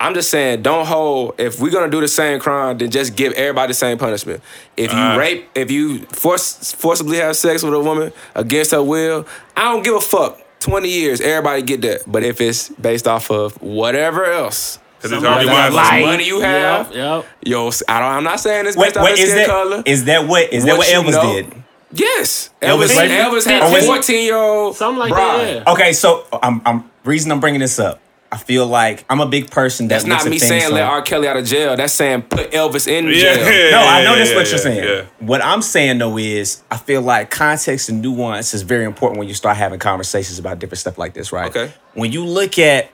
I'm 0.00 0.12
just 0.12 0.28
saying, 0.28 0.62
don't 0.62 0.86
hold. 0.86 1.36
If 1.38 1.60
we're 1.60 1.70
gonna 1.70 1.88
do 1.88 2.00
the 2.00 2.08
same 2.08 2.40
crime, 2.40 2.78
then 2.78 2.90
just 2.90 3.14
give 3.14 3.32
everybody 3.34 3.68
the 3.70 3.74
same 3.74 3.96
punishment. 3.96 4.42
If 4.76 4.92
you 4.92 4.98
Uh. 4.98 5.16
rape, 5.16 5.48
if 5.54 5.70
you 5.70 6.00
force 6.06 6.74
forcibly 6.74 7.18
have 7.18 7.36
sex 7.36 7.62
with 7.62 7.72
a 7.74 7.78
woman 7.78 8.12
against 8.34 8.72
her 8.72 8.82
will, 8.82 9.24
I 9.56 9.62
don't 9.72 9.84
give 9.84 9.94
a 9.94 10.00
fuck. 10.00 10.40
Twenty 10.58 10.88
years, 10.88 11.20
everybody 11.20 11.62
get 11.62 11.80
that. 11.82 12.02
But 12.10 12.24
if 12.24 12.40
it's 12.40 12.70
based 12.70 13.06
off 13.06 13.30
of 13.30 13.52
whatever 13.62 14.24
else, 14.24 14.80
Because 14.98 15.12
it's 15.12 15.22
Somebody 15.22 15.46
Harvey 15.46 15.46
like 15.46 15.72
Weinstein. 15.72 16.02
light. 16.02 16.06
money 16.10 16.24
you 16.26 16.40
have. 16.40 16.86
Yep, 16.88 16.94
yep. 16.96 17.26
yo, 17.44 17.70
I 17.88 18.00
don't, 18.00 18.08
I'm 18.12 18.24
not 18.24 18.40
saying 18.40 18.66
it's 18.66 18.76
based 18.76 18.96
off 18.96 19.04
wait, 19.04 19.12
of 19.14 19.18
is 19.20 19.24
skin 19.30 19.36
that 19.38 19.46
color. 19.48 19.82
is 19.86 20.04
that 20.06 20.26
what 20.26 20.52
is 20.52 20.64
that 20.64 20.76
what 20.76 20.88
What 20.92 21.06
Elvis 21.06 21.12
know. 21.12 21.32
did? 21.34 21.62
Yes, 21.92 22.50
Elvis 22.60 22.88
Elvis. 22.88 23.08
Elvis 23.08 23.44
had 23.46 23.72
was 23.72 23.84
a 23.84 23.86
14 23.86 24.22
year 24.24 24.36
old 24.36 24.76
Something 24.76 24.98
like 24.98 25.10
bride. 25.12 25.38
that, 25.40 25.54
yeah. 25.66 25.72
Okay, 25.72 25.92
so 25.92 26.26
I'm 26.42 26.60
I'm 26.66 26.90
reason 27.04 27.32
I'm 27.32 27.40
bringing 27.40 27.60
this 27.60 27.78
up. 27.78 28.00
I 28.30 28.36
feel 28.36 28.66
like 28.66 29.06
I'm 29.08 29.20
a 29.22 29.26
big 29.26 29.50
person 29.50 29.88
that 29.88 30.02
That's 30.02 30.04
not 30.04 30.26
me 30.30 30.38
saying 30.38 30.64
from- 30.66 30.74
let 30.74 30.82
R. 30.82 31.00
Kelly 31.00 31.28
out 31.28 31.38
of 31.38 31.46
jail. 31.46 31.74
That's 31.76 31.94
saying 31.94 32.22
put 32.22 32.50
Elvis 32.50 32.86
in 32.86 33.06
Yeah, 33.06 33.12
jail. 33.12 33.36
yeah, 33.38 33.70
No, 33.70 33.78
I 33.78 34.00
yeah, 34.00 34.04
know 34.04 34.16
that's 34.16 34.34
what 34.34 34.44
yeah, 34.44 34.50
you're 34.50 34.58
saying. 34.58 34.84
yeah. 34.84 35.26
What 35.26 35.42
I'm 35.42 35.62
saying 35.62 35.96
though 35.96 36.18
is, 36.18 36.60
I 36.70 36.76
feel 36.76 37.00
like 37.00 37.30
context 37.30 37.88
and 37.88 38.02
nuance 38.02 38.52
is 38.52 38.60
very 38.60 38.84
important 38.84 39.18
when 39.18 39.28
you 39.28 39.34
start 39.34 39.56
having 39.56 39.78
conversations 39.78 40.38
about 40.38 40.58
different 40.58 40.80
stuff 40.80 40.98
like 40.98 41.14
this, 41.14 41.32
right? 41.32 41.48
Okay. 41.48 41.72
When 41.94 42.12
you 42.12 42.22
look 42.26 42.58
at 42.58 42.90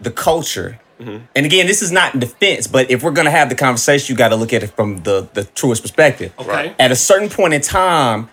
the 0.00 0.12
culture 0.12 0.78
And 1.00 1.46
again, 1.46 1.66
this 1.66 1.82
is 1.82 1.90
not 1.90 2.14
in 2.14 2.20
defense, 2.20 2.66
but 2.66 2.90
if 2.90 3.02
we're 3.02 3.10
gonna 3.10 3.30
have 3.30 3.48
the 3.48 3.54
conversation, 3.54 4.12
you 4.12 4.18
got 4.18 4.28
to 4.28 4.36
look 4.36 4.52
at 4.52 4.62
it 4.62 4.68
from 4.76 5.02
the 5.02 5.28
the 5.32 5.44
truest 5.44 5.82
perspective. 5.82 6.32
Okay. 6.38 6.74
At 6.78 6.90
a 6.92 6.96
certain 6.96 7.28
point 7.28 7.54
in 7.54 7.60
time, 7.62 8.28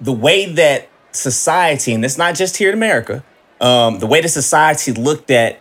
the 0.00 0.12
way 0.12 0.46
that 0.52 0.88
society, 1.12 1.92
and 1.92 2.04
it's 2.04 2.16
not 2.18 2.34
just 2.34 2.56
here 2.56 2.68
in 2.68 2.74
America, 2.74 3.22
um, 3.60 3.98
the 3.98 4.06
way 4.06 4.20
that 4.20 4.28
society 4.28 4.92
looked 4.92 5.30
at 5.30 5.60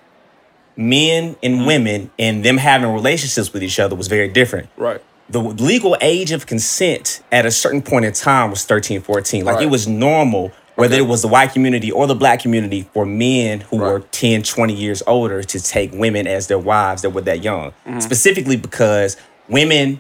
men 0.78 1.36
and 1.44 1.66
women 1.68 2.10
and 2.18 2.46
them 2.46 2.58
having 2.58 2.90
relationships 2.94 3.52
with 3.52 3.62
each 3.64 3.80
other 3.80 3.96
was 3.96 4.08
very 4.08 4.28
different. 4.30 4.70
Right. 4.78 5.02
The 5.30 5.42
legal 5.42 5.98
age 6.02 6.32
of 6.32 6.46
consent 6.48 7.22
at 7.32 7.46
a 7.46 7.52
certain 7.52 7.82
point 7.82 8.06
in 8.06 8.14
time 8.14 8.50
was 8.50 8.64
13, 8.66 9.02
14. 9.02 9.44
Like 9.46 9.56
Right. 9.58 9.66
it 9.66 9.70
was 9.70 9.88
normal, 9.88 10.52
whether 10.80 10.96
it 10.96 11.08
was 11.08 11.22
the 11.22 11.28
white 11.28 11.52
community 11.54 11.92
or 11.92 12.08
the 12.08 12.16
black 12.16 12.40
community, 12.42 12.88
for 12.94 13.06
men 13.06 13.62
who 13.62 13.78
were 13.78 14.00
Right. 14.00 14.12
10, 14.12 14.44
20 14.44 14.74
years 14.74 15.04
older 15.08 15.44
to 15.44 15.60
take 15.60 15.92
women 15.94 16.28
as 16.28 16.48
their 16.48 16.60
wives 16.60 17.02
that 17.02 17.12
were 17.12 17.22
that 17.22 17.44
young. 17.44 17.72
Mm-hmm. 17.88 18.00
Specifically 18.00 18.56
because 18.58 19.18
women 19.48 20.00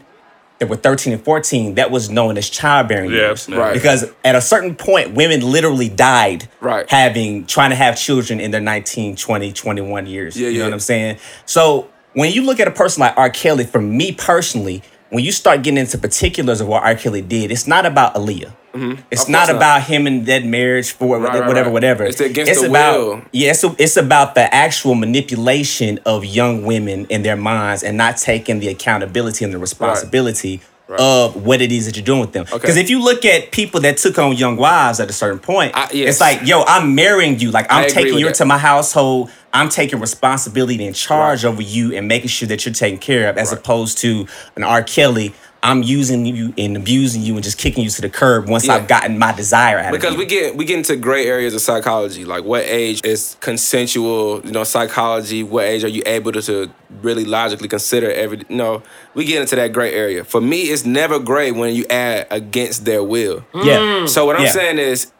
that 0.59 0.67
were 0.67 0.75
13 0.75 1.13
and 1.13 1.23
14, 1.23 1.75
that 1.75 1.89
was 1.89 2.09
known 2.09 2.37
as 2.37 2.49
childbearing 2.49 3.11
Yeah, 3.11 3.17
years. 3.17 3.47
Right. 3.47 3.73
Because 3.73 4.11
at 4.25 4.35
a 4.35 4.41
certain 4.41 4.75
point, 4.75 5.13
women 5.13 5.39
literally 5.41 5.87
died 5.89 6.49
Right. 6.59 6.89
having, 6.89 7.45
trying 7.45 7.69
to 7.69 7.77
have 7.77 7.97
children 7.97 8.39
in 8.41 8.51
their 8.51 8.59
19, 8.61 9.15
20, 9.15 9.53
21 9.53 10.05
years. 10.05 10.37
Yeah, 10.37 10.49
you 10.49 10.53
know 10.55 10.59
yeah. 10.59 10.65
what 10.65 10.73
I'm 10.73 10.79
saying? 10.79 11.17
So 11.45 11.87
when 12.13 12.31
you 12.33 12.41
look 12.43 12.59
at 12.59 12.67
a 12.67 12.71
person 12.71 12.99
like 13.01 13.17
R. 13.17 13.29
Kelly, 13.29 13.63
for 13.65 13.79
me 13.81 14.11
personally, 14.11 14.83
when 15.11 15.23
you 15.23 15.31
start 15.31 15.63
getting 15.63 15.77
into 15.77 15.97
particulars 15.97 16.59
of 16.61 16.67
what 16.67 16.83
R. 16.83 16.95
Kelly 16.95 17.21
did, 17.21 17.51
it's 17.51 17.65
not 17.65 17.85
about 17.85 18.15
Aaliyah. 18.15 18.53
It's 18.73 18.79
Mm-hmm. 18.81 19.11
Of 19.23 19.29
not 19.29 19.47
not. 19.47 19.55
about 19.55 19.81
him 19.83 20.05
and 20.07 20.25
that 20.27 20.43
marriage 20.45 20.91
for 20.91 21.17
Right, 21.19 21.39
right, 21.39 21.47
whatever, 21.47 21.69
right. 21.69 21.73
whatever. 21.73 22.03
It's 22.03 22.19
against 22.21 22.61
the 22.61 22.69
about 22.69 22.97
will. 22.99 23.21
yeah, 23.31 23.51
it's, 23.51 23.63
it's 23.63 23.97
about 23.97 24.35
the 24.35 24.53
actual 24.53 24.95
manipulation 24.95 25.99
of 26.05 26.23
young 26.25 26.63
women 26.65 27.05
in 27.09 27.23
their 27.23 27.37
minds 27.37 27.83
and 27.83 27.97
not 27.97 28.17
taking 28.17 28.59
the 28.59 28.67
accountability 28.69 29.43
and 29.45 29.53
the 29.53 29.57
responsibility 29.57 30.61
of 30.97 31.35
what 31.45 31.61
it 31.61 31.71
is 31.71 31.85
that 31.85 31.95
you're 31.95 32.03
doing 32.03 32.19
with 32.19 32.31
them. 32.31 32.45
Because 32.45 32.71
Okay. 32.71 32.81
if 32.81 32.89
you 32.89 32.99
look 33.03 33.23
at 33.23 33.51
people 33.51 33.79
that 33.81 33.97
took 33.97 34.17
on 34.17 34.35
young 34.35 34.55
wives 34.57 34.99
at 34.99 35.07
a 35.07 35.13
certain 35.13 35.37
point, 35.37 35.71
I- 35.75 35.87
yes. 35.93 36.09
it's 36.15 36.19
like, 36.21 36.47
yo, 36.47 36.63
I'm 36.65 36.95
marrying 36.95 37.39
you. 37.39 37.51
Like 37.51 37.67
I'm 37.69 37.87
taking 37.89 38.15
you 38.17 38.25
that. 38.25 38.29
into 38.29 38.45
my 38.45 38.57
household. 38.57 39.29
I'm 39.53 39.69
taking 39.69 39.99
responsibility 39.99 40.85
and 40.87 40.95
charge 40.95 41.45
over 41.45 41.61
you 41.61 41.95
and 41.95 42.07
making 42.07 42.29
sure 42.29 42.47
that 42.47 42.65
you're 42.65 42.73
taken 42.73 42.97
care 42.99 43.29
of, 43.29 43.37
as 43.37 43.49
Right. 43.51 43.59
opposed 43.59 43.99
to 43.99 44.27
an 44.55 44.63
R. 44.63 44.81
Kelly. 44.81 45.33
I'm 45.61 45.83
using 45.83 46.25
you 46.25 46.53
and 46.57 46.77
abusing 46.77 47.21
you 47.21 47.35
and 47.35 47.43
just 47.43 47.57
kicking 47.57 47.83
you 47.83 47.89
to 47.89 48.01
the 48.01 48.09
curb 48.09 48.47
once 48.47 48.65
Yeah. 48.65 48.75
I've 48.75 48.87
gotten 48.87 49.19
my 49.19 49.33
desire 49.33 49.79
out 49.79 49.91
Because 49.91 50.13
of 50.13 50.13
you. 50.13 50.19
we 50.19 50.25
get 50.25 50.55
we 50.55 50.63
get 50.65 50.77
into 50.77 50.95
gray 50.95 51.25
areas 51.25 51.53
of 51.53 51.61
psychology, 51.61 52.23
like 52.25 52.43
what 52.45 52.63
age 52.65 53.01
is 53.03 53.35
consensual, 53.41 54.41
you 54.45 54.51
know, 54.51 54.63
psychology, 54.63 55.43
what 55.43 55.65
age 55.65 55.83
are 55.83 55.89
you 55.89 56.01
able 56.05 56.31
to, 56.31 56.41
to 56.43 56.71
really 57.01 57.25
logically 57.25 57.67
consider 57.67 58.11
every 58.11 58.39
you 58.49 58.55
know, 58.55 58.81
we 59.13 59.25
get 59.25 59.41
into 59.41 59.55
that 59.57 59.73
gray 59.73 59.93
area. 59.93 60.23
For 60.23 60.41
me, 60.41 60.63
it's 60.63 60.85
never 60.85 61.19
gray 61.19 61.51
when 61.51 61.75
you 61.75 61.85
add 61.89 62.27
against 62.31 62.85
their 62.85 63.03
will. 63.03 63.45
yeah. 63.53 64.05
So 64.05 64.25
what 64.25 64.35
I'm 64.37 64.43
Yeah. 64.43 64.51
saying 64.51 64.79
is 64.79 65.11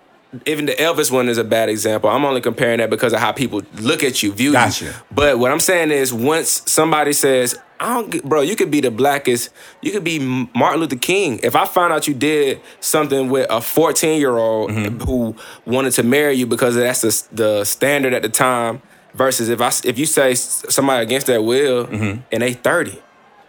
even 0.46 0.66
the 0.68 0.74
Elvis 0.74 1.12
one 1.12 1.28
is 1.28 1.38
a 1.40 1.44
bad 1.44 1.70
example. 1.70 2.10
I'm 2.10 2.24
only 2.24 2.42
comparing 2.42 2.78
that 2.80 2.90
because 2.90 3.14
of 3.14 3.20
how 3.20 3.32
people 3.32 3.64
look 3.80 4.04
at 4.04 4.22
you, 4.22 4.32
view 4.32 4.52
Gotcha. 4.52 4.86
you. 4.86 4.92
But 5.12 5.40
what 5.40 5.52
I'm 5.52 5.60
saying 5.60 5.90
is, 5.92 6.14
once 6.14 6.62
somebody 6.68 7.14
says, 7.14 7.58
"I 7.80 7.96
don't," 7.96 8.12
get, 8.12 8.24
bro, 8.24 8.42
you 8.42 8.56
could 8.56 8.70
be 8.70 8.80
the 8.80 8.92
blackest, 8.92 9.50
you 9.82 9.92
could 9.92 10.04
be 10.04 10.20
Martin 10.20 10.82
Luther 10.82 10.98
King. 10.98 11.40
If 11.42 11.56
I 11.56 11.66
find 11.66 11.92
out 11.92 12.08
you 12.08 12.14
did 12.14 12.62
something 12.80 13.30
with 13.30 13.48
a 13.50 13.60
14 13.60 14.20
year 14.20 14.38
old 14.38 14.70
Mm-hmm. 14.70 15.00
who 15.02 15.36
wanted 15.66 15.92
to 15.94 16.04
marry 16.04 16.34
you 16.36 16.46
because 16.46 16.76
that's 16.76 17.02
the, 17.02 17.36
the 17.36 17.64
standard 17.66 18.14
at 18.14 18.22
the 18.22 18.30
time, 18.30 18.82
versus 19.16 19.50
if 19.50 19.60
I 19.62 19.72
if 19.84 19.98
you 19.98 20.06
say 20.06 20.36
somebody 20.36 21.02
against 21.04 21.26
their 21.26 21.42
will 21.42 21.88
and 21.88 22.24
they 22.44 22.54
30, 22.54 23.02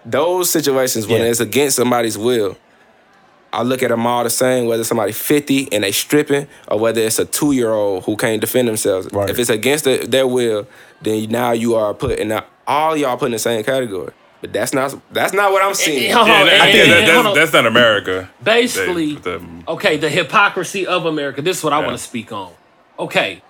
those 0.07 0.49
situations 0.51 1.07
when 1.07 1.16
Mm-hmm. 1.16 1.24
Yeah. 1.24 1.31
it's 1.31 1.41
against 1.41 1.76
somebody's 1.76 2.16
will. 2.16 2.57
I 3.53 3.62
look 3.62 3.82
at 3.82 3.88
them 3.90 4.07
all 4.07 4.22
the 4.24 4.30
same, 4.30 4.66
whether 4.66 4.84
somebody 4.84 5.12
50 5.12 5.72
and 5.72 5.82
they 5.84 5.92
stripping 5.92 6.46
or 6.68 6.78
whether 6.78 7.01
it's 7.01 7.18
a 7.18 7.24
two 7.24 7.53
year 7.53 7.72
old 7.72 8.05
who 8.05 8.16
can't 8.16 8.40
defend 8.40 8.68
themselves. 8.68 9.09
Right. 9.12 9.28
If 9.28 9.38
it's 9.38 9.51
against 9.51 9.84
the, 9.84 9.98
their 10.07 10.26
will, 10.26 10.66
then 11.03 11.28
now 11.30 11.53
you 11.53 11.74
are 11.74 11.92
put 11.94 12.18
in 12.18 12.28
the, 12.28 12.44
all 12.66 12.96
y'all 12.96 13.16
put 13.16 13.26
in 13.26 13.32
the 13.32 13.38
same 13.38 13.64
category. 13.64 14.12
But 14.40 14.55
that's 14.55 14.72
not 14.72 14.94
that's 15.12 15.34
not 15.34 15.53
what 15.53 15.61
I'm 15.62 15.68
eh, 15.68 15.72
eh, 15.72 15.74
seeing. 15.74 16.12
Hold 16.14 16.28
Yeah, 16.28 16.44
that- 16.44 16.53
and- 16.53 16.62
I 16.62 16.72
think 16.72 16.88
that- 17.07 17.22
that's, 17.24 17.34
that's 17.36 17.53
not 17.53 17.66
America. 17.66 18.30
basically, 18.42 19.14
They- 19.16 19.20
the- 19.38 19.42
okay, 19.68 19.96
the 19.98 20.09
hypocrisy 20.09 20.86
of 20.86 21.05
America. 21.05 21.42
This 21.42 21.59
is 21.59 21.64
what 21.64 21.72
I 21.74 21.78
want 21.80 21.92
to 21.92 21.98
speak 22.03 22.32
on. 22.32 22.53
Okay, 22.98 23.42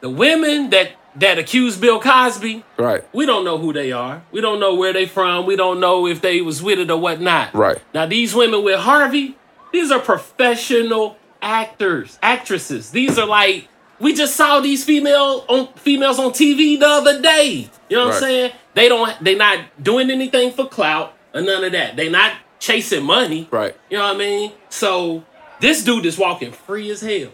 the 0.00 0.10
women 0.10 0.70
that 0.70 0.92
that 1.14 1.38
accused 1.38 1.78
Bill 1.80 2.00
Cosby, 2.00 2.64
Right. 2.78 3.04
we 3.12 3.26
don't 3.26 3.44
know 3.44 3.58
who 3.58 3.72
they 3.74 3.92
are. 3.92 4.22
We 4.32 4.40
don't 4.40 4.58
know 4.58 4.74
where 4.74 4.94
they 4.94 5.04
from. 5.04 5.44
We 5.44 5.56
don't 5.56 5.78
know 5.78 6.06
if 6.06 6.22
they 6.22 6.40
was 6.40 6.62
with 6.62 6.78
it 6.78 6.90
or 6.90 6.96
whatnot. 6.98 7.54
Right. 7.54 7.76
Now 7.92 8.06
these 8.06 8.34
women 8.34 8.64
with 8.64 8.80
Harvey, 8.80 9.36
these 9.72 9.90
are 9.90 9.98
professional 9.98 11.16
actors, 11.40 12.18
actresses. 12.22 12.90
These 12.90 13.18
are 13.18 13.26
like 13.26 13.68
we 13.98 14.14
just 14.14 14.36
saw 14.36 14.60
these 14.60 14.84
female 14.84 15.44
on 15.48 15.72
females 15.74 16.18
on 16.18 16.30
TV 16.30 16.78
the 16.78 16.86
other 16.86 17.20
day. 17.20 17.68
You 17.88 17.96
know 17.96 18.06
what 18.06 18.14
I'm 18.14 18.20
saying? 18.20 18.52
They 18.74 18.88
don't 18.88 19.22
they 19.22 19.34
not 19.34 19.60
doing 19.82 20.10
anything 20.10 20.52
for 20.52 20.66
clout 20.68 21.14
or 21.34 21.40
none 21.40 21.64
of 21.64 21.72
that. 21.72 21.96
They 21.96 22.08
not 22.08 22.34
chasing 22.58 23.04
money. 23.04 23.48
Right. 23.50 23.76
You 23.90 23.98
know 23.98 24.04
what 24.04 24.16
I 24.16 24.18
mean? 24.18 24.52
So 24.68 25.24
this 25.60 25.84
dude 25.84 26.06
is 26.06 26.18
walking 26.18 26.52
free 26.52 26.90
as 26.90 27.00
hell. 27.00 27.30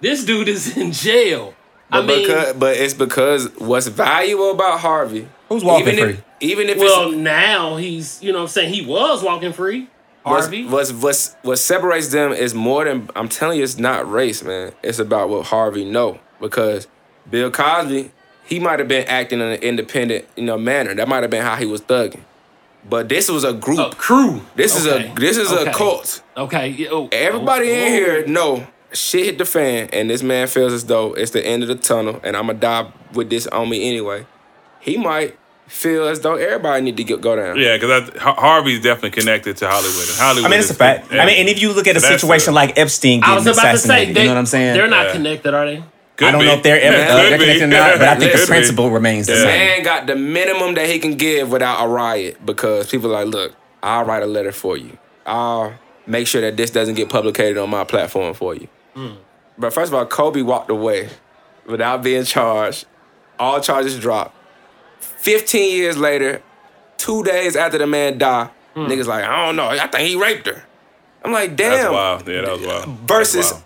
This 0.00 0.24
dude 0.24 0.48
is 0.48 0.76
in 0.76 0.92
jail. 0.92 1.54
I 1.90 2.00
But, 2.00 2.06
mean, 2.06 2.26
because, 2.26 2.54
but 2.54 2.76
it's 2.76 2.94
because 2.94 3.48
what's 3.58 3.86
valuable 3.86 4.50
about 4.50 4.80
Harvey. 4.80 5.28
Who's 5.48 5.64
walking 5.64 5.88
even 5.88 6.04
free? 6.04 6.12
If, 6.14 6.24
even 6.40 6.68
if 6.68 6.78
well, 6.78 7.10
it's, 7.10 7.16
now 7.16 7.76
he's, 7.76 8.22
you 8.22 8.32
know 8.32 8.38
what 8.38 8.44
I'm 8.44 8.48
saying? 8.48 8.74
He 8.74 8.84
was 8.84 9.22
walking 9.22 9.52
free. 9.52 9.88
What's, 10.24 10.46
Harvey. 10.46 10.66
what's, 10.66 10.92
what's, 10.92 11.34
what 11.42 11.58
separates 11.58 12.08
them 12.08 12.32
is 12.32 12.54
more 12.54 12.84
than, 12.84 13.08
I'm 13.14 13.28
telling 13.28 13.58
you, 13.58 13.64
it's 13.64 13.78
not 13.78 14.10
race, 14.10 14.42
man. 14.42 14.72
It's 14.82 14.98
about 14.98 15.28
what 15.28 15.46
Harvey 15.46 15.84
know. 15.84 16.18
Because 16.40 16.88
Bill 17.30 17.50
Cosby, 17.50 18.10
he 18.44 18.58
might 18.58 18.78
have 18.78 18.88
been 18.88 19.06
acting 19.06 19.40
in 19.40 19.46
an 19.46 19.60
independent, 19.62 20.26
you 20.36 20.44
know, 20.44 20.58
manner. 20.58 20.94
That 20.94 21.08
might 21.08 21.22
have 21.22 21.30
been 21.30 21.42
how 21.42 21.56
he 21.56 21.66
was 21.66 21.80
thugging. 21.80 22.20
But 22.88 23.08
this 23.08 23.30
was 23.30 23.44
a 23.44 23.54
group. 23.54 23.78
A 23.78 23.96
crew. 23.96 24.42
This 24.56 24.76
is 24.76 24.86
a 24.86 25.10
this 25.16 25.38
is 25.38 25.50
Okay. 25.50 25.70
a 25.70 25.72
cult. 25.72 26.22
Okay. 26.36 26.86
oh, 26.90 27.08
Everybody 27.12 27.70
oh, 27.70 27.74
in 27.74 27.82
oh. 27.82 27.88
here 27.88 28.26
know 28.26 28.66
shit 28.92 29.24
hit 29.24 29.38
the 29.38 29.44
fan, 29.44 29.88
and 29.92 30.08
this 30.08 30.22
man 30.22 30.46
feels 30.46 30.72
as 30.72 30.84
though 30.84 31.14
it's 31.14 31.32
the 31.32 31.44
end 31.44 31.62
of 31.62 31.68
the 31.68 31.74
tunnel, 31.74 32.20
and 32.22 32.36
I'm 32.36 32.46
gonna 32.46 32.58
die 32.58 32.92
with 33.12 33.30
this 33.30 33.46
on 33.48 33.68
me 33.68 33.88
anyway. 33.88 34.26
He 34.80 34.96
might 34.96 35.36
feel 35.74 36.06
as 36.08 36.20
though 36.20 36.36
everybody 36.36 36.82
need 36.82 36.96
to 36.96 37.04
get, 37.04 37.20
go 37.20 37.36
down. 37.36 37.58
Yeah, 37.58 37.76
because 37.76 38.08
Harvey's 38.18 38.80
definitely 38.82 39.10
connected 39.20 39.56
to 39.58 39.68
Hollywood. 39.68 40.08
And 40.08 40.16
Hollywood 40.18 40.46
I 40.46 40.48
mean, 40.50 40.58
it's 40.60 40.70
is- 40.70 40.76
a 40.76 40.78
fact. 40.78 41.12
yeah. 41.12 41.22
I 41.22 41.26
mean, 41.26 41.40
and 41.40 41.48
if 41.48 41.60
you 41.60 41.72
look 41.72 41.86
at 41.86 41.96
a 41.96 42.00
that's 42.00 42.06
situation 42.20 42.52
a- 42.52 42.56
like 42.56 42.78
Epstein 42.78 43.22
I 43.22 43.26
getting 43.34 43.44
was 43.46 43.58
about 43.58 43.72
to 43.72 43.78
say, 43.78 44.12
they, 44.12 44.20
you 44.22 44.26
know 44.28 44.32
what 44.34 44.38
I'm 44.38 44.46
saying? 44.46 44.74
They're 44.74 44.88
not 44.88 45.06
Yeah. 45.06 45.12
connected, 45.12 45.52
are 45.54 45.66
they? 45.66 45.84
Could 46.16 46.28
I 46.28 46.30
don't 46.30 46.40
be. 46.42 46.46
know 46.46 46.52
if 46.54 46.62
they're 46.62 46.80
ever 46.80 46.96
uh, 46.96 47.16
they're 47.16 47.38
connected 47.38 47.62
or 47.64 47.66
not, 47.66 47.98
but 47.98 48.08
I 48.08 48.14
think 48.16 48.30
Could 48.32 48.40
the 48.40 48.44
be. 48.46 48.48
principle 48.48 48.90
remains 48.90 49.26
the 49.26 49.32
Yeah. 49.32 49.38
same. 49.40 49.48
Man 49.66 49.82
got 49.82 50.06
the 50.06 50.14
minimum 50.16 50.74
that 50.74 50.88
he 50.88 51.00
can 51.00 51.14
give 51.16 51.50
without 51.50 51.84
a 51.84 51.88
riot 51.88 52.38
because 52.46 52.88
people 52.88 53.10
are 53.14 53.24
like, 53.24 53.34
look, 53.34 53.54
I'll 53.82 54.04
write 54.04 54.22
a 54.22 54.26
letter 54.26 54.52
for 54.52 54.76
you. 54.76 54.96
I'll 55.26 55.74
make 56.06 56.28
sure 56.28 56.40
that 56.40 56.56
this 56.56 56.70
doesn't 56.70 56.94
get 56.94 57.08
publicated 57.08 57.58
on 57.58 57.68
my 57.68 57.82
platform 57.82 58.32
for 58.34 58.54
you. 58.54 58.68
But 59.58 59.72
first 59.72 59.90
of 59.92 59.94
all, 59.94 60.06
Kobe 60.06 60.42
walked 60.42 60.70
away 60.70 61.08
without 61.66 62.02
being 62.04 62.24
charged. 62.24 62.86
All 63.38 63.60
charges 63.60 63.98
dropped. 63.98 64.33
15 65.24 65.74
years 65.74 65.96
later, 65.96 66.42
two 66.98 67.24
days 67.24 67.56
after 67.56 67.78
the 67.78 67.86
man 67.86 68.18
died, 68.18 68.50
hmm. 68.74 68.80
niggas 68.80 69.06
like, 69.06 69.24
I 69.24 69.46
don't 69.46 69.56
know, 69.56 69.68
I 69.68 69.86
think 69.86 70.06
he 70.06 70.16
raped 70.16 70.46
her. 70.46 70.62
I'm 71.24 71.32
like, 71.32 71.56
damn. 71.56 71.70
That's 71.70 71.90
wild. 71.90 72.28
Yeah, 72.28 72.42
that 72.42 72.50
was 72.50 72.66
wild. 72.66 72.88
Versus 73.00 73.52
wild. 73.52 73.64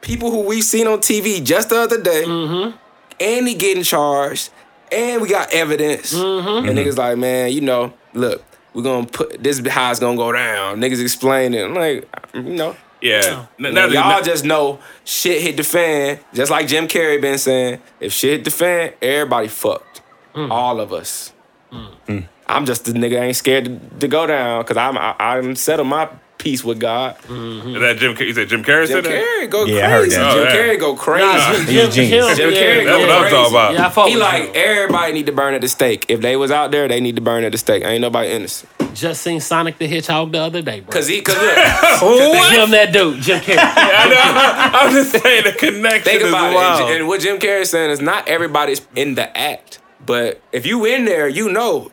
people 0.00 0.30
who 0.30 0.46
we've 0.46 0.62
seen 0.62 0.86
on 0.86 1.00
TV 1.00 1.44
just 1.44 1.70
the 1.70 1.80
other 1.80 2.00
day, 2.00 2.22
mm-hmm. 2.24 2.76
and 3.20 3.48
he 3.48 3.54
getting 3.54 3.82
charged, 3.82 4.50
and 4.92 5.20
we 5.20 5.28
got 5.28 5.52
evidence. 5.52 6.14
Mm-hmm. 6.14 6.68
And 6.68 6.78
niggas 6.78 6.90
mm-hmm. 6.90 6.98
like, 6.98 7.18
man, 7.18 7.52
you 7.52 7.60
know, 7.60 7.92
look, 8.14 8.44
we're 8.72 8.84
gonna 8.84 9.08
put 9.08 9.42
this 9.42 9.58
is 9.58 9.66
how 9.66 9.90
it's 9.90 9.98
gonna 9.98 10.16
go 10.16 10.30
down. 10.30 10.80
Niggas 10.80 11.02
explaining. 11.02 11.60
I'm 11.60 11.74
like, 11.74 12.08
you 12.34 12.42
know. 12.42 12.76
Yeah. 13.00 13.46
Now, 13.58 13.86
y'all 13.86 14.22
just 14.22 14.44
know 14.44 14.80
shit 15.04 15.40
hit 15.40 15.56
the 15.56 15.62
fan, 15.62 16.18
just 16.32 16.50
like 16.50 16.66
Jim 16.66 16.88
Carrey 16.88 17.20
been 17.20 17.38
saying. 17.38 17.80
If 18.00 18.12
shit 18.12 18.30
hit 18.30 18.44
the 18.44 18.50
fan, 18.50 18.92
everybody 19.02 19.48
fucked. 19.48 20.02
Mm. 20.38 20.50
All 20.50 20.80
of 20.80 20.92
us. 20.92 21.32
Mm. 21.72 21.90
Mm. 22.06 22.28
I'm 22.46 22.64
just 22.64 22.84
the 22.84 22.92
nigga 22.92 23.20
ain't 23.20 23.36
scared 23.36 23.64
to, 23.66 23.78
to 24.00 24.08
go 24.08 24.26
down 24.26 24.62
because 24.62 24.76
I'm 24.76 24.96
I, 24.96 25.14
I'm 25.18 25.54
settled 25.56 25.88
my 25.88 26.08
peace 26.38 26.62
with 26.62 26.78
God. 26.78 27.18
Mm-hmm. 27.22 27.74
Is 27.74 27.80
that 27.80 27.96
Jim? 27.98 28.16
You 28.18 28.32
said 28.32 28.48
Jim 28.48 28.62
Carrey 28.62 28.86
Jim 28.86 29.02
said 29.02 29.04
that? 29.04 29.10
Carrey 29.24 29.50
go 29.50 29.64
Yeah, 29.64 29.86
I 29.86 29.90
heard 29.90 30.00
crazy. 30.02 30.16
that. 30.16 30.32
Jim 30.32 30.40
Oh, 30.40 30.44
yeah. 30.44 30.54
Carrey 30.56 30.78
go 30.80 30.94
crazy. 30.94 31.26
Nah, 31.26 31.52
He's 31.54 31.68
a 31.88 31.90
genius. 31.90 32.36
Jim 32.36 32.50
Carrey 32.50 32.84
That's 32.84 32.96
go 32.96 33.00
what 33.00 33.10
I'm 33.10 33.20
crazy. 33.22 33.34
talking 33.36 33.52
about. 33.52 33.72
Yeah, 33.74 33.86
I 33.86 33.90
fuck 33.90 34.08
He 34.08 34.16
like 34.16 34.44
him. 34.44 34.52
everybody 34.54 35.12
need 35.12 35.26
to 35.26 35.32
burn 35.32 35.54
at 35.54 35.60
the 35.60 35.68
stake. 35.68 36.06
If 36.08 36.20
they 36.20 36.36
was 36.36 36.50
out 36.52 36.70
there, 36.70 36.86
they 36.88 37.00
need 37.00 37.16
to 37.16 37.22
burn 37.22 37.42
at 37.44 37.50
the 37.52 37.58
stake. 37.58 37.84
Ain't 37.84 38.00
nobody 38.02 38.30
innocent. 38.30 38.70
Just 38.94 39.20
seen 39.22 39.40
Sonic 39.40 39.76
the 39.78 39.86
Hedgehog 39.88 40.32
the 40.32 40.38
other 40.40 40.62
day, 40.62 40.80
bro. 40.80 40.90
Cause 40.92 41.06
he, 41.08 41.20
cause 41.20 41.36
look, 41.36 41.54
Him, 41.54 42.70
that 42.70 42.90
dude, 42.92 43.20
Jim 43.20 43.40
Carrey. 43.40 43.56
I 43.60 44.08
know. 44.08 44.78
I'm 44.78 44.92
just 44.92 45.10
saying 45.22 45.44
the 45.44 45.52
connection 45.52 46.02
think 46.04 46.22
is 46.22 46.28
about 46.28 46.54
wild. 46.54 46.80
it. 46.80 46.84
And, 46.84 46.94
and 47.00 47.08
what 47.08 47.20
Jim 47.20 47.38
Carrey's 47.38 47.68
saying 47.70 47.90
is 47.90 48.00
not 48.00 48.26
everybody's 48.28 48.86
in 48.96 49.16
the 49.16 49.36
act. 49.36 49.80
But 50.04 50.40
if 50.52 50.66
you 50.66 50.84
in 50.84 51.04
there, 51.04 51.28
you 51.28 51.50
know. 51.50 51.92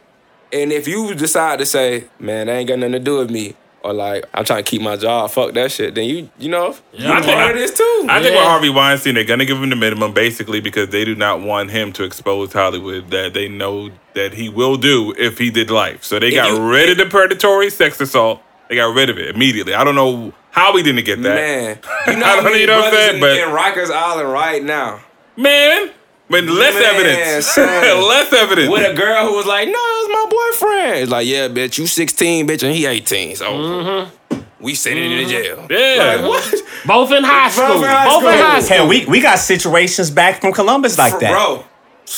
And 0.54 0.72
if 0.72 0.88
you 0.88 1.14
decide 1.16 1.60
to 1.60 1.66
say, 1.66 2.06
man, 2.20 2.48
that 2.48 2.54
ain't 2.54 2.68
got 2.70 2.80
nothing 2.80 2.94
to 2.94 3.00
do 3.00 3.18
with 3.18 3.30
me, 3.30 3.56
or 3.84 3.92
like 3.94 4.24
I'm 4.34 4.46
trying 4.46 4.64
to 4.64 4.70
keep 4.70 4.82
my 4.82 4.96
job, 4.96 5.32
fuck 5.32 5.54
that 5.54 5.72
shit, 5.72 5.96
then 5.96 6.06
you 6.06 6.30
you 6.38 6.50
know, 6.50 6.76
you 6.94 7.08
I 7.12 7.20
think 7.22 7.36
part 7.38 7.52
of 7.52 7.58
this 7.58 7.74
too. 7.74 8.06
I 8.08 8.22
think 8.22 8.34
Yeah. 8.34 8.40
with 8.42 8.48
Harvey 8.48 8.70
Weinstein, 8.70 9.16
they're 9.16 9.24
gonna 9.26 9.44
give 9.46 9.58
him 9.62 9.70
the 9.70 9.76
minimum 9.76 10.14
basically 10.14 10.62
because 10.62 10.90
they 10.90 11.04
do 11.04 11.14
not 11.16 11.42
want 11.42 11.72
him 11.72 11.92
to 11.94 12.04
expose 12.04 12.54
Hollywood 12.54 13.10
that 13.10 13.34
they 13.34 13.50
know 13.50 13.90
that 14.14 14.34
he 14.34 14.48
will 14.48 14.78
do 14.78 15.14
if 15.18 15.38
he 15.40 15.50
did 15.50 15.70
life. 15.72 16.04
So 16.04 16.20
they 16.20 16.32
got 16.32 16.52
you- 16.52 16.60
rid 16.72 16.90
of 16.90 16.98
the 17.00 17.06
predatory 17.08 17.70
sex 17.70 18.00
assault. 18.00 18.42
They 18.70 18.76
got 18.76 18.96
rid 18.96 19.10
of 19.10 19.18
it 19.18 19.36
immediately. 19.36 19.74
I 19.74 19.84
don't 19.84 19.96
know 19.96 20.32
how 20.52 20.74
we 20.74 20.84
didn't 20.84 21.04
get 21.06 21.22
that. 21.24 21.36
Man, 21.36 21.80
you 22.08 22.16
know 22.20 22.26
I 22.26 22.36
don't 22.38 22.44
no 22.46 22.66
brothers 22.66 22.94
offense, 22.94 23.14
in, 23.16 23.20
but- 23.20 23.38
in 23.38 23.50
Rikers 23.50 23.92
Island 23.92 24.32
right 24.32 24.64
now 24.64 25.02
Man, 25.36 25.90
but 26.30 26.44
less 26.46 26.74
Man, 26.74 26.84
evidence. 26.84 27.58
less 27.58 28.34
evidence. 28.34 28.70
with 28.72 28.92
a 28.92 28.94
girl 28.96 29.28
who 29.28 29.36
was 29.36 29.46
like, 29.46 29.68
"No, 29.68 29.74
it 29.74 29.76
was 29.76 30.10
my 30.10 30.26
boyfriend." 30.32 31.00
It's 31.04 31.12
like, 31.12 31.28
"Yeah, 31.28 31.48
bitch, 31.48 31.78
you 31.78 31.88
16, 31.88 32.48
bitch, 32.48 32.64
and 32.64 32.74
he 32.76 32.86
18, 32.86 33.36
so 33.36 33.46
Mm-hmm. 33.52 34.40
we 34.60 34.74
sending 34.76 35.12
him 35.12 35.18
to 35.20 35.26
jail." 35.32 35.68
Yeah. 35.70 36.16
like 36.16 36.22
what, 36.28 36.54
Both 36.86 37.12
in 37.12 37.24
high 37.24 37.50
school. 37.50 37.68
Both 37.68 37.84
in 37.84 37.90
high 37.90 38.06
Both 38.06 38.24
in 38.24 38.30
school. 38.30 38.46
high 38.46 38.60
school. 38.62 38.78
Hell, 38.78 38.88
we, 38.88 39.06
we 39.06 39.22
got 39.22 39.40
situations 39.40 40.10
back 40.12 40.42
from 40.42 40.52
Columbus 40.54 40.98
like 40.98 41.20
that. 41.20 41.32
bro? 41.32 41.64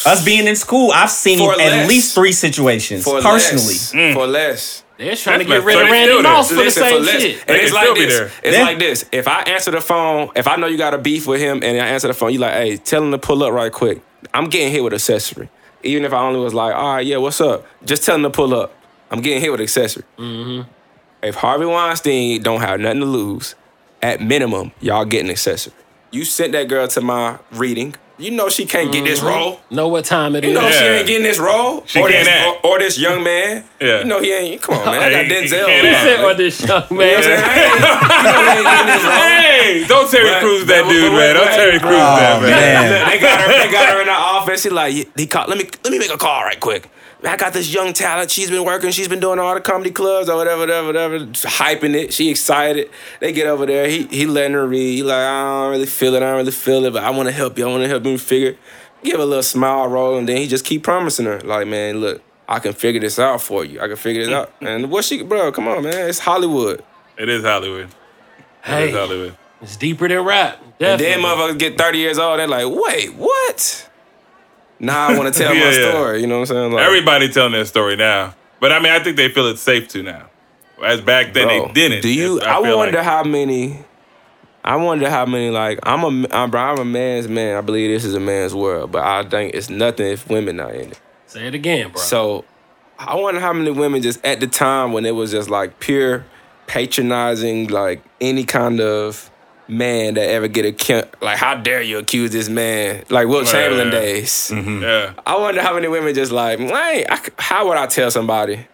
Us 0.06 0.24
being 0.26 0.48
in 0.48 0.56
school, 0.58 0.92
I've 0.94 1.10
seen 1.10 1.40
For 1.40 1.54
at 1.54 1.58
less. 1.60 1.88
least 1.90 2.14
three 2.14 2.34
situations 2.34 3.06
For 3.06 3.22
personally. 3.22 3.64
less, 4.08 4.14
for 4.14 4.28
less. 4.28 4.84
They're 4.98 5.16
trying 5.16 5.40
to 5.40 5.46
get 5.46 5.64
rid 5.64 5.76
messed 5.76 5.78
of 5.78 5.86
up. 5.86 5.92
Randy 5.92 6.22
Moss 6.24 6.50
for 6.50 6.56
the 6.56 6.64
Listen, 6.64 6.84
same 6.84 7.02
less. 7.04 7.22
shit. 7.22 7.40
And 7.42 7.50
They 7.50 7.62
it's 7.62 7.66
can 7.72 7.74
like 7.76 7.84
still 7.84 7.94
be 7.96 8.06
this. 8.06 8.18
there. 8.18 8.32
It's 8.44 8.58
Yeah. 8.58 8.64
like 8.64 8.80
this. 8.80 9.06
If 9.12 9.28
I 9.28 9.42
answer 9.44 9.72
the 9.72 9.82
phone, 9.82 10.30
if 10.36 10.48
I 10.48 10.56
know 10.56 10.68
you 10.68 10.78
got 10.78 10.94
a 10.94 10.98
beef 10.98 11.28
with 11.28 11.40
him, 11.40 11.62
and 11.64 11.80
I 11.80 11.86
answer 11.88 12.08
the 12.08 12.14
phone, 12.16 12.34
you 12.34 12.40
like, 12.40 12.54
"Hey, 12.54 12.78
tell 12.78 13.04
him 13.04 13.12
to 13.12 13.18
pull 13.18 13.44
up 13.44 13.54
right 13.54 13.72
quick." 13.72 14.02
I'm 14.34 14.50
getting 14.50 14.72
hit 14.72 14.84
with 14.84 14.94
accessory. 14.94 15.50
Even 15.84 16.04
if 16.06 16.14
I 16.14 16.20
only 16.22 16.40
was 16.40 16.54
like, 16.54 16.74
"All 16.76 16.96
right, 16.96 17.06
yeah, 17.06 17.18
what's 17.18 17.40
up?" 17.40 17.66
Just 17.86 18.04
tell 18.04 18.16
him 18.16 18.24
to 18.24 18.30
pull 18.32 18.54
up. 18.56 18.74
I'm 19.12 19.22
getting 19.22 19.40
hit 19.42 19.52
with 19.52 19.62
accessory. 19.62 20.04
Mm-hmm. 20.18 20.62
If 21.24 21.36
Harvey 21.36 21.66
Weinstein 21.66 22.42
don't 22.42 22.62
have 22.62 22.80
nothing 22.80 23.00
to 23.02 23.06
lose, 23.06 23.56
at 24.02 24.20
minimum, 24.22 24.72
y'all 24.82 25.06
getting 25.06 25.30
accessory. 25.32 25.74
You 26.12 26.26
sent 26.26 26.52
that 26.54 26.68
girl 26.68 26.88
to 26.88 27.02
my 27.02 27.38
reading. 27.52 27.96
You 28.20 28.32
know 28.32 28.50
she 28.50 28.66
can't 28.66 28.92
get 28.92 29.06
this 29.06 29.20
mm-hmm. 29.20 29.28
role. 29.28 29.60
Know 29.70 29.88
what 29.90 30.06
time 30.06 30.36
it 30.36 30.44
You 30.44 30.50
is. 30.50 30.56
know 30.56 30.72
she 30.72 30.84
Yeah. 30.84 30.92
ain't 30.98 31.08
getting 31.08 31.24
this 31.24 31.38
role. 31.38 31.84
She 31.86 32.00
or, 32.02 32.10
can't 32.10 32.26
this, 32.26 32.34
act. 32.34 32.66
or, 32.66 32.72
or 32.72 32.80
this 32.80 32.98
young 32.98 33.24
man. 33.24 33.64
Yeah. 33.80 34.00
You 34.00 34.06
know 34.06 34.20
he 34.20 34.32
ain't. 34.34 34.62
Come 34.62 34.76
on, 34.80 34.86
man. 34.86 34.96
I 35.04 35.10
got 35.12 35.26
Hey, 35.26 35.26
he 35.26 35.48
Denzel. 35.48 35.66
can't 35.68 35.88
He 35.88 35.94
said 35.94 36.26
on 36.26 36.38
this 36.38 36.60
young 36.66 36.84
You 36.90 36.98
know 36.98 37.06
what 37.06 37.18
I'm 37.18 37.24
saying? 37.24 37.42
man. 37.42 37.48
I 37.48 37.62
ain't- 37.62 37.78
you 38.18 38.24
know 38.24 38.42
he 38.42 38.58
ain't 38.58 38.66
getting 38.66 38.88
this 38.88 39.04
role. 39.04 39.14
Hey, 39.14 39.86
don't 39.88 40.10
Terry 40.12 40.30
But- 40.32 40.40
Crews 40.42 40.66
that 40.66 40.84
but- 40.84 40.90
dude, 40.90 41.12
but- 41.12 41.18
man. 41.18 41.36
Don't 41.36 41.46
but- 41.46 41.56
Terry 41.56 41.80
Crews 41.80 41.94
Oh, 41.94 42.16
that 42.18 42.42
man. 42.42 42.50
man. 42.52 43.10
they 43.10 43.20
got 43.20 43.42
her. 43.42 43.48
They 43.48 43.72
got 43.72 43.90
her 43.94 44.02
in 44.02 44.08
the 44.08 44.14
office. 44.14 44.62
She 44.64 44.70
like, 44.70 44.94
he 45.16 45.28
called. 45.28 45.50
Let 45.50 45.58
me 45.60 45.70
let 45.84 45.92
me 45.92 46.00
make 46.00 46.12
a 46.12 46.18
call 46.18 46.42
right 46.44 46.60
quick. 46.60 46.90
I 47.24 47.36
got 47.36 47.54
this 47.54 47.74
young 47.74 47.94
talent. 47.94 48.30
She's 48.30 48.50
been 48.52 48.64
working. 48.64 48.92
She's 48.92 49.08
been 49.08 49.20
doing 49.20 49.40
all 49.40 49.56
the 49.56 49.62
comedy 49.62 49.90
clubs 49.92 50.30
or 50.30 50.36
whatever, 50.36 50.60
whatever, 50.62 50.88
whatever. 50.88 51.20
Just 51.26 51.46
hyping 51.46 51.96
it. 51.96 52.14
She 52.14 52.30
excited. 52.30 52.90
They 53.20 53.32
get 53.32 53.48
over 53.48 53.66
there. 53.66 53.88
He 53.88 54.06
he 54.08 54.26
letting 54.28 54.54
her 54.54 54.68
read. 54.68 54.96
He 54.98 55.04
like, 55.04 55.16
I 55.16 55.44
don't 55.62 55.72
really 55.72 55.86
feel 55.88 56.14
it. 56.14 56.18
I 56.18 56.28
don't 56.28 56.38
really 56.38 56.52
feel 56.52 56.86
it, 56.86 56.94
but 56.94 57.04
I 57.04 57.10
want 57.10 57.28
to 57.28 57.34
help 57.34 57.58
you. 57.58 57.68
I 57.68 57.72
want 57.72 57.84
to 57.84 57.90
help 57.90 58.06
you 58.06 58.18
figure. 58.18 58.56
Give 59.04 59.20
a 59.20 59.26
little 59.26 59.44
smile 59.44 59.88
roll, 59.88 60.18
and 60.18 60.28
then 60.28 60.38
he 60.38 60.48
just 60.48 60.66
keep 60.66 60.84
promising 60.84 61.26
her, 61.28 61.40
like, 61.42 61.68
man, 61.68 62.02
look, 62.02 62.22
I 62.48 62.60
can 62.60 62.74
figure 62.74 63.00
this 63.00 63.20
out 63.20 63.42
for 63.42 63.64
you. 63.64 63.80
I 63.80 63.88
can 63.88 63.96
figure 63.96 64.26
this 64.26 64.34
out. 64.34 64.52
And 64.60 64.90
what 64.90 65.06
she, 65.06 65.22
bro, 65.22 65.52
come 65.52 65.68
on, 65.68 65.84
man, 65.84 66.10
it's 66.10 66.20
Hollywood. 66.20 66.84
It 67.18 67.30
is 67.30 67.44
Hollywood. 67.44 67.90
Hey, 68.64 68.90
is 68.90 68.96
Hollywood. 68.96 69.38
it's 69.62 69.78
deeper 69.78 70.08
than 70.08 70.22
rap. 70.22 70.60
And 70.62 70.74
Definitely. 70.80 71.06
then 71.06 71.20
motherfuckers 71.24 71.60
get 71.60 71.78
30 71.78 71.98
years 72.00 72.18
old, 72.18 72.40
they're 72.40 72.48
like, 72.48 72.66
wait, 72.68 73.14
what? 73.16 73.90
Now 74.80 75.08
I 75.08 75.18
want 75.18 75.34
to 75.34 75.40
tell 75.44 75.54
Yeah, 75.54 75.66
my 75.66 75.72
yeah. 75.78 75.90
story. 75.92 76.22
You 76.22 76.28
know 76.28 76.36
what 76.40 76.50
I'm 76.50 76.56
saying? 76.56 76.72
Like, 76.74 76.86
Everybody 76.86 77.30
telling 77.30 77.52
their 77.54 77.66
story 77.66 77.96
now. 77.96 78.36
But 78.60 78.72
I 78.72 78.80
mean, 78.80 78.92
I 78.92 79.00
think 79.04 79.18
they 79.18 79.30
feel 79.30 79.48
it's 79.48 79.62
safe 79.62 79.88
to 79.90 80.04
now. 80.04 80.30
As 80.84 81.02
back 81.02 81.34
then 81.34 81.48
bro, 81.48 81.68
they 81.68 81.74
didn't. 81.74 82.02
Do 82.02 82.14
you? 82.14 82.38
It's- 82.38 82.48
I, 82.52 82.60
wonder 82.60 82.98
like- 82.98 83.06
how 83.06 83.24
many. 83.24 83.84
I 84.64 84.76
wonder 84.76 85.10
how 85.10 85.26
many 85.26 85.50
like 85.50 85.80
I'm 85.84 86.04
a 86.04 86.28
I'm, 86.32 86.52
bro, 86.52 86.60
I'm 86.62 86.78
a 86.80 86.86
man's 86.86 87.28
man. 87.30 87.56
I 87.56 87.62
believe 87.62 87.90
this 87.90 88.04
is 88.04 88.14
a 88.16 88.20
man's 88.20 88.54
world, 88.54 88.92
but 88.92 89.02
I 89.04 89.24
think 89.24 89.54
it's 89.56 89.70
nothing 89.70 90.08
if 90.08 90.28
women 90.30 90.58
not 90.58 90.76
in 90.76 90.92
it. 90.92 91.00
Say 91.26 91.48
it 91.48 91.56
again, 91.56 91.92
bro. 91.92 92.02
So 92.02 92.46
I 93.00 93.16
wonder 93.16 93.40
how 93.40 93.54
many 93.54 93.72
women 93.72 94.02
just 94.02 94.24
at 94.26 94.40
the 94.42 94.48
time 94.48 94.92
when 94.92 95.06
it 95.06 95.16
was 95.16 95.32
just 95.32 95.50
like 95.50 95.80
pure 95.80 96.26
patronizing, 96.68 97.68
like 97.68 98.04
any 98.22 98.44
kind 98.44 98.80
of 98.80 99.30
man 99.68 100.14
that 100.16 100.30
ever 100.30 100.48
get 100.48 100.66
a 100.90 101.08
like 101.22 101.38
how 101.38 101.56
dare 101.56 101.82
you 101.82 101.98
accuse 101.98 102.32
this 102.32 102.48
man 102.50 103.04
like 103.10 103.28
Wilt 103.28 103.48
Chamberlain 103.48 103.88
yeah. 103.88 104.00
days. 104.00 104.32
Mm-hmm. 104.54 104.82
Yeah. 104.82 105.14
I 105.26 105.38
wonder 105.38 105.62
how 105.62 105.74
many 105.74 105.88
women 105.88 106.14
just 106.16 106.32
like, 106.32 106.60
wait, 106.60 107.06
I 107.10 107.18
c 107.18 107.32
how 107.38 107.68
would 107.68 107.78
I 107.78 107.86
tell 107.88 108.10
somebody 108.12 108.66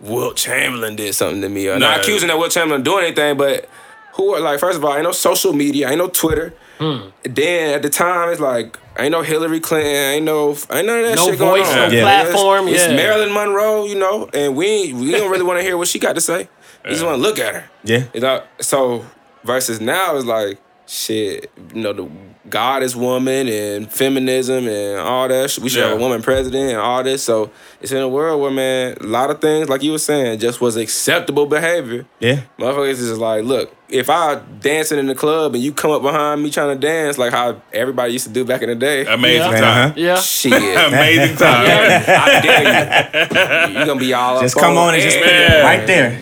Wilt 0.00 0.36
Chamberlain 0.36 0.96
did 0.96 1.14
something 1.14 1.40
to 1.40 1.48
me? 1.48 1.68
Or 1.68 1.78
Nah. 1.78 1.90
not 1.90 2.00
accusing 2.00 2.28
that 2.28 2.38
Wilt 2.38 2.52
Chamberlain 2.52 2.82
doing 2.82 3.04
anything, 3.06 3.36
but 3.36 3.68
who 4.14 4.34
are 4.34 4.40
like, 4.40 4.60
first 4.60 4.76
of 4.78 4.84
all, 4.84 4.94
ain't 4.94 5.02
no 5.04 5.12
social 5.12 5.52
media, 5.52 5.88
ain't 5.88 5.98
no 5.98 6.08
Twitter. 6.08 6.54
Hmm. 6.78 7.08
Then 7.22 7.74
at 7.74 7.82
the 7.82 7.88
time, 7.90 8.28
it's 8.30 8.40
like, 8.40 8.78
ain't 8.98 9.12
no 9.12 9.22
Hillary 9.22 9.60
Clinton, 9.60 9.92
ain't 9.92 10.24
no, 10.24 10.50
ain't 10.70 10.86
none 10.86 10.98
of 11.00 11.04
that 11.06 11.16
No 11.16 11.30
shit 11.30 11.38
going 11.38 11.62
voice, 11.64 11.72
on. 11.72 11.88
no 11.90 11.96
Yeah. 11.96 12.02
platform, 12.02 12.68
It's, 12.68 12.82
it's. 12.84 12.92
Marilyn 12.92 13.32
Monroe, 13.32 13.86
you 13.86 13.94
know, 13.96 14.28
and 14.34 14.54
we 14.56 14.66
ain't, 14.66 14.98
we 14.98 15.10
don't 15.12 15.30
really 15.30 15.44
want 15.44 15.58
to 15.58 15.62
hear 15.64 15.76
what 15.76 15.88
she 15.88 15.98
got 15.98 16.14
to 16.16 16.20
say. 16.20 16.48
We 16.84 16.90
just 16.90 17.04
want 17.04 17.16
to 17.16 17.22
look 17.22 17.38
at 17.38 17.54
her. 17.54 17.70
Yeah. 17.82 18.04
You 18.12 18.20
know, 18.20 18.42
so 18.60 19.06
versus 19.44 19.80
now 19.80 20.16
is 20.16 20.24
like 20.24 20.58
shit. 20.86 21.50
You 21.74 21.82
know, 21.82 21.92
the 21.92 22.10
goddess 22.50 22.94
woman 22.94 23.48
and 23.48 23.90
feminism 23.90 24.68
and 24.68 25.00
all 25.00 25.26
that. 25.28 25.50
sh- 25.50 25.58
We 25.58 25.70
should 25.70 25.82
have 25.82 25.92
a 25.92 25.96
woman 25.96 26.20
president 26.20 26.70
and 26.72 26.78
all 26.78 27.02
this. 27.02 27.22
So 27.22 27.50
it's 27.80 27.90
in 27.90 27.98
a 28.02 28.08
world 28.08 28.40
where 28.42 28.50
man, 28.50 28.96
a 29.00 29.04
lot 29.06 29.30
of 29.30 29.40
things 29.40 29.68
like 29.70 29.82
you 29.82 29.92
were 29.92 29.98
saying 29.98 30.40
just 30.40 30.60
was 30.60 30.76
acceptable 30.76 31.46
behavior. 31.46 32.04
Yeah. 32.20 32.42
Motherfuckers 32.58 32.90
is 32.90 33.08
just 33.08 33.20
like, 33.20 33.44
look, 33.44 33.74
if 33.88 34.10
I 34.10 34.42
dancing 34.60 34.98
in 34.98 35.06
the 35.06 35.14
club 35.14 35.54
and 35.54 35.62
you 35.64 35.72
come 35.72 35.90
up 35.90 36.02
behind 36.02 36.42
me 36.42 36.50
trying 36.50 36.78
to 36.78 36.86
dance 36.86 37.16
like 37.16 37.32
how 37.32 37.62
everybody 37.72 38.12
used 38.12 38.26
to 38.26 38.32
do 38.32 38.44
back 38.44 38.60
in 38.60 38.68
the 38.68 38.74
day, 38.74 39.06
Amazing 39.06 39.52
Yeah. 39.52 39.60
time. 39.60 39.86
Uh-huh. 39.88 39.92
yeah. 39.96 40.16
shit. 40.16 40.52
Amazing 40.92 41.36
time. 41.38 41.66
I 41.66 42.40
dare 42.42 43.72
you. 43.72 43.78
You 43.80 43.86
gonna 43.86 44.00
be 44.00 44.12
all 44.12 44.40
Just 44.42 44.56
up 44.56 44.62
come 44.62 44.76
on 44.76 44.92
and 44.94 45.02
just 45.02 45.16
put 45.16 45.26
right 45.32 45.86
there. 45.86 46.18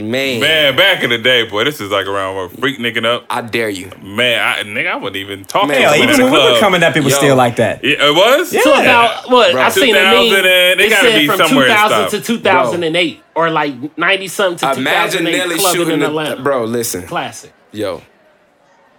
Man. 0.00 0.40
Man, 0.40 0.76
back 0.76 1.02
in 1.02 1.10
the 1.10 1.18
day, 1.18 1.46
boy, 1.48 1.64
this 1.64 1.80
is 1.80 1.90
like 1.90 2.06
around 2.06 2.36
where 2.36 2.48
freak 2.48 2.78
nicking 2.78 3.04
up. 3.04 3.24
I 3.30 3.40
dare 3.42 3.68
you. 3.68 3.90
Man, 4.02 4.40
I, 4.42 4.62
nigga, 4.62 4.88
I 4.92 4.96
wouldn't 4.96 5.16
even 5.16 5.44
talk 5.44 5.68
Man, 5.68 5.76
to 5.76 5.82
Hell, 5.82 5.94
even 5.96 6.08
when 6.08 6.32
the 6.32 6.38
we 6.38 6.52
were 6.52 6.58
coming 6.60 6.82
up, 6.82 6.96
it 6.96 7.04
was 7.04 7.12
Yo. 7.14 7.18
still 7.18 7.36
like 7.36 7.56
that. 7.56 7.82
Yeah, 7.84 7.96
it 8.08 8.14
was? 8.14 8.52
Yeah. 8.52 8.60
So 8.62 8.72
about 8.80 9.30
what? 9.30 9.52
Bro, 9.52 9.62
I 9.62 9.68
seen 9.68 9.94
a 9.94 9.98
2000 9.98 10.30
meme. 10.32 10.34
and- 10.46 10.80
they 10.80 10.86
it 10.86 10.90
gotta 10.90 11.10
said 11.10 11.18
be 11.18 11.26
from 11.26 11.36
somewhere 11.38 11.66
2000 11.68 11.98
to 12.04 12.08
stuff. 12.10 12.26
2008, 12.26 13.22
or 13.34 13.50
like 13.50 13.98
90 13.98 14.28
something 14.28 14.58
to 14.74 14.78
Imagine 14.80 15.24
2008 15.26 15.38
Nelly 15.38 15.58
clubbing 15.58 15.74
shooting 15.76 15.94
in 15.94 16.00
the, 16.00 16.06
Atlanta. 16.06 16.42
bro. 16.42 16.64
Listen, 16.64 17.06
Classic. 17.06 17.52
yo, 17.72 18.02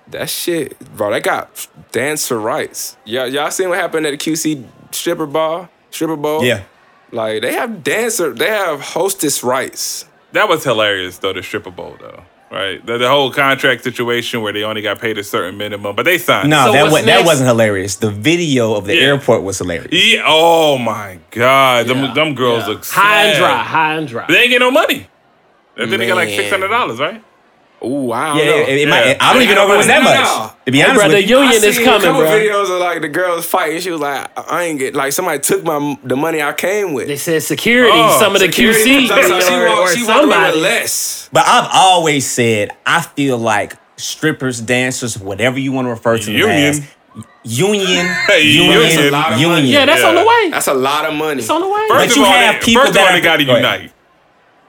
that 0.08 0.30
shit, 0.30 0.78
bro. 0.96 1.12
They 1.12 1.20
got 1.22 1.68
dancer 1.92 2.40
rights. 2.40 2.98
Y'all, 3.06 3.28
y'all 3.28 3.52
seen 3.52 3.70
what 3.70 3.78
happened 3.80 4.06
at 4.06 4.12
the 4.12 4.18
QC 4.18 4.64
stripper 4.92 5.26
bar, 5.28 5.70
stripper 5.92 6.16
bowl? 6.16 6.44
Yeah. 6.44 6.64
like 7.12 7.42
they 7.42 7.54
have 7.54 7.84
dancer, 7.84 8.34
they 8.34 8.48
have 8.48 8.82
hostess 8.82 9.44
rights. 9.44 10.06
That 10.34 10.48
was 10.48 10.64
hilarious, 10.64 11.18
though, 11.18 11.34
the 11.34 11.42
stripper 11.44 11.72
bowl, 11.72 11.98
though. 12.00 12.24
Right? 12.52 12.84
The, 12.84 12.98
the 12.98 13.08
whole 13.08 13.32
contract 13.32 13.84
situation 13.84 14.42
where 14.42 14.52
they 14.52 14.64
only 14.64 14.82
got 14.82 15.00
paid 15.00 15.20
a 15.20 15.24
certain 15.24 15.56
minimum, 15.58 15.96
but 15.96 16.04
they 16.04 16.18
signed. 16.18 16.50
No, 16.50 16.66
So 16.66 16.72
that 16.74 16.82
what's 16.84 16.94
was, 16.94 17.02
that 17.06 17.16
next? 17.18 17.26
wasn't 17.28 17.48
hilarious. 17.48 17.96
The 17.98 18.10
video 18.10 18.74
of 18.74 18.86
the 18.86 18.96
Yeah. 18.96 19.04
airport 19.04 19.44
was 19.44 19.60
hilarious. 19.60 19.90
Yeah. 19.92 20.24
Oh, 20.26 20.80
my 20.80 21.20
God. 21.30 21.86
Them, 21.86 22.04
Yeah. 22.06 22.14
them 22.16 22.34
girls 22.34 22.64
Yeah. 22.64 22.70
look 22.74 22.86
high 22.86 23.26
and 23.26 23.38
dry, 23.38 23.58
high 23.64 23.94
and 23.96 24.08
dry. 24.08 24.26
They 24.28 24.40
ain't 24.42 24.50
get 24.50 24.60
no 24.60 24.72
money. 24.72 25.08
They 25.76 25.86
think 25.86 26.00
they 26.00 26.08
got 26.08 26.16
like 26.16 26.30
$600, 26.30 27.00
right? 27.00 27.24
Ooh, 27.84 28.12
I 28.12 28.28
don't 28.30 28.38
Yeah, 28.38 28.46
know. 28.46 28.58
it, 28.58 28.70
it 28.70 28.80
Yeah. 28.82 28.90
might, 28.90 29.18
I 29.22 29.34
don't 29.34 29.42
even 29.44 29.56
know 29.56 29.68
if 29.68 29.74
it 29.74 29.78
was 29.78 29.88
that 29.88 30.04
No, 30.04 30.10
no, 30.12 30.16
much. 30.22 30.26
no. 30.26 30.52
To 30.66 30.72
be 30.72 30.78
Hey, 30.80 30.84
honest 30.84 31.00
brother, 31.00 31.14
with 31.16 31.30
you. 31.30 31.38
union 31.40 31.64
I 31.64 31.66
is 31.68 31.76
seen 31.78 31.86
coming, 31.86 32.02
a 32.02 32.04
couple 32.04 32.22
bro. 32.22 32.32
videos 32.32 32.64
of 32.64 32.80
like 32.82 33.02
the 33.02 33.08
girls 33.08 33.46
fighting. 33.46 33.80
She 33.80 33.90
was 33.92 34.02
like, 34.02 34.30
I 34.52 34.64
ain't 34.64 34.80
get 34.80 34.96
like 34.96 35.14
somebody 35.14 35.40
took 35.40 35.64
my 35.64 35.98
the 36.04 36.16
money 36.18 36.42
I 36.42 36.52
came 36.54 36.94
with. 36.94 37.08
They 37.08 37.16
said 37.16 37.42
security, 37.44 37.92
Oh, 37.96 38.20
some 38.20 38.36
of 38.36 38.42
the 38.42 38.48
QC, 38.50 39.08
so 39.08 39.40
she 39.40 39.54
or, 39.56 39.68
walked, 39.68 39.92
she 39.94 40.04
somebody. 40.04 40.52
with 40.54 40.62
less. 40.64 41.30
But 41.32 41.46
I've 41.48 41.70
always 41.74 42.30
said 42.30 42.72
I 42.86 43.02
feel 43.02 43.38
like 43.38 43.74
strippers, 43.98 44.60
dancers, 44.62 45.18
whatever 45.18 45.58
you 45.60 45.72
want 45.72 45.86
to 45.86 45.90
refer 45.92 46.18
to 46.18 46.26
them 46.26 46.36
Union. 46.36 46.58
as, 46.70 46.82
union, 47.44 48.06
Hey, 48.28 48.44
union, 48.44 48.82
union. 48.82 49.08
a 49.08 49.12
lot 49.12 49.34
of 49.34 49.40
union. 49.40 49.56
money. 49.60 49.72
Yeah, 49.72 49.86
that's 49.86 50.02
Yeah. 50.02 50.08
on 50.10 50.16
the 50.16 50.22
way. 50.26 50.50
That's 50.52 50.68
a 50.68 50.74
lot 50.74 51.06
of 51.06 51.14
money. 51.16 51.40
It's 51.42 51.50
on 51.50 51.62
the 51.62 51.68
way. 51.68 51.86
But 51.90 51.98
First 52.04 52.16
you 52.18 52.22
of 52.24 52.28
all, 52.28 52.34
have 52.36 52.56
they, 52.56 52.66
people 52.66 52.82
first 52.84 52.94
that 52.94 53.02
of 53.02 53.08
all, 53.08 53.14
they 53.14 53.22
got 53.22 53.38
to 53.38 53.44
unite. 53.44 53.92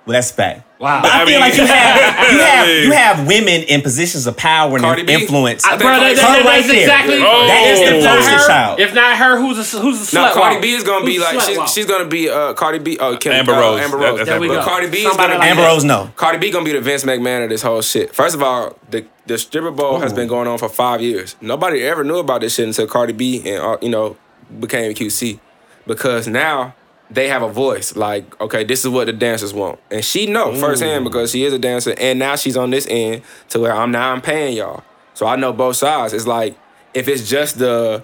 Well, 0.07 0.15
that's 0.15 0.31
fact. 0.31 0.65
wow. 0.81 1.03
But 1.03 1.11
I, 1.13 1.23
I 1.23 1.27
feel 1.27 1.33
mean- 1.39 1.41
like 1.41 1.57
you 1.57 1.67
have 1.67 2.33
you 2.33 2.39
have 2.41 2.69
you 2.87 2.93
have 2.93 3.27
women 3.29 3.63
in 3.69 3.83
positions 3.83 4.27
of 4.27 4.37
power 4.37 4.73
and 4.75 4.81
Cardi 4.83 5.03
B? 5.03 5.13
influence. 5.13 5.65
I 5.65 5.71
think 5.71 5.83
Bro, 5.83 5.91
that, 5.91 6.01
Cardi- 6.01 6.15
that, 6.17 6.25
Her 6.39 6.43
that's 6.43 6.47
right 6.47 6.67
there. 6.73 6.81
exactly. 6.81 7.17
Oh. 7.21 7.47
That 7.47 7.67
is 7.69 7.79
the 7.81 7.97
if 7.99 8.05
not 8.05 8.17
poster 8.17 8.31
her, 8.39 8.47
child. 8.47 8.81
If 8.81 8.95
not 8.95 9.17
her, 9.19 9.39
who's 9.39 9.75
a 9.75 9.79
who's 9.79 10.13
a 10.13 10.17
Now 10.17 10.31
slut 10.31 10.33
Cardi 10.35 10.55
walk? 10.57 10.63
B 10.63 10.71
is 10.73 10.83
gonna 10.85 11.05
be 11.05 11.17
Who's 11.17 11.25
like 11.25 11.41
she's, 11.43 11.73
she's 11.75 11.87
gonna 11.87 12.07
be 12.09 12.31
uh 12.31 12.55
Cardi 12.55 12.79
B 12.79 12.97
oh 12.99 13.17
Kim, 13.19 13.33
Amber 13.33 13.53
uh, 13.53 13.61
Rose. 13.61 13.81
Amber 13.81 13.97
Rose. 13.99 14.17
that's 14.19 14.31
There 14.31 14.41
we 14.41 14.49
go. 14.49 14.63
Cardi 14.65 14.89
B 14.91 14.99
is 15.05 15.17
gonna 15.17 15.35
like 15.37 15.49
Amber 15.51 15.63
Rose, 15.63 15.85
no. 15.85 16.11
Cardi 16.17 16.39
B 16.39 16.51
gonna 16.51 16.65
be 16.65 16.73
the 16.73 16.81
Vince 16.81 17.05
McMahon 17.05 17.45
of 17.45 17.51
this 17.51 17.63
whole 17.63 17.83
shit. 17.83 18.15
First 18.15 18.35
of 18.35 18.43
all, 18.43 18.77
the 18.91 19.05
the 19.27 19.37
stripper 19.37 19.71
bowl 19.71 20.01
has 20.01 20.13
been 20.15 20.29
going 20.29 20.49
on 20.49 20.57
for 20.59 20.69
five 20.71 21.03
years. 21.03 21.37
Nobody 21.43 21.83
ever 21.83 22.03
knew 22.05 22.17
about 22.19 22.41
this 22.41 22.55
shit 22.55 22.67
until 22.67 22.87
Cardi 22.87 23.13
B 23.13 23.39
and 23.49 23.63
uh, 23.63 23.77
you 23.83 23.91
know 23.91 24.17
became 24.59 24.93
QC. 24.95 25.39
because 25.87 26.27
now 26.27 26.75
they 27.11 27.29
have 27.29 27.43
a 27.43 27.49
voice. 27.49 27.97
Like, 27.97 28.41
okay, 28.41 28.65
this 28.65 28.85
is 28.85 28.91
what 28.91 29.07
the 29.07 29.13
dancers 29.13 29.53
want, 29.53 29.79
and 29.91 30.05
she 30.05 30.27
know 30.27 30.55
firsthand 30.55 31.05
because 31.05 31.33
she 31.33 31.45
is 31.45 31.53
a 31.53 31.59
dancer, 31.59 31.95
and 31.99 32.19
now 32.19 32.37
she's 32.37 32.57
on 32.57 32.71
this 32.71 32.87
end 32.89 33.23
to 33.51 33.61
where 33.61 33.73
I'm 33.73 33.91
now 33.91 34.13
I'm 34.13 34.21
paying 34.21 34.57
y'all, 34.57 34.85
so 35.15 35.27
I 35.27 35.37
know 35.37 35.53
both 35.53 35.77
sides. 35.77 36.13
It's 36.13 36.27
like 36.27 36.57
if 36.95 37.09
it's 37.09 37.29
just 37.29 37.59
the 37.59 38.03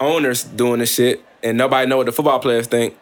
owners 0.00 0.44
doing 0.44 0.80
the 0.80 0.86
shit 0.86 1.24
and 1.42 1.56
nobody 1.58 1.88
know 1.88 1.96
what 1.96 2.06
the 2.06 2.12
football 2.12 2.38
players 2.38 2.66
think. 2.66 2.96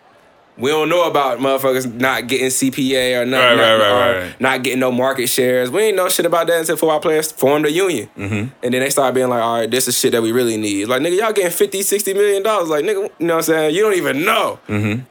We 0.59 0.71
don't 0.71 0.89
know 0.89 1.07
about 1.07 1.39
motherfuckers 1.39 1.93
not 1.93 2.29
getting 2.29 2.47
CPA 2.47 3.21
or 3.21 3.27
not, 3.27 3.41
Right, 3.41 3.57
not, 3.57 3.75
right, 3.75 4.19
right. 4.23 4.41
not 4.41 4.63
getting 4.63 4.81
no 4.81 4.91
market 4.91 5.27
shares. 5.27 5.71
We 5.71 5.83
ain't 5.83 5.97
know 5.97 6.09
shit 6.09 6.25
about 6.25 6.47
that 6.47 6.61
until 6.61 6.79
football 6.79 6.99
players 7.01 7.31
formed 7.31 7.67
a 7.67 7.71
union. 7.71 8.09
Mm-hmm. 8.17 8.35
And 8.35 8.51
then 8.63 8.71
they 8.71 8.89
start 8.89 9.15
being 9.15 9.29
like, 9.29 9.43
all 9.43 9.61
right, 9.61 9.71
this 9.71 9.87
is 9.87 9.99
shit 9.99 10.13
that 10.13 10.23
we 10.23 10.33
really 10.33 10.57
need. 10.57 10.87
Like, 10.89 11.03
nigga, 11.03 11.19
y'all 11.19 11.35
getting 11.35 11.51
50, 11.51 11.83
60 11.83 12.15
million 12.15 12.43
dollars. 12.43 12.71
Like, 12.71 12.87
nigga, 12.87 13.11
you 13.19 13.27
know 13.27 13.35
what 13.35 13.41
I'm 13.41 13.43
saying? 13.43 13.75
You 13.75 13.83
don't 13.83 13.97
even 13.97 14.25
know. 14.25 14.59
Mm-hmm. 14.67 15.05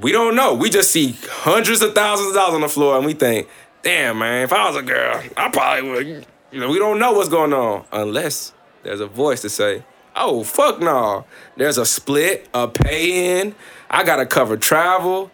We 0.00 0.10
don't 0.12 0.34
know. 0.34 0.54
We 0.54 0.70
just 0.70 0.90
see 0.90 1.16
hundreds 1.28 1.82
of 1.82 1.94
thousands 1.94 2.30
of 2.30 2.34
dollars 2.34 2.54
on 2.54 2.60
the 2.62 2.68
floor 2.68 2.96
and 2.96 3.04
we 3.06 3.12
think, 3.14 3.48
damn, 3.82 4.18
man, 4.18 4.42
if 4.42 4.52
I 4.52 4.66
was 4.68 4.76
a 4.76 4.82
girl, 4.82 5.22
I 5.36 5.48
probably 5.50 5.90
would. 5.90 6.26
You 6.50 6.60
know, 6.60 6.68
we 6.70 6.78
don't 6.78 6.98
know 6.98 7.12
what's 7.12 7.28
going 7.28 7.52
on 7.52 7.84
unless 7.92 8.52
there's 8.82 9.00
a 9.00 9.06
voice 9.06 9.42
to 9.42 9.50
say, 9.50 9.84
oh, 10.16 10.44
fuck 10.44 10.80
no. 10.80 11.24
There's 11.56 11.78
a 11.78 11.84
split, 11.86 12.48
a 12.54 12.68
pay 12.68 13.40
in. 13.40 13.54
I 13.90 14.04
got 14.04 14.16
to 14.16 14.26
cover 14.26 14.56
travel. 14.56 15.30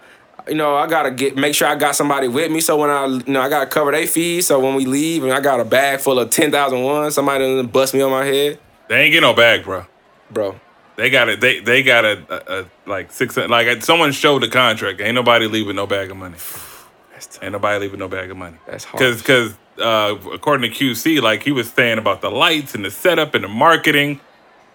You 0.49 0.55
know, 0.55 0.77
I 0.77 0.87
gotta 0.87 1.11
get 1.11 1.37
make 1.37 1.55
sure 1.55 1.69
I 1.69 1.75
got 1.75 1.95
somebody 1.95 2.27
with 2.27 2.51
me. 2.51 2.63
So 2.63 2.79
when 2.79 2.89
I, 2.89 3.05
you 3.05 3.23
know, 3.27 3.43
I 3.43 3.51
gotta 3.51 3.67
cover 3.67 3.93
their 3.93 4.07
fees. 4.07 4.47
So 4.47 4.59
when 4.59 4.77
we 4.77 4.87
leave, 4.87 5.23
and 5.23 5.31
I 5.31 5.41
got 5.41 5.61
a 5.61 5.65
bag 5.65 6.01
full 6.01 6.19
of 6.19 6.31
ten 6.31 6.51
thousand 6.51 6.83
one, 6.83 7.11
somebody 7.11 7.45
doesn't 7.45 7.71
bust 7.71 7.93
me 7.93 8.01
on 8.01 8.11
my 8.11 8.25
head, 8.25 8.59
They 8.89 9.03
ain't 9.03 9.13
get 9.13 9.21
no 9.21 9.35
bag, 9.35 9.65
bro. 9.65 9.85
bro. 10.31 10.59
They 10.99 11.11
got 11.11 11.29
it. 11.29 11.41
They 11.41 11.61
they 11.61 11.85
got 11.85 12.05
a, 12.05 12.19
a, 12.29 12.61
a 12.63 12.67
like 12.85 13.13
six. 13.13 13.37
Like 13.37 13.85
someone 13.85 14.11
showed 14.11 14.43
the 14.43 14.49
contract. 14.49 15.01
Ain't 15.01 15.15
nobody 15.15 15.47
leaving 15.47 15.77
no 15.77 15.87
bag 15.87 16.11
of 16.11 16.17
money. 16.17 16.37
Ain't 17.43 17.53
nobody 17.53 17.79
leaving 17.79 18.01
no 18.01 18.09
bag 18.09 18.33
of 18.33 18.37
money. 18.37 18.57
That's 18.67 18.83
hard. 18.83 18.99
Because 18.99 19.23
because 19.23 19.55
uh, 19.81 20.17
according 20.33 20.69
to 20.69 20.77
QC, 20.77 21.23
like 21.23 21.45
he 21.45 21.53
was 21.53 21.71
saying 21.71 21.99
about 21.99 22.21
the 22.21 22.31
lights 22.33 22.75
and 22.75 22.85
the 22.85 22.91
setup 22.91 23.35
and 23.35 23.45
the 23.45 23.49
marketing, 23.49 24.19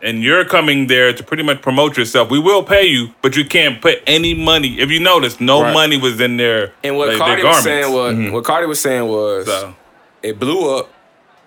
and 0.01 0.24
you're 0.24 0.45
coming 0.45 0.88
there 0.88 1.11
to 1.11 1.24
pretty 1.26 1.43
much 1.43 1.61
promote 1.61 1.97
yourself. 1.97 2.32
We 2.32 2.39
will 2.39 2.63
pay 2.63 2.86
you, 2.86 3.13
but 3.21 3.36
you 3.36 3.43
can't 3.43 3.82
put 3.82 4.01
any 4.07 4.34
money. 4.34 4.80
If 4.80 4.91
you 4.91 5.01
notice, 5.01 5.41
no 5.41 5.61
Right. 5.61 5.74
money 5.74 5.97
was 5.97 6.21
in 6.21 6.38
there. 6.38 6.71
And 6.86 6.95
what 6.95 7.09
like, 7.09 7.17
Cardi 7.17 7.41
their 7.41 7.51
was 7.51 7.63
saying 7.63 7.91
was 7.93 8.32
what 8.32 8.45
Cardi 8.45 8.67
was 8.67 8.80
saying 8.80 9.09
was 9.09 9.45
So, 9.45 9.76
it 10.21 10.39
blew 10.39 10.78
up. 10.78 10.89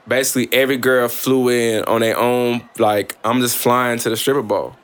Basically, 0.09 0.49
every 0.53 0.77
girl 0.77 1.09
flew 1.09 1.49
in 1.49 1.85
on 1.85 2.01
their 2.01 2.17
own. 2.17 2.69
Like 2.79 3.17
I'm 3.25 3.41
just 3.41 3.57
flying 3.57 3.99
to 4.01 4.11
the 4.11 4.17
stripper 4.17 4.43
ball. 4.43 4.77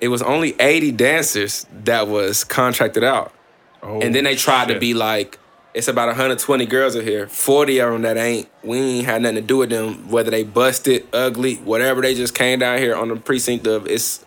It 0.00 0.08
was 0.08 0.22
only 0.22 0.54
80 0.58 0.92
dancers 0.92 1.66
that 1.84 2.08
was 2.08 2.42
contracted 2.42 3.04
out, 3.04 3.34
oh, 3.82 4.00
and 4.00 4.14
then 4.14 4.24
they 4.24 4.34
tried 4.34 4.68
to 4.68 4.78
be 4.78 4.94
like, 4.94 5.38
it's 5.74 5.88
about 5.88 6.06
120 6.08 6.66
girls 6.66 6.94
in 6.94 7.04
here. 7.04 7.28
40 7.28 7.78
of 7.80 7.92
them 7.92 8.02
that 8.02 8.16
ain't. 8.16 8.48
We 8.64 8.78
ain't 8.78 9.06
had 9.06 9.22
nothing 9.22 9.36
to 9.36 9.42
do 9.42 9.58
with 9.58 9.70
them. 9.70 10.10
Whether 10.10 10.30
they 10.30 10.42
busted, 10.42 11.06
ugly, 11.12 11.56
whatever. 11.56 12.00
They 12.00 12.14
just 12.14 12.34
came 12.34 12.58
down 12.58 12.78
here 12.78 12.96
on 12.96 13.08
the 13.08 13.16
precinct 13.16 13.66
of 13.66 13.86
it's 13.86 14.24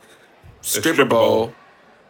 stripper, 0.61 0.93
stripper 0.93 1.05
bowl. 1.05 1.45
bowl. 1.47 1.55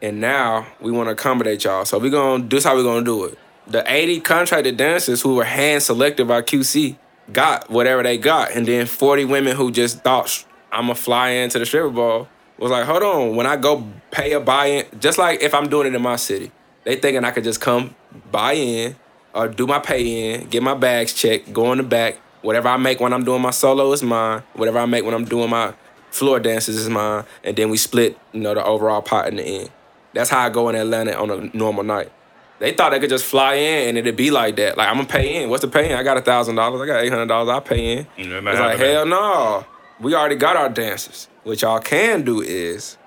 And 0.01 0.20
now 0.20 0.68
we 0.82 0.91
want 0.91 1.08
to 1.08 1.14
accommodate 1.14 1.64
y'all. 1.64 1.86
So 1.86 1.97
we 1.97 2.10
gonna 2.10 2.43
this 2.43 2.66
how 2.66 2.76
we 2.76 2.84
gonna 2.84 3.06
do 3.06 3.24
it. 3.24 3.39
The 3.66 3.84
80 3.89 4.20
contracted 4.20 4.76
dancers 4.76 5.22
who 5.22 5.36
were 5.36 5.45
hand 5.45 5.82
selected 5.82 6.28
by 6.28 6.41
QC 6.41 6.97
got 7.32 7.69
whatever 7.69 8.03
they 8.03 8.17
got, 8.17 8.51
and 8.51 8.67
then 8.67 8.86
40 8.86 9.26
women 9.26 9.55
who 9.55 9.71
just 9.71 10.01
thought 10.01 10.45
I'm 10.71 10.84
gonna 10.86 10.95
fly 10.95 11.30
into 11.30 11.59
the 11.59 11.65
stripper 11.65 11.89
ball 11.89 12.28
was 12.57 12.71
like, 12.71 12.86
hold 12.86 13.03
on, 13.03 13.36
when 13.36 13.45
I 13.45 13.57
go 13.57 13.88
pay 14.11 14.34
a 14.34 14.39
buy-in, 14.39 14.86
just 14.99 15.17
like 15.17 15.41
if 15.41 15.53
I'm 15.53 15.69
doing 15.69 15.88
it 15.88 15.95
in 15.95 16.01
my 16.01 16.15
city, 16.15 16.51
they 16.84 16.95
thinking 16.95 17.24
I 17.24 17.32
could 17.32 17.43
just 17.43 17.61
come 17.61 17.95
buy 18.32 18.53
in 18.53 18.95
or 19.34 19.47
do 19.47 19.65
my 19.67 19.80
pay 19.80 20.34
in, 20.34 20.49
get 20.49 20.63
my 20.63 20.76
bags 20.76 21.13
checked, 21.13 21.51
go 21.53 21.71
in 21.71 21.78
the 21.78 21.84
back. 21.84 22.19
Whatever 22.41 22.67
I 22.69 22.78
make 22.78 22.99
when 22.99 23.13
I'm 23.13 23.24
doing 23.24 23.41
my 23.41 23.51
solo 23.51 23.91
is 23.93 24.03
mine. 24.03 24.43
Whatever 24.53 24.80
I 24.80 24.86
make 24.86 25.05
when 25.05 25.13
I'm 25.13 25.26
doing 25.26 25.49
my 25.49 25.74
floor 26.11 26.39
dances 26.39 26.78
is 26.78 26.89
mine, 26.89 27.24
and 27.43 27.55
then 27.55 27.69
we 27.69 27.78
split, 27.78 28.17
you 28.34 28.41
know, 28.41 28.53
the 28.53 28.63
overall 28.63 29.01
pot 29.01 29.30
in 29.30 29.38
the 29.38 29.43
end. 29.43 29.69
That's 30.13 30.30
how 30.30 30.45
I 30.45 30.49
go 30.49 30.69
in 30.69 30.76
Atlanta 30.76 31.17
on 31.19 31.32
a 31.32 31.57
normal 31.57 31.84
night. 31.84 32.11
They 32.60 32.72
thought 32.74 32.91
they 32.91 32.99
could 32.99 33.10
just 33.10 33.26
fly 33.26 33.56
in 33.56 33.89
and 33.89 33.97
it'd 33.97 34.16
be 34.16 34.32
like 34.32 34.56
that. 34.58 34.78
Like 34.78 34.88
I'm 34.88 34.95
gonna 34.95 35.08
pay 35.08 35.43
in. 35.43 35.49
What's 35.49 35.62
the 35.62 35.68
pay 35.68 35.91
in? 35.91 35.97
I 35.97 36.04
got 36.04 36.18
a 36.18 36.22
thousand 36.22 36.56
dollars. 36.56 36.82
I 36.82 36.86
got 36.86 37.04
eight 37.04 37.10
hundred 37.12 37.28
dollars. 37.28 37.49
I 37.49 37.60
pay 37.60 37.93
in. 37.97 38.08
Yeah, 38.18 38.39
not 38.39 38.51
it's 38.54 38.60
like 38.60 38.78
hell 38.80 39.06
no. 39.06 39.66
We 39.99 40.16
already 40.16 40.36
got 40.36 40.56
our 40.56 40.70
dancers. 40.70 41.28
What 41.43 41.62
y'all 41.62 41.80
can 41.80 42.24
do 42.24 42.41
is 42.41 42.97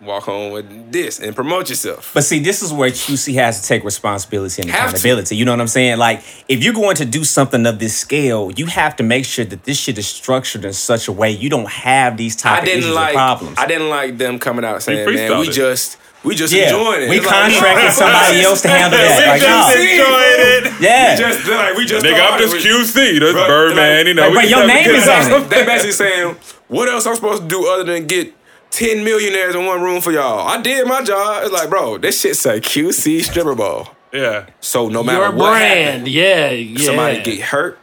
walk 0.00 0.24
home 0.24 0.52
with 0.52 0.90
this 0.92 1.20
and 1.20 1.34
promote 1.34 1.68
yourself. 1.68 2.10
But 2.12 2.24
see, 2.24 2.40
this 2.40 2.60
is 2.60 2.72
where 2.72 2.90
QC 2.90 3.34
has 3.34 3.62
to 3.62 3.68
take 3.68 3.84
responsibility 3.84 4.60
and 4.60 4.70
Have 4.70 4.80
to. 4.80 4.96
accountability. 4.96 5.36
You 5.36 5.44
know 5.44 5.52
what 5.52 5.60
I'm 5.60 5.68
saying? 5.68 5.98
Like, 5.98 6.22
if 6.48 6.62
you're 6.64 6.74
going 6.74 6.96
to 6.96 7.04
do 7.04 7.22
something 7.24 7.64
of 7.66 7.78
this 7.78 7.96
scale, 7.96 8.50
you 8.56 8.66
have 8.66 8.96
to 8.96 9.04
make 9.04 9.24
sure 9.24 9.44
that 9.44 9.62
this 9.64 9.78
shit 9.78 9.96
is 9.98 10.08
structured 10.08 10.64
in 10.64 10.72
such 10.72 11.06
a 11.06 11.12
way 11.12 11.30
you 11.30 11.48
don't 11.48 11.68
have 11.68 12.16
these 12.16 12.34
type 12.34 12.52
I 12.52 12.58
of 12.58 12.64
didn't 12.64 12.80
issues 12.80 12.94
like. 12.94 13.10
or 13.10 13.14
problems. 13.14 13.58
I 13.58 13.66
didn't 13.66 13.90
like 13.90 14.18
them 14.18 14.38
coming 14.40 14.64
out 14.64 14.82
saying, 14.82 15.06
"Man, 15.14 15.38
we 15.38 15.48
it. 15.48 15.52
just 15.52 15.98
we 16.24 16.34
just 16.34 16.52
yeah, 16.52 16.64
enjoying 16.64 17.02
it." 17.02 17.08
we 17.10 17.16
It's 17.18 17.26
like, 17.26 17.52
contracted 17.52 17.84
no, 17.84 17.90
somebody 18.02 18.40
else 18.42 18.62
to 18.62 18.68
handle 18.68 18.98
that. 18.98 19.18
we 19.22 19.26
Like, 19.30 19.40
just 19.42 19.76
no. 19.76 19.82
enjoyed 19.82 20.72
it. 20.72 20.80
yeah, 20.80 21.12
We 21.14 21.18
just 21.18 21.48
like 21.48 21.76
we 21.76 21.84
just. 21.84 22.04
Nigga, 22.06 22.32
I'm 22.32 22.38
just 22.40 22.56
QC. 22.56 23.20
That's 23.20 23.34
Right, 23.34 23.46
Birdman. 23.48 23.98
like- 23.98 24.06
you 24.06 24.14
know, 24.14 24.22
Like, 24.22 24.30
we 24.30 24.36
but 24.36 24.48
your 24.48 24.66
name 24.66 24.90
is 24.90 25.06
it 25.06 25.32
on 25.32 25.42
it. 25.42 25.50
they 25.50 25.64
basically 25.64 25.92
saying, 25.92 26.36
what 26.68 26.88
else 26.88 27.06
I'm 27.06 27.14
supposed 27.14 27.42
to 27.42 27.48
do 27.48 27.66
other 27.68 27.84
than 27.84 28.06
get 28.06 28.32
10 28.70 29.04
millionaires 29.04 29.54
in 29.54 29.66
one 29.66 29.82
room 29.82 30.00
for 30.00 30.12
y'all? 30.12 30.46
I 30.48 30.60
did 30.60 30.86
my 30.86 31.02
job. 31.02 31.42
It's 31.44 31.52
like, 31.52 31.68
bro, 31.68 31.98
this 31.98 32.20
shit 32.20 32.36
say 32.36 32.60
QC 32.60 33.22
stripper 33.24 33.54
ball. 33.54 33.94
Yeah. 34.12 34.46
So 34.60 34.88
no 34.88 35.02
matter 35.02 35.24
Your 35.24 35.32
what 35.32 35.50
brand, 35.52 35.88
happens, 35.90 36.08
yeah, 36.10 36.46
if 36.50 36.68
yeah. 36.80 36.86
somebody 36.86 37.22
get 37.22 37.40
hurt, 37.40 37.78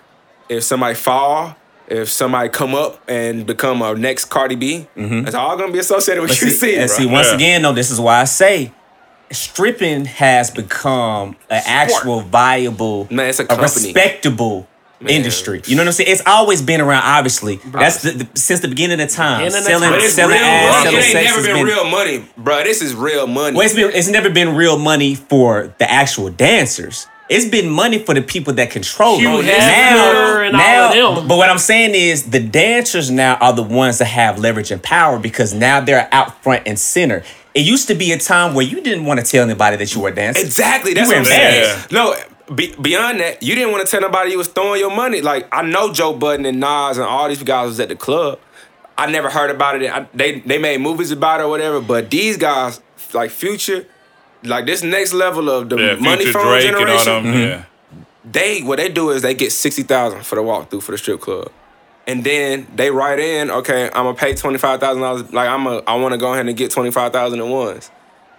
if 0.47 0.63
somebody 0.63 0.95
fall, 0.95 1.55
if 1.89 2.09
somebody 2.09 2.49
come 2.49 2.75
up 2.75 3.01
and 3.07 3.45
become 3.45 3.81
a 3.81 3.95
next 3.95 4.25
Cardi 4.25 4.55
B, 4.55 4.87
mm-hmm. 4.95 5.25
it's 5.25 5.35
all 5.35 5.57
gonna 5.57 5.71
be 5.71 5.79
associated 5.79 6.21
with 6.21 6.31
But 6.31 6.37
QC. 6.37 6.51
see, 6.51 6.75
and 6.75 6.87
bro. 6.87 6.97
see, 6.97 7.05
once 7.05 7.27
Yeah. 7.27 7.35
again, 7.35 7.61
though, 7.63 7.73
this 7.73 7.89
is 7.91 7.99
why 7.99 8.21
I 8.21 8.25
say 8.25 8.71
stripping 9.31 10.05
has 10.05 10.49
become 10.51 11.35
an 11.49 11.61
actual 11.65 12.21
viable, 12.21 13.07
Man, 13.11 13.29
it's 13.29 13.39
a 13.39 13.45
company. 13.45 13.63
respectable 13.63 14.67
industry. 15.07 15.61
You 15.65 15.75
know 15.75 15.83
what 15.83 15.87
I'm 15.87 15.93
saying? 15.93 16.11
It's 16.11 16.21
always 16.25 16.61
been 16.61 16.81
around. 16.81 17.03
Obviously, 17.03 17.57
that's 17.65 18.01
the, 18.01 18.11
the- 18.11 18.27
since 18.39 18.59
the 18.59 18.67
beginning 18.67 18.99
of 18.99 19.09
time. 19.09 19.39
Beginning 19.45 19.59
of 19.59 19.63
selling, 19.63 19.89
time. 19.89 19.99
but 19.99 20.09
selling 20.09 20.37
ass, 20.37 20.83
selling 20.83 20.97
It 20.97 21.03
ain't 21.03 21.11
sex 21.11 21.25
never 21.25 21.41
been, 21.43 21.55
been 21.55 21.65
real 21.65 21.85
money, 21.89 22.25
bro. 22.37 22.63
This 22.63 22.81
is 22.81 22.93
real 22.95 23.25
money. 23.27 23.55
Well, 23.55 23.65
it's 23.65 23.75
been 23.75 23.91
it's 23.93 24.09
never 24.09 24.29
been 24.29 24.55
real 24.55 24.77
money 24.77 25.15
for 25.15 25.73
the 25.77 25.89
actual 25.89 26.29
dancers. 26.29 27.07
It's 27.29 27.45
been 27.45 27.69
money 27.69 27.99
for 27.99 28.15
the 28.15 28.23
people 28.23 28.53
that 28.53 28.71
control 28.71 29.19
Hugh 29.19 29.41
it. 29.41 29.45
Hefner 29.45 30.47
and 30.47 30.55
all 30.55 31.09
of 31.09 31.17
them. 31.17 31.27
But 31.27 31.37
what 31.37 31.49
I'm 31.49 31.59
saying 31.59 31.93
is 31.93 32.31
the 32.31 32.39
dancers 32.39 33.11
now 33.11 33.35
are 33.35 33.53
the 33.53 33.63
ones 33.63 33.99
that 33.99 34.05
have 34.05 34.39
leverage 34.39 34.71
and 34.71 34.81
power 34.81 35.19
because 35.19 35.53
now 35.53 35.79
they're 35.79 36.09
out 36.11 36.41
front 36.41 36.63
and 36.65 36.79
center. 36.79 37.23
It 37.53 37.61
used 37.61 37.87
to 37.87 37.95
be 37.95 38.11
a 38.11 38.17
time 38.17 38.55
where 38.55 38.65
you 38.65 38.81
didn't 38.81 39.05
want 39.05 39.19
to 39.19 39.25
tell 39.25 39.43
anybody 39.43 39.77
that 39.77 39.93
you 39.93 40.01
were 40.01 40.11
dancing. 40.11 40.45
Exactly. 40.45 40.93
That's 40.93 41.07
what 41.07 41.17
I'm 41.17 41.25
saying. 41.25 41.85
No, 41.91 42.15
be, 42.53 42.73
beyond 42.81 43.19
that, 43.19 43.43
you 43.43 43.53
didn't 43.55 43.71
want 43.71 43.85
to 43.85 43.91
tell 43.91 44.01
nobody 44.01 44.31
you 44.31 44.37
was 44.37 44.47
throwing 44.47 44.79
your 44.79 44.95
money. 44.95 45.21
Like 45.21 45.47
I 45.51 45.61
know 45.61 45.93
Joe 45.93 46.13
Budden 46.13 46.45
and 46.45 46.59
Nas 46.59 46.97
and 46.97 47.05
all 47.05 47.27
these 47.27 47.43
guys 47.43 47.67
was 47.67 47.79
at 47.79 47.89
the 47.89 47.95
club. 47.95 48.39
I 48.97 49.09
never 49.09 49.29
heard 49.29 49.49
about 49.49 49.81
it. 49.81 49.91
I, 49.91 50.07
they 50.13 50.39
they 50.39 50.57
made 50.57 50.81
movies 50.81 51.11
about 51.11 51.39
it 51.39 51.43
or 51.43 51.49
whatever. 51.49 51.79
But 51.79 52.09
these 52.09 52.37
guys, 52.37 52.81
like 53.13 53.31
Future, 53.31 53.85
like 54.43 54.65
this 54.65 54.83
next 54.83 55.13
level 55.13 55.49
of 55.49 55.69
the 55.69 55.77
Yeah, 55.77 55.95
money 55.95 56.23
Future 56.23 56.33
phone 56.39 56.47
Drake 56.47 56.65
and 56.65 56.75
all 56.75 56.81
generation, 56.85 57.23
them. 57.23 57.33
Mm-hmm. 57.33 57.39
Yeah. 57.39 57.63
they 58.31 58.61
what 58.61 58.77
they 58.77 58.89
do 58.89 59.09
is 59.11 59.21
they 59.21 59.33
get 59.33 59.51
sixty 59.51 59.83
thousand 59.83 60.25
for 60.25 60.35
the 60.35 60.41
walkthrough 60.41 60.81
for 60.83 60.91
the 60.91 60.97
strip 60.97 61.19
club, 61.21 61.51
and 62.07 62.23
then 62.23 62.67
they 62.75 62.89
write 62.91 63.19
in, 63.19 63.49
okay, 63.51 63.85
I'm 63.87 64.05
gonna 64.05 64.13
pay 64.13 64.33
twenty 64.35 64.57
five 64.57 64.79
thousand 64.79 65.01
dollars. 65.01 65.31
Like 65.33 65.49
I'm 65.49 65.65
a, 65.67 65.77
I 65.87 65.95
want 65.95 66.13
to 66.13 66.17
go 66.17 66.33
ahead 66.33 66.47
and 66.47 66.55
get 66.57 66.71
twenty 66.71 66.91
five 66.91 67.11
thousand 67.11 67.39
at 67.39 67.47
once. 67.47 67.91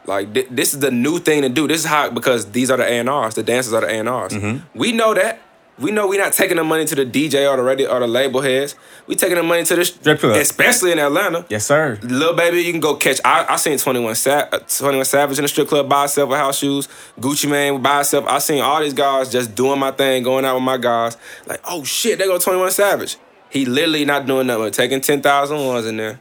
Like 0.06 0.32
thi- 0.32 0.46
this 0.50 0.72
is 0.74 0.80
the 0.80 0.90
new 0.90 1.18
thing 1.18 1.42
to 1.42 1.48
do. 1.48 1.68
This 1.68 1.80
is 1.80 1.86
how 1.86 2.10
because 2.10 2.50
these 2.52 2.70
are 2.70 2.76
the 2.78 2.84
A 2.84 2.98
and 3.00 3.08
R's. 3.08 3.34
The 3.34 3.42
dancers 3.42 3.72
are 3.74 3.82
the 3.82 3.88
A 3.88 3.98
and 3.98 4.08
R's. 4.08 4.32
Mm-hmm. 4.32 4.78
We 4.78 4.92
know 4.92 5.12
that. 5.14 5.40
We 5.80 5.90
know 5.92 6.06
we're 6.06 6.20
not 6.20 6.32
taking 6.34 6.56
the 6.58 6.64
money 6.64 6.84
to 6.84 6.94
the 6.94 7.06
DJ 7.06 7.50
or 7.50 7.56
the 7.56 7.62
radio 7.62 7.88
or 7.90 8.00
the 8.00 8.06
label 8.06 8.42
heads. 8.42 8.74
We 9.06 9.14
taking 9.16 9.36
the 9.36 9.42
money 9.42 9.64
to 9.64 9.76
the 9.76 9.84
Strip 9.84 10.20
club. 10.20 10.36
especially 10.36 10.92
in 10.92 10.98
Atlanta. 10.98 11.46
yes, 11.48 11.66
sir. 11.66 11.98
Little 12.02 12.34
baby, 12.34 12.60
you 12.60 12.70
can 12.72 12.80
go 12.80 12.94
catch. 12.96 13.18
I, 13.24 13.46
I 13.48 13.56
seen 13.56 13.78
21, 13.78 14.14
Sa- 14.14 14.48
uh, 14.52 14.58
21 14.58 15.04
Savage 15.06 15.38
in 15.38 15.42
the 15.42 15.48
strip 15.48 15.68
club 15.68 15.88
by 15.88 16.00
himself 16.02 16.28
with 16.28 16.38
house 16.38 16.58
shoes. 16.58 16.86
Gucci 17.18 17.50
Mane 17.50 17.80
by 17.80 17.96
himself. 17.96 18.26
I 18.26 18.38
seen 18.40 18.60
all 18.62 18.80
these 18.82 18.92
guys 18.94 19.30
just 19.32 19.54
doing 19.54 19.78
my 19.80 19.90
thing, 19.90 20.22
going 20.22 20.44
out 20.44 20.54
with 20.54 20.64
my 20.64 20.76
guys. 20.76 21.16
Like, 21.46 21.60
oh 21.64 21.82
shit, 21.82 22.18
they 22.18 22.26
go 22.26 22.38
21 22.38 22.70
Savage. 22.72 23.16
He 23.48 23.64
literally 23.64 24.04
not 24.04 24.26
doing 24.26 24.46
nothing, 24.46 24.64
but 24.64 24.74
taking 24.74 25.00
10,000 25.00 25.66
ones 25.66 25.86
in 25.86 25.96
there. 25.96 26.20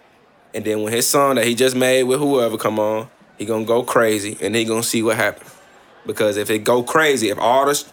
And 0.54 0.64
then 0.66 0.82
when 0.82 0.92
his 0.94 1.08
song 1.08 1.36
that 1.36 1.46
he 1.46 1.54
just 1.54 1.76
made 1.76 2.04
with 2.04 2.20
whoever 2.20 2.58
come 2.58 2.80
on, 2.80 3.10
he 3.38 3.46
gonna 3.46 3.66
go 3.66 3.84
crazy 3.84 4.38
and 4.42 4.56
he 4.56 4.64
gonna 4.66 4.82
see 4.84 5.04
what 5.04 5.18
happens. 5.18 5.52
Because 6.06 6.38
if 6.38 6.50
it 6.50 6.60
go 6.60 6.82
crazy, 6.84 7.30
if 7.30 7.38
all 7.38 7.66
this, 7.66 7.86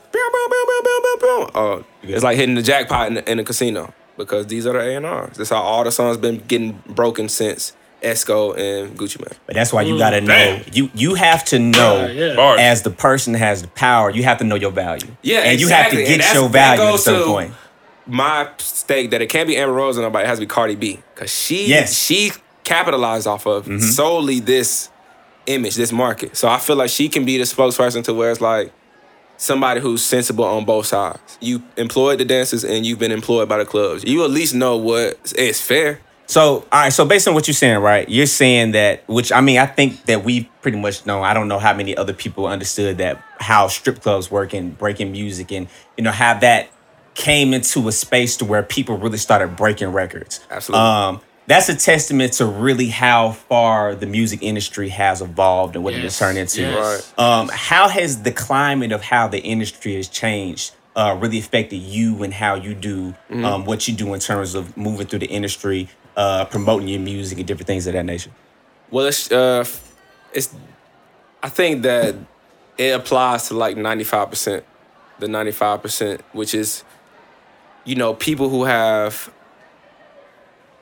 uh, 1.54 1.82
it's 2.02 2.22
like 2.24 2.36
hitting 2.36 2.54
the 2.54 2.62
jackpot 2.62 3.08
in 3.08 3.14
the, 3.14 3.30
in 3.30 3.36
the 3.38 3.44
casino. 3.44 3.92
Because 4.16 4.46
these 4.46 4.66
are 4.66 4.72
the 4.72 4.96
A&Rs. 4.96 5.36
That's 5.36 5.50
how 5.50 5.60
all 5.60 5.84
the 5.84 5.92
songs 5.92 6.16
been 6.16 6.38
getting 6.48 6.82
broken 6.88 7.28
since 7.28 7.74
Esco 8.02 8.56
and 8.56 8.96
Gucci 8.98 9.18
Mane. 9.20 9.38
But 9.46 9.54
that's 9.56 9.72
why 9.72 9.82
you 9.82 9.98
gotta 9.98 10.22
know. 10.22 10.28
Damn. 10.28 10.64
You 10.72 10.90
you 10.94 11.14
have 11.16 11.44
to 11.46 11.58
know 11.58 12.06
Yeah, 12.06 12.32
yeah. 12.34 12.56
As 12.58 12.80
the 12.82 12.90
person 12.90 13.34
that 13.34 13.40
has 13.40 13.60
the 13.62 13.68
power. 13.68 14.08
You 14.10 14.22
have 14.22 14.38
to 14.38 14.44
know 14.44 14.54
your 14.54 14.70
value. 14.70 15.08
Yeah, 15.22 15.40
and 15.40 15.60
you 15.60 15.68
have 15.68 15.90
to 15.90 16.00
exactly. 16.00 16.14
And 16.14 16.22
get 16.22 16.34
your 16.34 16.48
that 16.48 16.76
value 16.78 16.82
at 16.82 16.88
a 16.88 16.92
goes 16.92 17.04
to- 17.04 17.24
point. 17.26 17.52
My 18.06 18.48
stake 18.58 19.10
that 19.10 19.20
it 19.20 19.26
can't 19.28 19.48
be 19.48 19.56
Amber 19.56 19.74
Rose 19.74 19.98
or 19.98 20.02
nobody. 20.02 20.24
It 20.24 20.28
has 20.28 20.38
to 20.38 20.42
be 20.44 20.46
Cardi 20.46 20.76
B 20.76 21.00
because 21.14 21.30
she 21.30 21.66
Yes. 21.66 21.92
she 21.92 22.30
capitalized 22.64 23.26
off 23.26 23.46
of 23.46 23.66
solely 23.82 24.38
this 24.40 24.88
image, 25.46 25.74
this 25.76 25.92
market. 25.92 26.36
So 26.36 26.48
I 26.48 26.58
feel 26.58 26.76
like 26.76 26.90
she 26.90 27.08
can 27.08 27.24
be 27.24 27.38
the 27.38 27.44
spokesperson 27.44 28.04
to 28.04 28.14
where 28.14 28.30
it's 28.30 28.40
like 28.40 28.72
somebody 29.36 29.80
who's 29.80 30.04
sensible 30.04 30.44
on 30.44 30.64
both 30.64 30.86
sides. 30.86 31.38
You 31.40 31.62
employed 31.76 32.18
the 32.18 32.24
dancers 32.24 32.64
and 32.64 32.86
you've 32.86 32.98
been 32.98 33.12
employed 33.12 33.48
by 33.48 33.58
the 33.58 33.64
clubs. 33.64 34.04
You 34.04 34.24
at 34.24 34.30
least 34.30 34.54
know 34.54 34.76
what 34.76 35.34
is 35.36 35.60
fair. 35.60 36.00
So, 36.28 36.42
all 36.42 36.64
right. 36.72 36.92
So, 36.92 37.04
based 37.04 37.28
on 37.28 37.34
what 37.34 37.46
you're 37.46 37.54
saying, 37.54 37.78
right? 37.78 38.08
You're 38.08 38.26
saying 38.26 38.72
that, 38.72 39.08
which 39.08 39.30
I 39.30 39.40
mean, 39.40 39.58
I 39.58 39.66
think 39.66 40.06
that 40.06 40.24
we 40.24 40.50
pretty 40.60 40.78
much 40.78 41.06
know. 41.06 41.22
I 41.22 41.32
don't 41.32 41.46
know 41.46 41.60
how 41.60 41.72
many 41.72 41.96
other 41.96 42.12
people 42.12 42.46
understood 42.46 42.98
that 42.98 43.22
how 43.38 43.68
strip 43.68 44.02
clubs 44.02 44.28
work 44.28 44.52
and 44.52 44.76
breaking 44.76 45.12
music, 45.12 45.52
and 45.52 45.68
you 45.96 46.02
know 46.02 46.10
how 46.10 46.34
that 46.40 46.68
came 47.14 47.54
into 47.54 47.86
a 47.88 47.92
space 47.92 48.36
to 48.38 48.44
where 48.44 48.62
people 48.62 48.98
really 48.98 49.18
started 49.18 49.56
breaking 49.56 49.92
records. 49.92 50.44
Absolutely. 50.50 50.84
Um, 50.84 51.20
that's 51.46 51.68
a 51.68 51.76
testament 51.76 52.34
to 52.34 52.46
really 52.46 52.88
how 52.88 53.32
far 53.32 53.94
the 53.94 54.06
music 54.06 54.42
industry 54.42 54.88
has 54.88 55.22
evolved 55.22 55.76
and 55.76 55.84
what 55.84 55.94
it 55.94 56.02
has 56.02 56.18
turned 56.18 56.38
into. 56.38 56.62
yes. 56.62 57.12
Right. 57.16 57.24
Um, 57.24 57.48
how 57.52 57.88
has 57.88 58.22
the 58.22 58.32
climate 58.32 58.92
of 58.92 59.02
how 59.02 59.28
the 59.28 59.38
industry 59.40 59.94
has 59.96 60.08
changed 60.08 60.74
uh, 60.96 61.16
really 61.20 61.38
affected 61.38 61.76
you 61.76 62.22
and 62.22 62.32
how 62.32 62.54
you 62.54 62.74
do 62.74 63.14
Mm-hmm. 63.30 63.44
um, 63.44 63.64
what 63.64 63.86
you 63.86 63.94
do 63.94 64.14
in 64.14 64.20
terms 64.20 64.54
of 64.54 64.76
moving 64.76 65.06
through 65.06 65.18
the 65.20 65.26
industry, 65.26 65.88
uh, 66.16 66.44
promoting 66.46 66.88
your 66.88 67.00
music 67.00 67.38
and 67.38 67.46
different 67.46 67.66
things 67.66 67.86
of 67.86 67.92
that 67.92 68.04
nature? 68.04 68.30
Well, 68.90 69.06
it's 69.06 69.30
uh, 69.30 69.64
it's. 70.32 70.54
I 71.42 71.48
think 71.48 71.82
that 71.82 72.14
it 72.78 72.94
applies 72.94 73.48
to 73.48 73.54
like 73.54 73.76
ninety 73.76 74.04
five 74.04 74.30
percent, 74.30 74.64
the 75.18 75.28
ninety 75.28 75.52
five 75.52 75.82
percent, 75.82 76.22
which 76.32 76.54
is, 76.54 76.82
you 77.84 77.94
know, 77.96 78.14
people 78.14 78.48
who 78.48 78.64
have 78.64 79.30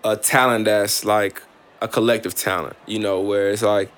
a 0.04 0.16
talent 0.16 0.66
that's 0.66 1.04
like 1.04 1.42
a 1.80 1.88
collective 1.88 2.34
talent. 2.34 2.76
You 2.86 2.98
know, 2.98 3.20
where 3.20 3.50
it's 3.50 3.62
like, 3.62 3.90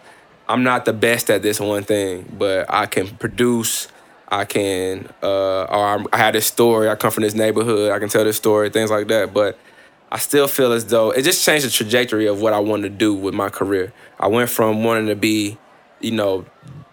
I'm 0.48 0.62
not 0.62 0.84
the 0.84 0.92
best 0.92 1.28
at 1.30 1.42
this 1.42 1.60
one 1.60 1.82
thing, 1.82 2.34
but 2.38 2.66
I 2.72 2.86
can 2.86 3.08
produce. 3.16 3.88
I 4.28 4.44
can, 4.44 5.08
uh, 5.22 5.64
or 5.64 5.86
I'm, 5.86 6.06
I 6.12 6.16
had 6.16 6.34
this 6.34 6.46
story. 6.46 6.88
I 6.88 6.96
come 6.96 7.12
from 7.12 7.22
this 7.22 7.34
neighborhood. 7.34 7.92
I 7.92 7.98
can 7.98 8.08
tell 8.08 8.24
this 8.24 8.36
story, 8.36 8.70
things 8.70 8.90
like 8.90 9.06
that. 9.08 9.32
But 9.32 9.56
I 10.10 10.18
still 10.18 10.48
feel 10.48 10.72
as 10.72 10.86
though 10.86 11.10
it 11.10 11.22
just 11.22 11.44
changed 11.44 11.66
the 11.66 11.70
trajectory 11.70 12.26
of 12.26 12.40
what 12.40 12.52
I 12.52 12.58
wanted 12.58 12.90
to 12.90 12.96
do 12.96 13.14
with 13.14 13.34
my 13.34 13.48
career. 13.48 13.92
I 14.18 14.28
went 14.28 14.50
from 14.50 14.82
wanting 14.82 15.06
to 15.08 15.16
be, 15.16 15.58
you 16.00 16.12
know, 16.12 16.44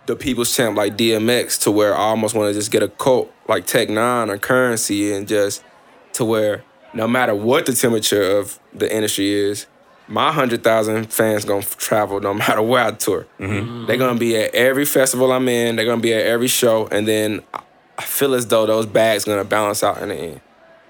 the 0.06 0.16
people's 0.16 0.56
champ 0.56 0.76
like 0.76 0.98
DMX 0.98 1.62
to 1.62 1.72
where 1.72 1.96
I 1.96 2.02
almost 2.02 2.36
want 2.36 2.50
to 2.50 2.54
just 2.54 2.72
get 2.72 2.84
a 2.84 2.90
cult 2.90 3.34
like 3.48 3.66
Tech 3.66 3.90
Nine 3.90 4.30
or 4.30 4.38
Currency 4.38 5.14
and 5.14 5.28
just 5.28 5.64
to 6.14 6.26
where 6.26 6.64
no 6.94 7.08
matter 7.08 7.34
what 7.36 7.66
the 7.66 7.74
temperature 7.74 8.38
of 8.38 8.60
the 8.74 8.94
industry 8.94 9.32
is, 9.32 9.66
my 10.08 10.32
hundred 10.32 10.64
thousand 10.64 11.12
fans 11.12 11.46
gonna 11.46 11.62
travel 11.64 12.20
no 12.20 12.34
matter 12.34 12.62
where 12.62 12.84
I 12.86 12.92
tour. 12.92 13.26
Mm-hmm. 13.40 13.86
They're 13.86 13.98
gonna 13.98 14.20
be 14.20 14.36
at 14.38 14.54
every 14.54 14.86
festival 14.86 15.32
I'm 15.32 15.48
in. 15.48 15.76
They're 15.76 15.86
gonna 15.86 16.02
be 16.02 16.14
at 16.14 16.26
every 16.26 16.48
show, 16.48 16.88
and 16.88 17.08
then 17.08 17.42
I- 17.54 17.62
feel 18.02 18.34
as 18.34 18.48
though 18.48 18.66
those 18.66 18.86
bags 18.86 19.24
gonna 19.24 19.46
balance 19.46 19.82
out 19.84 20.02
in 20.02 20.10
the 20.10 20.16
end 20.16 20.42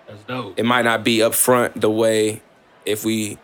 That's 0.07 0.23
dope. 0.23 0.57
it 0.57 0.63
might 0.65 0.83
not 0.83 1.03
be 1.03 1.21
up 1.21 1.35
front 1.35 1.79
the 1.79 1.91
way 1.91 2.41
if 2.85 3.05
we, 3.05 3.37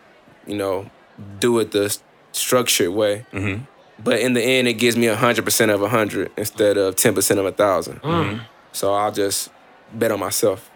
you 0.46 0.56
know, 0.56 0.90
do 1.38 1.58
it 1.60 1.70
the 1.70 1.96
structured 2.32 2.90
way. 2.90 3.26
Mm-hmm. 3.32 3.64
But 4.02 4.20
in 4.20 4.32
the 4.32 4.42
end, 4.42 4.66
it 4.66 4.74
gives 4.74 4.96
me 4.96 5.06
hundred 5.06 5.44
percent 5.44 5.70
of 5.70 5.80
hundred 5.88 6.32
instead 6.36 6.78
of 6.78 6.96
ten 6.96 7.14
percent 7.14 7.38
of 7.38 7.46
a 7.46 7.50
1000 7.50 8.00
mm-hmm. 8.02 8.42
So 8.72 8.94
I'll 8.94 9.12
just 9.12 9.50
bet 9.92 10.10
on 10.10 10.18
myself. 10.20 10.69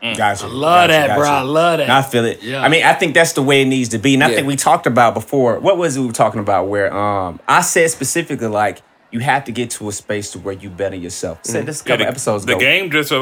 Gotcha. 0.00 0.44
I 0.46 0.48
love 0.48 0.88
that, 0.90 1.16
bro. 1.16 1.28
I 1.28 1.40
love 1.42 1.78
that. 1.78 1.90
I 1.90 2.02
feel 2.02 2.24
it. 2.24 2.42
Yeah. 2.42 2.62
I 2.62 2.68
mean, 2.68 2.84
I 2.84 2.92
think 2.94 3.14
that's 3.14 3.32
the 3.32 3.42
way 3.42 3.62
it 3.62 3.66
needs 3.66 3.88
to 3.90 3.98
be. 3.98 4.14
And 4.14 4.22
I 4.22 4.28
Yeah. 4.28 4.36
think 4.36 4.46
we 4.46 4.56
talked 4.56 4.86
about 4.86 5.14
before. 5.14 5.58
What 5.58 5.76
was 5.76 5.96
it 5.96 6.00
we 6.00 6.06
were 6.06 6.12
talking 6.12 6.40
about? 6.40 6.68
Where 6.68 6.94
um, 6.96 7.40
I 7.48 7.60
said 7.62 7.90
specifically 7.90 8.46
like 8.46 8.80
you 9.10 9.20
have 9.20 9.44
to 9.44 9.52
get 9.52 9.70
to 9.70 9.88
a 9.88 9.92
space 9.92 10.30
to 10.32 10.38
where 10.38 10.54
you 10.54 10.68
better 10.70 10.94
yourself. 10.94 11.40
I 11.46 11.48
said 11.48 11.66
this 11.66 11.80
a 11.80 11.84
Yeah, 11.88 11.96
couple 11.96 12.12
the, 12.12 12.12
episoes 12.20 12.44
the 12.46 12.52
ago. 12.52 12.60
game 12.60 12.90
just 12.90 13.10
uh, 13.10 13.16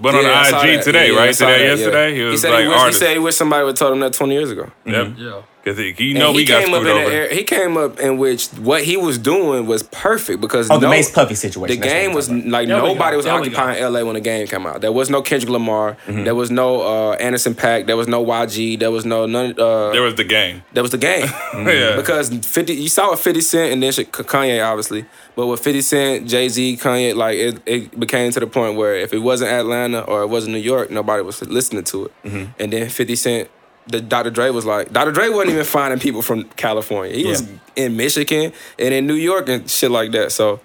went 0.00 0.16
on 0.16 0.24
Yeah, 0.24 0.32
I 0.40 0.44
the 0.44 0.50
saw 0.50 0.62
IG 0.62 0.76
that. 0.78 0.82
today, 0.84 1.12
Yeah, 1.12 1.18
right? 1.18 1.34
saw 1.34 1.46
Today, 1.46 1.58
that, 1.58 1.64
yeah. 1.64 1.70
yesterday. 1.76 2.14
He 2.16 2.22
was 2.22 2.40
said 2.42 2.50
like, 2.50 2.62
he, 2.64 2.68
wish, 2.68 2.82
he 2.86 2.92
said 2.92 3.12
he 3.12 3.18
wish 3.20 3.36
somebody 3.36 3.64
would 3.64 3.76
told 3.76 3.92
him 3.92 4.00
that 4.00 4.12
twenty 4.12 4.34
years 4.34 4.50
ago. 4.50 4.70
Yep. 4.84 5.12
yeah. 5.16 5.42
Because 5.64 5.78
you 6.00 6.14
know 6.14 6.26
And 6.28 6.34
we 6.34 6.42
he 6.42 6.46
got 6.48 6.64
came 6.64 6.74
up 6.74 6.82
in 6.82 6.88
over. 6.88 7.08
the 7.08 7.14
air, 7.14 7.28
he 7.32 7.44
came 7.44 7.76
up 7.76 8.00
in 8.00 8.18
which 8.18 8.48
what 8.48 8.82
he 8.82 8.96
was 8.96 9.16
doing 9.16 9.66
was 9.66 9.84
perfect 9.84 10.40
because 10.40 10.68
Oh, 10.70 10.78
the 10.78 10.88
Mase 10.88 11.10
Puffy 11.12 11.36
situation. 11.36 11.76
The 11.80 11.80
That's 11.80 11.92
game 11.92 12.14
was 12.14 12.28
about. 12.28 12.46
like 12.46 12.66
There 12.68 12.78
nobody 12.78 13.16
was 13.16 13.26
There 13.26 13.34
occupying 13.34 13.80
LA 13.82 14.02
when 14.04 14.14
the 14.14 14.20
game 14.20 14.46
came 14.48 14.66
out. 14.66 14.80
There 14.80 14.90
was 14.90 15.08
no 15.08 15.22
Kendrick 15.22 15.50
Lamar. 15.50 15.96
Mm-hmm. 16.06 16.24
There 16.24 16.34
was 16.34 16.50
no 16.50 16.80
uh, 16.82 17.12
Anderson 17.14 17.54
Paak. 17.54 17.86
There 17.86 17.96
was 17.96 18.08
no 18.08 18.24
YG. 18.24 18.78
There 18.80 18.90
was 18.90 19.04
no 19.04 19.26
none. 19.26 19.54
Uh, 19.58 19.90
There 19.92 20.02
was 20.02 20.16
the 20.16 20.24
game. 20.24 20.64
There 20.72 20.82
was 20.82 20.90
the 20.90 20.98
game. 20.98 21.28
Yeah. 21.72 21.94
Because 21.96 22.28
50, 22.28 22.74
you 22.74 22.88
saw 22.88 23.10
with 23.12 23.20
50 23.20 23.40
Cent 23.40 23.72
and 23.72 23.82
then 23.82 23.92
shit- 23.92 24.10
Kanye, 24.12 24.64
obviously. 24.66 25.06
But 25.36 25.46
with 25.46 25.60
50 25.60 25.80
Cent, 25.82 26.28
Jay 26.28 26.48
Z, 26.48 26.76
Kanye, 26.78 27.14
like 27.14 27.38
it, 27.38 27.62
it 27.66 27.98
became 28.00 28.30
to 28.32 28.40
the 28.40 28.46
point 28.46 28.76
where 28.76 28.96
if 28.96 29.12
it 29.14 29.18
wasn't 29.20 29.50
Atlanta 29.52 30.00
or 30.00 30.22
it 30.22 30.26
wasn't 30.28 30.54
New 30.54 30.60
York, 30.60 30.90
nobody 30.90 31.22
was 31.22 31.40
listening 31.42 31.84
to 31.84 32.06
it. 32.06 32.12
Mm-hmm. 32.24 32.44
And 32.58 32.72
then 32.72 32.88
50 32.90 33.16
Cent, 33.16 33.48
the 33.86 34.00
Dr. 34.00 34.30
Dre 34.30 34.50
was 34.50 34.64
like, 34.64 34.92
Dr. 34.92 35.12
Dre 35.12 35.28
wasn't 35.28 35.50
even 35.50 35.64
finding 35.64 35.98
people 35.98 36.22
from 36.22 36.44
California. 36.50 37.14
He 37.14 37.26
was 37.26 37.48
in 37.76 37.96
Michigan 37.96 38.52
and 38.78 38.94
in 38.94 39.06
New 39.06 39.14
York 39.14 39.48
and 39.48 39.68
shit 39.68 39.90
like 39.90 40.12
that. 40.12 40.32
So 40.32 40.60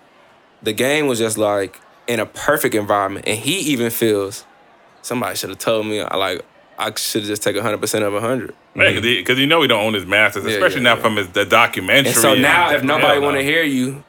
the 0.62 0.74
game 0.74 1.08
was 1.08 1.20
just 1.20 1.38
like 1.38 1.80
in 2.08 2.20
a 2.20 2.26
perfect 2.26 2.76
environment. 2.76 3.28
And 3.28 3.40
he 3.40 3.60
even 3.72 3.90
feels 3.90 4.46
somebody 5.02 5.36
should 5.36 5.50
have 5.50 5.60
told 5.60 5.86
me, 5.88 6.02
I 6.02 6.16
like, 6.16 6.46
I 6.78 6.94
should 6.96 7.22
have 7.22 7.30
just 7.30 7.42
taken 7.42 7.64
100% 7.64 8.04
of 8.04 8.14
100. 8.14 8.56
Because 8.76 9.40
you 9.40 9.48
know 9.48 9.60
we 9.60 9.68
don't 9.68 9.84
own 9.84 9.94
his 9.96 10.06
masters, 10.06 10.46
especially 10.46 10.82
yeah, 10.82 10.94
now 10.94 10.96
yeah. 10.96 11.02
from 11.02 11.16
his 11.16 11.30
the 11.30 11.46
documentary. 11.46 12.12
And 12.12 12.16
so 12.16 12.36
now, 12.36 12.72
if 12.72 12.84
nobody 12.84 13.20
want 13.20 13.38
to 13.38 13.44
hear 13.44 13.64
you, 13.64 14.04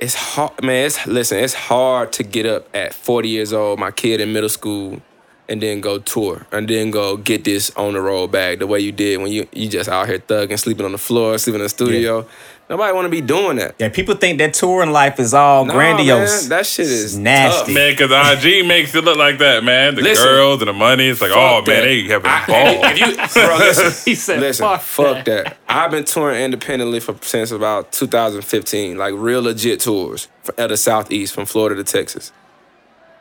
it's 0.00 0.14
hard, 0.14 0.62
man. 0.64 0.86
It's 0.86 1.06
listen. 1.06 1.38
It's 1.38 1.52
hard 1.52 2.12
to 2.14 2.22
get 2.22 2.46
up 2.46 2.74
at 2.74 2.94
40 2.94 3.28
years 3.28 3.52
old, 3.52 3.78
my 3.78 3.90
kid 3.90 4.20
in 4.20 4.32
middle 4.32 4.48
school, 4.48 5.02
and 5.48 5.60
then 5.60 5.80
go 5.80 5.98
tour 5.98 6.46
and 6.52 6.68
then 6.68 6.90
go 6.90 7.16
get 7.16 7.44
this 7.44 7.70
on 7.76 7.92
the 7.94 8.00
road 8.00 8.28
bag 8.30 8.60
the 8.60 8.66
way 8.66 8.80
you 8.80 8.92
did 8.92 9.20
when 9.20 9.30
you 9.32 9.46
you 9.52 9.68
just 9.68 9.88
out 9.88 10.08
here 10.08 10.18
thugging, 10.18 10.58
sleeping 10.58 10.84
on 10.86 10.92
the 10.92 10.98
floor, 10.98 11.36
sleeping 11.38 11.60
in 11.60 11.64
the 11.64 11.68
studio. 11.68 12.26
Nobody 12.70 12.94
want 12.94 13.04
to 13.04 13.10
be 13.10 13.20
doing 13.20 13.56
that. 13.56 13.74
Yeah, 13.78 13.90
people 13.90 14.14
think 14.14 14.38
that 14.38 14.54
touring 14.54 14.92
life 14.92 15.20
is 15.20 15.34
all 15.34 15.66
Nah, 15.66 15.74
grandiose. 15.74 16.42
man, 16.42 16.48
that 16.50 16.64
shit 16.64 16.86
is 16.86 17.04
It's 17.04 17.14
nasty. 17.16 17.66
tough. 17.66 17.74
Man, 17.74 17.92
because 17.92 18.44
IG 18.44 18.64
makes 18.66 18.94
it 18.94 19.04
look 19.04 19.18
like 19.18 19.38
that, 19.38 19.62
man. 19.62 19.94
The 19.96 20.00
Listen. 20.00 20.24
girls 20.26 20.62
and 20.62 20.68
the 20.68 20.72
money. 20.72 21.08
It's 21.08 21.20
like, 21.20 21.32
oh 21.34 21.58
Fuck 21.58 21.66
man, 21.66 21.80
that. 21.80 21.82
they 21.86 22.02
having 22.04 22.30
I- 22.30 22.46
balls. 22.46 22.76
if 23.00 23.34
you, 23.34 23.42
bro, 23.42 23.56
listen, 23.58 24.04
He 24.10 24.14
said, 24.14 24.40
listen, 24.40 24.64
fuck, 24.64 24.80
fuck 24.80 25.24
that. 25.26 25.44
that. 25.44 25.56
I've 25.68 25.90
been 25.90 26.04
touring 26.04 26.40
independently 26.42 27.00
for 27.00 27.14
since 27.20 27.50
about 27.50 27.92
2015, 27.92 28.96
like 28.96 29.12
real 29.16 29.42
legit 29.42 29.80
tours 29.80 30.28
for, 30.42 30.58
at 30.58 30.68
the 30.68 30.76
Southeast 30.78 31.34
from 31.34 31.44
Florida 31.44 31.82
to 31.82 31.84
Texas. 31.84 32.32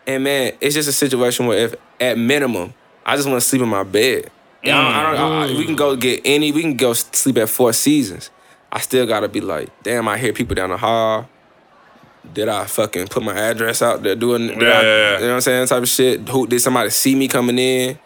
And 0.07 0.23
man, 0.23 0.53
it's 0.61 0.76
just 0.76 0.90
a 0.90 0.94
situation 0.94 1.45
where 1.48 1.57
if 1.60 1.76
at 1.99 2.18
minimum, 2.18 2.73
I 3.06 3.15
just 3.15 3.28
want 3.28 3.41
to 3.41 3.48
sleep 3.48 3.61
in 3.61 3.69
my 3.69 3.84
bed. 3.84 4.30
Yeah, 4.64 4.78
I 4.78 5.03
don't, 5.03 5.14
I 5.14 5.18
don't, 5.48 5.56
I- 5.56 5.57
we 5.57 5.65
can 5.65 5.76
go 5.76 5.95
get 5.95 6.22
any, 6.26 6.52
we 6.52 6.61
can 6.61 6.76
go 6.76 6.94
sleep 6.94 7.38
at 7.38 7.49
Four 7.49 7.73
Seasons. 7.73 8.30
I 8.72 8.80
still 8.80 9.06
gotta 9.06 9.28
be 9.28 9.41
like, 9.41 9.69
damn, 9.84 10.07
I 10.07 10.18
hear 10.18 10.34
people 10.34 10.56
down 10.56 10.69
the 10.69 10.78
hall. 10.78 11.28
Did 12.34 12.48
I 12.49 12.65
fucking 12.65 13.07
put 13.07 13.23
my 13.23 13.34
address 13.36 13.82
out 13.82 14.03
there 14.03 14.15
doing, 14.15 14.49
I- 14.49 14.53
Yeah, 14.53 14.60
yeah, 14.60 14.82
yeah. 14.84 15.14
you 15.15 15.22
know 15.22 15.28
what 15.30 15.34
I'm 15.36 15.41
saying, 15.41 15.68
type 15.68 15.84
of 15.84 15.90
shit? 15.90 16.30
Who 16.30 16.45
did 16.48 16.60
somebody 16.61 16.90
see 16.91 17.15
me 17.15 17.28
coming 17.28 17.57
in? 17.60 17.99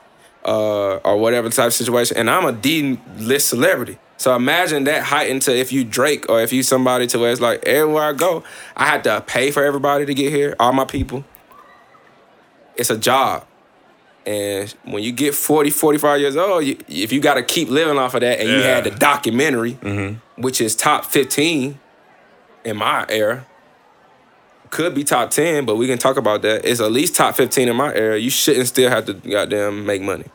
uh, 0.48 0.98
or 0.98 1.18
whatever 1.18 1.50
type 1.50 1.66
of 1.68 1.74
situation. 1.74 2.16
And 2.18 2.30
I'm 2.30 2.46
a 2.46 2.52
D 2.52 3.00
list 3.18 3.48
celebrity. 3.48 3.98
So 4.18 4.36
imagine 4.36 4.84
that 4.84 5.02
heightened 5.02 5.42
to 5.44 5.56
if 5.58 5.74
you 5.74 5.84
Drake 5.84 6.30
or 6.30 6.40
if 6.40 6.54
you 6.54 6.62
somebody 6.62 7.08
to 7.08 7.18
where 7.18 7.32
it's 7.32 7.42
like 7.42 7.66
everywhere 7.66 8.04
I 8.04 8.14
go, 8.14 8.44
I 8.78 8.86
had 8.86 9.04
to 9.06 9.22
pay 9.26 9.50
for 9.50 9.64
everybody 9.66 10.06
to 10.06 10.14
get 10.14 10.32
here, 10.32 10.56
all 10.60 10.72
my 10.72 10.86
people. 10.86 11.26
It's 12.76 12.89
a 12.89 12.97
job. 12.97 13.45
And 14.26 14.69
when 14.85 15.03
you 15.03 15.11
get 15.11 15.35
40, 15.35 15.69
45 15.69 16.19
years 16.19 16.35
old, 16.35 16.64
you, 16.65 16.77
if 16.88 17.11
you 17.11 17.19
got 17.22 17.35
to 17.35 17.43
keep 17.43 17.69
living 17.69 17.97
off 17.99 18.15
of 18.15 18.22
that 18.22 18.39
and 18.39 18.49
you 18.49 18.56
had 18.64 18.84
the 18.84 18.89
documentary, 18.91 19.73
which 20.35 20.60
is 20.61 20.76
top 20.76 21.06
15 21.06 21.80
in 22.64 22.77
my 22.77 23.06
era, 23.07 23.45
could 24.72 24.95
be 24.95 25.03
top 25.03 25.30
10, 25.30 25.65
but 25.65 25.76
we 25.76 25.85
can 25.85 25.99
talk 25.99 26.18
about 26.18 26.41
that. 26.41 26.65
It's 26.65 26.81
at 26.81 26.91
least 26.91 27.15
top 27.15 27.35
15 27.35 27.69
in 27.69 27.76
my 27.76 27.93
era. 27.93 28.19
You 28.19 28.31
shouldn't 28.31 28.68
still 28.68 28.89
have 28.89 29.06
to 29.06 29.14
goddamn 29.14 29.85
make 29.85 30.02
money. 30.02 30.26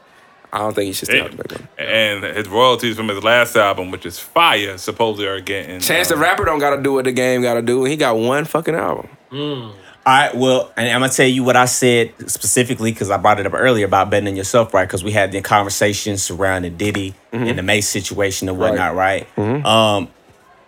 I 0.52 0.58
don't 0.58 0.74
think 0.74 0.86
you 0.88 0.92
should 0.92 1.08
still 1.08 1.22
have 1.22 1.32
to 1.32 1.36
make 1.36 1.50
money. 1.50 1.66
and 1.78 2.24
his 2.36 2.48
royalties 2.48 2.96
from 2.96 3.08
his 3.08 3.22
last 3.24 3.56
album, 3.56 3.90
which 3.90 4.06
is 4.06 4.18
Fire, 4.20 4.78
supposedly 4.78 5.26
are 5.26 5.40
getting. 5.40 5.80
Chance 5.80 6.08
the 6.08 6.14
um, 6.14 6.20
Rapper 6.20 6.44
don't 6.44 6.58
got 6.60 6.76
to 6.76 6.82
do 6.82 6.92
what 6.92 7.04
the 7.04 7.12
game 7.12 7.42
got 7.42 7.54
to 7.54 7.62
do. 7.62 7.84
He 7.84 7.96
got 7.96 8.16
one 8.16 8.44
fucking 8.44 8.74
album. 8.74 9.08
All 10.06 10.14
right, 10.14 10.35
well, 10.35 10.72
and 10.78 10.89
I'm 10.89 11.01
gonna 11.01 11.12
tell 11.12 11.27
you 11.27 11.44
what 11.44 11.56
I 11.56 11.66
said 11.66 12.14
specifically 12.31 12.90
because 12.90 13.10
I 13.10 13.18
brought 13.18 13.39
it 13.39 13.47
up 13.47 13.52
earlier 13.55 13.85
about 13.85 14.09
betting 14.10 14.28
on 14.28 14.36
yourself, 14.36 14.72
right? 14.72 14.86
Because 14.86 15.05
we 15.05 15.12
had 15.12 15.31
the 15.31 15.43
conversation 15.43 16.16
surrounding 16.16 16.77
Diddy 16.77 17.14
and 17.32 17.59
the 17.59 17.62
Mase 17.62 17.86
situation 17.89 18.48
and 18.48 18.59
whatnot, 18.59 18.94
right? 18.94 19.27
Um, 19.39 20.09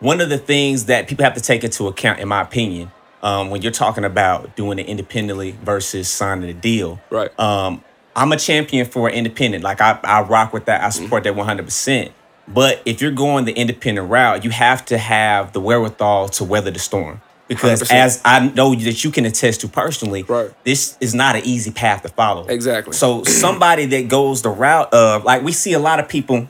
one 0.01 0.21
of 0.21 0.29
the 0.29 0.37
things 0.39 0.85
that 0.87 1.09
people 1.09 1.25
have 1.25 1.35
to 1.35 1.41
take 1.41 1.65
into 1.65 1.87
account, 1.89 2.21
in 2.21 2.29
my 2.29 2.43
opinion, 2.43 2.93
um, 3.23 3.49
when 3.51 3.63
you're 3.63 3.73
talking 3.73 4.05
about 4.05 4.55
doing 4.55 4.79
it 4.79 4.87
independently 4.87 5.53
versus 5.63 6.09
signing 6.09 6.51
a 6.51 6.55
deal, 6.55 7.01
Right. 7.09 7.31
um, 7.41 7.83
I'm 8.15 8.33
a 8.33 8.37
champion 8.37 8.85
for 8.85 9.09
independent. 9.09 9.65
Like 9.65 9.81
I, 9.81 9.99
I 10.05 10.21
rock 10.23 10.53
with 10.53 10.67
that. 10.67 10.83
I 10.83 10.91
support 10.91 11.25
that 11.25 11.35
100. 11.35 11.65
percent 11.65 12.13
But 12.49 12.83
if 12.85 13.01
you're 13.01 13.11
going 13.13 13.47
the 13.47 13.53
independent 13.53 14.11
route, 14.11 14.45
you 14.45 14.51
have 14.51 14.85
to 14.87 14.99
have 14.99 15.53
the 15.55 15.61
wherewithal 15.61 16.29
to 16.31 16.45
weather 16.45 16.71
the 16.71 16.79
storm. 16.79 17.23
Because 17.49 17.83
100%. 17.83 17.93
as 17.93 18.21
I 18.25 18.49
know 18.49 18.75
that 18.75 19.05
you 19.05 19.11
can 19.11 19.27
attest 19.27 19.61
to 19.63 19.69
personally, 19.69 20.23
Right. 20.23 20.51
this 20.65 20.97
is 21.01 21.15
not 21.15 21.37
an 21.37 21.43
easy 21.45 21.71
path 21.71 22.03
to 22.03 22.09
follow. 22.09 22.47
Exactly. 22.47 22.93
So 22.95 23.25
somebody 23.25 23.85
that 23.87 24.09
goes 24.09 24.43
the 24.43 24.49
route 24.51 24.93
of 24.95 25.25
like 25.25 25.43
we 25.43 25.53
see 25.53 25.73
a 25.75 25.79
lot 25.79 26.01
of 26.01 26.09
people 26.09 26.49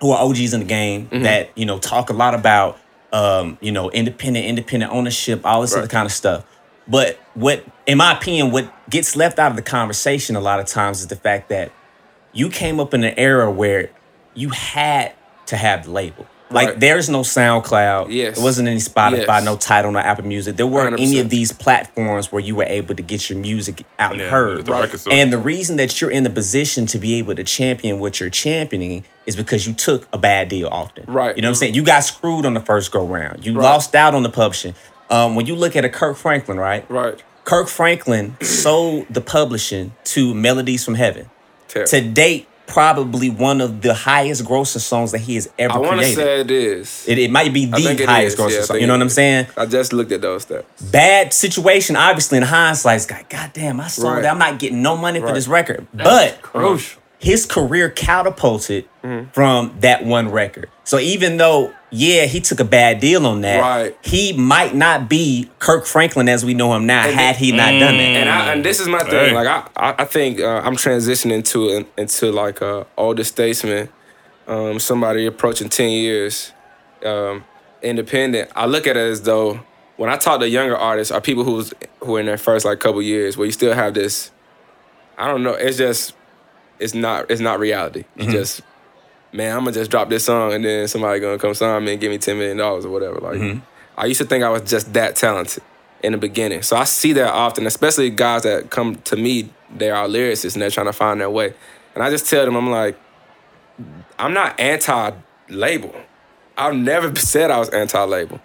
who 0.00 0.10
are 0.10 0.22
OGs 0.28 0.52
in 0.52 0.60
the 0.60 0.66
game 0.66 1.06
Mm-hmm. 1.08 1.22
that 1.22 1.50
you 1.56 1.64
know 1.64 1.78
talk 1.78 2.10
a 2.10 2.12
lot 2.12 2.34
about 2.34 2.78
um, 3.12 3.56
you 3.62 3.72
know 3.72 3.90
independent, 3.90 4.44
independent 4.46 4.92
ownership, 4.92 5.40
all 5.44 5.62
this 5.62 5.74
other 5.74 5.86
kind 5.88 6.04
of 6.06 6.12
stuff. 6.12 6.44
But 6.88 7.18
what, 7.34 7.64
in 7.86 7.98
my 7.98 8.12
opinion, 8.16 8.50
what 8.52 8.70
gets 8.90 9.16
left 9.16 9.38
out 9.38 9.50
of 9.50 9.56
the 9.56 9.62
conversation 9.62 10.36
a 10.36 10.40
lot 10.40 10.60
of 10.60 10.66
times 10.66 11.00
is 11.00 11.06
the 11.08 11.16
fact 11.16 11.48
that 11.48 11.72
you 12.32 12.48
came 12.50 12.78
up 12.78 12.92
in 12.94 13.02
an 13.02 13.14
era 13.16 13.50
where 13.50 13.90
you 14.34 14.50
had 14.50 15.12
to 15.46 15.56
have 15.56 15.84
the 15.86 15.90
label. 15.90 16.26
Like 16.56 16.68
Right. 16.68 16.80
there's 16.80 17.08
no 17.08 17.20
SoundCloud. 17.20 18.06
Yes. 18.10 18.34
There 18.36 18.44
wasn't 18.44 18.68
any 18.68 18.80
Spotify, 18.80 19.26
Yes. 19.28 19.44
no 19.44 19.56
Tidal, 19.56 19.92
no 19.92 19.98
Apple 20.00 20.24
Music. 20.26 20.56
There 20.56 20.66
weren't 20.66 20.94
any 20.98 21.14
100%. 21.16 21.20
of 21.20 21.30
these 21.30 21.52
platforms 21.52 22.32
where 22.32 22.40
you 22.42 22.54
were 22.56 22.64
able 22.64 22.94
to 22.94 23.02
get 23.02 23.30
your 23.30 23.38
music 23.38 23.84
out 23.98 24.12
and 24.12 24.20
Yeah, 24.22 24.28
heard. 24.30 24.64
the 24.66 24.72
record 24.72 24.98
store. 25.00 25.12
And 25.12 25.32
the 25.32 25.38
reason 25.38 25.76
that 25.76 26.00
you're 26.00 26.10
in 26.10 26.22
the 26.24 26.30
position 26.30 26.86
to 26.86 26.98
be 26.98 27.14
able 27.18 27.34
to 27.34 27.44
champion 27.44 28.00
what 28.00 28.18
you're 28.20 28.30
championing 28.30 29.04
is 29.26 29.36
because 29.36 29.66
you 29.66 29.72
took 29.74 30.08
a 30.12 30.18
bad 30.18 30.48
deal 30.48 30.68
often. 30.72 31.04
Right. 31.06 31.36
You 31.36 31.42
know 31.42 31.48
what 31.48 31.50
I'm 31.50 31.54
saying? 31.56 31.74
You 31.74 31.82
got 31.84 32.00
screwed 32.04 32.46
on 32.46 32.54
the 32.54 32.60
first 32.60 32.90
go 32.90 33.04
round. 33.04 33.44
You 33.44 33.54
Right. 33.54 33.62
lost 33.62 33.94
out 33.94 34.14
on 34.14 34.22
the 34.22 34.28
publishing. 34.30 34.74
Um, 35.10 35.34
when 35.36 35.46
you 35.46 35.54
look 35.54 35.76
at 35.76 35.84
a 35.84 35.88
Kirk 35.88 36.16
Franklin, 36.16 36.58
right? 36.58 36.84
Right. 36.88 37.22
Kirk 37.44 37.68
Franklin 37.68 38.36
sold 38.42 39.06
the 39.08 39.20
publishing 39.20 39.92
to 40.04 40.34
Melodies 40.34 40.84
from 40.84 40.94
Heaven. 40.96 41.26
Terrible. 41.68 41.90
To 41.90 42.00
date, 42.00 42.48
probably 42.66 43.30
one 43.30 43.60
of 43.60 43.80
the 43.82 43.94
highest 43.94 44.44
grossing 44.44 44.80
songs 44.80 45.12
that 45.12 45.18
he 45.20 45.36
has 45.36 45.48
ever 45.58 45.74
I 45.74 45.78
want 45.78 45.92
to 45.92 45.96
created. 45.98 46.14
say 46.16 46.40
it 46.40 46.50
is. 46.50 47.04
it, 47.08 47.18
it 47.18 47.30
might 47.30 47.52
be 47.52 47.66
the 47.66 47.76
highest 48.06 48.34
is. 48.34 48.38
Yeah, 48.38 48.44
I 48.44 48.48
grossing 48.48 48.62
song. 48.64 48.66
think 48.74 48.80
You 48.80 48.86
know 48.86 48.94
it 48.94 48.96
what 48.98 49.00
I'm 49.02 49.06
is. 49.08 49.14
saying? 49.14 49.46
I 49.56 49.66
just 49.66 49.92
looked 49.92 50.12
at 50.12 50.20
those 50.20 50.44
stats. 50.46 50.64
Bad 50.92 51.32
situation, 51.32 51.96
obviously, 51.96 52.38
in 52.38 52.44
hindsight, 52.44 52.96
it's 52.96 53.10
like, 53.10 53.28
God 53.30 53.50
damn, 53.52 53.80
I 53.80 53.86
saw 53.88 54.12
Right. 54.12 54.22
that. 54.22 54.30
I'm 54.32 54.38
not 54.38 54.58
getting 54.58 54.82
no 54.82 54.96
money 54.96 55.20
for 55.20 55.26
Right. 55.26 55.34
this 55.34 55.48
record. 55.48 55.86
That's 55.94 56.32
But 56.32 56.42
crucial. 56.42 57.02
His 57.26 57.44
career 57.46 57.90
catapulted 57.90 58.84
Mm-hmm. 59.02 59.30
from 59.30 59.76
that 59.80 60.04
one 60.04 60.30
record. 60.32 60.68
So 60.82 60.98
even 60.98 61.36
though, 61.36 61.72
yeah, 61.90 62.24
he 62.26 62.40
took 62.40 62.58
a 62.58 62.64
bad 62.64 62.98
deal 62.98 63.24
on 63.24 63.42
that, 63.42 63.60
Right. 63.60 63.96
he 64.02 64.32
might 64.32 64.74
not 64.74 65.08
be 65.08 65.48
Kirk 65.60 65.86
Franklin 65.86 66.28
as 66.28 66.44
we 66.44 66.54
know 66.54 66.74
him 66.74 66.86
now 66.86 67.06
And 67.06 67.14
had 67.14 67.36
he 67.36 67.52
not 67.52 67.70
done 67.70 67.96
that. 67.98 68.00
And 68.00 68.28
I 68.28 68.52
and 68.52 68.64
this 68.64 68.80
is 68.80 68.88
my 68.88 68.98
thing. 69.04 69.28
Hey. 69.30 69.32
Like 69.32 69.46
I, 69.46 69.68
I, 69.76 69.94
I 70.02 70.04
think 70.06 70.40
uh, 70.40 70.60
I'm 70.64 70.74
transitioning 70.74 71.44
to 71.52 71.86
into 71.96 72.32
like 72.32 72.60
a 72.60 72.84
older 72.96 73.22
statesman, 73.22 73.88
um, 74.48 74.80
somebody 74.80 75.24
approaching 75.26 75.68
ten 75.68 75.90
years, 75.90 76.52
um, 77.04 77.44
independent. 77.82 78.50
I 78.56 78.66
look 78.66 78.88
at 78.88 78.96
it 78.96 79.08
as 79.12 79.22
though 79.22 79.60
when 79.98 80.10
I 80.10 80.16
talk 80.16 80.40
to 80.40 80.48
younger 80.48 80.76
artists, 80.76 81.12
are 81.12 81.20
people 81.20 81.44
who's 81.44 81.72
who 82.00 82.16
are 82.16 82.20
in 82.20 82.26
their 82.26 82.38
first 82.38 82.64
like 82.64 82.80
couple 82.80 83.00
years, 83.02 83.36
where 83.36 83.46
you 83.46 83.52
still 83.52 83.72
have 83.74 83.94
this. 83.94 84.32
I 85.16 85.28
don't 85.28 85.44
know. 85.44 85.54
It's 85.54 85.78
just, 85.78 86.14
it's 86.78 86.94
not. 86.94 87.30
It's 87.30 87.40
not 87.40 87.58
reality. 87.58 88.04
You 88.16 88.24
mm-hmm. 88.24 88.32
just, 88.32 88.60
man, 89.32 89.56
I'm 89.56 89.64
gonna 89.64 89.72
just 89.72 89.90
drop 89.90 90.08
this 90.08 90.24
song 90.24 90.52
and 90.52 90.64
then 90.64 90.88
somebody 90.88 91.20
gonna 91.20 91.38
come 91.38 91.54
sign 91.54 91.84
me 91.84 91.92
and 91.92 92.00
give 92.00 92.10
me 92.10 92.18
ten 92.18 92.38
million 92.38 92.56
dollars 92.56 92.84
or 92.84 92.90
whatever. 92.90 93.18
Like, 93.18 93.38
mm-hmm. 93.38 93.60
I 93.96 94.06
used 94.06 94.20
to 94.20 94.26
think 94.26 94.44
I 94.44 94.50
was 94.50 94.62
just 94.62 94.92
that 94.94 95.16
talented 95.16 95.62
in 96.02 96.12
the 96.12 96.18
beginning. 96.18 96.62
So 96.62 96.76
I 96.76 96.84
see 96.84 97.12
that 97.14 97.32
often, 97.32 97.66
especially 97.66 98.10
guys 98.10 98.42
that 98.42 98.70
come 98.70 98.96
to 98.96 99.16
me, 99.16 99.50
they 99.74 99.90
are 99.90 100.06
lyricists 100.06 100.54
and 100.54 100.62
they're 100.62 100.70
trying 100.70 100.86
to 100.86 100.92
find 100.92 101.20
their 101.20 101.30
way. 101.30 101.54
And 101.94 102.02
I 102.02 102.10
just 102.10 102.28
tell 102.28 102.44
them, 102.44 102.56
I'm 102.56 102.70
like, 102.70 102.98
I'm 104.18 104.34
not 104.34 104.58
anti-label. 104.60 105.94
I've 106.56 106.74
never 106.74 107.14
said 107.16 107.50
I 107.50 107.58
was 107.58 107.70
anti-label. 107.70 108.40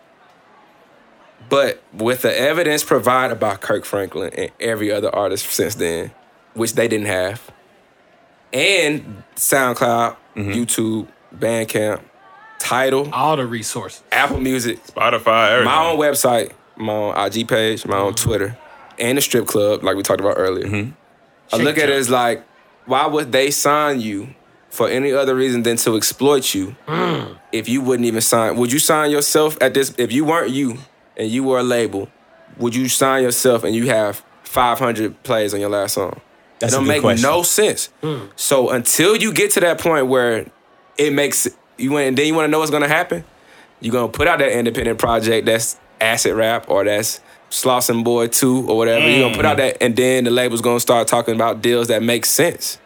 But 1.49 1.83
with 1.93 2.21
the 2.21 2.35
evidence 2.35 2.83
provided 2.83 3.39
by 3.39 3.57
Kirk 3.57 3.83
Franklin 3.83 4.33
and 4.33 4.51
every 4.59 4.91
other 4.91 5.13
artist 5.13 5.47
since 5.49 5.75
then, 5.75 6.11
which 6.53 6.73
they 6.73 6.87
didn't 6.87 7.07
have, 7.07 7.51
and 8.53 9.23
SoundCloud, 9.35 10.17
mm-hmm. 10.35 10.51
YouTube, 10.51 11.07
Bandcamp, 11.35 12.01
Tidal, 12.59 13.09
All 13.13 13.37
the 13.37 13.45
resources. 13.45 14.03
Apple 14.11 14.39
Music, 14.39 14.83
Spotify, 14.85 15.51
everything. 15.51 15.65
my 15.65 15.85
own 15.85 15.99
website, 15.99 16.51
my 16.75 16.93
own 16.93 17.17
IG 17.17 17.47
page, 17.47 17.85
my 17.85 17.97
own 17.97 18.13
mm-hmm. 18.13 18.27
Twitter, 18.27 18.57
and 18.99 19.17
the 19.17 19.21
strip 19.21 19.47
club, 19.47 19.83
like 19.83 19.95
we 19.95 20.03
talked 20.03 20.21
about 20.21 20.35
earlier. 20.37 20.67
Mm-hmm. 20.67 20.91
I 21.53 21.57
look 21.57 21.77
at 21.77 21.89
it 21.89 21.95
as 21.95 22.09
like, 22.09 22.43
why 22.85 23.07
would 23.07 23.31
they 23.31 23.51
sign 23.51 23.99
you 23.99 24.33
for 24.69 24.87
any 24.87 25.11
other 25.11 25.35
reason 25.35 25.63
than 25.63 25.77
to 25.77 25.95
exploit 25.95 26.53
you 26.53 26.75
mm. 26.87 27.37
if 27.51 27.67
you 27.67 27.81
wouldn't 27.81 28.05
even 28.05 28.21
sign? 28.21 28.57
Would 28.57 28.71
you 28.71 28.79
sign 28.79 29.11
yourself 29.11 29.57
at 29.61 29.73
this? 29.73 29.93
If 29.97 30.11
you 30.11 30.25
weren't 30.25 30.51
you 30.51 30.77
and 31.17 31.29
you 31.29 31.43
were 31.43 31.59
a 31.59 31.63
label, 31.63 32.09
would 32.57 32.75
you 32.75 32.87
sign 32.87 33.23
yourself 33.23 33.63
and 33.63 33.75
you 33.75 33.87
have 33.87 34.23
500 34.43 35.23
plays 35.23 35.53
on 35.53 35.59
your 35.59 35.69
last 35.69 35.95
song? 35.95 36.21
That's 36.61 36.73
it 36.73 36.77
don't 36.77 36.87
make 36.87 37.01
question. 37.01 37.29
no 37.29 37.43
sense. 37.43 37.89
So 38.35 38.69
until 38.69 39.15
you 39.15 39.33
get 39.33 39.51
to 39.51 39.59
that 39.61 39.79
point 39.79 40.07
where 40.07 40.49
it 40.97 41.11
makes 41.13 41.47
you 41.77 41.91
want, 41.91 42.05
and 42.05 42.17
then 42.17 42.27
you 42.27 42.33
want 42.33 42.45
to 42.45 42.51
know 42.51 42.59
what's 42.59 42.71
gonna 42.71 42.87
happen, 42.87 43.25
you're 43.79 43.91
gonna 43.91 44.11
put 44.11 44.27
out 44.27 44.39
that 44.39 44.51
independent 44.51 44.99
project 44.99 45.45
that's 45.45 45.77
acid 45.99 46.35
rap 46.35 46.69
or 46.69 46.85
that's 46.85 47.19
Slauson 47.49 48.03
Boy 48.03 48.27
2 48.27 48.69
or 48.69 48.77
whatever. 48.77 49.09
You're 49.09 49.25
gonna 49.25 49.35
put 49.35 49.45
out 49.45 49.57
mm-hmm. 49.57 49.67
that 49.67 49.83
and 49.83 49.95
then 49.95 50.23
the 50.23 50.31
label's 50.31 50.61
gonna 50.61 50.79
start 50.79 51.07
talking 51.07 51.35
about 51.35 51.61
deals 51.61 51.87
that 51.89 52.01
make 52.01 52.25
sense. 52.25 52.77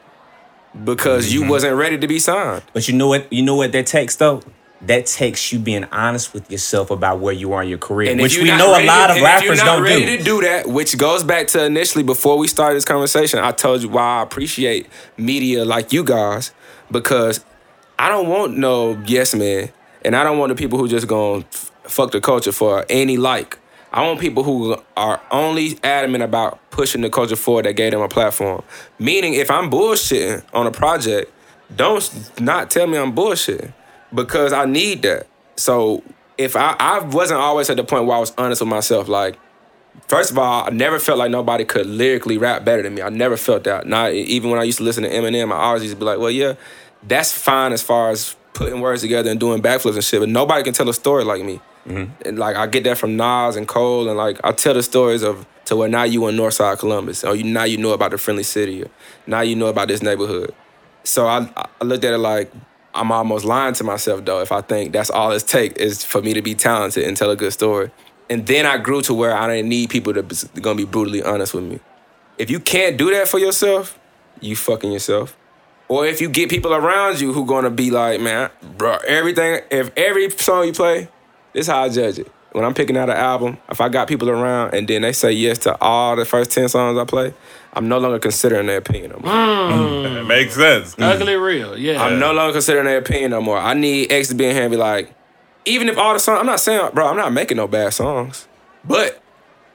Because 0.83 1.33
you 1.33 1.41
mm-hmm. 1.41 1.49
wasn't 1.49 1.75
ready 1.75 1.97
to 1.97 2.07
be 2.07 2.19
signed. 2.19 2.63
But 2.73 2.87
you 2.87 2.95
know 2.95 3.07
what? 3.07 3.31
You 3.31 3.43
know 3.43 3.55
what 3.55 3.71
that 3.71 3.85
takes 3.85 4.15
though. 4.17 4.41
That 4.81 5.05
takes 5.05 5.51
you 5.51 5.57
being 5.59 5.85
honest 5.85 6.33
with 6.33 6.51
yourself 6.51 6.91
about 6.91 7.19
where 7.19 7.33
you 7.33 7.53
are 7.53 7.63
in 7.63 7.69
your 7.69 7.77
career, 7.77 8.11
And 8.11 8.21
which 8.21 8.37
we 8.37 8.45
know 8.45 8.79
a 8.79 8.83
lot 8.85 9.09
of 9.09 9.21
rappers 9.21 9.59
don't 9.59 9.81
ready 9.81 10.05
do. 10.05 10.17
to 10.17 10.23
do 10.23 10.41
that, 10.41 10.67
which 10.67 10.97
goes 10.97 11.23
back 11.23 11.47
to 11.47 11.63
initially 11.65 12.03
before 12.03 12.37
we 12.37 12.47
started 12.47 12.75
this 12.75 12.85
conversation. 12.85 13.39
I 13.39 13.51
told 13.51 13.81
you 13.81 13.89
why 13.89 14.19
I 14.19 14.21
appreciate 14.21 14.87
media 15.17 15.63
like 15.65 15.91
you 15.93 16.03
guys 16.03 16.51
because 16.91 17.43
I 17.97 18.09
don't 18.09 18.27
want 18.27 18.57
no 18.57 19.01
yes 19.05 19.33
man, 19.33 19.69
and 20.03 20.15
I 20.15 20.23
don't 20.23 20.37
want 20.37 20.49
the 20.49 20.55
people 20.55 20.77
who 20.77 20.87
just 20.89 21.07
gonna 21.07 21.39
f- 21.39 21.71
fuck 21.83 22.11
the 22.11 22.21
culture 22.21 22.51
for 22.51 22.85
any 22.89 23.15
like. 23.17 23.57
I 23.93 24.05
want 24.05 24.19
people 24.19 24.43
who 24.43 24.75
are 24.97 25.21
only 25.31 25.79
adamant 25.83 26.21
about 26.21 26.59
pushing 26.69 26.99
the 27.01 27.09
culture 27.09 27.37
forward 27.37 27.63
that 27.65 27.73
gave 27.77 27.91
them 27.91 28.01
a 28.01 28.09
platform. 28.09 28.61
Meaning, 28.99 29.35
if 29.35 29.49
I'm 29.49 29.71
bullshitting 29.71 30.43
on 30.53 30.67
a 30.67 30.71
project, 30.71 31.31
don't 31.73 32.03
not 32.41 32.69
tell 32.69 32.87
me 32.87 32.97
I'm 32.97 33.15
bullshitting 33.15 33.71
because 34.15 34.53
I 34.53 34.65
need 34.65 35.03
that. 35.03 35.27
So 35.55 36.03
if 36.37 36.55
I, 36.55 36.75
I 36.79 36.99
wasn't 36.99 37.39
always 37.39 37.69
at 37.69 37.77
the 37.77 37.83
point 37.83 38.05
where 38.05 38.17
I 38.17 38.19
was 38.19 38.33
honest 38.37 38.61
with 38.61 38.69
myself, 38.69 39.07
like 39.07 39.37
First 40.07 40.31
of 40.31 40.37
all, 40.37 40.67
I 40.67 40.69
never 40.69 40.99
felt 40.99 41.17
like 41.17 41.31
nobody 41.31 41.65
could 41.65 41.87
lyrically 41.87 42.37
rap 42.37 42.63
better 42.63 42.83
than 42.83 42.93
me. 42.93 43.01
I 43.01 43.09
never 43.09 43.37
felt 43.37 43.63
that. 43.63 43.87
Not 43.87 44.11
even 44.11 44.51
when 44.51 44.59
I 44.59 44.63
used 44.63 44.77
to 44.77 44.83
listen 44.83 45.03
to 45.03 45.09
Eminem, 45.09 45.51
I 45.51 45.57
always 45.57 45.83
used 45.83 45.95
to 45.95 45.99
be 45.99 46.05
like, 46.05 46.19
"Well, 46.19 46.29
yeah, 46.29 46.55
that's 47.01 47.31
fine 47.31 47.73
as 47.73 47.81
far 47.81 48.11
as 48.11 48.35
putting 48.53 48.81
words 48.81 49.01
together 49.01 49.31
and 49.31 49.39
doing 49.39 49.61
backflips 49.61 49.95
and 49.95 50.03
shit." 50.03 50.19
But 50.19 50.29
nobody 50.29 50.63
can 50.63 50.73
tell 50.73 50.89
a 50.89 50.93
story 50.93 51.23
like 51.23 51.43
me. 51.43 51.59
Mm-hmm. 51.87 52.27
And 52.27 52.37
like 52.37 52.55
I 52.55 52.67
get 52.67 52.83
that 52.83 52.97
from 52.97 53.15
Nas 53.15 53.55
and 53.55 53.67
Cole, 53.67 54.07
and 54.07 54.17
like 54.17 54.39
I 54.43 54.51
tell 54.51 54.73
the 54.73 54.83
stories 54.83 55.23
of 55.23 55.47
to 55.65 55.75
where 55.75 55.89
now 55.89 56.03
you 56.03 56.27
in 56.27 56.35
Northside 56.35 56.77
Columbus, 56.77 57.23
or 57.23 57.35
you 57.35 57.43
now 57.43 57.63
you 57.63 57.77
know 57.77 57.91
about 57.91 58.11
the 58.11 58.17
friendly 58.17 58.43
city, 58.43 58.83
or 58.83 58.89
now 59.25 59.41
you 59.41 59.55
know 59.55 59.67
about 59.67 59.87
this 59.87 60.03
neighborhood. 60.03 60.53
So 61.03 61.25
I, 61.25 61.49
I 61.55 61.85
looked 61.85 62.03
at 62.03 62.13
it 62.13 62.19
like 62.19 62.51
I'm 62.95 63.11
almost 63.11 63.43
lying 63.45 63.73
to 63.75 63.83
myself 63.83 64.23
though 64.23 64.41
if 64.41 64.51
I 64.51 64.61
think 64.61 64.93
that's 64.93 65.09
all 65.09 65.31
it 65.31 65.43
take 65.45 65.77
is 65.77 66.03
for 66.03 66.21
me 66.21 66.33
to 66.33 66.41
be 66.41 66.55
talented 66.55 67.03
and 67.03 67.15
tell 67.15 67.29
a 67.29 67.35
good 67.35 67.51
story. 67.51 67.91
And 68.29 68.47
then 68.47 68.65
I 68.65 68.77
grew 68.77 69.01
to 69.03 69.13
where 69.13 69.35
I 69.35 69.47
didn't 69.47 69.69
need 69.69 69.89
people 69.89 70.13
to 70.13 70.23
be 70.23 70.35
gonna 70.61 70.77
be 70.77 70.85
brutally 70.85 71.21
honest 71.21 71.53
with 71.53 71.65
me. 71.65 71.79
If 72.37 72.49
you 72.49 72.59
can't 72.59 72.97
do 72.97 73.11
that 73.11 73.27
for 73.27 73.37
yourself, 73.37 73.99
you 74.39 74.55
fucking 74.55 74.91
yourself. 74.91 75.37
Or 75.87 76.07
if 76.07 76.21
you 76.21 76.29
get 76.29 76.49
people 76.49 76.73
around 76.73 77.19
you 77.19 77.33
who 77.33 77.45
gonna 77.45 77.69
be 77.69 77.91
like, 77.91 78.21
man, 78.21 78.49
bro, 78.77 78.97
everything, 79.05 79.61
if 79.69 79.91
every 79.95 80.29
song 80.31 80.65
you 80.65 80.73
play, 80.73 81.09
this 81.53 81.67
is 81.67 81.67
how 81.67 81.83
I 81.83 81.89
judge 81.89 82.19
it. 82.19 82.31
When 82.55 82.63
I'm 82.63 82.73
picking 82.73 82.95
out 82.95 83.09
an 83.09 83.17
album, 83.17 83.57
if 83.69 83.81
I 83.81 83.89
got 83.89 84.07
people 84.07 84.29
around 84.29 84.73
and 84.73 84.87
then 84.87 85.01
they 85.01 85.11
say 85.11 85.33
yes 85.33 85.57
to 85.59 85.77
all 85.81 86.15
the 86.15 86.23
first 86.23 86.51
10 86.51 86.69
songs 86.69 86.97
I 86.97 87.03
play, 87.03 87.33
I'm 87.73 87.89
no 87.89 87.97
longer 87.97 88.17
considering 88.17 88.67
their 88.67 88.77
opinion 88.77 89.11
no 89.11 89.19
more. 89.19 89.29
It 89.29 90.23
mm. 90.23 90.27
makes 90.27 90.55
sense. 90.55 90.95
Mm. 90.95 91.03
Ugly 91.03 91.35
real. 91.35 91.77
Yeah. 91.77 92.01
I'm 92.01 92.17
no 92.17 92.31
longer 92.31 92.53
considering 92.53 92.85
their 92.85 92.99
opinion 92.99 93.31
no 93.31 93.41
more. 93.41 93.57
I 93.57 93.73
need 93.73 94.09
X 94.09 94.29
to 94.29 94.35
be 94.35 94.45
in 94.45 94.55
here 94.55 94.63
and 94.63 94.71
be 94.71 94.77
like, 94.77 95.13
even 95.65 95.89
if 95.89 95.97
all 95.97 96.13
the 96.13 96.19
songs, 96.19 96.39
I'm 96.39 96.45
not 96.45 96.61
saying, 96.61 96.91
bro, 96.93 97.07
I'm 97.07 97.17
not 97.17 97.33
making 97.33 97.57
no 97.57 97.67
bad 97.67 97.93
songs, 97.93 98.47
but 98.85 99.21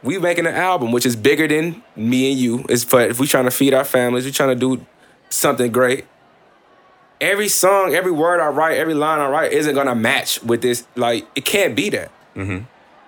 we 0.02 0.18
making 0.18 0.46
an 0.46 0.54
album 0.54 0.90
which 0.90 1.04
is 1.04 1.16
bigger 1.16 1.46
than 1.46 1.82
me 1.96 2.32
and 2.32 2.40
you. 2.40 2.64
It's 2.70 2.82
for 2.82 3.02
if 3.02 3.20
we 3.20 3.26
trying 3.26 3.44
to 3.44 3.50
feed 3.50 3.74
our 3.74 3.84
families, 3.84 4.24
we 4.24 4.30
trying 4.30 4.58
to 4.58 4.76
do 4.76 4.86
something 5.28 5.70
great. 5.70 6.06
Every 7.20 7.48
song, 7.48 7.94
every 7.94 8.12
word 8.12 8.40
I 8.40 8.48
write, 8.48 8.78
every 8.78 8.94
line 8.94 9.18
I 9.18 9.28
write 9.28 9.52
isn't 9.52 9.74
gonna 9.74 9.94
match 9.94 10.42
with 10.42 10.62
this. 10.62 10.86
Like 10.96 11.28
it 11.34 11.44
can't 11.44 11.76
be 11.76 11.90
that. 11.90 12.10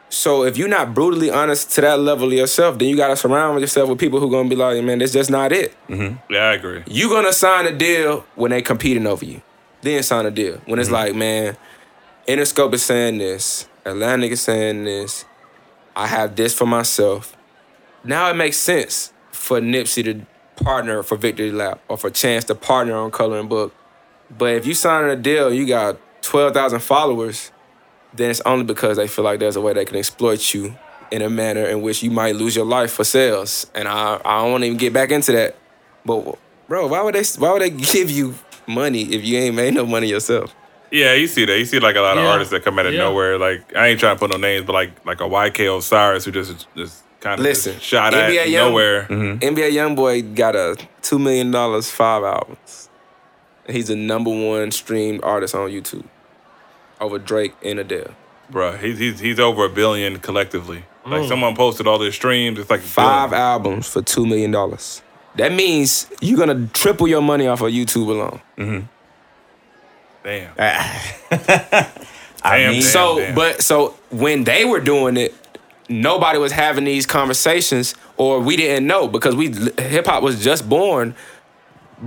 So 0.08 0.44
if 0.44 0.58
you're 0.58 0.68
not 0.68 0.92
brutally 0.92 1.30
honest 1.30 1.70
to 1.72 1.80
that 1.80 1.98
level 1.98 2.28
of 2.28 2.34
yourself, 2.34 2.78
then 2.78 2.88
you 2.88 2.96
gotta 2.96 3.16
surround 3.16 3.58
yourself 3.60 3.88
with 3.88 3.98
people 3.98 4.20
who 4.20 4.30
gonna 4.30 4.48
be 4.48 4.54
like, 4.54 4.82
man, 4.84 4.98
that's 4.98 5.12
just 5.12 5.30
not 5.30 5.52
it. 5.52 5.74
Mm-hmm. 5.88 6.32
Yeah, 6.32 6.40
I 6.40 6.52
agree. 6.52 6.82
You 6.86 7.08
gonna 7.08 7.32
sign 7.32 7.66
a 7.66 7.72
deal 7.72 8.26
when 8.34 8.50
they 8.50 8.60
competing 8.60 9.06
over 9.06 9.24
you. 9.24 9.40
Then 9.80 10.02
sign 10.02 10.26
a 10.26 10.30
deal. 10.30 10.60
When 10.66 10.78
it's 10.78 10.88
mm-hmm. 10.88 10.94
like, 10.94 11.14
man, 11.14 11.56
Interscope 12.28 12.74
is 12.74 12.84
saying 12.84 13.18
this, 13.18 13.66
Atlantic 13.86 14.32
is 14.32 14.42
saying 14.42 14.84
this, 14.84 15.24
I 15.96 16.06
have 16.06 16.36
this 16.36 16.54
for 16.54 16.66
myself. 16.66 17.34
Now 18.04 18.28
it 18.28 18.34
makes 18.34 18.58
sense 18.58 19.12
for 19.30 19.60
Nipsey 19.60 20.04
to 20.04 20.26
partner 20.62 21.02
for 21.02 21.16
Victory 21.16 21.50
Lap 21.52 21.80
or 21.88 21.96
for 21.96 22.10
Chance 22.10 22.44
to 22.44 22.54
partner 22.54 22.94
on 22.96 23.10
Coloring 23.10 23.48
Book. 23.48 23.74
But 24.36 24.54
if 24.54 24.66
you 24.66 24.74
sign 24.74 25.08
a 25.08 25.16
deal, 25.16 25.52
you 25.52 25.66
got 25.66 25.98
12,000 26.22 26.80
followers, 26.80 27.50
then 28.14 28.30
it's 28.30 28.40
only 28.42 28.64
because 28.64 28.96
they 28.96 29.08
feel 29.08 29.24
like 29.24 29.40
there's 29.40 29.56
a 29.56 29.60
way 29.60 29.72
they 29.72 29.84
can 29.84 29.96
exploit 29.96 30.52
you 30.54 30.76
in 31.10 31.22
a 31.22 31.30
manner 31.30 31.64
in 31.64 31.82
which 31.82 32.02
you 32.02 32.10
might 32.10 32.36
lose 32.36 32.56
your 32.56 32.64
life 32.66 32.92
for 32.92 33.04
sales. 33.04 33.66
And 33.74 33.86
I, 33.88 34.20
I 34.24 34.40
don't 34.42 34.52
want 34.52 34.62
to 34.62 34.66
even 34.66 34.78
get 34.78 34.92
back 34.92 35.10
into 35.10 35.32
that. 35.32 35.56
But 36.04 36.38
bro, 36.68 36.86
why 36.88 37.02
would 37.02 37.14
they 37.14 37.24
why 37.38 37.52
would 37.52 37.62
they 37.62 37.70
give 37.70 38.10
you 38.10 38.34
money 38.66 39.02
if 39.14 39.24
you 39.24 39.38
ain't 39.38 39.54
made 39.54 39.74
no 39.74 39.86
money 39.86 40.08
yourself? 40.08 40.54
Yeah, 40.90 41.14
you 41.14 41.26
see 41.26 41.44
that. 41.46 41.58
You 41.58 41.64
see 41.64 41.78
like 41.80 41.96
a 41.96 42.00
lot 42.00 42.18
of 42.18 42.24
artists 42.24 42.50
that 42.52 42.64
come 42.64 42.78
out 42.78 42.86
of 42.86 42.92
Yeah. 42.92 43.00
nowhere. 43.00 43.38
Like 43.38 43.74
I 43.76 43.88
ain't 43.88 44.00
trying 44.00 44.16
to 44.16 44.20
put 44.20 44.30
no 44.30 44.36
names, 44.36 44.64
but 44.66 44.72
like 44.74 45.04
like 45.06 45.20
a 45.20 45.24
YK 45.24 45.74
Osiris 45.78 46.24
who 46.24 46.32
just 46.32 46.66
just 46.76 47.02
kind 47.20 47.38
of 47.38 47.44
Listen, 47.44 47.78
shot 47.78 48.12
at 48.14 48.30
NBA 48.30 48.50
Young- 48.50 48.68
nowhere. 48.70 49.02
Mm-hmm. 49.04 49.38
NBA 49.38 49.70
YoungBoy 49.72 50.34
got 50.34 50.54
a 50.56 50.76
two 51.02 51.18
million 51.18 51.50
dollars 51.50 51.90
five 51.90 52.24
albums. 52.24 52.88
He's 53.68 53.88
the 53.88 53.96
number 53.96 54.30
one 54.30 54.70
streamed 54.72 55.22
artist 55.22 55.54
on 55.54 55.70
YouTube 55.70 56.04
over 57.02 57.18
Drake 57.18 57.52
and 57.62 57.78
Adele. 57.78 58.14
Bruh, 58.50 58.78
he's 58.78 58.98
he's 58.98 59.18
he's 59.20 59.38
over 59.40 59.64
a 59.64 59.68
billion 59.68 60.18
collectively. 60.18 60.84
Mm. 61.04 61.10
Like 61.10 61.28
someone 61.28 61.54
posted 61.56 61.86
all 61.86 61.98
their 61.98 62.12
streams. 62.12 62.58
It's 62.58 62.70
like 62.70 62.80
a 62.80 62.84
Five 62.84 63.30
billion. 63.30 63.46
albums 63.46 63.88
for 63.88 64.02
two 64.02 64.24
million 64.26 64.50
dollars. 64.50 65.02
That 65.36 65.52
means 65.52 66.06
you're 66.20 66.38
gonna 66.38 66.66
triple 66.68 67.08
your 67.08 67.22
money 67.22 67.46
off 67.46 67.60
of 67.62 67.70
YouTube 67.72 68.08
alone. 68.08 68.88
Damn. 70.24 70.52
I 70.58 71.88
Damn, 72.58 72.72
mean, 72.72 72.80
damn. 72.80 72.82
So, 72.82 73.32
but 73.34 73.62
so 73.62 73.94
when 74.10 74.44
they 74.44 74.64
were 74.64 74.80
doing 74.80 75.16
it, 75.16 75.34
nobody 75.88 76.38
was 76.38 76.52
having 76.52 76.84
these 76.84 77.06
conversations, 77.06 77.94
or 78.16 78.40
we 78.40 78.56
didn't 78.56 78.86
know 78.86 79.08
because 79.08 79.34
we 79.34 79.48
hip 79.78 80.06
hop 80.06 80.22
was 80.22 80.42
just 80.42 80.68
born 80.68 81.14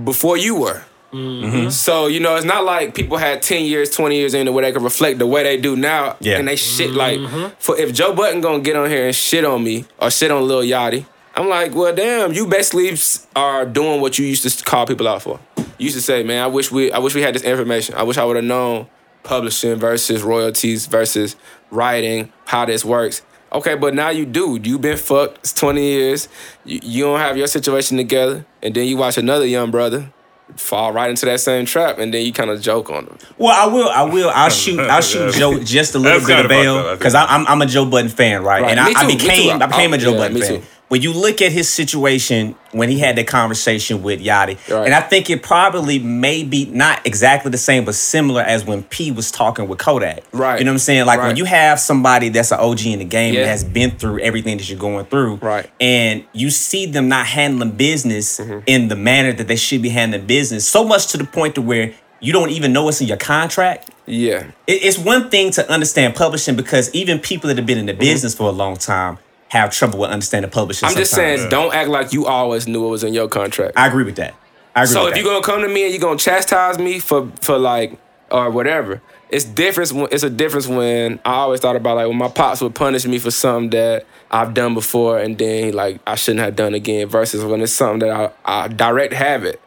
before 0.04 0.36
you 0.36 0.54
were. 0.60 0.82
Mm-hmm. 1.12 1.44
Mm-hmm. 1.56 1.68
So 1.70 2.06
you 2.08 2.20
know, 2.20 2.36
it's 2.36 2.44
not 2.44 2.64
like 2.64 2.94
people 2.94 3.16
had 3.16 3.42
ten 3.42 3.64
years, 3.64 3.90
twenty 3.90 4.16
years 4.16 4.34
into 4.34 4.52
where 4.52 4.64
they 4.64 4.72
could 4.72 4.82
reflect 4.82 5.18
the 5.18 5.26
way 5.26 5.42
they 5.42 5.56
do 5.56 5.76
now, 5.76 6.16
Yeah. 6.20 6.38
and 6.38 6.46
they 6.48 6.56
shit 6.56 6.90
like. 6.92 7.18
Mm-hmm. 7.18 7.54
For 7.58 7.76
if 7.78 7.92
Joe 7.94 8.14
Budden 8.14 8.40
gonna 8.40 8.60
get 8.60 8.76
on 8.76 8.90
here 8.90 9.06
and 9.06 9.14
shit 9.14 9.44
on 9.44 9.62
me 9.64 9.84
or 9.98 10.10
shit 10.10 10.30
on 10.30 10.46
Lil 10.46 10.62
Yachty, 10.62 11.06
I'm 11.34 11.48
like, 11.48 11.74
well, 11.74 11.94
damn, 11.94 12.32
you 12.32 12.46
basically 12.46 12.88
s- 12.90 13.26
are 13.36 13.64
doing 13.66 14.00
what 14.00 14.18
you 14.18 14.26
used 14.26 14.42
to 14.48 14.64
call 14.64 14.86
people 14.86 15.06
out 15.08 15.22
for. 15.22 15.38
You 15.78 15.84
used 15.84 15.96
to 15.96 16.02
say, 16.02 16.22
man, 16.22 16.42
I 16.42 16.46
wish 16.46 16.72
we, 16.72 16.90
I 16.90 16.98
wish 16.98 17.14
we 17.14 17.20
had 17.22 17.34
this 17.34 17.42
information. 17.42 17.94
I 17.94 18.02
wish 18.02 18.16
I 18.16 18.24
would 18.24 18.36
have 18.36 18.44
known 18.44 18.86
publishing 19.22 19.76
versus 19.76 20.22
royalties 20.22 20.86
versus 20.86 21.36
writing, 21.70 22.32
how 22.46 22.64
this 22.64 22.84
works. 22.84 23.22
Okay, 23.52 23.74
but 23.74 23.94
now 23.94 24.08
you 24.10 24.24
do. 24.26 24.58
You've 24.62 24.80
been 24.80 24.96
fucked. 24.96 25.38
It's 25.38 25.52
20 25.52 25.82
years. 25.82 26.28
You, 26.64 26.80
you 26.82 27.04
don't 27.04 27.20
have 27.20 27.36
your 27.36 27.46
situation 27.46 27.96
together, 27.96 28.44
and 28.62 28.74
then 28.74 28.86
you 28.86 28.96
watch 28.96 29.18
another 29.18 29.46
young 29.46 29.70
brother 29.70 30.12
fall 30.54 30.92
right 30.92 31.10
into 31.10 31.26
that 31.26 31.40
same 31.40 31.66
trap, 31.66 31.98
and 31.98 32.14
then 32.14 32.24
you 32.24 32.32
kind 32.32 32.50
of 32.50 32.60
joke 32.60 32.88
on 32.90 33.06
them. 33.06 33.18
Well, 33.36 33.52
I 33.52 33.72
will. 33.72 33.88
I 33.88 34.02
will. 34.02 34.30
I'll 34.30 34.50
shoot. 34.50 34.78
I'll 34.78 35.02
shoot 35.02 35.34
Joe 35.38 35.58
just 35.58 35.94
a 35.94 35.98
little 35.98 36.26
bit 36.26 36.44
of 36.44 36.48
bail 36.48 36.94
because. 36.94 37.14
I'm 37.14 37.46
I'm 37.46 37.62
a 37.62 37.66
Joe 37.66 37.84
Budden 37.86 38.10
fan, 38.10 38.42
right? 38.42 38.62
Right. 38.62 38.70
And 38.70 38.80
I, 38.80 38.88
Me 38.88 38.94
I 38.96 39.02
too, 39.02 39.08
me 39.08 39.14
became 39.16 39.58
too. 39.58 39.64
I 39.64 39.66
became 39.66 39.90
oh, 39.90 39.94
a 39.94 39.96
Oh, 39.96 40.00
Joe 40.00 40.12
yeah, 40.12 40.18
Budden 40.18 40.34
me 40.34 40.40
fan. 40.40 40.60
too. 40.60 40.66
When 40.88 41.02
you 41.02 41.12
look 41.12 41.42
at 41.42 41.50
his 41.50 41.68
situation 41.68 42.54
when 42.70 42.88
he 42.88 43.00
had 43.00 43.16
the 43.16 43.24
conversation 43.24 44.04
with 44.04 44.20
Yachty, 44.22 44.56
Right. 44.72 44.84
and 44.86 44.94
I 44.94 45.00
think 45.00 45.28
it 45.30 45.42
probably 45.42 45.98
may 45.98 46.44
be 46.44 46.66
not 46.66 47.04
exactly 47.04 47.50
the 47.50 47.58
same, 47.58 47.84
but 47.84 47.96
similar 47.96 48.42
as 48.42 48.64
when 48.64 48.84
P 48.84 49.10
was 49.10 49.32
talking 49.32 49.66
with 49.66 49.78
Kodak. 49.80 50.22
Right. 50.30 50.60
You 50.60 50.64
know 50.64 50.70
what 50.70 50.74
I'm 50.74 50.78
saying? 50.78 51.06
Like 51.06 51.20
when 51.20 51.34
you 51.36 51.44
have 51.44 51.80
somebody 51.80 52.28
that's 52.28 52.52
an 52.52 52.60
OG 52.60 52.92
in 52.92 53.00
the 53.00 53.04
game 53.04 53.34
Yeah. 53.34 53.40
that 53.42 53.48
has 53.48 53.64
been 53.64 53.90
through 53.92 54.20
everything 54.20 54.58
that 54.58 54.68
you're 54.70 54.78
going 54.78 55.06
through, 55.06 55.36
Right. 55.42 55.68
And 55.80 56.22
you 56.32 56.50
see 56.50 56.86
them 56.86 57.08
not 57.08 57.26
handling 57.26 57.72
business 57.72 58.38
Mm-hmm. 58.38 58.58
in 58.66 58.86
the 58.86 58.96
manner 58.96 59.32
that 59.32 59.48
they 59.48 59.56
should 59.56 59.82
be 59.82 59.88
handling 59.88 60.26
business, 60.26 60.68
so 60.68 60.84
much 60.84 61.08
to 61.08 61.16
the 61.18 61.24
point 61.24 61.56
to 61.56 61.62
where 61.62 61.92
you 62.20 62.32
don't 62.32 62.50
even 62.50 62.72
know 62.72 62.88
it's 62.88 63.00
in 63.00 63.08
your 63.08 63.16
contract. 63.16 63.90
Yeah. 64.06 64.44
It- 64.68 64.84
It's 64.84 64.98
one 64.98 65.30
thing 65.30 65.50
to 65.52 65.68
understand 65.68 66.14
publishing 66.14 66.54
because 66.54 66.90
even 66.94 67.18
people 67.18 67.48
that 67.48 67.56
have 67.56 67.66
been 67.66 67.78
in 67.78 67.86
the 67.86 67.92
business 67.94 68.34
for 68.36 68.44
a 68.48 68.52
long 68.52 68.76
time 68.76 69.18
have 69.48 69.70
trouble 69.72 70.00
with 70.00 70.10
understanding 70.10 70.50
publishing. 70.50 70.86
Mm-hmm. 70.88 70.96
I'm 70.96 71.00
just 71.00 71.12
sometimes. 71.12 71.40
saying, 71.40 71.50
don't 71.50 71.74
act 71.74 71.88
like 71.88 72.12
you 72.12 72.26
always 72.26 72.66
knew 72.66 72.82
what 72.82 72.90
was 72.90 73.04
in 73.04 73.14
your 73.14 73.28
contract. 73.28 73.76
I 73.78 73.86
agree 73.86 74.04
with 74.04 74.16
that. 74.16 74.34
I 74.74 74.82
agree 74.82 74.92
So 74.92 75.06
if 75.06 75.14
that. 75.14 75.20
you're 75.22 75.30
gonna 75.32 75.44
come 75.44 75.62
to 75.62 75.68
me 75.68 75.84
and 75.84 75.92
you're 75.92 76.00
gonna 76.00 76.18
chastise 76.18 76.78
me 76.78 76.98
for 76.98 77.30
for 77.40 77.58
like 77.58 77.98
or 78.30 78.50
whatever, 78.50 79.00
it's 79.30 79.44
difference. 79.44 79.92
when- 79.92 80.08
It's 80.10 80.24
a 80.24 80.30
difference 80.30 80.66
when 80.66 81.20
I 81.24 81.34
always 81.34 81.60
thought 81.60 81.76
about 81.76 81.96
like 81.96 82.08
when 82.08 82.18
my 82.18 82.28
pops 82.28 82.60
would 82.60 82.74
punish 82.74 83.06
me 83.06 83.18
for 83.20 83.30
something 83.30 83.70
that 83.70 84.04
I've 84.32 84.52
done 84.52 84.74
before 84.74 85.18
and 85.18 85.38
then 85.38 85.72
like 85.74 86.00
I 86.06 86.16
shouldn't 86.16 86.40
have 86.44 86.56
done 86.56 86.74
again. 86.74 87.08
Versus 87.08 87.44
when 87.44 87.60
it's 87.60 87.72
something 87.72 88.00
that 88.08 88.32
I, 88.44 88.64
I 88.64 88.68
direct 88.68 89.12
habit 89.14 89.60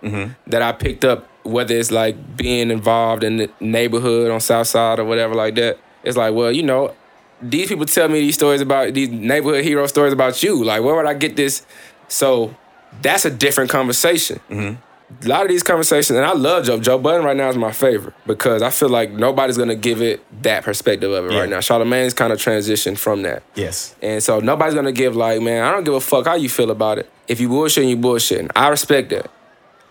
that 0.47 0.61
I 0.61 0.73
picked 0.73 1.05
up, 1.05 1.25
whether 1.43 1.73
it's 1.75 1.89
like 1.91 2.35
being 2.35 2.69
involved 2.69 3.23
in 3.23 3.37
the 3.37 3.49
neighborhood 3.61 4.29
on 4.29 4.41
South 4.41 4.67
Side 4.67 4.99
or 4.99 5.05
whatever 5.05 5.33
like 5.35 5.55
that. 5.55 5.77
It's 6.03 6.17
like, 6.17 6.33
well, 6.33 6.51
you 6.51 6.63
know, 6.63 6.93
these 7.41 7.67
people 7.69 7.85
tell 7.85 8.07
me 8.09 8.19
these 8.21 8.35
stories 8.35 8.61
about 8.61 8.93
these 8.93 9.09
neighborhood 9.09 9.63
hero 9.63 9.85
stories 9.87 10.13
about 10.13 10.41
you. 10.43 10.63
Like, 10.63 10.83
where 10.83 10.95
would 10.95 11.05
I 11.05 11.13
get 11.13 11.35
this? 11.35 11.65
So 12.07 12.55
that's 13.01 13.25
a 13.25 13.29
different 13.31 13.69
conversation. 13.69 14.39
Mm-hmm. 14.49 14.81
A 15.25 15.27
lot 15.27 15.41
of 15.41 15.47
these 15.49 15.63
conversations, 15.63 16.17
and 16.17 16.25
I 16.25 16.33
love 16.33 16.65
Joe. 16.65 16.79
Joe 16.79 16.99
Budden 16.99 17.25
right 17.25 17.35
now 17.35 17.49
is 17.49 17.57
my 17.57 17.71
favorite 17.71 18.13
because 18.27 18.61
I 18.61 18.69
feel 18.69 18.89
like 18.89 19.09
nobody's 19.11 19.57
gonna 19.57 19.73
give 19.75 20.03
it 20.03 20.23
that 20.43 20.63
perspective 20.63 21.11
of 21.11 21.25
it 21.25 21.31
Yeah. 21.31 21.39
right 21.39 21.49
now. 21.49 21.57
Charlamagne's 21.57 22.13
kind 22.13 22.31
of 22.31 22.37
transitioned 22.39 22.99
from 22.99 23.23
that. 23.23 23.41
yes. 23.55 23.95
And 24.03 24.21
so 24.21 24.39
nobody's 24.39 24.75
gonna 24.75 24.91
give 24.91 25.15
like, 25.15 25.41
man, 25.41 25.63
I 25.63 25.71
don't 25.71 25.83
give 25.83 25.95
a 25.95 25.99
fuck 25.99 26.27
how 26.27 26.35
you 26.35 26.47
feel 26.47 26.69
about 26.69 26.99
it. 26.99 27.09
If 27.27 27.39
you 27.39 27.49
bullshitting, 27.49 27.89
you 27.89 27.97
bullshitting. 27.97 28.51
I 28.55 28.67
respect 28.67 29.09
that. 29.09 29.31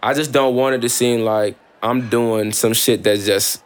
I 0.01 0.15
just 0.15 0.31
don't 0.31 0.55
want 0.55 0.77
it 0.77 0.83
to 0.83 0.89
seem 0.89 1.23
like 1.23 1.57
I'm 1.83 2.09
doing 2.09 2.53
some 2.53 2.73
shit 2.73 3.03
that's 3.03 3.27
just 3.27 3.65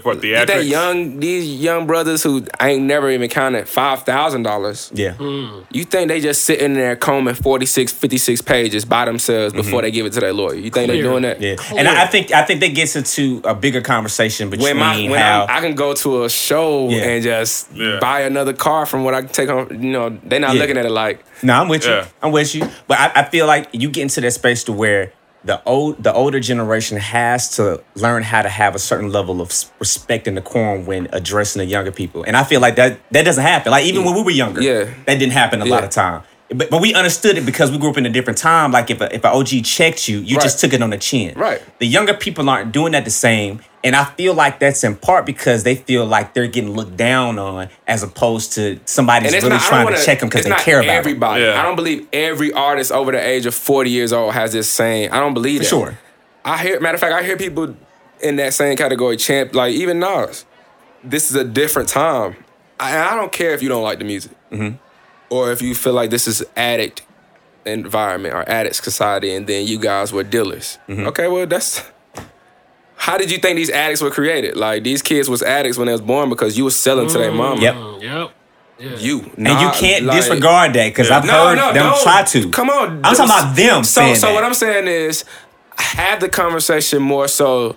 For 0.00 0.14
you 0.14 0.20
think 0.20 0.48
theatrics. 0.48 0.68
young 0.68 1.20
these 1.20 1.60
young 1.60 1.86
brothers 1.86 2.22
who 2.22 2.44
I 2.58 2.70
ain't 2.70 2.84
never 2.84 3.10
even 3.10 3.28
counted 3.28 3.68
five 3.68 4.02
thousand 4.02 4.42
dollars. 4.42 4.90
Yeah. 4.94 5.14
Mm. 5.14 5.66
You 5.70 5.84
think 5.84 6.08
they 6.08 6.20
just 6.20 6.44
sitting 6.44 6.74
there 6.74 6.96
combing 6.96 7.34
46, 7.34 7.92
56 7.92 8.40
pages 8.42 8.84
by 8.84 9.04
themselves 9.04 9.52
before 9.52 9.80
mm-hmm. 9.80 9.84
they 9.84 9.90
give 9.90 10.06
it 10.06 10.12
to 10.14 10.20
their 10.20 10.32
lawyer? 10.32 10.54
You 10.54 10.70
think 10.70 10.88
they 10.88 11.00
Clear. 11.00 11.02
doing 11.02 11.22
that? 11.22 11.40
Yeah. 11.40 11.56
And 11.76 11.88
I, 11.88 12.04
I 12.04 12.06
think 12.06 12.32
I 12.32 12.42
think 12.44 12.60
that 12.60 12.74
gets 12.74 12.96
into 12.96 13.40
a 13.44 13.54
bigger 13.54 13.80
conversation 13.80 14.50
between 14.50 14.64
When 14.64 14.76
my 14.78 14.96
when 14.96 15.20
how 15.20 15.44
I'm, 15.44 15.58
I 15.58 15.60
can 15.60 15.74
go 15.74 15.94
to 15.94 16.24
a 16.24 16.30
show 16.30 16.88
Yeah. 16.88 17.02
and 17.02 17.22
just 17.22 17.72
Yeah. 17.72 17.98
buy 18.00 18.22
another 18.22 18.52
car 18.52 18.86
from 18.86 19.04
what 19.04 19.14
I 19.14 19.22
can 19.22 19.30
take 19.30 19.48
on, 19.48 19.82
you 19.82 19.90
know, 19.90 20.18
they're 20.24 20.40
not 20.40 20.54
Yeah. 20.54 20.60
looking 20.60 20.76
at 20.76 20.86
it 20.86 20.92
like 20.92 21.24
No, 21.42 21.54
I'm 21.54 21.68
with 21.68 21.84
you. 21.84 21.92
Yeah. 21.92 22.06
I'm 22.22 22.32
with 22.32 22.54
you. 22.54 22.68
But 22.86 22.98
I, 22.98 23.12
I 23.16 23.24
feel 23.24 23.46
like 23.46 23.68
you 23.72 23.90
get 23.90 24.02
into 24.02 24.20
that 24.20 24.32
space 24.32 24.64
to 24.64 24.72
where 24.72 25.12
the 25.44 25.62
old 25.64 26.02
the 26.02 26.12
older 26.12 26.40
generation 26.40 26.96
has 26.98 27.56
to 27.56 27.82
learn 27.94 28.22
how 28.22 28.42
to 28.42 28.48
have 28.48 28.74
a 28.74 28.78
certain 28.78 29.10
level 29.10 29.40
of 29.40 29.50
respect 29.78 30.26
and 30.26 30.36
decorum 30.36 30.86
when 30.86 31.08
addressing 31.12 31.60
the 31.60 31.66
younger 31.66 31.90
people. 31.92 32.22
And 32.24 32.36
I 32.36 32.44
feel 32.44 32.60
like 32.60 32.76
that 32.76 32.98
that 33.10 33.24
doesn't 33.24 33.42
happen. 33.42 33.72
Like 33.72 33.84
even 33.86 34.04
when 34.04 34.14
we 34.14 34.22
were 34.22 34.30
younger, 34.30 34.60
Yeah. 34.62 34.84
that 35.06 35.18
didn't 35.18 35.32
happen 35.32 35.60
a 35.60 35.64
lot 35.64 35.84
of 35.84 35.90
time. 35.90 36.22
But, 36.54 36.70
but 36.70 36.80
we 36.80 36.92
understood 36.94 37.38
it 37.38 37.46
because 37.46 37.70
we 37.70 37.78
grew 37.78 37.90
up 37.90 37.96
in 37.96 38.06
a 38.06 38.10
different 38.10 38.38
time. 38.38 38.72
Like 38.72 38.90
if 38.90 39.00
a, 39.00 39.14
if 39.14 39.24
an 39.24 39.32
OG 39.32 39.64
checked 39.64 40.08
you, 40.08 40.18
you 40.18 40.36
Right. 40.36 40.42
just 40.42 40.60
took 40.60 40.72
it 40.72 40.82
on 40.82 40.90
the 40.90 40.98
chin. 40.98 41.36
Right. 41.38 41.62
The 41.78 41.86
younger 41.86 42.14
people 42.14 42.48
aren't 42.50 42.72
doing 42.72 42.92
that 42.92 43.04
the 43.04 43.10
same. 43.10 43.60
And 43.84 43.96
I 43.96 44.04
feel 44.04 44.32
like 44.34 44.60
that's 44.60 44.84
in 44.84 44.94
part 44.96 45.26
because 45.26 45.64
they 45.64 45.74
feel 45.74 46.04
like 46.06 46.34
they're 46.34 46.46
getting 46.46 46.70
looked 46.70 46.96
down 46.96 47.38
on 47.38 47.68
as 47.88 48.02
opposed 48.04 48.52
to 48.52 48.78
somebody's 48.84 49.32
really 49.32 49.48
not, 49.48 49.60
trying 49.62 49.80
don't 49.84 49.92
to 49.92 49.92
wanna- 49.96 50.04
check 50.06 50.20
them 50.20 50.28
because 50.28 50.44
they 50.44 50.50
not 50.50 50.60
care 50.60 50.80
about 50.80 50.90
everybody. 50.94 51.42
Yeah. 51.42 51.58
I 51.60 51.64
don't 51.64 51.74
believe 51.76 52.06
every 52.12 52.52
artist 52.52 52.92
over 52.92 53.10
the 53.12 53.18
age 53.26 53.44
of 53.46 53.54
40 53.54 53.90
years 53.90 54.12
old 54.12 54.34
has 54.34 54.52
this 54.52 54.68
same. 54.68 55.12
I 55.12 55.18
don't 55.18 55.34
believe 55.34 55.58
For 55.58 55.64
that. 55.64 55.68
sure. 55.70 55.98
I 56.44 56.58
hear, 56.58 56.80
matter 56.80 56.94
of 56.94 57.00
fact, 57.00 57.12
I 57.14 57.22
hear 57.24 57.36
people 57.36 57.74
in 58.20 58.36
that 58.36 58.54
same 58.54 58.76
category 58.76 59.16
champ, 59.16 59.54
like 59.54 59.72
even 59.74 59.98
Nas. 59.98 60.44
This 61.02 61.30
is 61.30 61.36
a 61.36 61.42
different 61.44 61.88
time. 61.88 62.36
I, 62.78 62.96
I 62.98 63.14
don't 63.16 63.32
care 63.32 63.50
if 63.52 63.62
you 63.62 63.68
don't 63.68 63.82
like 63.82 63.98
the 63.98 64.04
music, 64.04 64.30
Mm-hmm. 64.52 64.76
Or 65.32 65.50
if 65.52 65.62
you 65.62 65.74
feel 65.74 65.94
like 65.94 66.10
this 66.10 66.26
is 66.28 66.44
addict 66.56 67.02
environment 67.64 68.34
or 68.34 68.48
addict 68.48 68.76
society, 68.76 69.34
and 69.34 69.46
then 69.46 69.66
you 69.66 69.78
guys 69.78 70.12
were 70.12 70.24
dealers. 70.24 70.78
Mm-hmm. 70.88 71.06
Okay, 71.08 71.28
well 71.28 71.46
that's. 71.46 71.82
How 72.96 73.18
did 73.18 73.30
you 73.32 73.38
think 73.38 73.56
these 73.56 73.70
addicts 73.70 74.00
were 74.00 74.10
created? 74.10 74.56
Like 74.56 74.84
these 74.84 75.02
kids 75.02 75.28
was 75.28 75.42
addicts 75.42 75.76
when 75.78 75.86
they 75.86 75.92
was 75.92 76.00
born 76.00 76.28
because 76.28 76.56
you 76.56 76.64
was 76.64 76.76
selling 76.78 77.08
to 77.08 77.18
their 77.18 77.32
mama. 77.32 77.60
Yep. 77.60 77.74
Mm, 77.74 78.02
yep. 78.02 78.30
You 79.00 79.20
And 79.36 79.46
you 79.60 79.70
can't 79.74 80.04
like- 80.04 80.16
disregard 80.18 80.72
that 80.74 80.88
because 80.88 81.10
I've 81.10 81.24
No, 81.24 81.48
heard 81.48 81.56
no, 81.56 81.72
them 81.72 81.86
no. 81.86 81.98
try 82.02 82.22
to. 82.24 82.50
Come 82.50 82.68
on, 82.70 83.00
I'm 83.04 83.14
talking 83.16 83.24
about 83.24 83.56
them 83.56 83.84
So, 83.84 84.00
saying 84.00 84.14
so 84.16 84.26
that. 84.28 84.34
what 84.34 84.44
I'm 84.44 84.54
saying 84.54 84.86
is, 84.88 85.24
have 85.76 86.20
the 86.20 86.28
conversation 86.28 87.00
more 87.02 87.26
so 87.28 87.76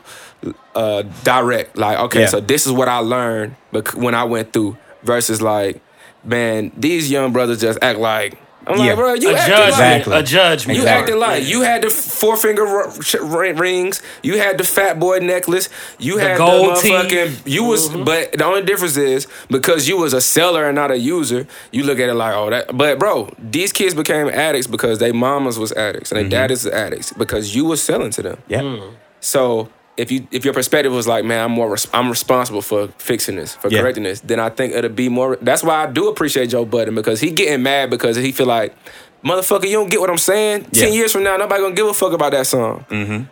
uh, 0.75 1.03
direct. 1.23 1.77
Like, 1.77 1.97
okay, 2.05 2.21
Yeah. 2.21 2.27
so 2.27 2.39
this 2.39 2.65
is 2.67 2.71
what 2.71 2.87
I 2.87 2.99
learned, 2.99 3.55
when 3.95 4.13
I 4.15 4.23
went 4.25 4.51
through, 4.53 4.77
versus 5.03 5.41
like, 5.41 5.81
man, 6.25 6.71
these 6.77 7.09
young 7.11 7.31
brothers 7.33 7.61
just 7.61 7.79
act 7.81 7.99
like. 7.99 8.37
I'm 8.67 8.79
Yeah. 8.79 8.85
like, 8.87 8.95
bro, 8.95 9.13
you 9.13 9.29
a 9.29 9.33
acting 9.35 9.53
judgment. 9.53 9.59
like 9.59 9.69
Exactly. 9.99 10.15
A 10.17 10.23
judgment. 10.23 10.77
you 10.77 10.83
Exactly. 10.85 11.01
acted 11.03 11.15
like 11.19 11.47
you 11.47 11.61
had 11.61 11.83
the 11.83 11.89
four 11.91 12.35
finger 12.35 12.65
r- 12.65 12.91
sh- 12.99 13.13
ring- 13.21 13.57
rings. 13.57 14.01
You 14.23 14.39
had 14.39 14.57
the 14.57 14.63
fat 14.63 14.99
boy 14.99 15.19
necklace. 15.19 15.69
You 15.99 16.17
had 16.17 16.37
gold 16.39 16.77
the 16.77 16.81
teeth. 16.81 16.91
motherfucking. 16.91 17.41
You 17.45 17.63
was, 17.65 17.89
mm-hmm. 17.89 18.05
but 18.05 18.31
the 18.31 18.43
only 18.43 18.63
difference 18.63 18.97
is 18.97 19.27
because 19.51 19.87
you 19.87 19.97
was 19.97 20.13
a 20.13 20.21
seller 20.21 20.65
and 20.65 20.73
not 20.73 20.89
a 20.89 20.97
user. 20.97 21.45
You 21.71 21.83
look 21.83 21.99
at 21.99 22.09
it 22.09 22.15
like, 22.15 22.33
oh, 22.33 22.49
that. 22.49 22.75
But 22.75 22.97
bro, 22.97 23.29
these 23.37 23.71
kids 23.71 23.93
became 23.93 24.29
addicts 24.29 24.65
because 24.65 24.97
they 24.97 25.11
mamas 25.11 25.59
was 25.59 25.71
addicts 25.73 26.11
and 26.11 26.17
their 26.17 26.23
mm-hmm. 26.23 26.31
daddies 26.31 26.65
was 26.65 26.73
addicts 26.73 27.13
because 27.13 27.55
you 27.55 27.65
was 27.65 27.83
selling 27.83 28.09
to 28.11 28.23
them. 28.23 28.41
yeah. 28.47 28.79
So 29.19 29.69
if 29.97 30.11
you 30.11 30.27
if 30.31 30.43
your 30.45 30.53
perspective 30.53 30.91
was 30.91 31.07
like, 31.07 31.23
man, 31.25 31.43
I'm 31.45 31.51
more 31.51 31.69
res- 31.71 31.87
I'm 31.93 32.09
responsible 32.09 32.61
for 32.61 32.87
fixing 32.97 33.35
this, 33.37 33.55
for 33.55 33.69
Yeah. 33.69 33.81
correcting 33.81 34.03
this, 34.03 34.19
then 34.21 34.39
I 34.39 34.49
think 34.49 34.73
it'll 34.73 34.89
be 34.89 35.09
more. 35.09 35.37
That's 35.41 35.63
why 35.63 35.83
I 35.83 35.87
do 35.87 36.09
appreciate 36.09 36.47
Joe 36.47 36.65
Budden 36.65 36.95
because 36.95 37.21
he 37.21 37.31
getting 37.31 37.63
mad 37.63 37.89
because 37.89 38.15
he 38.17 38.31
feel 38.31 38.45
like, 38.47 38.75
motherfucker, 39.23 39.65
you 39.65 39.73
don't 39.77 39.89
get 39.89 40.01
what 40.01 40.09
I'm 40.09 40.17
saying. 40.17 40.67
Yeah. 40.71 40.85
Ten 40.85 40.93
years 40.93 41.11
from 41.11 41.23
now, 41.23 41.37
nobody 41.37 41.61
gonna 41.61 41.75
give 41.75 41.87
a 41.87 41.93
fuck 41.93 42.13
about 42.13 42.31
that 42.31 42.45
song. 42.47 42.85
Mm-hmm. 42.89 43.23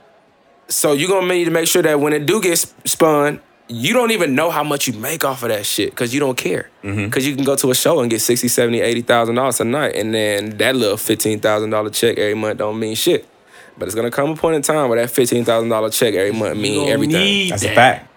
So 0.69 0.93
you 0.93 1.07
gonna 1.07 1.27
need 1.27 1.45
to 1.45 1.51
make 1.51 1.67
sure 1.67 1.81
that 1.81 1.99
when 1.99 2.13
it 2.13 2.25
do 2.25 2.41
get 2.41 2.57
spun. 2.85 3.41
You 3.69 3.93
don't 3.93 4.11
even 4.11 4.35
know 4.35 4.51
how 4.51 4.61
much 4.63 4.87
you 4.87 4.93
make 4.93 5.23
off 5.23 5.41
of 5.41 5.47
that 5.49 5.65
shit 5.65 5.91
because 5.91 6.13
you 6.13 6.19
don't 6.19 6.35
care. 6.37 6.69
Because 6.81 7.25
you 7.25 7.33
can 7.33 7.45
go 7.45 7.55
to 7.55 7.71
a 7.71 7.73
show 7.75 8.01
and 8.01 8.09
get 8.11 8.19
60, 8.19 8.49
70, 8.49 8.81
80,000 8.81 9.35
dollars 9.35 9.61
a 9.61 9.63
night, 9.63 9.95
and 9.95 10.13
then 10.13 10.57
that 10.57 10.75
little 10.75 10.97
$15,000 10.97 11.93
check 11.93 12.17
every 12.19 12.33
month 12.35 12.57
don't 12.59 12.77
mean 12.77 12.93
shit. 12.93 13.25
But 13.77 13.87
it's 13.87 13.95
gonna 13.95 14.11
come 14.11 14.31
a 14.31 14.35
point 14.35 14.55
in 14.55 14.61
time 14.61 14.89
where 14.89 14.99
that 15.01 15.09
fifteen 15.09 15.45
thousand 15.45 15.69
dollar 15.69 15.89
check 15.89 16.13
every 16.13 16.31
month 16.31 16.55
You 16.57 16.61
mean 16.61 16.79
gonna 16.81 16.91
everything. 16.91 17.15
need 17.15 17.51
That's 17.51 17.63
a 17.63 17.67
that. 17.67 17.75
fact. 17.75 18.11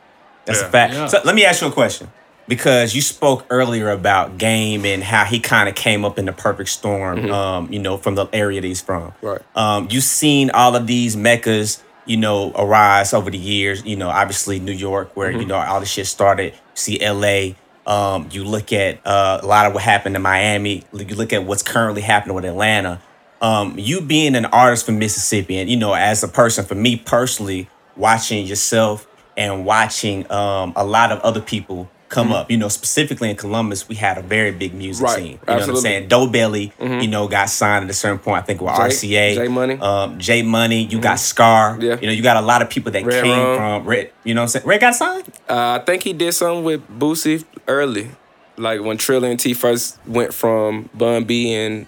That's 0.45 0.61
Yeah. 0.61 0.67
a 0.67 0.71
fact. 0.71 0.93
Yeah. 0.95 1.07
So 1.09 1.21
let 1.25 1.35
me 1.35 1.45
ask 1.45 1.61
you 1.63 1.69
a 1.69 1.73
question. 1.73 2.11
Because 2.49 2.95
you 2.95 3.01
spoke 3.01 3.45
earlier 3.51 3.91
about 3.91 4.39
Game 4.39 4.85
and 4.85 5.03
how 5.03 5.25
he 5.25 5.41
kind 5.41 5.69
of 5.69 5.75
came 5.75 6.05
up 6.05 6.17
in 6.17 6.27
the 6.27 6.33
perfect 6.33 6.69
storm, 6.71 7.29
um, 7.33 7.73
you 7.73 7.81
know, 7.81 7.97
from 7.97 8.15
the 8.15 8.27
area 8.33 8.61
that 8.61 8.67
he's 8.69 8.81
from. 8.81 9.11
Mm-hmm. 9.11 9.27
Right. 9.27 9.41
Um, 9.57 9.89
you've 9.91 10.05
seen 10.05 10.51
all 10.51 10.77
of 10.77 10.87
these 10.87 11.17
meccas, 11.17 11.83
you 12.05 12.17
know, 12.17 12.53
arise 12.55 13.13
over 13.13 13.33
the 13.33 13.39
years. 13.39 13.85
You 13.85 13.97
know, 13.97 14.09
obviously 14.11 14.61
New 14.61 14.71
York, 14.71 15.11
where 15.17 15.31
Mm-hmm. 15.31 15.41
you 15.41 15.47
know 15.47 15.57
all 15.57 15.81
the 15.81 15.87
shit 15.87 16.07
started. 16.07 16.53
You 16.53 16.61
see 16.75 17.01
L.A. 17.01 17.57
Um, 17.85 18.29
you 18.31 18.45
look 18.45 18.73
at 18.73 19.05
uh, 19.05 19.41
a 19.43 19.47
lot 19.47 19.67
of 19.67 19.75
what 19.75 19.83
happened 19.83 20.15
in 20.15 20.23
Miami. 20.23 20.85
You 20.93 21.05
look 21.17 21.33
at 21.33 21.43
what's 21.45 21.65
currently 21.65 22.03
happening 22.03 22.37
with 22.37 22.45
Atlanta. 22.45 23.01
Um, 23.41 23.75
you 23.79 24.01
being 24.01 24.35
an 24.35 24.47
artist 24.47 24.87
from 24.87 24.99
Mississippi, 24.99 25.59
and 25.59 25.69
you 25.69 25.77
know, 25.77 25.93
as 25.95 26.23
a 26.23 26.29
person, 26.29 26.65
for 26.65 26.75
me 26.75 26.97
personally, 26.97 27.69
watching 27.97 28.47
yourself 28.47 29.07
and 29.37 29.67
watching 29.67 30.31
um, 30.33 30.73
a 30.77 30.85
lot 30.85 31.13
of 31.13 31.21
other 31.21 31.41
people 31.43 31.91
come 32.09 32.33
up. 32.33 32.51
You 32.51 32.57
know, 32.57 32.69
specifically 32.69 33.29
in 33.29 33.37
Columbus, 33.37 33.89
we 33.89 33.97
had 33.97 34.17
a 34.17 34.23
very 34.23 34.53
big 34.53 34.73
music 34.73 35.05
Right. 35.05 35.17
scene. 35.17 35.27
You 35.27 35.39
know 35.49 35.55
what 35.59 35.69
I'm 35.69 35.77
saying? 35.77 36.09
Doe 36.09 36.27
Belly, 36.29 36.73
you 36.81 37.09
know, 37.09 37.29
got 37.29 37.51
signed 37.51 37.85
at 37.85 37.91
a 37.91 37.95
certain 37.95 38.19
point. 38.21 38.39
I 38.43 38.47
think 38.47 38.61
with 38.63 38.71
RCA, 38.73 39.35
J 39.35 39.49
Money. 39.49 39.75
um, 39.81 40.19
J 40.19 40.41
Money. 40.43 40.85
You 40.85 40.99
got 41.01 41.19
Scar. 41.19 41.77
Yeah. 41.81 41.99
You 42.01 42.07
know, 42.07 42.13
you 42.15 42.23
got 42.23 42.37
a 42.39 42.41
lot 42.47 42.63
of 42.63 42.71
people 42.71 42.93
that 42.93 43.05
Red 43.05 43.23
came 43.25 43.39
Rum. 43.39 43.57
from 43.81 43.85
Red. 43.89 44.13
You 44.25 44.33
know 44.35 44.41
what 44.41 44.45
I'm 44.45 44.49
saying? 44.49 44.67
Red 44.67 44.81
got 44.81 44.95
signed. 44.95 45.29
Uh, 45.49 45.79
I 45.81 45.85
think 45.85 46.05
he 46.05 46.13
did 46.15 46.33
something 46.33 46.65
with 46.65 46.89
Boosie 46.89 47.45
early, 47.69 48.11
like 48.57 48.81
when 48.83 48.97
Trill 48.97 49.25
and 49.25 49.39
T 49.39 49.53
first 49.53 49.99
went 50.07 50.33
from 50.33 50.89
Bun 50.95 51.25
B 51.25 51.53
and 51.53 51.87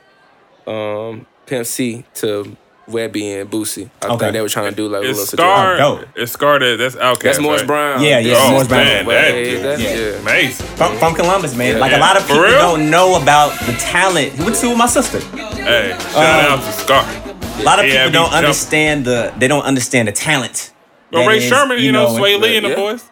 um, 0.67 1.27
Pimp 1.49 1.67
C 1.67 2.05
to 2.17 2.57
Webby 2.87 3.33
and 3.33 3.51
Boosie. 3.51 3.91
I 4.03 4.07
Okay. 4.07 4.19
think 4.19 4.33
they 4.33 4.41
were 4.41 4.49
trying 4.49 4.71
to 4.71 4.77
do 4.77 4.89
like 4.89 5.03
a 5.03 5.09
It's 5.11 5.19
little 5.19 5.27
situation. 5.27 5.53
Scar. 5.53 5.75
Oh, 5.75 5.99
dope. 5.99 6.09
It's 6.17 6.33
Scar 6.33 6.59
that 6.59 6.77
that's 6.79 6.95
Outkast. 6.97 7.23
That's 7.23 7.41
Morris 7.41 7.61
right? 7.63 7.67
Brown. 7.67 8.03
Yeah, 8.03 8.19
yeah, 8.19 8.35
Oh 8.39 8.49
Morris 8.51 8.63
is 8.63 8.69
Brown. 8.69 8.85
man, 8.85 9.07
way- 9.07 9.55
that, 9.57 9.63
that- 9.63 9.81
Yeah. 9.81 9.95
yeah. 9.97 10.19
amazing. 10.21 10.67
From, 10.77 10.97
from 10.99 11.15
Columbus, 11.15 11.55
man. 11.55 11.79
Like 11.81 11.93
a 11.93 11.99
lot 11.99 12.17
of 12.17 12.27
people 12.27 12.43
don't 12.45 12.89
know 12.91 13.21
about 13.21 13.59
the 13.67 13.73
talent. 13.75 14.33
He 14.33 14.43
went 14.43 14.55
to 14.55 14.57
school 14.57 14.71
with 14.71 14.79
my 14.79 14.87
sister. 14.87 15.21
Hey, 15.21 15.95
shout 16.13 16.17
Um, 16.17 16.59
out 16.61 16.65
to 16.65 16.73
Scar. 16.73 17.05
A 17.05 17.63
lot 17.63 17.79
of 17.79 17.87
Yeah, 17.87 17.93
people 17.93 18.09
be 18.09 18.13
don't 18.13 18.25
jump- 18.31 18.35
understand 18.35 19.05
the. 19.05 19.33
They 19.37 19.49
don't 19.49 19.65
understand 19.65 20.09
the 20.09 20.13
talent. 20.13 20.71
But 21.11 21.27
Ray 21.27 21.39
is, 21.39 21.45
Sherman, 21.45 21.79
you, 21.81 21.91
know, 21.93 22.07
Swae 22.09 22.41
Lee 22.41 22.57
and 22.57 22.65
the 22.67 22.71
yeah. 22.71 22.77
boys. 22.77 23.03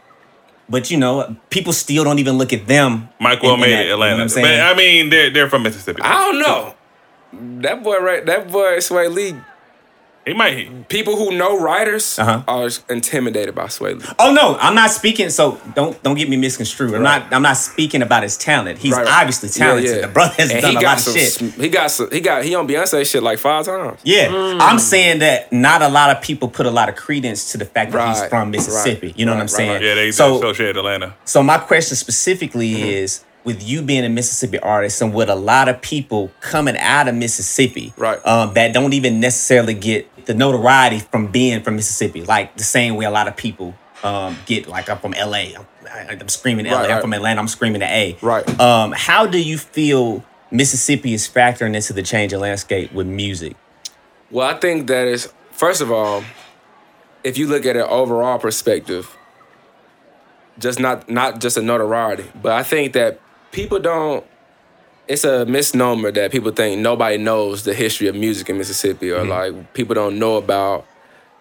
But 0.69 0.91
you 0.91 0.97
know, 0.97 1.37
people 1.51 1.73
still 1.73 2.03
don't 2.05 2.19
even 2.19 2.39
look 2.39 2.53
at 2.53 2.67
them. 2.67 3.09
Mike 3.21 3.43
Will 3.43 3.51
in- 3.51 3.55
in 3.57 3.61
made 3.61 3.73
that, 3.73 3.81
it 3.81 3.83
you 3.85 3.89
know 3.89 3.95
Atlanta. 3.95 4.15
what 4.15 4.21
I'm 4.23 4.27
but 4.29 4.33
saying? 4.33 4.61
I 4.61 4.75
mean, 4.75 5.11
they're 5.11 5.31
they're 5.31 5.49
from 5.51 5.63
Mississippi. 5.65 6.01
I 6.03 6.13
don't 6.15 6.39
know. 6.41 6.75
That 7.33 7.83
boy, 7.83 7.99
right? 7.99 8.25
That 8.25 8.51
boy, 8.51 8.79
Swae 8.79 9.13
Lee. 9.13 9.35
He 10.25 10.35
might. 10.35 10.89
People 10.89 11.15
who 11.15 11.31
know 11.39 11.57
writers 11.57 12.19
Uh-huh. 12.19 12.43
are 12.49 12.69
intimidated 12.91 13.55
by 13.55 13.67
Swae 13.67 13.95
Lee. 14.01 14.05
Oh 14.19 14.33
no, 14.33 14.57
I'm 14.59 14.75
not 14.75 14.91
speaking. 14.91 15.31
So 15.31 15.61
don't 15.77 16.03
don't 16.03 16.17
get 16.17 16.29
me 16.29 16.37
misconstrued. 16.37 16.95
I'm 16.95 17.03
not 17.05 17.33
I'm 17.33 17.43
not 17.43 17.57
speaking 17.57 18.03
about 18.03 18.25
his 18.25 18.37
talent. 18.37 18.79
He's 18.81 18.93
Right. 18.97 19.07
obviously 19.07 19.51
talented. 19.51 19.95
yeah. 19.95 20.01
The 20.01 20.09
brother 20.09 20.35
has 20.39 20.51
And 20.51 20.63
done 20.63 20.71
a 20.79 20.81
got 20.81 20.99
lot 20.99 21.07
of 21.07 21.13
shit. 21.13 21.39
He 21.55 21.69
got 21.69 21.93
some, 21.93 22.11
he 22.11 22.21
got 22.21 22.43
he 22.43 22.57
on 22.57 22.67
Beyonce 22.67 23.09
shit 23.09 23.23
like 23.23 23.39
five 23.39 23.67
times. 23.67 24.01
Yeah, 24.03 24.59
I'm 24.61 24.81
saying 24.81 25.21
that 25.21 25.53
not 25.53 25.81
a 25.83 25.89
lot 25.89 26.11
of 26.11 26.21
people 26.21 26.49
put 26.49 26.67
a 26.67 26.73
lot 26.73 26.89
of 26.89 26.97
credence 26.97 27.53
to 27.53 27.59
the 27.59 27.65
fact 27.67 27.93
that 27.93 28.09
he's 28.09 28.25
from 28.29 28.51
Mississippi. 28.51 29.09
right, 29.09 29.19
You 29.19 29.27
know 29.27 29.33
what 29.35 29.41
I'm 29.43 29.47
saying? 29.49 29.71
right, 29.75 29.83
Yeah, 29.83 29.95
they 29.95 30.11
so 30.11 30.39
associate 30.39 30.77
Atlanta. 30.77 31.15
so 31.25 31.41
my 31.45 31.59
question 31.59 31.95
specifically 31.97 32.95
is 32.97 33.23
with 33.47 33.67
you 33.67 33.81
being 33.81 34.05
a 34.05 34.09
Mississippi 34.09 34.59
artist 34.59 35.01
and 35.01 35.15
with 35.15 35.31
a 35.31 35.37
lot 35.37 35.69
of 35.69 35.81
people 35.81 36.33
coming 36.41 36.77
out 36.77 37.07
of 37.07 37.15
Mississippi, 37.15 37.95
Right. 37.97 38.19
Um, 38.27 38.53
that 38.55 38.75
don't 38.75 38.93
even 38.93 39.21
necessarily 39.21 39.73
get 39.73 40.27
the 40.27 40.35
notoriety 40.35 40.99
from 40.99 41.29
being 41.29 41.63
from 41.63 41.77
Mississippi, 41.77 42.25
like 42.25 42.57
the 42.57 42.65
same 42.65 42.97
way 42.97 43.05
a 43.05 43.11
lot 43.11 43.29
of 43.29 43.37
people 43.37 43.75
um, 44.03 44.37
get. 44.47 44.69
Like 44.69 44.91
I'm 44.91 44.99
from 44.99 45.13
LA, 45.13 45.55
I'm, 45.55 45.67
I'm 46.21 46.29
screaming 46.29 46.67
LA. 46.67 46.73
Right, 46.73 46.85
I'm 46.85 46.91
right. 46.91 47.01
from 47.01 47.13
Atlanta, 47.13 47.41
I'm 47.41 47.49
screaming 47.49 47.79
the 47.79 47.87
A. 47.87 48.19
Right. 48.21 48.61
Um, 48.61 48.93
how 48.93 49.27
do 49.27 49.41
you 49.41 49.59
feel 49.59 50.25
Mississippi 50.51 51.15
is 51.15 51.29
factoring 51.29 51.77
into 51.77 51.93
the 51.93 52.03
changing 52.03 52.41
landscape 52.41 52.93
with 52.93 53.07
music? 53.07 53.57
Well, 54.31 54.49
I 54.49 54.59
think 54.59 54.89
that 54.89 55.07
is 55.07 55.33
first 55.53 55.81
of 55.81 55.93
all, 55.93 56.25
if 57.23 57.39
you 57.39 57.47
look 57.47 57.65
at 57.65 57.77
an 57.77 57.83
overall 57.83 58.41
perspective, 58.41 59.17
just 60.59 60.81
not 60.81 61.09
not 61.09 61.41
just 61.41 61.57
a 61.57 61.63
notoriety, 61.63 62.25
but 62.43 62.51
I 62.51 62.65
think 62.65 62.93
that 62.95 63.21
people 63.53 63.79
don't. 63.79 64.25
It's 65.09 65.25
a 65.25 65.47
misnomer 65.47 66.11
that 66.11 66.33
people 66.33 66.51
think 66.51 66.81
nobody 66.81 67.17
knows 67.17 67.63
the 67.63 67.75
history 67.75 68.09
of 68.09 68.17
music 68.17 68.51
in 68.51 68.59
Mississippi, 68.59 69.11
or 69.11 69.21
mm-hmm. 69.21 69.31
like 69.31 69.75
people 69.75 69.95
don't 69.95 70.19
know 70.19 70.37
about 70.37 70.85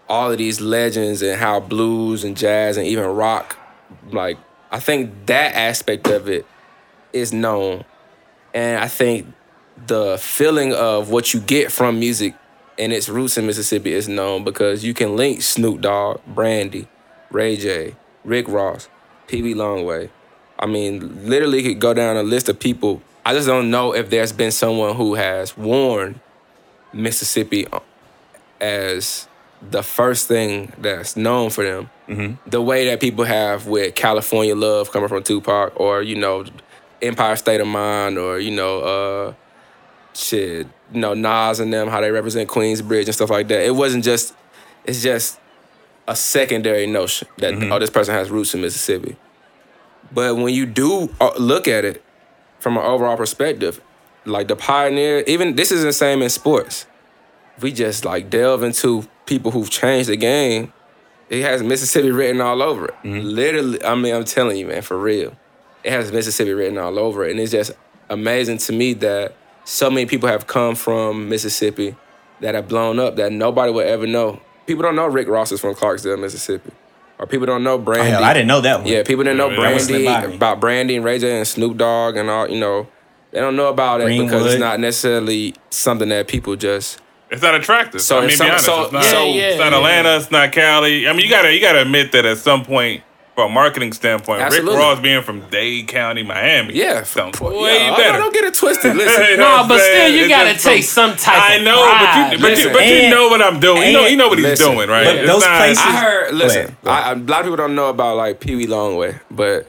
all 0.08 0.32
of 0.32 0.38
these 0.38 0.62
legends 0.62 1.22
and 1.22 1.40
how 1.40 1.60
blues 1.60 2.24
and 2.24 2.38
jazz 2.38 2.78
and 2.78 2.86
even 2.86 3.06
rock, 3.06 3.58
like 4.12 4.38
I 4.72 4.80
think 4.80 5.26
that 5.26 5.56
aspect 5.56 6.08
of 6.08 6.30
it 6.30 6.46
is 7.14 7.34
known, 7.34 7.86
and 8.54 8.80
I 8.80 8.88
think 8.88 9.34
the 9.88 10.18
feeling 10.18 10.74
of 10.74 11.10
what 11.10 11.34
you 11.34 11.40
get 11.40 11.72
from 11.72 12.00
music 12.00 12.36
and 12.78 12.94
its 12.94 13.10
roots 13.10 13.38
in 13.38 13.46
Mississippi 13.46 13.94
is 13.94 14.08
known 14.08 14.44
because 14.44 14.84
you 14.84 14.94
can 14.94 15.16
link 15.16 15.42
Snoop 15.42 15.82
Dogg, 15.82 16.22
Brandy, 16.28 16.88
Ray 17.32 17.58
J, 17.58 17.96
Rick 18.24 18.48
Ross, 18.48 18.90
Pee-wee 19.28 19.54
Longway. 19.54 20.10
I 20.60 20.66
mean, 20.66 21.28
literally 21.28 21.64
could 21.64 21.80
go 21.80 21.94
down 21.94 22.16
a 22.18 22.24
list 22.24 22.50
of 22.50 22.60
people. 22.60 23.02
I 23.26 23.34
just 23.34 23.48
don't 23.48 23.72
know 23.72 23.94
if 23.94 24.10
there's 24.10 24.32
been 24.32 24.52
someone 24.52 24.96
who 24.96 25.16
has 25.16 25.58
worn 25.58 26.22
Mississippi 26.94 27.68
uh, 27.68 27.80
as 28.62 29.28
the 29.62 29.84
first 29.84 30.28
thing 30.28 30.72
that's 30.78 31.18
known 31.18 31.50
for 31.50 31.64
them. 31.64 31.90
Mm-hmm. 32.08 32.50
The 32.50 32.62
way 32.62 32.88
that 32.88 33.02
people 33.02 33.26
have 33.26 33.68
with 33.68 33.96
California 33.96 34.56
Love 34.56 34.92
coming 34.92 35.10
from 35.10 35.24
Tupac, 35.24 35.80
or 35.80 36.02
you 36.02 36.16
know, 36.16 36.46
Empire 37.02 37.36
State 37.36 37.62
of 37.62 37.68
Mind, 37.68 38.18
or 38.18 38.40
you 38.40 38.52
know, 38.52 38.80
uh, 38.80 39.34
shit, 40.14 40.68
you 40.94 41.00
know, 41.00 41.14
Nas 41.14 41.60
and 41.60 41.74
them, 41.74 41.88
how 41.88 42.02
they 42.02 42.12
represent 42.12 42.50
Queensbridge 42.50 43.06
and 43.06 43.16
stuff 43.16 43.30
like 43.30 43.48
that. 43.48 43.66
It 43.66 43.76
wasn't 43.76 44.04
just, 44.04 44.36
it's 44.86 45.02
just 45.02 45.40
a 46.08 46.16
secondary 46.16 46.88
notion 46.88 47.28
that 47.38 47.54
mm-hmm. 47.54 47.72
oh, 47.72 47.80
this 47.80 47.90
person 47.90 48.14
has 48.14 48.30
roots 48.30 48.54
in 48.54 48.62
Mississippi. 48.62 49.18
But 50.12 50.38
when 50.38 50.54
you 50.54 50.66
do 50.66 51.14
uh, 51.20 51.32
look 51.38 51.68
at 51.68 51.86
it 51.86 52.04
from 52.60 52.78
an 52.78 52.84
overall 52.84 53.18
perspective, 53.18 53.82
like 54.26 54.48
the 54.48 54.56
pioneer, 54.56 55.24
even 55.28 55.56
this 55.56 55.72
is 55.72 55.84
the 55.84 55.94
same 55.94 56.22
in 56.22 56.30
sports. 56.30 56.86
We 57.62 57.72
just 57.72 58.06
like 58.06 58.30
delve 58.30 58.64
into 58.64 59.08
people 59.26 59.52
who've 59.52 59.70
changed 59.70 60.10
the 60.10 60.18
game. 60.18 60.74
It 61.30 61.42
has 61.42 61.64
Mississippi 61.64 62.12
written 62.12 62.42
all 62.42 62.62
over 62.62 62.88
it. 62.88 62.96
Literally, 63.04 63.84
I 63.84 63.96
mean, 63.96 64.14
I'm 64.14 64.26
telling 64.26 64.58
you, 64.58 64.68
man, 64.68 64.82
for 64.82 64.98
real. 64.98 65.36
It 65.84 65.92
has 65.92 66.12
Mississippi 66.12 66.54
written 66.54 66.78
all 66.78 67.00
over 67.00 67.26
it. 67.26 67.32
And 67.32 67.40
it's 67.40 67.52
just 67.52 67.72
amazing 68.10 68.58
to 68.60 68.74
me 68.74 68.94
that 68.96 69.36
so 69.64 69.90
many 69.90 70.06
people 70.06 70.30
have 70.30 70.48
come 70.48 70.76
from 70.76 71.30
Mississippi 71.30 71.96
that 72.42 72.54
have 72.56 72.68
blown 72.68 73.00
up 73.00 73.16
that 73.16 73.32
nobody 73.32 73.72
will 73.72 73.82
ever 73.82 74.06
know. 74.06 74.42
People 74.68 74.84
don't 74.84 74.96
know 74.96 75.08
Rick 75.08 75.28
Ross 75.28 75.52
is 75.52 75.62
from 75.62 75.76
Clarksdale, 75.76 76.20
Mississippi. 76.20 76.72
Or 77.18 77.26
people 77.26 77.46
don't 77.46 77.64
know 77.64 77.78
Brandy. 77.78 78.08
Oh, 78.10 78.12
hell, 78.16 78.24
I 78.24 78.34
didn't 78.34 78.48
know 78.48 78.62
that 78.62 78.80
one. 78.80 78.88
Yeah, 78.88 79.04
people 79.04 79.24
didn't 79.24 79.38
know 79.38 79.50
Yeah, 79.50 79.56
that 79.56 79.62
Brandy 79.62 79.80
slipped 79.84 80.06
by 80.06 80.28
me. 80.28 80.36
about 80.36 80.60
Brandy 80.60 80.96
and 80.98 81.06
Ray 81.06 81.18
J 81.20 81.38
and 81.38 81.48
Snoop 81.48 81.78
Dogg 81.78 82.18
and 82.18 82.30
all, 82.30 82.50
you 82.50 82.60
know, 82.60 82.88
They 83.32 83.40
don't 83.42 83.56
know 83.56 83.68
about 83.68 84.02
it 84.02 84.08
because 84.08 84.46
it's 84.46 84.60
not 84.60 84.80
necessarily 84.80 85.56
something 85.70 86.10
that 86.10 86.28
people 86.28 86.56
just. 86.56 87.00
It's 87.32 87.42
not 87.42 87.56
attractive. 87.56 88.02
So 88.02 88.18
I 88.18 88.22
mean, 88.22 88.30
if 88.30 88.32
be 88.34 88.36
some- 88.38 88.48
honest, 88.50 88.66
so- 88.66 88.84
it's 88.84 88.92
not, 88.94 89.04
Yeah, 89.04 89.24
yeah, 89.24 89.42
it's 89.50 89.60
not 89.60 89.72
yeah. 89.72 89.78
Atlanta. 89.78 90.18
It's 90.18 90.32
not 90.32 90.52
Cali. 90.52 91.08
I 91.08 91.12
mean, 91.14 91.22
you 91.22 91.30
gotta 91.30 91.54
you 91.54 91.60
gotta 91.60 91.82
admit 91.82 92.12
that 92.14 92.24
at 92.26 92.38
some 92.38 92.64
point, 92.64 93.02
from 93.36 93.52
a 93.52 93.54
marketing 93.54 93.92
standpoint, 93.94 94.42
Absolutely. 94.42 94.72
Rick 94.76 94.80
Ross 94.82 95.00
being 95.02 95.22
from 95.22 95.42
Dade 95.50 95.88
County, 95.90 96.24
Miami, 96.24 96.74
Yeah, 96.74 97.04
sounds 97.04 97.40
yeah, 97.42 97.48
way 97.50 97.90
I- 97.90 97.96
better. 97.98 98.18
Don't 98.18 98.34
get 98.34 98.46
it 98.46 98.54
twisted. 98.54 98.96
Listen, 98.98 99.24
You 99.26 99.38
know 99.38 99.44
No, 99.52 99.58
what 99.64 99.68
but 99.70 99.80
still, 99.82 100.08
you 100.10 100.28
gotta 100.30 100.58
take 100.58 100.84
some- 100.84 101.10
some 101.12 101.18
type 101.18 101.42
I 101.42 101.56
of 101.56 101.64
know, 101.64 101.76
but 101.84 102.16
you, 102.34 102.40
but, 102.40 102.50
you, 102.50 102.56
Listen. 102.56 102.74
but 102.74 102.88
you 102.88 102.94
And- 102.96 103.12
know 103.12 103.28
what 103.28 103.42
I'm 103.42 103.60
doing. 103.60 103.84
You 103.84 103.92
know, 103.94 104.08
you 104.08 104.16
know 104.18 104.30
what 104.30 104.38
he's 104.38 104.48
Listen. 104.48 104.72
doing, 104.74 104.90
right? 104.90 105.04
But 105.06 105.16
It's 105.18 105.28
those 105.28 105.44
not- 105.44 105.58
places- 105.58 105.84
I 105.86 105.92
heard. 105.98 106.34
Listen, 106.34 106.62
ahead, 106.62 106.76
go 106.84 106.90
I, 106.92 107.00
I- 107.02 107.12
a 107.12 107.16
lot 107.16 107.40
of 107.42 107.46
people 107.46 107.58
don't 107.58 107.76
know 107.76 107.90
about 107.90 108.16
like 108.16 108.40
Pee 108.40 108.56
Wee 108.56 108.68
Longway, 108.68 109.20
but 109.30 109.68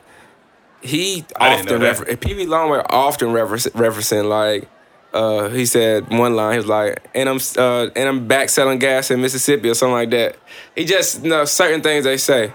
he 0.80 1.24
often 1.40 1.80
know 1.80 1.88
refer- 1.88 2.16
Pee 2.16 2.34
Wee 2.34 2.46
Longway 2.46 2.86
often 2.90 3.32
refer- 3.32 3.56
referencing 3.70 4.28
like. 4.28 4.68
Uh, 5.14 5.48
he 5.48 5.64
said 5.64 6.10
one 6.10 6.36
line. 6.36 6.52
He 6.52 6.58
was 6.58 6.66
like, 6.66 6.98
"And 7.14 7.26
I'm 7.28 7.38
uh, 7.56 7.88
and 7.96 8.06
I'm 8.06 8.26
back 8.28 8.50
selling 8.50 8.78
gas 8.78 9.10
in 9.10 9.22
Mississippi 9.22 9.70
or 9.70 9.74
something 9.74 9.94
like 9.94 10.10
that." 10.10 10.36
He 10.74 10.84
just 10.84 11.22
you 11.24 11.30
know 11.30 11.46
certain 11.46 11.80
things 11.80 12.04
they 12.04 12.18
say 12.18 12.52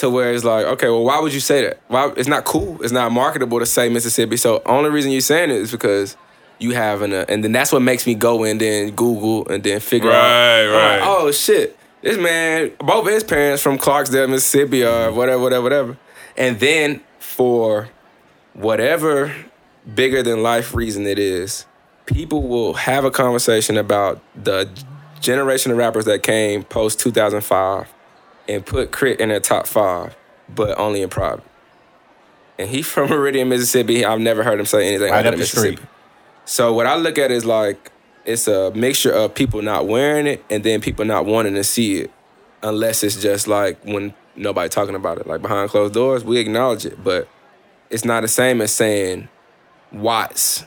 to 0.00 0.10
where 0.10 0.32
it's 0.32 0.44
like, 0.44 0.66
okay, 0.66 0.88
well, 0.88 1.04
why 1.04 1.20
would 1.20 1.32
you 1.32 1.40
say 1.40 1.62
that? 1.62 1.80
Why 1.88 2.12
it's 2.16 2.28
not 2.28 2.44
cool. 2.44 2.82
It's 2.82 2.92
not 2.92 3.12
marketable 3.12 3.58
to 3.58 3.66
say 3.66 3.88
Mississippi. 3.88 4.36
So 4.36 4.62
only 4.66 4.90
reason 4.90 5.10
you're 5.10 5.20
saying 5.20 5.50
it 5.50 5.56
is 5.56 5.70
because 5.70 6.16
you 6.58 6.72
have 6.72 7.02
an, 7.02 7.12
uh, 7.12 7.24
and 7.28 7.42
then 7.42 7.52
that's 7.52 7.72
what 7.72 7.80
makes 7.80 8.06
me 8.06 8.14
go 8.14 8.44
and 8.44 8.60
then 8.60 8.90
Google 8.90 9.48
and 9.48 9.62
then 9.62 9.80
figure 9.80 10.10
out. 10.10 10.14
Right, 10.14 10.64
I'm 10.64 10.72
like, 10.72 11.00
right. 11.00 11.08
oh 11.08 11.32
shit, 11.32 11.78
this 12.02 12.18
man, 12.18 12.72
both 12.78 13.08
his 13.08 13.24
parents 13.24 13.62
from 13.62 13.78
Clarksdale, 13.78 14.28
Mississippi, 14.28 14.84
or 14.84 15.12
whatever, 15.12 15.42
whatever, 15.42 15.62
whatever. 15.62 15.98
And 16.36 16.60
then 16.60 17.02
for 17.18 17.88
whatever 18.54 19.34
bigger 19.94 20.22
than 20.22 20.42
life 20.42 20.74
reason 20.74 21.06
it 21.06 21.18
is, 21.18 21.66
people 22.06 22.42
will 22.42 22.74
have 22.74 23.04
a 23.04 23.10
conversation 23.10 23.76
about 23.76 24.20
the 24.34 24.68
generation 25.20 25.70
of 25.72 25.78
rappers 25.78 26.06
that 26.06 26.22
came 26.22 26.64
post 26.64 26.98
2005 27.00 27.92
and 28.52 28.64
put 28.66 28.92
K.R.I.T. 28.92 29.22
in 29.22 29.28
their 29.30 29.40
top 29.40 29.66
five, 29.66 30.16
but 30.48 30.78
only 30.78 31.02
in 31.02 31.08
private. 31.08 31.44
And 32.58 32.68
he 32.68 32.82
from 32.90 33.08
Meridian, 33.10 33.48
Mississippi. 33.48 34.04
I've 34.04 34.20
never 34.20 34.42
heard 34.42 34.58
him 34.60 34.66
say 34.66 34.88
anything 34.88 35.10
Right 35.10 35.20
other 35.20 35.28
up 35.28 35.32
than 35.34 35.40
the 35.40 35.46
street. 35.46 35.70
Mississippi. 35.72 35.88
So 36.44 36.72
what 36.72 36.86
I 36.86 36.96
look 36.96 37.18
at 37.18 37.30
is 37.30 37.44
like 37.44 37.92
it's 38.24 38.48
a 38.48 38.70
mixture 38.72 39.12
of 39.12 39.34
people 39.34 39.62
not 39.62 39.86
wearing 39.86 40.26
it 40.26 40.44
and 40.50 40.62
then 40.64 40.80
people 40.80 41.04
not 41.04 41.24
wanting 41.26 41.54
to 41.54 41.64
see 41.64 41.98
it, 42.00 42.10
unless 42.62 43.02
it's 43.04 43.20
just 43.20 43.46
like 43.48 43.82
when 43.84 44.14
nobody 44.36 44.68
talking 44.68 44.94
about 44.94 45.18
it. 45.18 45.26
Like 45.26 45.42
behind 45.42 45.70
closed 45.70 45.94
doors, 45.94 46.24
we 46.24 46.38
acknowledge 46.38 46.84
it, 46.84 47.02
but 47.02 47.28
it's 47.88 48.04
not 48.04 48.22
the 48.22 48.28
same 48.28 48.60
as 48.60 48.72
saying 48.72 49.28
Watts. 49.92 50.64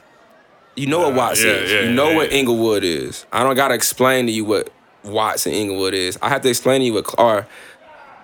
You 0.76 0.86
know 0.88 1.00
what 1.00 1.10
Nah, 1.10 1.16
Watts 1.18 1.44
yeah, 1.44 1.50
is. 1.52 1.70
yeah, 1.72 1.80
you 1.82 1.92
know 1.92 2.10
yeah. 2.10 2.16
what 2.16 2.32
Inglewood 2.32 2.82
is. 2.84 3.26
I 3.32 3.42
don't 3.42 3.54
gotta 3.54 3.74
explain 3.74 4.26
to 4.26 4.32
you 4.32 4.44
what 4.44 4.70
Watts 5.04 5.46
and 5.46 5.54
Inglewood 5.54 5.94
is. 5.94 6.18
I 6.22 6.28
have 6.30 6.42
to 6.42 6.48
explain 6.48 6.80
to 6.80 6.86
you 6.86 6.94
what 6.94 7.14
or 7.18 7.46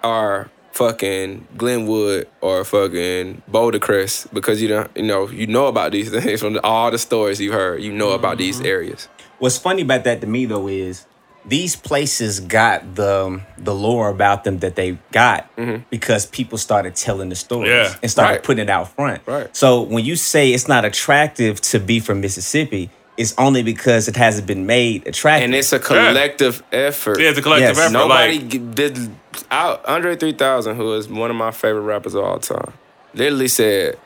or 0.04 0.50
fucking 0.72 1.46
Glenwood 1.56 2.28
or 2.40 2.64
fucking 2.64 3.42
Boulder 3.48 3.78
Crest 3.78 4.32
because 4.32 4.62
you 4.62 4.68
don't 4.68 4.90
you 4.96 5.02
know 5.02 5.28
you 5.28 5.46
know 5.46 5.66
about 5.66 5.92
these 5.92 6.10
things 6.22 6.40
from 6.40 6.58
all 6.64 6.90
the 6.90 6.98
stories 6.98 7.40
you 7.40 7.52
heard. 7.52 7.82
You 7.82 7.92
know 7.92 8.10
about 8.12 8.32
Mm-hmm. 8.32 8.38
these 8.38 8.60
areas. 8.62 9.08
What's 9.38 9.58
funny 9.58 9.82
about 9.82 10.04
that 10.04 10.20
to 10.20 10.26
me 10.26 10.46
though 10.46 10.68
is 10.68 11.06
these 11.44 11.74
places 11.74 12.38
got 12.40 12.94
the 12.94 13.40
the 13.58 13.74
lore 13.74 14.08
about 14.10 14.44
them 14.44 14.58
that 14.58 14.76
they 14.76 14.98
got 15.10 15.48
because 15.90 16.26
people 16.26 16.58
started 16.58 16.94
telling 16.94 17.30
the 17.30 17.34
stories 17.34 17.70
Yeah, 17.70 17.94
and 18.02 18.10
started 18.10 18.34
right. 18.34 18.42
putting 18.42 18.62
it 18.64 18.70
out 18.70 18.88
front. 18.94 19.22
Right. 19.26 19.54
So 19.56 19.80
when 19.82 20.04
you 20.04 20.16
say 20.16 20.52
it's 20.52 20.68
not 20.68 20.84
attractive 20.84 21.60
to 21.62 21.80
be 21.80 21.98
from 21.98 22.20
Mississippi, 22.20 22.90
it's 23.20 23.34
only 23.36 23.62
because 23.62 24.08
it 24.08 24.16
hasn't 24.16 24.46
been 24.46 24.64
made 24.64 25.06
attractive. 25.06 25.44
And 25.44 25.54
it's 25.54 25.72
a 25.74 25.78
collective 25.78 26.62
effort. 26.72 27.20
Yeah, 27.20 27.28
it's 27.28 27.38
a 27.38 27.42
collective 27.42 27.76
Yes. 27.76 27.78
effort. 27.78 27.92
Nobody 27.92 28.38
like, 28.40 28.74
did 28.74 29.10
out 29.50 29.84
Andre 29.86 30.16
3000, 30.16 30.74
who 30.76 30.94
is 30.94 31.06
one 31.08 31.30
of 31.30 31.36
my 31.36 31.50
favorite 31.50 31.82
rappers 31.82 32.14
of 32.14 32.24
all 32.24 32.38
time, 32.38 32.72
literally 33.14 33.48
said, 33.48 33.98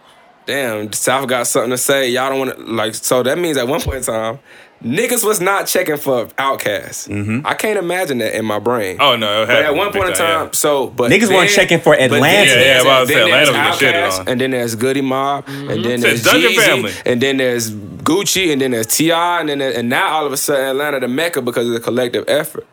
Damn, 0.46 0.92
South 0.92 1.26
got 1.28 1.46
something 1.46 1.70
to 1.70 1.78
say. 1.78 2.10
Y'all 2.10 2.28
don't 2.28 2.38
want 2.40 2.56
to 2.58 2.62
like 2.64 2.94
so 2.94 3.22
that 3.22 3.38
means 3.38 3.56
at 3.56 3.66
one 3.66 3.80
point 3.80 3.98
in 3.98 4.02
time, 4.02 4.40
niggas 4.84 5.24
was 5.24 5.40
not 5.40 5.66
checking 5.66 5.96
for 5.96 6.28
outcasts. 6.38 7.08
Mm-hmm. 7.08 7.46
I 7.46 7.54
can't 7.54 7.78
imagine 7.78 8.18
that 8.18 8.36
in 8.36 8.44
my 8.44 8.58
brain. 8.58 8.98
oh 9.00 9.16
no, 9.16 9.42
it 9.42 9.46
But 9.46 9.56
at 9.64 9.74
one 9.74 9.92
point 9.92 10.10
in 10.10 10.14
time, 10.14 10.46
time, 10.46 10.52
so 10.52 10.88
but 10.88 11.10
Niggas 11.10 11.28
weren't 11.30 11.48
then- 11.48 11.48
checking 11.48 11.80
for 11.80 11.94
Atlanta. 11.94 12.24
Yeah, 12.24 12.42
yeah, 12.42 12.54
there's- 12.54 12.84
I 12.86 13.00
was 13.00 13.08
then 13.08 13.18
Atlanta 13.22 13.52
was 13.70 13.80
getting 13.80 14.00
shitted 14.00 14.08
Outkast, 14.08 14.20
on. 14.20 14.28
and 14.28 14.40
then 14.40 14.50
there's 14.50 14.74
Goodie 14.74 15.00
Mob, 15.00 15.44
and 15.48 15.56
mm-hmm. 15.56 15.82
then 15.82 16.00
there's 16.00 16.22
Dungeon 16.22 16.50
Jeezy, 16.52 16.64
Family. 16.64 16.92
and 17.06 17.20
then 17.20 17.36
there's 17.38 17.70
Gucci, 17.72 18.52
and 18.52 18.60
then 18.60 18.70
there's 18.72 18.86
T.I., 18.86 19.40
and 19.40 19.48
then 19.48 19.60
and 19.62 19.88
now 19.88 20.08
all 20.08 20.26
of 20.26 20.32
a 20.32 20.36
sudden 20.36 20.66
Atlanta 20.66 21.00
the 21.00 21.08
mecca 21.08 21.40
because 21.42 21.66
of 21.66 21.72
the 21.72 21.80
collective 21.80 22.24
effort. 22.28 22.66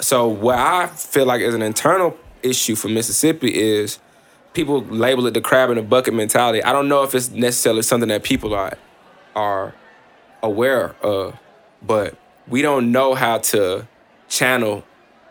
So 0.00 0.28
what 0.28 0.58
I 0.58 0.86
feel 0.86 1.26
like 1.26 1.40
is 1.42 1.54
an 1.54 1.62
internal 1.62 2.16
issue 2.42 2.74
for 2.76 2.88
Mississippi 2.88 3.54
is 3.54 3.98
people 4.54 4.82
label 4.84 5.26
it 5.26 5.34
the 5.34 5.40
crab 5.40 5.70
in 5.70 5.76
the 5.76 5.82
bucket 5.82 6.14
mentality. 6.14 6.62
I 6.62 6.72
don't 6.72 6.88
know 6.88 7.02
if 7.02 7.14
it's 7.14 7.30
necessarily 7.30 7.82
something 7.82 8.08
that 8.08 8.22
people 8.22 8.54
are 8.54 8.78
are 9.36 9.74
aware 10.42 10.96
of, 11.02 11.38
but 11.82 12.16
we 12.48 12.62
don't 12.62 12.92
know 12.92 13.14
how 13.14 13.38
to 13.38 13.86
channel 14.28 14.84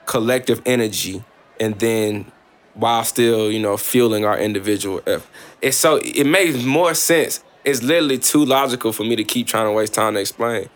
collective 0.06 0.62
energy 0.66 1.24
and 1.60 1.78
then 1.80 2.32
while 2.74 3.04
still, 3.04 3.52
you 3.52 3.60
know, 3.60 3.78
fueling 3.78 4.26
our 4.26 4.38
individual 4.38 5.02
effort. 5.06 5.30
It's 5.62 5.78
so 5.78 6.00
it 6.04 6.26
makes 6.26 6.64
more 6.64 6.94
sense. 6.94 7.44
It's 7.66 7.84
literally 7.84 8.18
too 8.18 8.46
logical 8.46 8.94
for 8.94 9.04
me 9.04 9.16
to 9.18 9.24
keep 9.24 9.48
trying 9.48 9.66
to 9.66 9.72
waste 9.72 9.94
time 9.94 10.14
to 10.14 10.20
explain. 10.20 10.70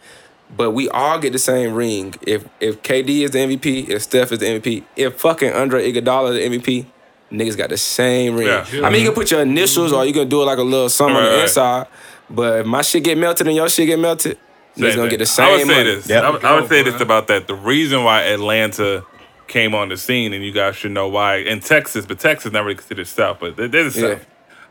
But 0.55 0.71
we 0.71 0.89
all 0.89 1.17
get 1.17 1.31
the 1.33 1.39
same 1.39 1.73
ring. 1.73 2.13
If 2.27 2.47
if 2.59 2.81
KD 2.83 3.21
is 3.21 3.31
the 3.31 3.39
MVP, 3.39 3.89
if 3.89 4.03
Steph 4.03 4.31
is 4.33 4.39
the 4.39 4.45
MVP, 4.45 4.83
if 4.95 5.15
fucking 5.19 5.53
Andre 5.53 5.91
Iguodala 5.91 6.37
is 6.37 6.49
the 6.49 6.59
MVP, 6.59 6.85
niggas 7.31 7.57
got 7.57 7.69
the 7.69 7.77
same 7.77 8.35
ring. 8.35 8.47
Yeah. 8.47 8.65
I 8.83 8.89
mean, 8.89 9.01
you 9.01 9.07
can 9.07 9.15
put 9.15 9.31
your 9.31 9.41
initials 9.41 9.93
or 9.93 10.05
you 10.05 10.13
can 10.13 10.29
do 10.29 10.41
it 10.41 10.45
like 10.45 10.59
a 10.59 10.63
little 10.63 10.89
something 10.89 11.15
on 11.15 11.23
Right, 11.23 11.47
the 11.47 11.61
right. 11.61 11.87
Inside. 12.29 12.35
But 12.35 12.59
if 12.61 12.65
my 12.65 12.81
shit 12.81 13.03
get 13.03 13.17
melted 13.17 13.47
and 13.47 13.55
your 13.55 13.69
shit 13.69 13.87
get 13.87 13.99
melted, 13.99 14.37
niggas 14.77 14.89
Same 14.89 14.95
gonna 14.97 15.09
get 15.09 15.19
the 15.19 15.25
same 15.25 15.45
I 15.45 15.51
would 15.51 15.59
say 15.61 15.65
money. 15.67 15.83
this. 15.83 16.09
Yep. 16.09 16.23
I, 16.23 16.29
would- 16.29 16.45
I 16.45 16.55
would 16.59 16.69
say 16.69 16.83
Go, 16.83 16.91
this 16.91 17.01
about 17.01 17.27
that. 17.27 17.47
The 17.47 17.55
reason 17.55 18.03
why 18.03 18.21
Atlanta 18.23 19.03
came 19.47 19.75
on 19.75 19.89
the 19.89 19.97
scene, 19.97 20.33
and 20.33 20.43
you 20.43 20.51
guys 20.51 20.75
should 20.75 20.91
know 20.91 21.07
why, 21.07 21.35
in 21.37 21.59
Texas, 21.59 22.05
but 22.05 22.17
Texas 22.19 22.51
not 22.53 22.63
really 22.63 22.75
considered 22.75 23.07
South, 23.07 23.37
but 23.39 23.55
there- 23.57 23.67
there's 23.67 23.95
a 23.97 24.01
Yeah. 24.01 24.07
South. 24.15 24.25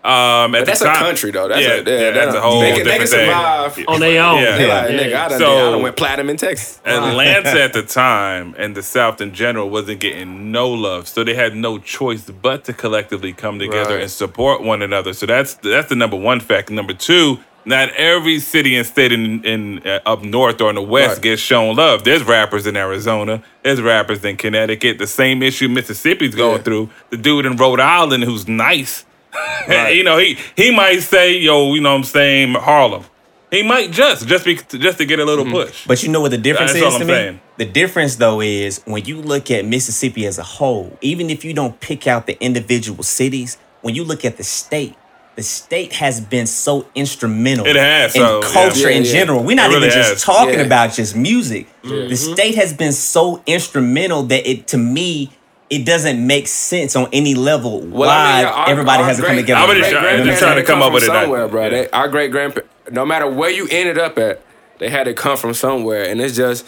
Um, 0.04 0.54
at 0.56 0.60
But 0.62 0.66
that's 0.66 0.80
the 0.80 0.90
a 0.90 0.94
time, 0.94 1.02
country 1.04 1.30
though. 1.30 1.46
That's 1.46 1.60
yeah, 1.60 1.74
a, 1.74 1.82
yeah, 1.84 2.00
yeah, 2.06 2.10
that's 2.10 2.34
a 2.34 2.40
whole 2.40 2.60
they 2.60 2.72
can, 2.72 2.78
they 2.78 2.98
different 2.98 3.10
can 3.10 3.18
thing. 3.18 3.26
survive. 3.28 3.84
on 3.86 4.00
their 4.00 4.22
own. 4.22 4.42
Yeah. 4.42 4.56
They 4.56 4.66
Yeah, 4.66 4.80
like, 4.80 4.90
nigga, 4.90 5.14
I 5.14 5.28
done, 5.28 5.38
So- 5.38 5.56
I 5.68 5.70
done 5.70 5.82
went 5.82 5.96
platinum 5.96 6.30
in 6.30 6.36
Texas. 6.36 6.80
Atlanta 6.84 7.48
at 7.62 7.72
the 7.72 7.82
time 7.84 8.54
and 8.58 8.74
the 8.76 8.82
South 8.82 9.20
in 9.20 9.32
general 9.32 9.70
wasn't 9.70 10.00
getting 10.00 10.50
no 10.50 10.68
love, 10.70 11.06
so 11.06 11.22
they 11.22 11.34
had 11.34 11.54
no 11.54 11.78
choice 11.78 12.22
but 12.22 12.64
to 12.64 12.72
collectively 12.72 13.32
come 13.32 13.60
together 13.60 13.94
Right. 13.94 14.02
and 14.02 14.10
support 14.10 14.60
one 14.62 14.82
another. 14.82 15.12
So 15.12 15.26
that's 15.26 15.54
that's 15.54 15.88
the 15.88 15.94
number 15.96 16.16
one 16.16 16.40
fact. 16.40 16.68
Number 16.70 16.94
two, 16.94 17.38
not 17.64 17.90
every 17.90 18.40
city 18.40 18.74
and 18.74 18.84
state 18.84 19.12
in, 19.12 19.44
in 19.44 19.86
uh, 19.86 20.00
up 20.04 20.24
north 20.24 20.60
or 20.60 20.68
in 20.70 20.74
the 20.74 20.82
west 20.82 21.12
Right. 21.18 21.22
gets 21.22 21.42
shown 21.42 21.76
love. 21.76 22.02
There's 22.02 22.24
rappers 22.24 22.66
in 22.66 22.76
Arizona. 22.76 23.40
There's 23.62 23.80
rappers 23.80 24.24
in 24.24 24.36
Connecticut. 24.36 24.98
The 24.98 25.06
same 25.06 25.44
issue 25.44 25.68
Mississippi's 25.68 26.34
going 26.34 26.56
Yeah. 26.56 26.62
through. 26.64 26.90
The 27.10 27.16
dude 27.18 27.46
in 27.46 27.56
Rhode 27.56 27.78
Island 27.78 28.24
who's 28.24 28.48
nice. 28.48 29.04
Right. 29.68 29.96
you 29.96 30.02
know, 30.04 30.18
he 30.18 30.36
he 30.56 30.70
might 30.74 31.00
say, 31.00 31.38
"Yo, 31.38 31.74
you 31.74 31.80
know, 31.80 31.92
what 31.92 31.98
I'm 31.98 32.04
saying 32.04 32.54
Harlem." 32.54 33.04
He 33.50 33.62
might 33.62 33.90
just 33.90 34.26
just 34.26 34.44
be 34.44 34.56
just 34.56 34.98
to 34.98 35.04
get 35.04 35.20
a 35.20 35.24
little 35.24 35.44
mm-hmm. 35.44 35.52
push. 35.54 35.86
But 35.86 36.02
you 36.02 36.08
know 36.08 36.20
what 36.20 36.30
the 36.30 36.38
difference 36.38 36.72
That's 36.72 36.84
is 36.86 36.94
to 36.94 37.00
I'm 37.02 37.06
me? 37.06 37.12
saying. 37.12 37.40
The 37.58 37.66
difference 37.66 38.16
though 38.16 38.40
is 38.40 38.82
when 38.86 39.04
you 39.04 39.20
look 39.20 39.50
at 39.50 39.64
Mississippi 39.64 40.26
as 40.26 40.38
a 40.38 40.42
whole, 40.42 40.96
even 41.00 41.30
if 41.30 41.44
you 41.44 41.52
don't 41.54 41.78
pick 41.80 42.06
out 42.06 42.26
the 42.26 42.42
individual 42.42 43.02
cities, 43.02 43.58
when 43.82 43.94
you 43.94 44.04
look 44.04 44.24
at 44.24 44.36
the 44.38 44.42
state, 44.44 44.96
the 45.36 45.42
state 45.42 45.92
has 45.94 46.20
been 46.20 46.46
so 46.46 46.86
instrumental 46.94 47.66
It 47.66 47.76
has, 47.76 48.14
in 48.14 48.22
so, 48.22 48.42
culture 48.42 48.90
yeah. 48.90 48.96
in 48.96 49.02
Yeah, 49.04 49.08
yeah. 49.08 49.18
general. 49.18 49.44
We're 49.44 49.56
not 49.56 49.68
really 49.68 49.86
even 49.88 49.98
has. 49.98 50.10
just 50.12 50.24
talking 50.24 50.54
Yeah. 50.60 50.66
about 50.66 50.94
just 50.94 51.14
music. 51.14 51.68
Mm-hmm. 51.82 52.08
The 52.08 52.16
state 52.16 52.54
has 52.54 52.72
been 52.72 52.92
so 52.92 53.42
instrumental 53.46 54.22
that 54.24 54.48
it 54.50 54.66
to 54.68 54.78
me 54.78 55.30
it 55.72 55.84
doesn't 55.86 56.24
make 56.26 56.46
sense 56.48 56.94
on 56.96 57.08
any 57.12 57.34
level 57.34 57.80
Well, 57.80 58.08
why 58.08 58.14
I 58.16 58.36
mean, 58.38 58.46
our- 58.52 58.68
everybody 58.68 59.02
our 59.02 59.08
has 59.08 59.16
to 59.18 59.22
come 59.24 59.36
together. 59.36 59.60
I'm 59.60 59.70
our 59.70 59.74
just 59.76 59.88
on 59.94 60.02
that. 60.02 60.10
trying- 60.10 60.24
just 60.26 60.40
trying 60.42 60.56
to 60.56 60.62
come 60.62 60.78
come 60.80 60.82
up 60.88 60.92
with 60.92 61.04
from 61.04 61.16
it, 61.16 61.20
somewhere, 61.22 61.48
bro. 61.48 61.62
yeah. 61.64 61.68
They, 61.70 61.88
our 61.90 62.08
great 62.08 62.30
grandparents, 62.30 62.70
no 62.90 63.04
matter 63.06 63.26
where 63.28 63.50
you 63.50 63.66
ended 63.70 63.98
up 63.98 64.18
at, 64.18 64.40
they 64.78 64.88
had 64.90 65.04
to 65.04 65.14
come 65.14 65.36
from 65.36 65.54
somewhere, 65.54 66.04
and 66.04 66.20
it's 66.20 66.36
just 66.36 66.64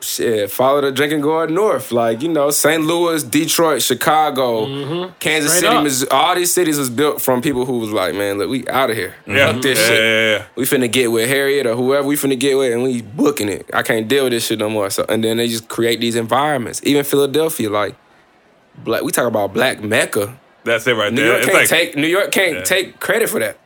shit. 0.00 0.50
Follow 0.50 0.80
the 0.80 0.90
drinking 0.92 1.20
going 1.20 1.52
north, 1.54 1.92
like 1.92 2.22
you 2.22 2.28
know, 2.28 2.50
St. 2.50 2.82
Louis, 2.84 3.22
Detroit, 3.22 3.82
Chicago, 3.82 4.64
mm-hmm. 4.66 5.12
Kansas 5.18 5.56
Straight 5.56 5.70
City. 5.70 5.82
Missouri. 5.82 6.10
All 6.10 6.34
these 6.34 6.54
cities 6.54 6.78
was 6.78 6.88
built 6.88 7.20
from 7.20 7.42
people 7.42 7.66
who 7.66 7.78
was 7.80 7.90
like, 7.90 8.14
man, 8.14 8.38
look, 8.38 8.48
we 8.48 8.66
out 8.68 8.88
of 8.90 8.96
here. 8.96 9.14
Yeah. 9.26 9.52
Fuck 9.52 9.62
this 9.62 9.78
Yeah, 9.78 9.86
shit. 9.86 9.98
yeah, 9.98 10.38
yeah. 10.38 10.44
We 10.56 10.64
finna 10.64 10.90
get 10.90 11.10
with 11.12 11.28
Harriet 11.28 11.66
or 11.66 11.74
whoever 11.74 12.06
we 12.06 12.16
finna 12.16 12.38
get 12.38 12.56
with, 12.56 12.72
and 12.72 12.82
we 12.82 13.02
booking 13.02 13.48
it. 13.48 13.68
I 13.74 13.82
can't 13.82 14.08
deal 14.08 14.24
with 14.24 14.32
this 14.32 14.46
shit 14.46 14.58
no 14.58 14.70
more. 14.70 14.88
So, 14.90 15.04
and 15.08 15.22
then 15.24 15.36
they 15.36 15.48
just 15.48 15.68
create 15.68 16.00
these 16.00 16.16
environments. 16.16 16.80
Even 16.84 17.04
Philadelphia, 17.04 17.68
like, 17.68 17.94
black. 18.78 19.02
We 19.02 19.12
talk 19.12 19.26
about 19.26 19.52
Black 19.54 19.82
Mecca. 19.82 20.38
That's 20.64 20.86
it 20.86 20.92
right 20.94 21.12
New 21.12 21.22
there. 21.22 21.32
York 21.32 21.42
can't 21.44 21.54
like 21.54 21.68
take 21.68 21.96
New 21.96 22.06
York 22.06 22.30
can't 22.32 22.56
Yeah. 22.58 22.62
take 22.64 23.00
credit 23.00 23.28
for 23.28 23.40
that. 23.40 23.58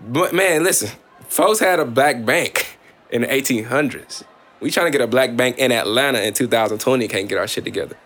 But 0.00 0.32
man, 0.32 0.62
listen, 0.64 0.90
folks 1.28 1.58
had 1.60 1.78
a 1.80 1.84
black 1.84 2.24
bank 2.24 2.78
in 3.10 3.22
the 3.22 3.28
1800s. 3.28 4.24
We 4.60 4.70
trying 4.70 4.86
to 4.86 4.90
get 4.90 5.00
a 5.00 5.06
black 5.06 5.36
bank 5.36 5.58
in 5.58 5.70
Atlanta 5.70 6.20
in 6.20 6.34
2020, 6.34 7.06
can't 7.08 7.28
get 7.28 7.38
our 7.38 7.46
shit 7.46 7.64
together. 7.64 7.96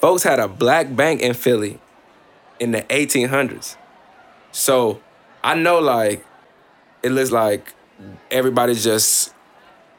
Folks 0.00 0.22
had 0.22 0.38
a 0.38 0.46
black 0.46 0.94
bank 0.94 1.20
in 1.20 1.34
Philly 1.34 1.80
in 2.60 2.70
the 2.70 2.82
1800s. 2.82 3.76
So 4.52 5.00
I 5.42 5.54
know 5.54 5.80
like 5.80 6.24
it 7.02 7.10
looks 7.10 7.32
like 7.32 7.72
everybody's 8.30 8.84
just 8.84 9.32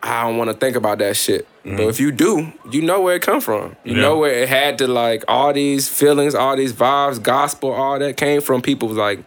I 0.02 0.24
don't 0.24 0.38
want 0.38 0.50
to 0.52 0.56
think 0.56 0.76
about 0.78 1.00
that 1.00 1.18
shit. 1.18 1.48
But 1.76 1.88
if 1.88 2.00
you 2.00 2.12
do, 2.12 2.54
you 2.72 2.82
know 2.82 3.02
where 3.02 3.16
it 3.16 3.22
come 3.22 3.42
from. 3.42 3.76
You 3.84 3.96
Yeah. 3.96 4.02
know 4.02 4.18
where 4.20 4.32
it 4.32 4.48
had 4.48 4.78
to 4.78 4.88
like 4.88 5.26
all 5.28 5.52
these 5.52 5.90
feelings, 5.90 6.34
all 6.34 6.56
these 6.56 6.72
vibes, 6.72 7.22
gospel, 7.22 7.72
all 7.72 8.00
that 8.00 8.16
came 8.16 8.42
from 8.42 8.62
people 8.62 8.88
was 8.88 8.98
like 8.98 9.20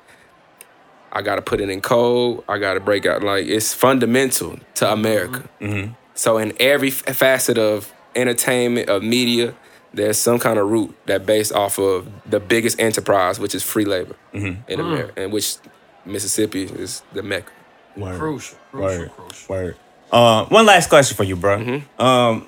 I 1.12 1.22
gotta 1.22 1.42
put 1.42 1.60
it 1.60 1.68
in 1.68 1.80
code. 1.80 2.44
I 2.48 2.58
gotta 2.58 2.80
break 2.80 3.04
out. 3.04 3.22
Like 3.22 3.46
it's 3.46 3.74
fundamental 3.74 4.58
to 4.76 4.90
America. 4.92 5.48
Mm-hmm. 5.60 5.92
So 6.14 6.38
in 6.38 6.52
every 6.60 6.88
f- 6.88 7.16
facet 7.16 7.58
of 7.58 7.92
entertainment, 8.14 8.88
of 8.88 9.02
media, 9.02 9.54
there's 9.92 10.18
some 10.18 10.38
kind 10.38 10.58
of 10.58 10.70
root 10.70 10.94
that 11.06 11.26
based 11.26 11.52
off 11.52 11.78
of 11.78 12.08
the 12.30 12.38
biggest 12.38 12.78
enterprise, 12.80 13.40
which 13.40 13.54
is 13.54 13.62
free 13.62 13.84
labor 13.84 14.14
mm-hmm. 14.32 14.60
in 14.70 14.80
America, 14.80 15.12
mm. 15.16 15.24
and 15.24 15.32
which 15.32 15.56
Mississippi 16.04 16.62
is 16.64 17.02
the 17.12 17.22
mecca. 17.22 17.50
Word. 17.96 18.18
Crucial, 18.18 18.58
crucial, 18.70 19.00
Word. 19.00 19.10
crucial. 19.12 19.54
Word. 19.54 19.76
Uh, 20.12 20.44
one 20.46 20.66
last 20.66 20.88
question 20.88 21.16
for 21.16 21.24
you, 21.24 21.36
bro. 21.36 21.58
Mm-hmm. 21.58 22.02
Um, 22.02 22.46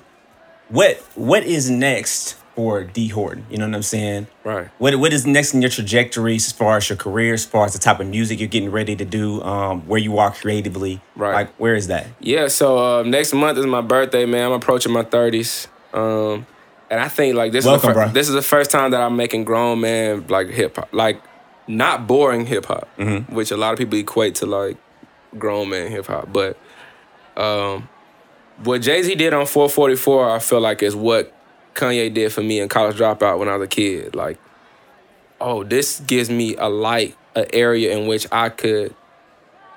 what 0.69 0.97
what 1.15 1.43
is 1.43 1.69
next 1.69 2.33
for 2.55 2.83
D 2.83 3.07
Horton? 3.07 3.45
You 3.49 3.57
know 3.57 3.67
what 3.67 3.75
I'm 3.75 3.83
saying? 3.83 4.27
Right. 4.43 4.69
What 4.79 4.95
what 4.95 5.13
is 5.13 5.25
next 5.25 5.53
in 5.53 5.61
your 5.61 5.69
trajectory 5.69 6.35
as 6.35 6.51
far 6.51 6.77
as 6.77 6.89
your 6.89 6.97
career, 6.97 7.33
as 7.33 7.45
far 7.45 7.65
as 7.65 7.73
the 7.73 7.79
type 7.79 7.99
of 7.99 8.07
music 8.07 8.39
you're 8.39 8.47
getting 8.49 8.71
ready 8.71 8.95
to 8.95 9.05
do, 9.05 9.41
um, 9.43 9.81
where 9.87 9.99
you 9.99 10.17
are 10.17 10.31
creatively? 10.31 11.01
Right. 11.15 11.33
Like 11.33 11.55
where 11.55 11.75
is 11.75 11.87
that? 11.87 12.07
Yeah, 12.19 12.47
so 12.47 12.99
uh, 12.99 13.03
next 13.03 13.33
month 13.33 13.57
is 13.57 13.65
my 13.65 13.81
birthday, 13.81 14.25
man. 14.25 14.45
I'm 14.47 14.51
approaching 14.53 14.91
my 14.91 15.03
30s. 15.03 15.67
Um, 15.93 16.45
and 16.89 16.99
I 16.99 17.07
think 17.07 17.35
like 17.35 17.51
this 17.51 17.65
Welcome, 17.65 17.89
is 17.91 17.95
the 17.95 18.05
fir- 18.05 18.11
this 18.13 18.27
is 18.29 18.35
the 18.35 18.41
first 18.41 18.71
time 18.71 18.91
that 18.91 19.01
I'm 19.01 19.15
making 19.15 19.43
grown 19.45 19.79
man 19.81 20.25
like 20.27 20.49
hip 20.49 20.75
hop, 20.75 20.89
like 20.91 21.21
not 21.67 22.07
boring 22.07 22.45
hip 22.45 22.65
hop, 22.65 22.87
Mm-hmm. 22.97 23.33
which 23.33 23.51
a 23.51 23.57
lot 23.57 23.73
of 23.73 23.79
people 23.79 23.97
equate 23.97 24.35
to 24.35 24.45
like 24.45 24.77
grown 25.37 25.69
man 25.69 25.89
hip 25.91 26.07
hop. 26.07 26.31
But 26.33 26.57
um, 27.37 27.87
what 28.63 28.81
Jay 28.81 29.01
Z 29.03 29.15
did 29.15 29.33
on 29.33 29.45
444, 29.45 30.29
I 30.35 30.39
feel 30.39 30.61
like 30.61 30.83
is 30.83 30.95
what 30.95 31.33
Kanye 31.73 32.13
did 32.13 32.31
for 32.31 32.41
me 32.41 32.59
in 32.59 32.69
College 32.69 32.97
Dropout 32.97 33.39
when 33.39 33.49
I 33.49 33.55
was 33.57 33.65
a 33.65 33.69
kid. 33.69 34.15
Like, 34.15 34.37
oh, 35.41 35.63
this 35.63 35.99
gives 36.01 36.29
me 36.29 36.55
a 36.57 36.69
light, 36.69 37.15
an 37.35 37.45
area 37.51 37.97
in 37.97 38.07
which 38.07 38.27
I 38.31 38.49
could 38.49 38.95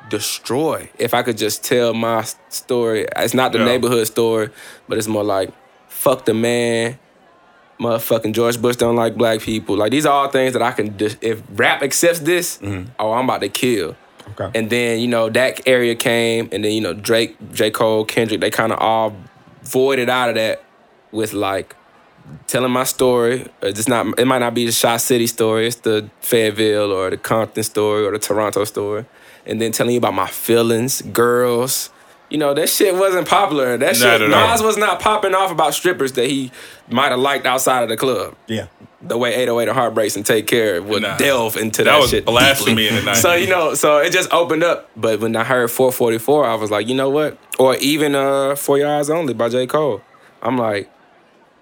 destroy 0.08 0.88
if 0.98 1.14
I 1.14 1.22
could 1.22 1.36
just 1.38 1.64
tell 1.64 1.94
my 1.94 2.24
story. 2.48 3.06
It's 3.16 3.34
not 3.34 3.52
the 3.52 3.58
Yeah. 3.58 3.64
neighborhood 3.64 4.06
story, 4.06 4.50
but 4.88 4.98
it's 4.98 5.08
more 5.08 5.24
like 5.24 5.50
fuck 5.88 6.24
the 6.24 6.34
man. 6.34 6.98
Motherfucking 7.80 8.32
George 8.32 8.60
Bush 8.62 8.76
don't 8.76 8.96
like 8.96 9.16
black 9.16 9.40
people. 9.40 9.76
Like 9.76 9.90
these 9.90 10.06
are 10.06 10.12
all 10.12 10.28
things 10.30 10.52
that 10.54 10.62
I 10.62 10.72
can. 10.72 10.96
Dis- 10.96 11.16
if 11.20 11.42
rap 11.54 11.82
accepts 11.82 12.20
this, 12.20 12.58
oh, 12.98 13.12
I'm 13.12 13.24
about 13.24 13.40
to 13.42 13.48
kill. 13.50 13.96
Okay. 14.30 14.50
And 14.58 14.70
then 14.70 15.00
you 15.00 15.06
know 15.06 15.30
that 15.30 15.66
area 15.66 15.94
came, 15.94 16.48
and 16.52 16.64
then 16.64 16.72
you 16.72 16.80
know 16.80 16.92
Drake, 16.94 17.36
J 17.52 17.70
Cole, 17.70 18.04
Kendrick, 18.04 18.40
they 18.40 18.50
kind 18.50 18.72
of 18.72 18.78
all 18.78 19.16
voided 19.62 20.08
out 20.08 20.28
of 20.28 20.34
that 20.34 20.62
with 21.12 21.32
like 21.32 21.74
telling 22.46 22.72
my 22.72 22.84
story. 22.84 23.42
Uh, 23.62 23.68
it's 23.68 23.88
not. 23.88 24.18
It 24.18 24.26
might 24.26 24.38
not 24.38 24.54
be 24.54 24.66
the 24.66 24.72
Shot 24.72 25.00
City 25.00 25.26
story. 25.26 25.66
It's 25.66 25.76
the 25.76 26.10
Fayetteville 26.20 26.92
or 26.92 27.10
the 27.10 27.16
Compton 27.16 27.62
story 27.62 28.04
or 28.04 28.12
the 28.12 28.18
Toronto 28.18 28.64
story, 28.64 29.04
and 29.44 29.60
then 29.60 29.72
telling 29.72 29.92
you 29.92 29.98
about 29.98 30.14
my 30.14 30.28
feelings, 30.28 31.02
girls. 31.02 31.90
You 32.28 32.38
know 32.38 32.54
that 32.54 32.68
shit 32.68 32.94
wasn't 32.94 33.28
popular. 33.28 33.76
That 33.76 33.86
Not 33.86 33.96
shit, 33.96 34.20
at 34.22 34.32
all. 34.32 34.48
Nas 34.50 34.60
was 34.62 34.76
not 34.76 34.98
popping 35.00 35.34
off 35.34 35.52
about 35.52 35.74
strippers 35.74 36.12
that 36.12 36.26
he 36.28 36.50
might 36.90 37.10
have 37.10 37.20
liked 37.20 37.46
outside 37.46 37.84
of 37.84 37.88
the 37.88 37.96
club 37.96 38.34
yeah. 38.48 38.66
the 39.00 39.16
way 39.16 39.30
808 39.34 39.68
and 39.68 39.76
Heartbreaks 39.78 40.16
and 40.16 40.26
Take 40.26 40.46
Care 40.48 40.82
would 40.82 41.02
Nah. 41.02 41.16
delve 41.18 41.56
into 41.56 41.84
That 41.84 41.92
that, 41.92 42.00
was 42.00 42.10
shit. 42.10 42.24
blasphemy 42.24 42.82
deeply. 42.84 42.98
in 42.98 43.04
the 43.04 43.10
90s. 43.12 43.16
So 43.16 43.34
you 43.34 43.46
know, 43.48 43.74
so 43.74 43.98
it 43.98 44.10
just 44.12 44.32
opened 44.32 44.64
up. 44.64 44.90
But 44.96 45.20
when 45.20 45.36
I 45.36 45.44
heard 45.44 45.70
444, 45.70 46.46
I 46.46 46.54
was 46.56 46.70
like, 46.72 46.88
you 46.88 46.96
know 46.96 47.10
what? 47.10 47.38
Or 47.60 47.76
even 47.76 48.14
uh 48.16 48.56
For 48.56 48.76
Your 48.76 48.88
Eyes 48.92 49.08
Only 49.08 49.32
by 49.34 49.48
J. 49.48 49.66
Cole. 49.68 50.02
I'm 50.42 50.58
like, 50.58 50.90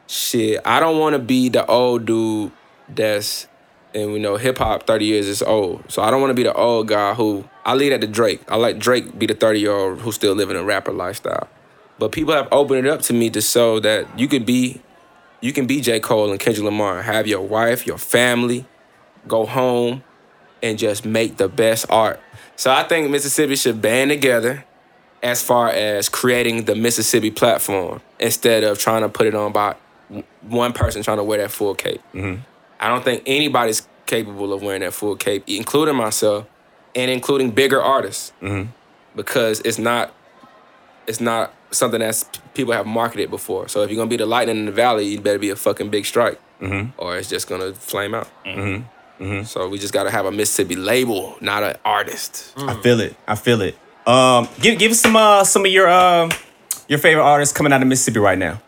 shit, 0.07 0.61
I 0.65 0.81
don't 0.81 0.99
want 0.99 1.12
to 1.15 1.19
be 1.19 1.49
the 1.51 1.66
old 1.66 2.07
dude 2.07 2.53
that's 2.89 3.47
and 3.95 4.12
we 4.12 4.19
know 4.19 4.37
hip 4.37 4.59
hop 4.59 4.87
30 4.87 5.05
years 5.05 5.29
is 5.29 5.43
old. 5.43 5.85
So 5.89 6.03
I 6.03 6.11
don't 6.11 6.21
want 6.21 6.31
to 6.31 6.35
be 6.35 6.43
the 6.43 6.53
old 6.53 6.89
guy 6.89 7.15
who 7.15 7.45
I 7.65 7.75
lead 7.75 7.93
at 7.93 8.01
the 8.01 8.07
Drake. 8.07 8.43
I 8.49 8.57
let 8.57 8.79
Drake 8.79 9.19
be 9.19 9.27
the 9.27 9.35
30 9.35 9.61
year 9.61 9.73
old 9.73 10.01
who's 10.01 10.16
still 10.16 10.35
living 10.35 10.57
a 10.57 10.65
rapper 10.65 10.93
lifestyle. 10.93 11.49
But 11.99 12.11
people 12.11 12.35
have 12.35 12.49
opened 12.51 12.87
it 12.87 12.91
up 12.91 13.03
to 13.03 13.12
me 13.12 13.31
to 13.31 13.41
show 13.41 13.79
that 13.81 14.19
you 14.19 14.27
could 14.27 14.45
be 14.45 14.83
you 15.41 15.53
can 15.53 15.66
be 15.66 15.81
J. 15.81 16.01
Cole 16.01 16.31
and 16.31 16.41
Kendrick 16.41 16.65
Lamar, 16.65 17.03
have 17.03 17.27
your 17.27 17.43
wife, 17.43 17.87
your 17.87 17.99
family, 17.99 18.65
go 19.29 19.45
home 19.45 20.03
and 20.62 20.79
just 20.79 21.05
make 21.05 21.37
the 21.37 21.49
best 21.49 21.85
art. 21.91 22.19
So 22.57 22.73
I 22.73 22.83
think 22.85 23.11
Mississippi 23.11 23.55
should 23.55 23.83
band 23.83 24.11
together 24.11 24.65
as 25.23 25.43
far 25.43 25.69
as 25.69 26.09
creating 26.09 26.65
the 26.65 26.75
Mississippi 26.75 27.31
platform 27.31 28.01
instead 28.19 28.65
of 28.65 28.79
trying 28.79 29.03
to 29.03 29.09
put 29.11 29.27
it 29.27 29.35
on 29.35 29.53
by 29.53 29.77
one 30.41 30.73
person 30.73 31.03
trying 31.03 31.19
to 31.19 31.25
wear 31.25 31.39
that 31.39 31.51
full 31.51 31.75
cape. 31.75 32.01
Mm-hmm. 32.15 32.41
I 32.85 32.89
don't 32.89 33.02
think 33.02 33.23
anybody's 33.27 33.89
capable 34.06 34.52
of 34.52 34.62
wearing 34.62 34.82
that 34.82 34.93
full 34.93 35.16
cape, 35.16 35.44
including 35.47 35.97
myself 35.97 36.47
and 36.94 37.11
including 37.11 37.51
bigger 37.51 37.81
artists, 37.82 38.32
because 39.16 39.61
it's 39.61 39.78
not 39.78 40.12
it's 41.06 41.20
not 41.20 41.52
something 41.70 42.01
that 42.01 42.40
people 42.55 42.73
have 42.73 42.86
marketed 42.86 43.31
before. 43.31 43.69
So 43.69 43.82
if 43.82 43.90
you're 43.90 43.97
gonna 43.97 44.11
be 44.11 44.16
the 44.19 44.27
lightning 44.27 44.59
in 44.59 44.66
the 44.66 44.73
valley, 44.73 45.06
you 45.06 45.20
better 45.20 45.39
be 45.39 45.51
a 45.51 45.56
fucking 45.56 45.89
big 45.90 46.05
strike, 46.06 46.39
or 46.98 47.16
it's 47.16 47.28
just 47.31 47.48
gonna 47.48 47.73
flame 47.73 48.15
out. 48.15 48.28
So 49.47 49.69
we 49.69 49.78
just 49.78 49.93
gotta 49.94 50.11
have 50.11 50.27
a 50.27 50.31
Mississippi 50.32 50.77
label, 50.77 51.36
not 51.40 51.62
an 51.62 51.77
artist. 51.85 52.52
I 52.59 52.74
feel 52.82 53.01
it. 53.01 53.16
I 53.27 53.35
feel 53.36 53.62
it. 53.62 53.77
Um, 54.06 54.48
give 54.61 54.78
give 54.78 54.93
us 54.93 55.01
some 55.01 55.16
uh 55.16 55.44
some 55.44 55.65
of 55.65 55.73
your 55.73 55.89
um 55.89 56.31
your 56.89 56.98
favorite 56.98 57.23
artists 57.24 57.56
coming 57.56 57.73
out 57.73 57.81
of 57.81 57.89
Mississippi 57.89 58.19
right 58.19 58.39
now. 58.39 58.61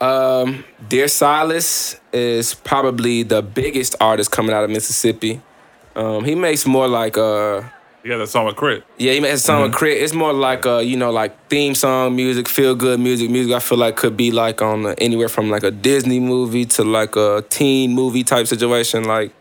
Dear 0.00 1.08
Silas 1.08 1.98
is 2.12 2.54
probably 2.54 3.22
the 3.22 3.42
biggest 3.42 3.96
artist 4.00 4.30
coming 4.30 4.54
out 4.54 4.64
of 4.64 4.70
Mississippi. 4.70 5.40
Um, 5.94 6.24
he 6.24 6.34
makes 6.34 6.66
more 6.66 6.88
like 6.88 7.16
uh 7.16 7.62
yeah, 8.04 8.12
got 8.12 8.18
that 8.18 8.28
song 8.28 8.46
with 8.46 8.54
Crit. 8.54 8.84
yeah, 8.98 9.14
he 9.14 9.20
makes 9.20 9.34
a 9.34 9.38
song 9.38 9.62
with 9.62 9.72
Crit. 9.72 10.00
It's 10.00 10.12
more 10.12 10.32
like 10.32 10.64
uh, 10.64 10.78
you 10.78 10.96
know, 10.96 11.10
like 11.10 11.48
theme 11.48 11.74
song 11.74 12.14
music, 12.14 12.46
feel 12.46 12.76
good 12.76 13.00
music, 13.00 13.30
music 13.30 13.52
I 13.52 13.58
feel 13.58 13.78
like 13.78 13.96
could 13.96 14.16
be 14.16 14.30
like 14.30 14.62
on 14.62 14.86
uh, 14.86 14.94
anywhere 14.98 15.28
from 15.28 15.50
like 15.50 15.64
a 15.64 15.72
Disney 15.72 16.20
movie 16.20 16.66
to 16.66 16.84
like 16.84 17.16
a 17.16 17.44
teen 17.48 17.92
movie 17.94 18.22
type 18.22 18.46
situation. 18.46 19.04
Like 19.04 19.32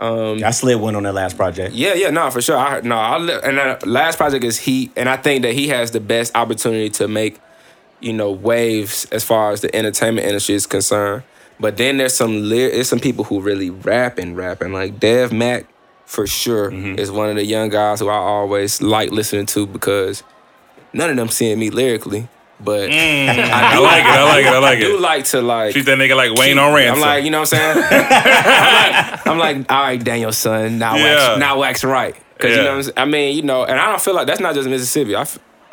um, 0.00 0.44
I 0.44 0.50
slid 0.50 0.80
one 0.80 0.96
on 0.96 1.04
that 1.04 1.14
last 1.14 1.36
project. 1.38 1.74
Yeah, 1.74 1.94
yeah, 1.94 2.10
no, 2.10 2.30
for 2.30 2.42
sure. 2.42 2.58
I 2.58 2.80
no, 2.80 2.96
I 2.96 3.16
and 3.16 3.58
uh, 3.58 3.78
last 3.86 4.16
project 4.16 4.44
is 4.44 4.58
Heat, 4.58 4.92
and 4.96 5.08
I 5.08 5.16
think 5.16 5.42
that 5.42 5.54
he 5.54 5.68
has 5.68 5.92
the 5.92 6.00
best 6.00 6.36
opportunity 6.36 6.90
to 6.90 7.08
make, 7.08 7.40
you 8.04 8.12
know, 8.12 8.30
waves 8.30 9.06
as 9.06 9.24
far 9.24 9.50
as 9.52 9.62
the 9.62 9.74
entertainment 9.74 10.26
industry 10.26 10.54
is 10.54 10.66
concerned. 10.66 11.22
But 11.58 11.76
then 11.76 11.96
there's 11.96 12.14
some 12.14 12.50
ly- 12.50 12.70
there's 12.70 12.88
some 12.88 13.00
people 13.00 13.24
who 13.24 13.40
really 13.40 13.70
rap 13.70 14.18
and 14.18 14.36
rapping 14.36 14.72
like 14.72 15.00
Dev 15.00 15.32
Mac, 15.32 15.66
for 16.04 16.26
sure, 16.26 16.70
mm-hmm. 16.70 16.98
is 16.98 17.10
one 17.10 17.30
of 17.30 17.36
the 17.36 17.44
young 17.44 17.70
guys 17.70 18.00
who 18.00 18.08
I 18.08 18.16
always 18.16 18.82
like 18.82 19.10
listening 19.10 19.46
to 19.46 19.66
because 19.66 20.22
none 20.92 21.10
of 21.10 21.16
them 21.16 21.28
seeing 21.28 21.58
me 21.58 21.70
lyrically, 21.70 22.28
but 22.60 22.90
mm. 22.90 23.28
I 23.28 23.74
do 23.74 23.82
like 23.82 24.04
it. 24.04 24.10
I 24.10 24.24
like 24.24 24.44
it. 24.44 24.48
I 24.48 24.58
like 24.58 24.78
it. 24.78 24.84
I 24.84 24.88
do 24.88 24.98
like 24.98 25.24
to 25.26 25.42
like 25.42 25.72
Treat 25.72 25.86
that 25.86 25.96
nigga 25.96 26.16
like 26.16 26.34
Wayne 26.34 26.58
on 26.58 26.74
ransom. 26.74 27.02
I'm 27.02 27.08
like, 27.08 27.24
you 27.24 27.30
know 27.30 27.40
what 27.40 27.54
I'm 27.54 27.74
saying? 27.74 27.86
I'm, 27.90 29.08
like, 29.12 29.26
I'm 29.26 29.38
like, 29.38 29.72
all 29.72 29.82
right, 29.82 30.02
Daniel-san, 30.02 30.78
now 30.78 30.96
Yeah. 30.96 31.28
wax, 31.28 31.40
now 31.40 31.58
wax 31.58 31.84
right. 31.84 32.16
Cause 32.38 32.50
you 32.50 32.56
know, 32.56 32.76
what 32.78 32.98
I'm? 32.98 33.08
I 33.08 33.10
mean, 33.10 33.36
you 33.36 33.42
know, 33.42 33.64
and 33.64 33.78
I 33.78 33.86
don't 33.86 34.00
feel 34.00 34.14
like 34.14 34.26
that's 34.26 34.40
not 34.40 34.54
just 34.54 34.68
Mississippi. 34.68 35.14
I, 35.16 35.24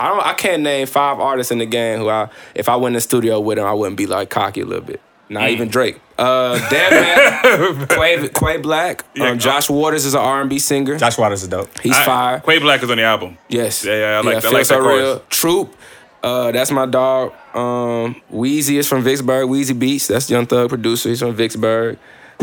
I 0.02 0.08
don't, 0.10 0.26
I 0.26 0.34
can't 0.34 0.64
name 0.64 0.88
five 0.88 1.20
artists 1.20 1.52
in 1.52 1.60
the 1.60 1.66
game 1.66 2.00
who 2.00 2.10
I, 2.10 2.30
if 2.56 2.68
I 2.70 2.76
went 2.76 2.94
in 2.94 2.96
the 2.96 3.02
studio 3.02 3.40
with 3.40 3.58
them, 3.58 3.66
I 3.68 3.74
wouldn't 3.74 3.98
be 3.98 4.08
like 4.08 4.30
cocky 4.30 4.62
a 4.62 4.66
little 4.66 4.84
bit. 4.86 5.02
Not 5.30 5.44
Mm. 5.44 5.50
even 5.52 5.68
Drake. 5.70 6.00
Uh, 6.18 6.58
Dev 6.70 6.92
Mac, 6.92 7.90
Quay, 7.90 8.30
Quay 8.30 8.58
Black, 8.58 9.06
Yeah, 9.16 9.30
um, 9.30 9.40
Josh 9.40 9.70
Waters 9.70 10.06
is 10.06 10.14
an 10.14 10.20
R&B 10.20 10.60
singer. 10.60 10.98
Josh 10.98 11.18
Waters 11.18 11.44
is 11.44 11.48
dope. 11.48 11.70
He's 11.80 11.96
I- 11.98 12.06
fire. 12.06 12.40
Quay 12.42 12.60
Black 12.60 12.84
is 12.84 12.92
on 12.92 12.98
the 12.98 13.04
album. 13.04 13.38
Yes. 13.48 13.86
Yeah, 13.86 13.94
yeah, 13.96 14.18
I 14.18 14.22
like- 14.22 14.44
I 14.44 14.50
like 14.50 14.66
So 14.66 14.76
that 14.76 14.82
chorus. 14.84 15.00
Real. 15.02 15.20
Troop. 15.30 15.76
Uh, 16.24 16.52
that's 16.52 16.70
my 16.72 16.86
dog. 16.86 17.34
Um, 17.56 18.22
Wheezy 18.30 18.78
is 18.78 18.88
from 18.88 19.04
Vicksburg. 19.04 19.48
Wheezy 19.50 19.74
Beats. 19.74 20.08
That's 20.08 20.30
Young 20.30 20.46
Thug 20.46 20.70
producer. 20.70 21.10
He's 21.10 21.20
from 21.20 21.34
Vicksburg. 21.34 21.98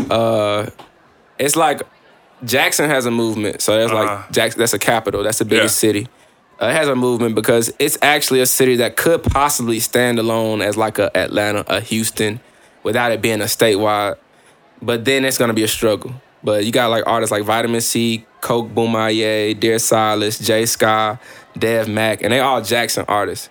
Uh, 0.09 0.65
it's 1.37 1.55
like 1.55 1.81
Jackson 2.43 2.89
has 2.89 3.05
a 3.05 3.11
movement. 3.11 3.61
So 3.61 3.77
that's 3.79 3.91
Uh-huh. 3.91 4.03
like 4.15 4.31
Jackson. 4.31 4.59
That's 4.59 4.73
a 4.73 4.79
capital. 4.79 5.23
That's 5.23 5.37
the 5.39 5.45
biggest 5.45 5.81
Yeah. 5.83 5.87
city. 5.89 6.07
Uh, 6.61 6.67
it 6.67 6.73
has 6.73 6.87
a 6.87 6.95
movement 6.95 7.35
because 7.35 7.73
it's 7.79 7.97
actually 8.01 8.41
a 8.41 8.45
city 8.45 8.75
that 8.77 8.97
could 8.97 9.23
possibly 9.23 9.79
stand 9.79 10.19
alone 10.19 10.61
as 10.61 10.75
like 10.75 10.99
a 10.99 11.15
Atlanta, 11.17 11.63
a 11.67 11.79
Houston, 11.79 12.39
without 12.83 13.11
it 13.11 13.21
being 13.21 13.41
a 13.41 13.45
statewide. 13.45 14.17
But 14.81 15.05
then 15.05 15.25
it's 15.25 15.37
gonna 15.37 15.53
be 15.53 15.63
a 15.63 15.67
struggle. 15.67 16.13
But 16.43 16.65
you 16.65 16.71
got 16.71 16.89
like 16.89 17.05
artists 17.05 17.31
like 17.31 17.43
Vitamin 17.43 17.81
C, 17.81 18.25
Coke 18.41 18.69
Boomaye, 18.69 19.59
Dear 19.59 19.79
Silas, 19.79 20.39
Jay 20.39 20.65
Sky, 20.65 21.17
Dev 21.57 21.87
Mack, 21.87 22.21
and 22.21 22.31
they 22.31 22.39
all 22.39 22.61
Jackson 22.61 23.05
artists. 23.07 23.49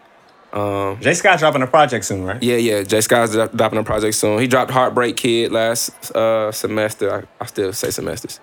Jay 1.00 1.12
Scott 1.14 1.38
dropping 1.38 1.62
a 1.62 1.66
project 1.66 2.04
soon, 2.06 2.24
right? 2.24 2.42
Yeah, 2.42 2.56
yeah. 2.56 2.82
Jay 2.82 3.00
Sky's 3.00 3.32
dro- 3.32 3.48
dropping 3.48 3.78
a 3.78 3.84
project 3.84 4.14
soon. 4.14 4.38
He 4.38 4.46
dropped 4.46 4.70
Heartbreak 4.70 5.16
Kid 5.16 5.52
last 5.52 6.10
uh, 6.16 6.50
semester. 6.52 7.26
I, 7.40 7.44
I 7.44 7.46
still 7.46 7.72
say 7.72 7.90
semesters. 7.90 8.40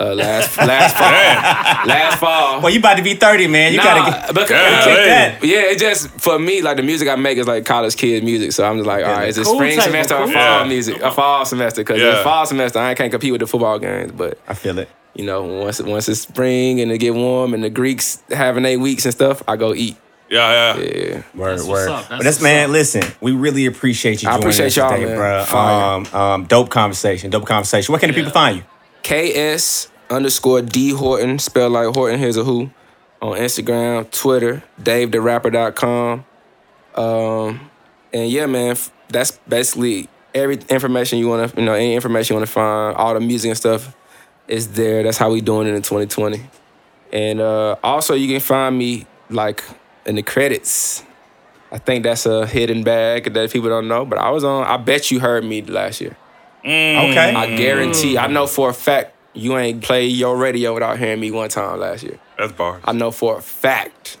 Uh, 0.00 0.14
last 0.14 0.56
last 0.72 0.96
fall. 0.96 1.86
last 1.86 2.18
fall. 2.20 2.60
Well, 2.60 2.70
you 2.72 2.78
about 2.78 2.96
to 2.98 3.02
be 3.02 3.14
30, 3.14 3.48
man. 3.48 3.72
You 3.72 3.78
Nah, 3.78 3.84
gotta 3.84 4.10
get 4.10 4.28
because, 4.28 4.50
Yeah, 4.50 4.84
take 4.84 4.98
hey. 4.98 5.06
that. 5.08 5.44
yeah, 5.44 5.72
it 5.72 5.78
just 5.78 6.08
for 6.20 6.38
me 6.38 6.62
like 6.62 6.76
the 6.76 6.82
music 6.84 7.08
I 7.08 7.16
make 7.16 7.36
is 7.38 7.46
like 7.48 7.64
college 7.64 7.96
kid 7.96 8.22
music. 8.22 8.52
So 8.52 8.64
I'm 8.64 8.76
just 8.76 8.86
like, 8.86 9.04
all 9.04 9.10
right, 9.12 9.28
is 9.28 9.38
it 9.38 9.44
Cool 9.44 9.56
spring 9.56 9.70
table, 9.72 9.82
semester 9.82 10.14
or 10.14 10.24
cool. 10.24 10.34
fall 10.34 10.60
Yeah. 10.60 10.64
music? 10.68 11.00
A 11.02 11.10
fall 11.10 11.44
semester 11.44 11.80
because 11.82 12.00
Yeah. 12.00 12.18
in 12.18 12.22
fall 12.24 12.46
semester 12.46 12.78
I 12.78 12.94
can't 12.94 13.10
compete 13.10 13.32
with 13.32 13.40
the 13.40 13.46
football 13.48 13.78
games. 13.80 14.12
But 14.12 14.38
I 14.46 14.54
feel 14.54 14.78
it. 14.78 14.88
you 15.14 15.24
know, 15.24 15.42
once 15.42 15.80
once 15.82 16.08
it's 16.08 16.20
spring 16.20 16.80
and 16.80 16.92
it 16.92 16.98
get 16.98 17.14
warm 17.14 17.52
and 17.52 17.64
the 17.64 17.70
Greeks 17.70 18.22
having 18.30 18.64
eight 18.64 18.76
weeks 18.76 19.04
and 19.04 19.12
stuff, 19.12 19.42
I 19.48 19.56
go 19.56 19.74
eat. 19.74 19.96
Yeah, 20.30 20.76
yeah. 20.76 20.82
Yeah. 20.84 21.22
Word, 21.34 21.52
That's 21.58 21.62
what's 21.64 21.68
word. 21.68 21.88
up. 21.88 21.96
That's 21.96 22.08
but 22.08 22.18
that's 22.22 22.36
what's 22.36 22.42
man, 22.42 22.64
up. 22.66 22.70
listen, 22.70 23.02
we 23.20 23.32
really 23.32 23.66
appreciate 23.66 24.22
you 24.22 24.28
I 24.28 24.36
appreciate 24.36 24.66
us 24.66 24.76
y'all, 24.76 24.90
today, 24.92 25.06
man. 25.06 25.16
bro. 25.16 25.58
Um, 25.58 26.06
um, 26.20 26.44
dope 26.44 26.68
conversation, 26.68 27.30
dope 27.30 27.46
conversation. 27.46 27.90
Where 27.92 27.98
can 27.98 28.10
the 28.10 28.14
people 28.14 28.30
find 28.30 28.58
you? 28.58 28.62
KS 29.02 29.90
underscore 30.10 30.62
D 30.62 30.90
Horton, 30.90 31.38
spelled 31.38 31.72
like 31.72 31.94
Horton 31.94 32.18
Hears 32.18 32.36
a 32.36 32.44
Who, 32.44 32.70
on 33.20 33.36
Instagram, 33.38 34.10
Twitter, 34.10 34.62
DaveTheRapper.com. 34.80 36.24
Um, 36.94 37.70
and 38.12 38.30
yeah, 38.30 38.46
man, 38.46 38.76
that's 39.08 39.38
basically 39.48 40.08
every 40.34 40.58
information 40.68 41.18
you 41.18 41.28
want 41.28 41.52
to, 41.52 41.60
you 41.60 41.66
know, 41.66 41.74
any 41.74 41.94
information 41.94 42.34
you 42.34 42.38
want 42.38 42.48
to 42.48 42.52
find, 42.52 42.96
all 42.96 43.14
the 43.14 43.20
music 43.20 43.50
and 43.50 43.56
stuff 43.56 43.94
is 44.46 44.72
there. 44.72 45.02
That's 45.02 45.18
how 45.18 45.30
we 45.30 45.40
doing 45.40 45.68
it 45.68 45.74
in 45.74 45.82
2020. 45.82 46.40
And 47.12 47.40
uh, 47.40 47.76
also, 47.82 48.14
you 48.14 48.28
can 48.28 48.40
find 48.40 48.76
me 48.76 49.06
like 49.30 49.64
in 50.06 50.16
the 50.16 50.22
credits. 50.22 51.04
I 51.70 51.78
think 51.78 52.04
that's 52.04 52.24
a 52.24 52.46
hidden 52.46 52.82
bag 52.82 53.32
that 53.32 53.50
people 53.50 53.68
don't 53.68 53.88
know, 53.88 54.04
but 54.04 54.18
I 54.18 54.30
was 54.30 54.44
on. 54.44 54.64
I 54.64 54.78
bet 54.78 55.10
you 55.10 55.20
heard 55.20 55.44
me 55.44 55.62
last 55.62 56.00
year. 56.00 56.16
Mm. 56.68 57.10
Okay. 57.10 57.34
I 57.34 57.46
mm. 57.48 57.56
guarantee. 57.56 58.18
I 58.18 58.26
know 58.26 58.46
for 58.46 58.68
a 58.70 58.74
fact 58.74 59.14
you 59.32 59.56
ain't 59.56 59.82
play 59.82 60.06
your 60.06 60.36
radio 60.36 60.74
without 60.74 60.98
hearing 60.98 61.20
me 61.20 61.30
one 61.30 61.48
time 61.48 61.80
last 61.80 62.02
year. 62.02 62.18
That's 62.38 62.52
bars. 62.52 62.82
I 62.84 62.92
know 62.92 63.10
for 63.10 63.38
a 63.38 63.42
fact. 63.42 64.18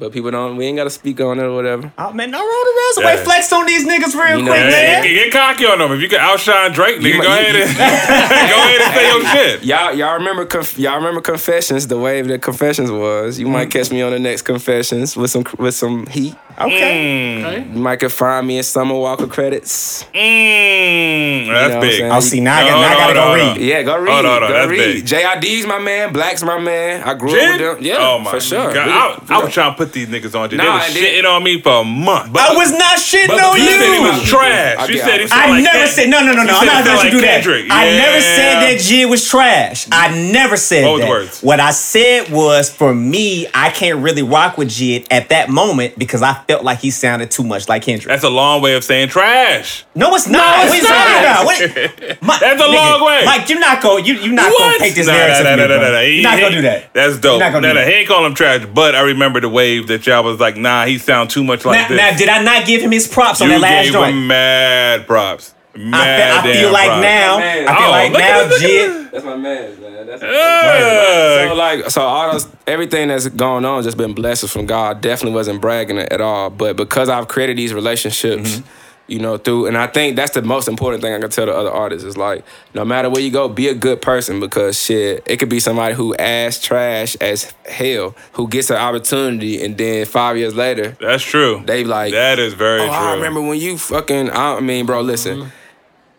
But 0.00 0.12
people 0.12 0.30
don't. 0.30 0.56
We 0.56 0.66
ain't 0.66 0.76
got 0.76 0.84
to 0.84 0.90
speak 0.90 1.20
on 1.20 1.40
it 1.40 1.42
or 1.42 1.54
whatever. 1.56 1.92
Oh 1.98 2.12
man, 2.12 2.30
no 2.30 2.38
roll 2.38 2.46
the 2.46 2.82
resume. 2.96 3.16
Yeah. 3.16 3.24
Flex 3.24 3.52
on 3.52 3.66
these 3.66 3.84
niggas 3.84 4.14
real 4.14 4.38
You 4.38 4.44
know 4.44 4.52
quick, 4.52 4.64
what 4.64 4.66
I'm 4.66 4.70
man. 4.70 5.02
Get, 5.02 5.32
get 5.32 5.32
cocky 5.32 5.66
on 5.66 5.78
them. 5.80 5.90
If 5.90 6.00
you 6.00 6.08
can 6.08 6.20
outshine 6.20 6.70
Drake, 6.72 7.00
nigga, 7.00 7.18
might- 7.18 7.24
go 7.24 7.34
you- 7.34 7.40
ahead 7.40 7.56
and 7.56 7.76
go 7.76 8.58
ahead 8.62 8.80
and 8.80 8.94
say 8.94 9.08
your 9.08 9.24
shit. 9.26 9.64
Y'all, 9.64 9.92
y'all 9.94 10.14
remember? 10.14 10.46
Conf- 10.46 10.78
y'all 10.78 10.96
remember 10.96 11.20
confessions? 11.20 11.88
The 11.88 11.98
wave 11.98 12.28
that 12.28 12.42
confessions 12.42 12.92
was. 12.92 13.40
You 13.40 13.48
might 13.48 13.68
mm. 13.68 13.72
catch 13.72 13.90
me 13.90 14.02
on 14.02 14.12
the 14.12 14.20
next 14.20 14.42
confessions 14.42 15.16
with 15.16 15.32
some 15.32 15.44
with 15.58 15.74
some 15.74 16.06
heat. 16.06 16.36
Okay. 16.60 17.44
Okay. 17.44 17.58
You 17.72 17.80
might 17.80 17.96
could 17.96 18.12
find 18.12 18.46
me 18.46 18.56
in 18.58 18.62
Summer 18.64 18.94
Walker 18.94 19.26
credits. 19.26 20.04
Mm, 20.14 21.46
know 21.46 21.52
that's 21.54 21.68
what 21.68 21.74
I'm 21.76 21.80
big. 21.80 21.98
saying? 21.98 22.12
I'll 22.12 22.20
see 22.22 22.40
now. 22.40 22.58
I, 22.58 22.62
No, 22.64 22.68
got, 22.68 22.80
now 22.80 22.86
I 22.86 22.90
no, 22.90 22.98
gotta 22.98 23.14
no, 23.14 23.20
go 23.20 23.36
no. 23.36 23.54
read. 23.54 23.62
Yeah, 23.62 23.82
go 23.82 23.98
read. 23.98 24.12
Hold 24.12 24.26
on, 24.26 24.30
hold 24.32 24.42
on, 24.42 24.48
go 24.50 24.54
that's 24.54 24.70
read. 24.70 24.94
big. 24.94 25.06
JID's 25.06 25.66
my 25.66 25.78
man. 25.78 26.12
Black's 26.12 26.42
my 26.42 26.58
man. 26.58 27.02
I 27.02 27.14
grew 27.14 27.30
Jid? 27.30 27.44
up 27.44 27.50
with 27.50 27.76
them. 27.78 27.84
Yeah, 27.84 27.96
oh 28.00 28.18
my 28.18 28.30
for 28.30 28.40
sure. 28.40 28.72
God. 28.72 28.86
We- 28.86 28.92
I, 29.34 29.38
I 29.38 29.44
was 29.44 29.52
trying 29.52 29.72
to 29.72 29.76
put 29.76 29.92
these 29.92 30.08
niggas 30.08 30.34
on. 30.38 30.48
Jid. 30.50 30.56
Nah, 30.58 30.64
they 30.64 30.70
was 30.70 30.86
and 30.88 30.96
then- 30.96 31.24
shitting 31.24 31.30
on 31.36 31.42
me 31.44 31.60
for 31.60 31.80
a 31.80 31.84
month. 31.84 32.32
But, 32.32 32.42
I 32.50 32.54
was 32.56 32.72
not 32.72 32.98
shitting 32.98 33.28
But- 33.28 33.40
on 33.44 33.52
but 33.52 33.60
You 33.60 33.70
said 33.70 33.94
he 33.94 34.00
was 34.00 34.22
trash. 34.28 34.76
I 34.78 34.86
You 34.86 34.98
said 34.98 35.20
he 35.20 35.24
I 35.24 35.26
sounded 35.28 35.44
I 35.44 35.50
like 35.50 35.62
never 35.64 35.86
said 35.86 36.08
no, 36.10 36.20
no, 36.20 36.32
no, 36.32 36.42
no. 36.42 36.58
I'm 36.58 36.66
not 36.66 36.78
he 36.78 36.84
gonna 36.84 36.96
let 36.96 37.12
you 37.12 37.20
sounded 37.20 37.42
do 37.42 37.68
that. 37.68 37.68
I 37.70 37.84
never 37.96 38.20
said 38.20 38.54
that 38.62 38.76
Jid 38.80 39.08
was 39.10 39.28
trash. 39.28 39.86
I 39.92 40.32
never 40.32 40.56
said 40.56 40.84
What 40.84 40.92
was 40.92 41.00
that. 41.02 41.06
the 41.06 41.10
words? 41.10 41.42
What 41.42 41.60
I 41.60 41.70
said 41.70 42.30
was, 42.30 42.70
for 42.70 42.94
me, 42.94 43.46
I 43.54 43.70
can't 43.70 44.00
really 44.02 44.22
rock 44.22 44.58
with 44.58 44.68
Jid 44.68 45.06
at 45.10 45.28
that 45.30 45.48
moment 45.50 45.98
because 45.98 46.22
I 46.22 46.42
felt 46.48 46.64
like 46.64 46.78
he 46.78 46.90
sounded 46.90 47.30
too 47.30 47.44
much 47.44 47.68
like 47.68 47.82
Kendrick. 47.82 48.08
That's 48.08 48.24
a 48.24 48.30
long 48.30 48.62
way 48.62 48.74
of 48.74 48.82
saying 48.82 49.08
trash. 49.08 49.84
no, 49.94 50.14
it's 50.14 50.26
not. 50.26 50.56
No, 50.56 50.62
it's 50.64 50.70
what 50.72 50.82
you 50.82 50.88
not. 50.88 50.96
talking 50.96 51.20
about? 51.20 51.44
What, 51.44 52.22
Mike, 52.22 52.40
That's 52.58 52.62
a 52.62 52.66
long 52.66 53.04
way. 53.06 53.22
Mike, 53.26 53.48
you're 53.50 53.60
not 53.60 53.82
going. 53.82 54.04
You, 54.06 54.14
you're 54.14 54.32
not 54.32 54.50
going 54.50 54.72
to 54.72 54.78
paint 54.80 54.94
this 54.96 55.06
Nah, 55.06 55.12
narrative. 55.12 55.44
nah, 55.44 55.56
nah, 55.56 55.66
nah, 55.66 55.76
nah, 55.76 55.90
nah. 55.90 56.00
You're 56.00 56.22
not 56.22 56.40
gonna 56.40 56.54
do 56.56 56.62
that. 56.62 56.94
That's 56.94 57.18
dope. 57.18 57.32
You're 57.32 57.40
not 57.40 57.52
gonna 57.52 57.66
nah, 57.68 57.72
do 57.74 57.78
nah, 57.80 57.84
that. 57.84 57.88
he 57.90 57.94
ain't 57.98 58.08
call 58.08 58.24
him 58.24 58.34
trash, 58.34 58.66
but 58.74 58.94
I 58.94 59.02
remember 59.02 59.40
the 59.40 59.48
wave 59.50 59.88
that 59.88 60.06
y'all 60.06 60.24
was 60.24 60.40
like, 60.40 60.56
nah, 60.56 60.86
he 60.86 60.96
sound 60.98 61.28
too 61.30 61.44
much 61.44 61.64
like 61.66 61.76
Now, 61.82 61.88
this. 61.88 61.96
now, 61.98 62.16
did 62.16 62.28
I 62.30 62.42
not 62.42 62.66
give 62.66 62.80
him 62.80 62.92
his 62.92 63.06
props 63.06 63.42
on 63.42 63.50
that 63.50 63.60
last 63.60 63.84
gave 63.84 63.92
joint? 63.92 64.14
him 64.14 64.26
mad 64.26 65.06
props. 65.06 65.54
I, 65.74 65.78
Mad 65.78 66.42
fe- 66.42 66.50
I 66.50 66.54
feel 66.54 66.62
damn 66.64 66.72
like 66.72 66.86
props. 66.88 67.02
now. 67.02 67.38
Man. 67.38 67.68
I 67.68 67.76
feel 67.76 67.86
Oh, 67.86 67.90
like 67.90 68.12
now, 68.12 68.40
it, 68.40 68.48
look 68.48 68.52
at 68.52 68.60
Jid. 68.62 69.10
That's 69.12 69.24
my 69.24 69.36
man, 69.36 69.80
man. 69.80 70.06
That's 70.06 70.22
Yeah. 70.22 71.48
So 71.48 71.54
like, 71.54 71.90
so 71.90 72.02
all 72.02 72.32
those, 72.32 72.48
everything 72.66 73.08
that's 73.08 73.28
going 73.28 73.64
on, 73.64 73.82
just 73.82 73.96
been 73.96 74.12
blessings 74.14 74.50
from 74.52 74.66
God. 74.66 75.00
Definitely 75.00 75.34
wasn't 75.36 75.60
bragging 75.60 75.98
at 75.98 76.20
all, 76.20 76.50
but 76.50 76.76
because 76.76 77.08
I've 77.08 77.28
created 77.28 77.56
these 77.58 77.72
relationships, 77.74 78.56
Mm-hmm. 78.58 78.66
you 79.06 79.18
know, 79.20 79.38
through, 79.38 79.66
and 79.66 79.78
I 79.78 79.86
think 79.86 80.16
that's 80.16 80.32
the 80.34 80.42
most 80.42 80.68
important 80.68 81.02
thing 81.02 81.14
I 81.14 81.18
can 81.20 81.30
tell 81.30 81.46
the 81.46 81.54
other 81.54 81.70
artists 81.70 82.04
is 82.06 82.16
like, 82.16 82.44
no 82.74 82.84
matter 82.84 83.08
where 83.08 83.22
you 83.22 83.30
go, 83.30 83.48
be 83.48 83.68
a 83.68 83.74
good 83.74 84.02
person 84.02 84.38
because 84.40 84.78
shit, 84.82 85.22
it 85.26 85.38
could 85.38 85.48
be 85.48 85.60
somebody 85.60 85.94
who 85.94 86.14
ass 86.16 86.60
trash 86.60 87.14
as 87.16 87.54
hell 87.66 88.14
who 88.32 88.48
gets 88.48 88.68
an 88.70 88.76
opportunity, 88.76 89.64
and 89.64 89.78
then 89.78 90.04
five 90.06 90.36
years 90.36 90.54
later, 90.54 90.96
That's 91.00 91.22
true. 91.22 91.62
they 91.64 91.84
like, 91.84 92.12
that 92.12 92.38
is 92.38 92.52
very 92.54 92.80
oh, 92.82 92.86
true. 92.86 92.94
I 92.94 93.14
remember 93.14 93.40
when 93.40 93.58
you 93.60 93.78
fucking. 93.78 94.30
I 94.30 94.60
mean, 94.60 94.84
bro, 94.86 95.00
listen. 95.02 95.52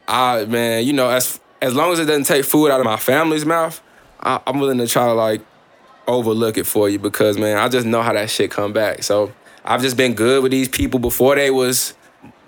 I 0.10 0.46
man, 0.46 0.86
you 0.86 0.94
know, 0.94 1.10
as 1.10 1.40
as 1.62 1.76
long 1.76 1.94
as 1.94 2.00
it 2.00 2.06
doesn't 2.06 2.24
take 2.24 2.44
food 2.44 2.72
out 2.72 2.80
of 2.80 2.86
my 2.86 2.98
family's 2.98 3.46
mouth, 3.46 3.82
I, 4.20 4.42
I'm 4.48 4.60
willing 4.60 4.80
to 4.80 4.88
try 4.88 5.06
to 5.06 5.14
like 5.14 5.42
overlook 6.08 6.58
it 6.58 6.66
for 6.66 6.90
you 6.90 6.98
because 6.98 7.38
man, 7.38 7.58
I 7.58 7.70
just 7.70 7.86
know 7.86 8.02
how 8.02 8.14
that 8.14 8.30
shit 8.30 8.50
come 8.50 8.74
back. 8.74 9.04
So 9.04 9.32
I've 9.64 9.82
just 9.82 9.96
been 9.96 10.16
good 10.16 10.42
with 10.42 10.52
these 10.52 10.68
people 10.68 11.00
before 11.00 11.36
they 11.36 11.52
was 11.52 11.94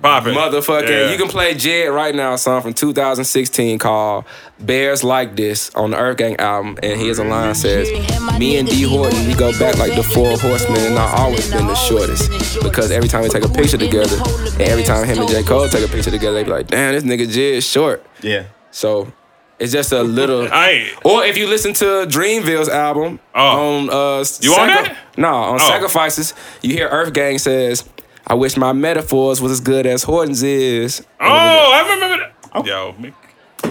Poppin'. 0.02 0.34
motherfucking. 0.34 0.90
Yeah. 0.90 1.11
You 1.11 1.18
can 1.18 1.28
play 1.28 1.53
Jid 1.53 1.94
right 1.94 2.14
now, 2.15 2.34
a 2.34 2.38
song 2.38 2.61
from 2.61 2.73
2016 2.73 3.78
called 3.80 4.26
"Bears 4.60 5.03
Like 5.03 5.36
This" 5.36 5.69
on 5.76 5.91
the 5.91 5.98
Earth 5.98 6.18
Gang 6.18 6.36
album, 6.38 6.78
and 6.82 6.99
here's 6.99 7.19
a 7.19 7.23
line 7.23 7.53
says, 7.56 7.90
"Me 8.40 8.57
and 8.57 8.68
D 8.68 8.82
Horton, 8.84 9.28
we 9.28 9.34
go 9.34 9.52
back 9.60 9.78
like 9.78 9.94
the 9.95 10.03
four 10.03 10.38
horsemen, 10.38 10.82
and 10.82 10.98
I 10.98 11.18
always 11.18 11.49
been 11.52 11.68
the 11.68 11.76
shortest 11.76 12.30
because 12.64 12.91
every 12.91 13.07
time 13.10 13.23
we 13.23 13.30
take 13.30 13.45
a 13.45 13.49
picture 13.49 13.78
together, 13.78 14.18
and 14.53 14.61
every 14.61 14.84
time 14.84 15.06
him 15.06 15.19
and 15.19 15.30
J 15.30 15.44
Cole 15.44 15.68
take 15.69 15.86
a 15.86 15.91
picture 15.91 16.11
together, 16.11 16.34
they 16.36 16.44
be 16.44 16.52
like, 16.52 16.68
damn, 16.68 16.94
this 16.94 17.03
nigga 17.03 17.28
Jid 17.28 17.53
is 17.57 17.65
short." 17.65 18.06
Yeah. 18.22 18.45
So 18.72 19.11
it's 19.60 19.72
just 19.72 19.91
a 19.91 20.02
little. 20.02 20.48
I. 20.52 20.90
Or 21.06 21.23
if 21.23 21.38
you 21.38 21.45
listen 21.48 21.73
to 21.73 21.86
Dreamville's 22.07 22.69
album 22.69 23.19
Oh. 23.36 23.78
on 23.78 23.90
uh 23.90 24.23
You 24.41 24.53
on 24.56 24.68
that? 24.68 24.98
No, 25.18 25.28
on 25.34 25.56
Oh. 25.61 25.68
Sacrifices, 25.68 26.34
you 26.64 26.73
hear 26.73 26.88
Earth 26.88 27.14
Gang 27.14 27.38
says, 27.38 27.88
I 28.27 28.34
wish 28.35 28.56
my 28.57 28.73
metaphors 28.73 29.41
was 29.41 29.52
as 29.52 29.60
good 29.60 29.85
as 29.85 30.03
Horton's 30.03 30.43
is. 30.43 31.06
Oh, 31.19 31.26
I 31.26 31.81
remember 31.93 32.18
that. 32.23 32.34
Oh. 32.53 32.65
Yo, 32.65 32.93
me- 32.99 33.14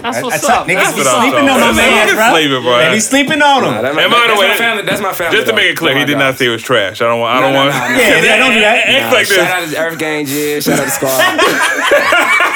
That's 0.01 0.17
I, 0.17 0.21
what's 0.23 0.43
I 0.43 0.55
up. 0.55 0.65
t- 0.67 0.73
niggas 0.73 0.83
That's 0.83 0.95
be 0.97 1.03
sleeping 1.03 1.45
on 1.49 1.59
my 1.59 1.59
That's 1.59 1.77
man, 1.77 2.07
niggas 2.07 2.15
bro. 2.15 2.29
sleeping, 2.33 2.61
bro. 2.63 2.77
They 2.77 2.89
be 2.93 2.99
sleeping 2.99 3.41
on 3.41 3.63
him. 3.63 3.71
Nah, 3.71 3.81
that, 3.81 3.93
Hey, 3.95 4.01
that, 4.01 4.09
by 4.11 4.21
the 4.21 4.27
that's 4.27 4.39
way, 4.41 4.47
my 4.49 4.55
family. 4.57 4.83
That's 4.83 5.01
my 5.01 5.13
family. 5.13 5.37
just 5.37 5.47
to 5.49 5.55
make 5.55 5.69
it 5.71 5.77
clear, 5.77 5.97
he 5.97 6.05
did 6.05 6.17
not 6.17 6.37
say 6.37 6.45
it 6.47 6.49
was 6.49 6.63
trash. 6.63 7.01
I 7.01 7.05
don't 7.07 7.19
want. 7.19 7.37
I 7.37 7.39
don't 7.41 7.53
want. 7.53 7.69
no, 7.69 7.79
no. 7.79 7.87
Yeah, 7.97 8.21
yeah, 8.23 8.37
don't 8.37 8.53
do 8.53 8.59
that. 8.61 8.77
Act 8.87 9.01
Nah, 9.01 9.17
like 9.17 9.25
shout 9.27 9.47
out 9.47 9.69
to 9.69 9.77
Earth 9.77 9.99
Gang 9.99 10.25
Jid. 10.25 10.63
Shout 10.63 10.79
out 10.79 10.85
to 10.85 10.91
Squad. 10.97 11.21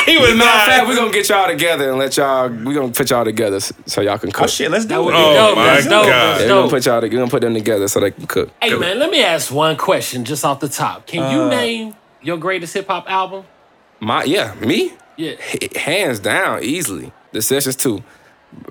He 0.06 0.18
was 0.18 0.36
Matter 0.36 0.46
of 0.46 0.66
fact, 0.68 0.88
we're 0.88 0.96
gonna 0.96 1.12
get 1.12 1.28
y'all 1.30 1.48
together 1.48 1.90
and 1.90 1.98
let 1.98 2.16
y'all. 2.16 2.48
We're 2.50 2.76
gonna 2.76 2.92
put 2.94 3.10
y'all 3.10 3.26
together 3.26 3.60
so 3.60 4.02
y'all 4.02 4.18
can 4.20 4.32
cook. 4.32 4.44
Oh 4.44 4.48
shit, 4.48 4.70
let's 4.70 4.86
do 4.86 5.02
it. 5.10 5.12
be 5.12 5.18
Oh, 5.18 5.34
dope. 5.34 5.56
my 5.58 5.66
That's 5.66 5.88
God. 5.88 5.90
dope. 5.90 6.06
Yeah, 6.08 6.28
That's 6.28 6.42
we're 6.44 6.48
gonna 6.50 6.70
put 6.70 6.86
y'all. 6.86 7.02
We're 7.02 7.10
gonna 7.10 7.28
put 7.28 7.42
them 7.42 7.54
together 7.56 7.88
so 7.88 8.00
they 8.00 8.12
can 8.12 8.28
cook. 8.28 8.52
Hey 8.62 8.78
man, 8.78 9.00
let 9.00 9.10
me 9.10 9.24
ask 9.24 9.52
one 9.52 9.78
question 9.78 10.24
just 10.24 10.46
off 10.46 10.60
the 10.60 10.70
top. 10.70 11.08
Can 11.08 11.24
Uh. 11.24 11.32
you 11.32 11.50
name 11.50 11.96
your 12.22 12.38
greatest 12.38 12.74
hip 12.76 12.88
hop 12.88 13.10
album? 13.10 13.46
My 14.00 14.24
yeah, 14.26 14.54
me. 14.56 14.94
Yeah. 15.18 15.36
H- 15.54 15.76
hands 15.78 16.20
down, 16.20 16.62
easily. 16.64 17.12
The 17.36 17.41
Sessions 17.41 17.76
2. 17.76 18.02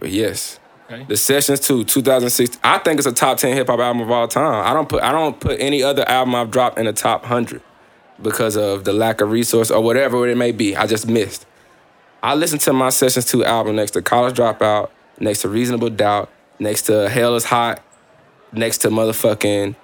Yes. 0.05 0.59
Okay. 0.86 1.05
The 1.07 1.19
Sessions 1.19 1.61
2, 1.61 1.85
2006. 1.85 2.59
I 2.65 2.78
think 2.78 2.97
it's 2.97 3.07
a 3.07 3.12
top 3.12 3.36
10 3.36 3.55
hip 3.55 3.66
hop 3.66 3.78
album 3.78 4.01
of 4.01 4.11
all 4.11 4.27
time. 4.27 4.65
I 4.66 4.73
don't 4.73 4.89
put 4.89 5.03
I 5.03 5.12
don't 5.12 5.39
put 5.39 5.61
any 5.61 5.82
other 5.82 6.09
album 6.09 6.35
I've 6.35 6.51
dropped 6.51 6.78
in 6.78 6.86
the 6.86 6.95
top 6.95 7.24
100 7.24 7.61
because 8.23 8.57
of 8.57 8.85
the 8.85 8.95
lack 8.95 9.20
of 9.20 9.31
resource 9.31 9.70
or 9.70 9.82
whatever 9.82 10.27
it 10.27 10.39
may 10.39 10.51
be. 10.51 10.74
I 10.74 10.86
just 10.86 11.07
missed. 11.07 11.45
I 12.23 12.35
listened 12.35 12.62
to 12.62 12.73
my 12.73 12.89
Sessions 12.89 13.27
2 13.27 13.45
album 13.45 13.77
next 13.77 13.91
to 13.91 14.01
College 14.01 14.35
Dropout, 14.35 14.89
next 15.20 15.43
to 15.43 15.51
Reasonable 15.51 15.91
Doubt, 15.91 16.31
next 16.59 16.82
to 16.82 17.11
Hell 17.11 17.36
is 17.36 17.45
Hot, 17.45 17.82
next 18.51 18.78
to 18.78 18.89
motherfucking 18.89 19.77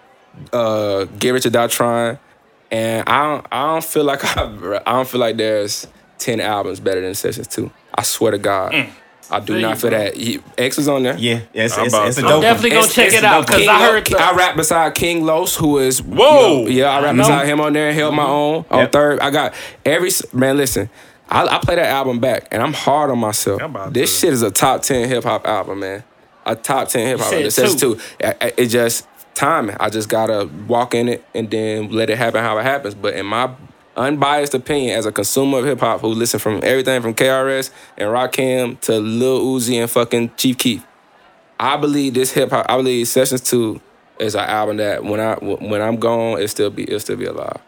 uh, 0.54 1.04
Get 1.04 1.32
Rich 1.32 1.44
or 1.44 1.50
Die 1.50 1.66
Trying. 1.66 2.18
And 2.70 3.06
I 3.06 3.22
don't, 3.24 3.46
I 3.52 3.72
don't 3.72 3.84
feel 3.84 4.04
like 4.04 4.24
I, 4.38 4.80
I 4.86 4.92
don't 4.92 5.06
feel 5.06 5.20
like 5.20 5.36
there's 5.36 5.86
ten 6.16 6.40
albums 6.40 6.80
better 6.80 7.02
than 7.02 7.14
Sessions 7.14 7.46
Two. 7.46 7.70
I 7.94 8.02
swear 8.02 8.32
to 8.32 8.38
God, 8.38 8.72
mm. 8.72 8.90
I 9.32 9.38
do 9.40 9.52
There 9.52 9.62
not 9.62 9.70
you 9.70 9.76
feel 9.76 9.90
that. 9.90 10.16
He- 10.16 10.40
X 10.58 10.78
is 10.78 10.88
on 10.88 11.02
there. 11.04 11.16
Yeah, 11.16 11.40
yeah, 11.52 11.64
it's, 11.66 11.78
it's, 11.78 11.94
it's 11.94 12.18
a 12.18 12.22
dope. 12.22 12.32
I'm 12.32 12.40
definitely 12.40 12.70
one. 12.70 12.76
gonna 12.78 12.86
It's- 12.90 12.94
check 12.94 13.06
it's 13.08 13.16
it 13.16 13.24
out 13.24 13.46
because 13.46 13.68
I 13.68 13.78
heard. 13.80 14.06
The, 14.06 14.20
I 14.20 14.32
rap 14.34 14.56
beside 14.56 14.94
King 14.94 15.24
Los, 15.24 15.54
who 15.56 15.78
is 15.78 16.02
Whoa. 16.02 16.60
you 16.62 16.64
know, 16.64 16.66
yeah, 16.68 16.90
I 16.90 17.02
rap 17.02 17.14
know. 17.14 17.22
beside 17.22 17.46
him 17.46 17.60
on 17.60 17.72
there. 17.72 17.88
And 17.90 17.96
held 17.98 18.14
my 18.14 18.22
mm-hmm. 18.24 18.32
own 18.32 18.64
on 18.70 18.78
Yep. 18.80 18.92
third. 18.92 19.20
I 19.20 19.30
got 19.30 19.54
every 19.84 20.10
man. 20.32 20.56
Listen, 20.56 20.90
I, 21.28 21.44
I 21.46 21.58
play 21.58 21.76
that 21.76 21.86
album 21.86 22.18
back, 22.18 22.48
and 22.50 22.60
I'm 22.62 22.72
hard 22.72 23.10
on 23.10 23.18
myself. 23.20 23.60
This 23.92 24.12
to. 24.20 24.26
shit 24.26 24.32
is 24.32 24.42
a 24.42 24.50
top 24.50 24.82
ten 24.82 25.08
hip 25.08 25.22
hop 25.24 25.46
album, 25.46 25.78
man. 25.80 26.02
a 26.44 26.56
top 26.56 26.88
ten 26.88 27.06
hip 27.06 27.20
hop. 27.20 27.30
said 27.30 27.44
It 27.46 27.50
says 27.52 27.76
two. 27.76 27.94
two. 27.96 28.00
I- 28.24 28.34
I- 28.40 28.52
It 28.56 28.66
just 28.66 29.06
timing. 29.34 29.76
I 29.78 29.90
just 29.90 30.08
gotta 30.08 30.50
walk 30.66 30.92
in 30.94 31.08
it 31.08 31.24
and 31.36 31.48
then 31.48 31.90
let 31.92 32.10
it 32.10 32.18
happen 32.18 32.42
how 32.42 32.58
it 32.58 32.64
happens. 32.64 32.94
But 32.96 33.14
in 33.14 33.26
my 33.26 33.50
unbiased 33.96 34.54
opinion, 34.54 34.98
as 34.98 35.06
a 35.06 35.12
consumer 35.12 35.58
of 35.58 35.64
hip 35.64 35.80
hop 35.80 36.00
who 36.00 36.08
listen 36.08 36.40
from 36.40 36.60
everything 36.62 37.02
from 37.02 37.14
KRS 37.14 37.70
and 37.98 38.08
Rakim 38.08 38.80
to 38.80 38.98
Lil 38.98 39.40
Uzi 39.44 39.80
and 39.80 39.90
fucking 39.90 40.32
Chief 40.36 40.56
Keef, 40.58 40.84
I 41.58 41.76
believe 41.76 42.14
this 42.14 42.32
hip 42.32 42.50
hop. 42.50 42.66
I 42.68 42.76
believe 42.76 43.08
Sessions 43.08 43.40
Two 43.42 43.80
is 44.18 44.34
an 44.34 44.40
album 44.44 44.76
that 44.78 45.04
when 45.04 45.20
I 45.20 45.34
when 45.36 45.80
I'm 45.82 45.96
gone, 45.96 46.40
it 46.40 46.48
still 46.48 46.70
be 46.70 46.84
it'll 46.84 47.00
still 47.00 47.16
be 47.16 47.26
alive. 47.26 47.60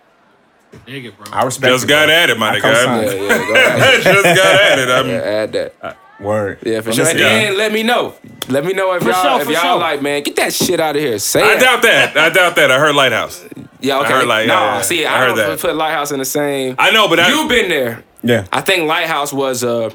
Dig 0.86 1.04
it, 1.06 1.16
bro. 1.18 1.26
I 1.32 1.44
respect 1.44 1.70
Just 1.70 1.84
it, 1.84 1.88
got 1.88 2.06
bro. 2.06 2.14
at 2.14 2.30
it, 2.30 2.38
my 2.38 2.50
I 2.50 2.58
nigga. 2.58 2.62
Yeah, 2.62 3.02
yeah, 3.02 3.96
go. 3.98 4.00
Just 4.22 4.24
got 4.42 4.60
at 4.62 4.78
it. 4.78 4.88
I'm, 4.88 5.08
Yeah, 5.10 5.14
add 5.16 5.52
that. 5.52 5.74
Uh, 5.82 5.92
Word. 6.18 6.58
Yeah, 6.64 6.80
for 6.80 6.90
Well, 6.90 6.96
sure. 6.96 7.04
listen, 7.06 7.20
And 7.20 7.56
let 7.58 7.72
me 7.72 7.82
know. 7.82 8.14
Let 8.48 8.64
me 8.64 8.72
know 8.72 8.94
if 8.94 9.02
For 9.02 9.10
y'all 9.10 9.22
sure, 9.22 9.40
if 9.42 9.48
y'all 9.48 9.60
sure. 9.60 9.78
like, 9.80 10.00
man, 10.02 10.22
get 10.22 10.36
that 10.36 10.54
shit 10.54 10.78
out 10.80 10.94
of 10.96 11.02
here. 11.02 11.18
Say 11.18 11.42
I 11.42 11.56
it. 11.56 11.60
doubt 11.60 11.82
that. 11.82 12.16
I 12.16 12.30
doubt 12.30 12.56
that. 12.56 12.70
I 12.70 12.78
heard 12.78 12.94
Lighthouse. 12.94 13.44
Yeah, 13.82 13.98
okay. 13.98 14.12
I 14.14 14.18
heard 14.18 14.28
nah, 14.28 14.38
yeah, 14.38 14.80
see, 14.82 15.04
I 15.04 15.14
I, 15.14 15.18
heard 15.18 15.26
don't 15.28 15.36
that. 15.36 15.58
put 15.60 15.74
Lighthouse 15.76 16.12
in 16.12 16.18
the 16.18 16.24
same. 16.24 16.76
I 16.78 16.90
know, 16.92 17.08
but 17.08 17.18
I, 17.20 17.28
You've 17.30 17.48
been 17.48 17.68
there. 17.68 18.04
Yeah. 18.22 18.46
I 18.52 18.60
think 18.60 18.86
Lighthouse 18.86 19.32
was 19.32 19.64
uh 19.64 19.90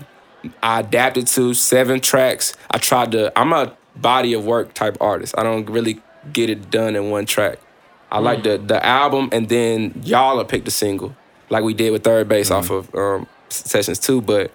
I 0.62 0.82
adapted 0.82 1.28
to 1.28 1.54
seven 1.54 2.00
tracks. 2.02 2.54
I 2.70 2.78
tried 2.78 3.12
to 3.14 3.38
I'm 3.40 3.54
a 3.54 3.76
body 3.96 4.34
of 4.34 4.46
work 4.46 4.74
type 4.74 4.98
artist. 5.02 5.36
I 5.38 5.44
don't 5.44 5.66
really 5.70 6.02
get 6.34 6.50
it 6.50 6.70
done 6.70 6.96
in 6.96 7.10
one 7.10 7.26
track. 7.26 7.60
I 8.12 8.20
like 8.20 8.44
the 8.44 8.58
the 8.58 8.86
album 8.86 9.30
and 9.32 9.48
then 9.50 10.02
y'all 10.04 10.38
will 10.38 10.46
pick 10.46 10.66
the 10.66 10.72
single. 10.72 11.16
Like 11.50 11.64
we 11.64 11.74
did 11.74 11.92
with 11.92 12.04
third 12.04 12.28
base 12.28 12.52
off 12.52 12.70
of 12.70 12.94
um 12.94 13.28
sessions 13.50 14.00
two, 14.00 14.22
but 14.22 14.52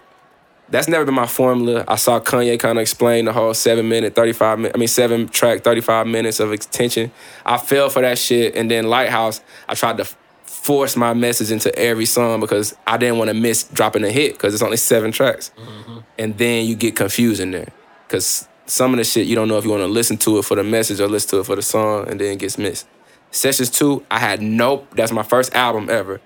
that's 0.72 0.88
never 0.88 1.04
been 1.04 1.14
my 1.14 1.26
formula. 1.26 1.84
I 1.86 1.96
saw 1.96 2.18
Kanye 2.18 2.58
kind 2.58 2.78
of 2.78 2.82
explain 2.82 3.26
the 3.26 3.32
whole 3.34 3.52
seven 3.52 3.90
minute, 3.90 4.14
35 4.14 4.58
minute, 4.58 4.72
I 4.74 4.78
mean, 4.78 4.88
seven 4.88 5.28
track, 5.28 5.62
35 5.62 6.06
minutes 6.06 6.40
of 6.40 6.50
extension. 6.50 7.12
I 7.44 7.58
fell 7.58 7.90
for 7.90 8.00
that 8.00 8.18
shit. 8.18 8.56
And 8.56 8.70
then 8.70 8.84
Lighthouse, 8.84 9.42
I 9.68 9.74
tried 9.74 9.98
to 9.98 10.06
force 10.46 10.96
my 10.96 11.12
message 11.12 11.50
into 11.50 11.76
every 11.78 12.06
song 12.06 12.40
because 12.40 12.74
I 12.86 12.96
didn't 12.96 13.18
want 13.18 13.28
to 13.28 13.34
miss 13.34 13.64
dropping 13.64 14.02
a 14.04 14.10
hit 14.10 14.32
because 14.32 14.54
it's 14.54 14.62
only 14.62 14.78
seven 14.78 15.12
tracks. 15.12 15.52
Mm-hmm. 15.58 15.98
And 16.18 16.38
then 16.38 16.64
you 16.64 16.74
get 16.74 16.96
confused 16.96 17.42
in 17.42 17.50
there 17.50 17.68
because 18.08 18.48
some 18.64 18.94
of 18.94 18.96
the 18.96 19.04
shit 19.04 19.26
you 19.26 19.34
don't 19.34 19.48
know 19.48 19.58
if 19.58 19.64
you 19.64 19.70
want 19.70 19.82
to 19.82 19.88
listen 19.88 20.16
to 20.18 20.38
it 20.38 20.46
for 20.46 20.54
the 20.54 20.64
message 20.64 21.00
or 21.00 21.06
listen 21.06 21.30
to 21.30 21.40
it 21.40 21.46
for 21.46 21.56
the 21.56 21.62
song 21.62 22.08
and 22.08 22.18
then 22.18 22.32
it 22.32 22.38
gets 22.38 22.56
missed. 22.56 22.88
Sessions 23.30 23.68
2, 23.68 24.06
I 24.10 24.20
had 24.20 24.40
nope. 24.40 24.88
That's 24.94 25.12
my 25.12 25.22
first 25.22 25.54
album 25.54 25.90
ever. 25.90 26.22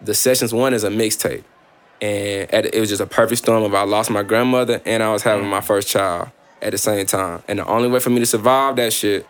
The 0.00 0.14
Sessions 0.14 0.54
1 0.54 0.72
is 0.72 0.84
a 0.84 0.88
mixtape 0.88 1.44
and 2.00 2.52
at, 2.52 2.74
it 2.74 2.80
was 2.80 2.88
just 2.88 3.00
a 3.00 3.06
perfect 3.06 3.42
storm 3.42 3.62
of 3.62 3.74
I 3.74 3.82
lost 3.82 4.10
my 4.10 4.22
grandmother 4.22 4.80
and 4.84 5.02
I 5.02 5.12
was 5.12 5.22
having 5.22 5.46
my 5.46 5.60
first 5.60 5.88
child 5.88 6.30
at 6.62 6.72
the 6.72 6.78
same 6.78 7.06
time. 7.06 7.42
And 7.48 7.58
the 7.58 7.66
only 7.66 7.88
way 7.88 8.00
for 8.00 8.10
me 8.10 8.20
to 8.20 8.26
survive 8.26 8.76
that 8.76 8.92
shit 8.92 9.26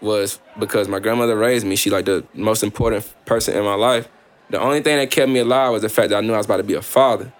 was 0.00 0.38
because 0.58 0.88
my 0.88 0.98
grandmother 0.98 1.36
raised 1.36 1.66
me. 1.66 1.76
She 1.76 1.90
like 1.90 2.04
the 2.04 2.24
most 2.34 2.62
important 2.62 3.10
person 3.26 3.56
in 3.56 3.64
my 3.64 3.74
life. 3.74 4.08
The 4.50 4.60
only 4.60 4.82
thing 4.82 4.96
that 4.98 5.10
kept 5.10 5.30
me 5.30 5.40
alive 5.40 5.72
was 5.72 5.82
the 5.82 5.88
fact 5.88 6.10
that 6.10 6.18
I 6.18 6.20
knew 6.20 6.34
I 6.34 6.36
was 6.36 6.46
about 6.46 6.58
to 6.58 6.62
be 6.62 6.74
a 6.74 6.82
father. 6.82 7.32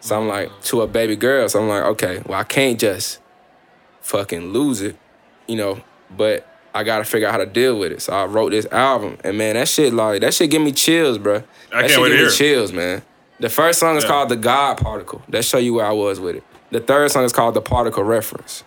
So 0.00 0.18
I'm 0.18 0.28
like 0.28 0.50
to 0.62 0.82
a 0.82 0.86
baby 0.86 1.16
girl. 1.16 1.48
So 1.48 1.60
I'm 1.60 1.68
like, 1.68 1.84
okay, 1.84 2.22
well 2.26 2.38
I 2.38 2.44
can't 2.44 2.78
just 2.78 3.20
fucking 4.00 4.52
lose 4.52 4.80
it, 4.80 4.96
you 5.46 5.56
know. 5.56 5.82
But 6.16 6.46
I 6.74 6.84
gotta 6.84 7.04
figure 7.04 7.28
out 7.28 7.32
how 7.32 7.38
to 7.38 7.46
deal 7.46 7.78
with 7.78 7.92
it. 7.92 8.02
So 8.02 8.12
I 8.12 8.24
wrote 8.24 8.50
this 8.50 8.66
album, 8.66 9.18
and 9.24 9.38
man, 9.38 9.54
that 9.54 9.68
shit 9.68 9.92
like 9.92 10.20
that 10.20 10.34
shit 10.34 10.50
give 10.50 10.62
me 10.62 10.72
chills, 10.72 11.18
bro. 11.18 11.36
I 11.36 11.38
that 11.38 11.44
can't 11.72 11.90
shit 11.90 12.00
wait 12.00 12.08
to 12.10 12.16
hear 12.16 12.26
me 12.26 12.32
chills, 12.32 12.72
man. 12.72 13.02
The 13.40 13.48
first 13.48 13.78
song 13.80 13.96
is 13.96 14.04
Yeah. 14.04 14.10
called 14.10 14.28
"The 14.30 14.36
God 14.36 14.78
Particle." 14.78 15.22
That 15.28 15.44
show 15.44 15.58
you 15.58 15.74
where 15.74 15.86
I 15.86 15.92
was 15.92 16.18
with 16.20 16.36
it. 16.36 16.42
The 16.70 16.80
third 16.80 17.10
song 17.10 17.24
is 17.24 17.32
called 17.32 17.54
"The 17.54 17.60
Particle 17.60 18.02
Reference." 18.04 18.64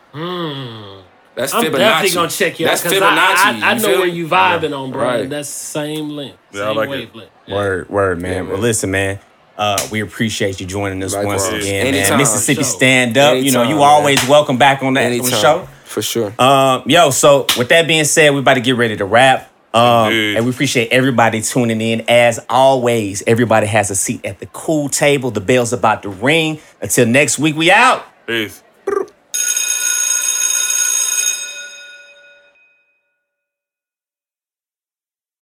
That's 1.34 1.54
I'm 1.54 1.64
Fibonacci. 1.64 1.78
definitely 1.78 2.16
gonna 2.16 2.30
check 2.30 2.60
you 2.60 2.68
out 2.68 2.70
That's 2.72 2.84
because 2.84 2.98
Fibonacci. 3.00 3.04
I, 3.08 3.60
I, 3.64 3.72
I 3.72 3.74
know 3.76 3.80
feel 3.84 4.00
where 4.00 4.08
you 4.08 4.28
vibing 4.28 4.78
on, 4.78 4.92
bro. 4.92 5.02
Right. 5.04 5.30
That's 5.30 5.48
same 5.50 6.10
length, 6.10 6.38
Yeah, 6.52 6.64
I 6.64 6.68
same 6.68 6.76
like 6.78 6.88
it. 6.88 6.92
wavelength. 6.92 7.30
Yeah. 7.48 7.56
Word, 7.56 7.90
word, 7.90 8.22
man. 8.22 8.46
Yeah, 8.46 8.52
well, 8.52 8.60
listen, 8.60 8.92
man. 8.92 9.20
Uh, 9.58 9.78
we 9.92 10.02
appreciate 10.02 10.60
you 10.60 10.66
joining 10.66 11.02
us 11.04 11.14
Likewise. 11.14 11.42
once 11.44 11.64
again, 11.64 11.88
Anytime. 11.88 12.10
man. 12.12 12.18
Mississippi 12.20 12.56
Sure. 12.56 12.64
Stand 12.64 13.18
Up. 13.18 13.36
you 13.36 13.52
know, 13.52 13.62
Anytime, 13.62 13.70
you 13.70 13.76
man. 13.76 13.84
always 13.84 14.28
welcome 14.28 14.58
back 14.58 14.82
on 14.84 14.94
that 14.96 15.12
on 15.12 15.18
the 15.20 15.32
show. 15.32 15.68
For 15.86 16.02
sure. 16.02 16.34
Um, 16.42 16.84
yo, 16.86 17.10
so 17.12 17.46
with 17.58 17.70
that 17.70 17.86
being 17.88 18.06
said, 18.06 18.34
we're 18.34 18.40
about 18.40 18.56
to 18.56 18.62
get 18.62 18.76
ready 18.76 18.98
to 18.98 19.06
wrap. 19.06 19.51
Um, 19.74 20.12
and 20.12 20.46
we 20.46 20.52
appreciate 20.52 20.92
everybody 20.92 21.42
tuning 21.42 21.80
in. 21.82 22.06
As 22.08 22.40
always, 22.50 23.24
everybody 23.26 23.68
has 23.68 23.90
a 23.90 23.96
seat 23.96 24.26
at 24.26 24.40
the 24.40 24.48
cool 24.48 24.90
table. 24.90 25.32
The 25.32 25.42
bell's 25.42 25.72
about 25.74 26.04
to 26.04 26.10
ring. 26.10 26.60
Until 26.82 27.06
next 27.06 27.40
week, 27.40 27.56
we 27.56 27.72
out. 27.72 28.06
Peace. 28.28 28.61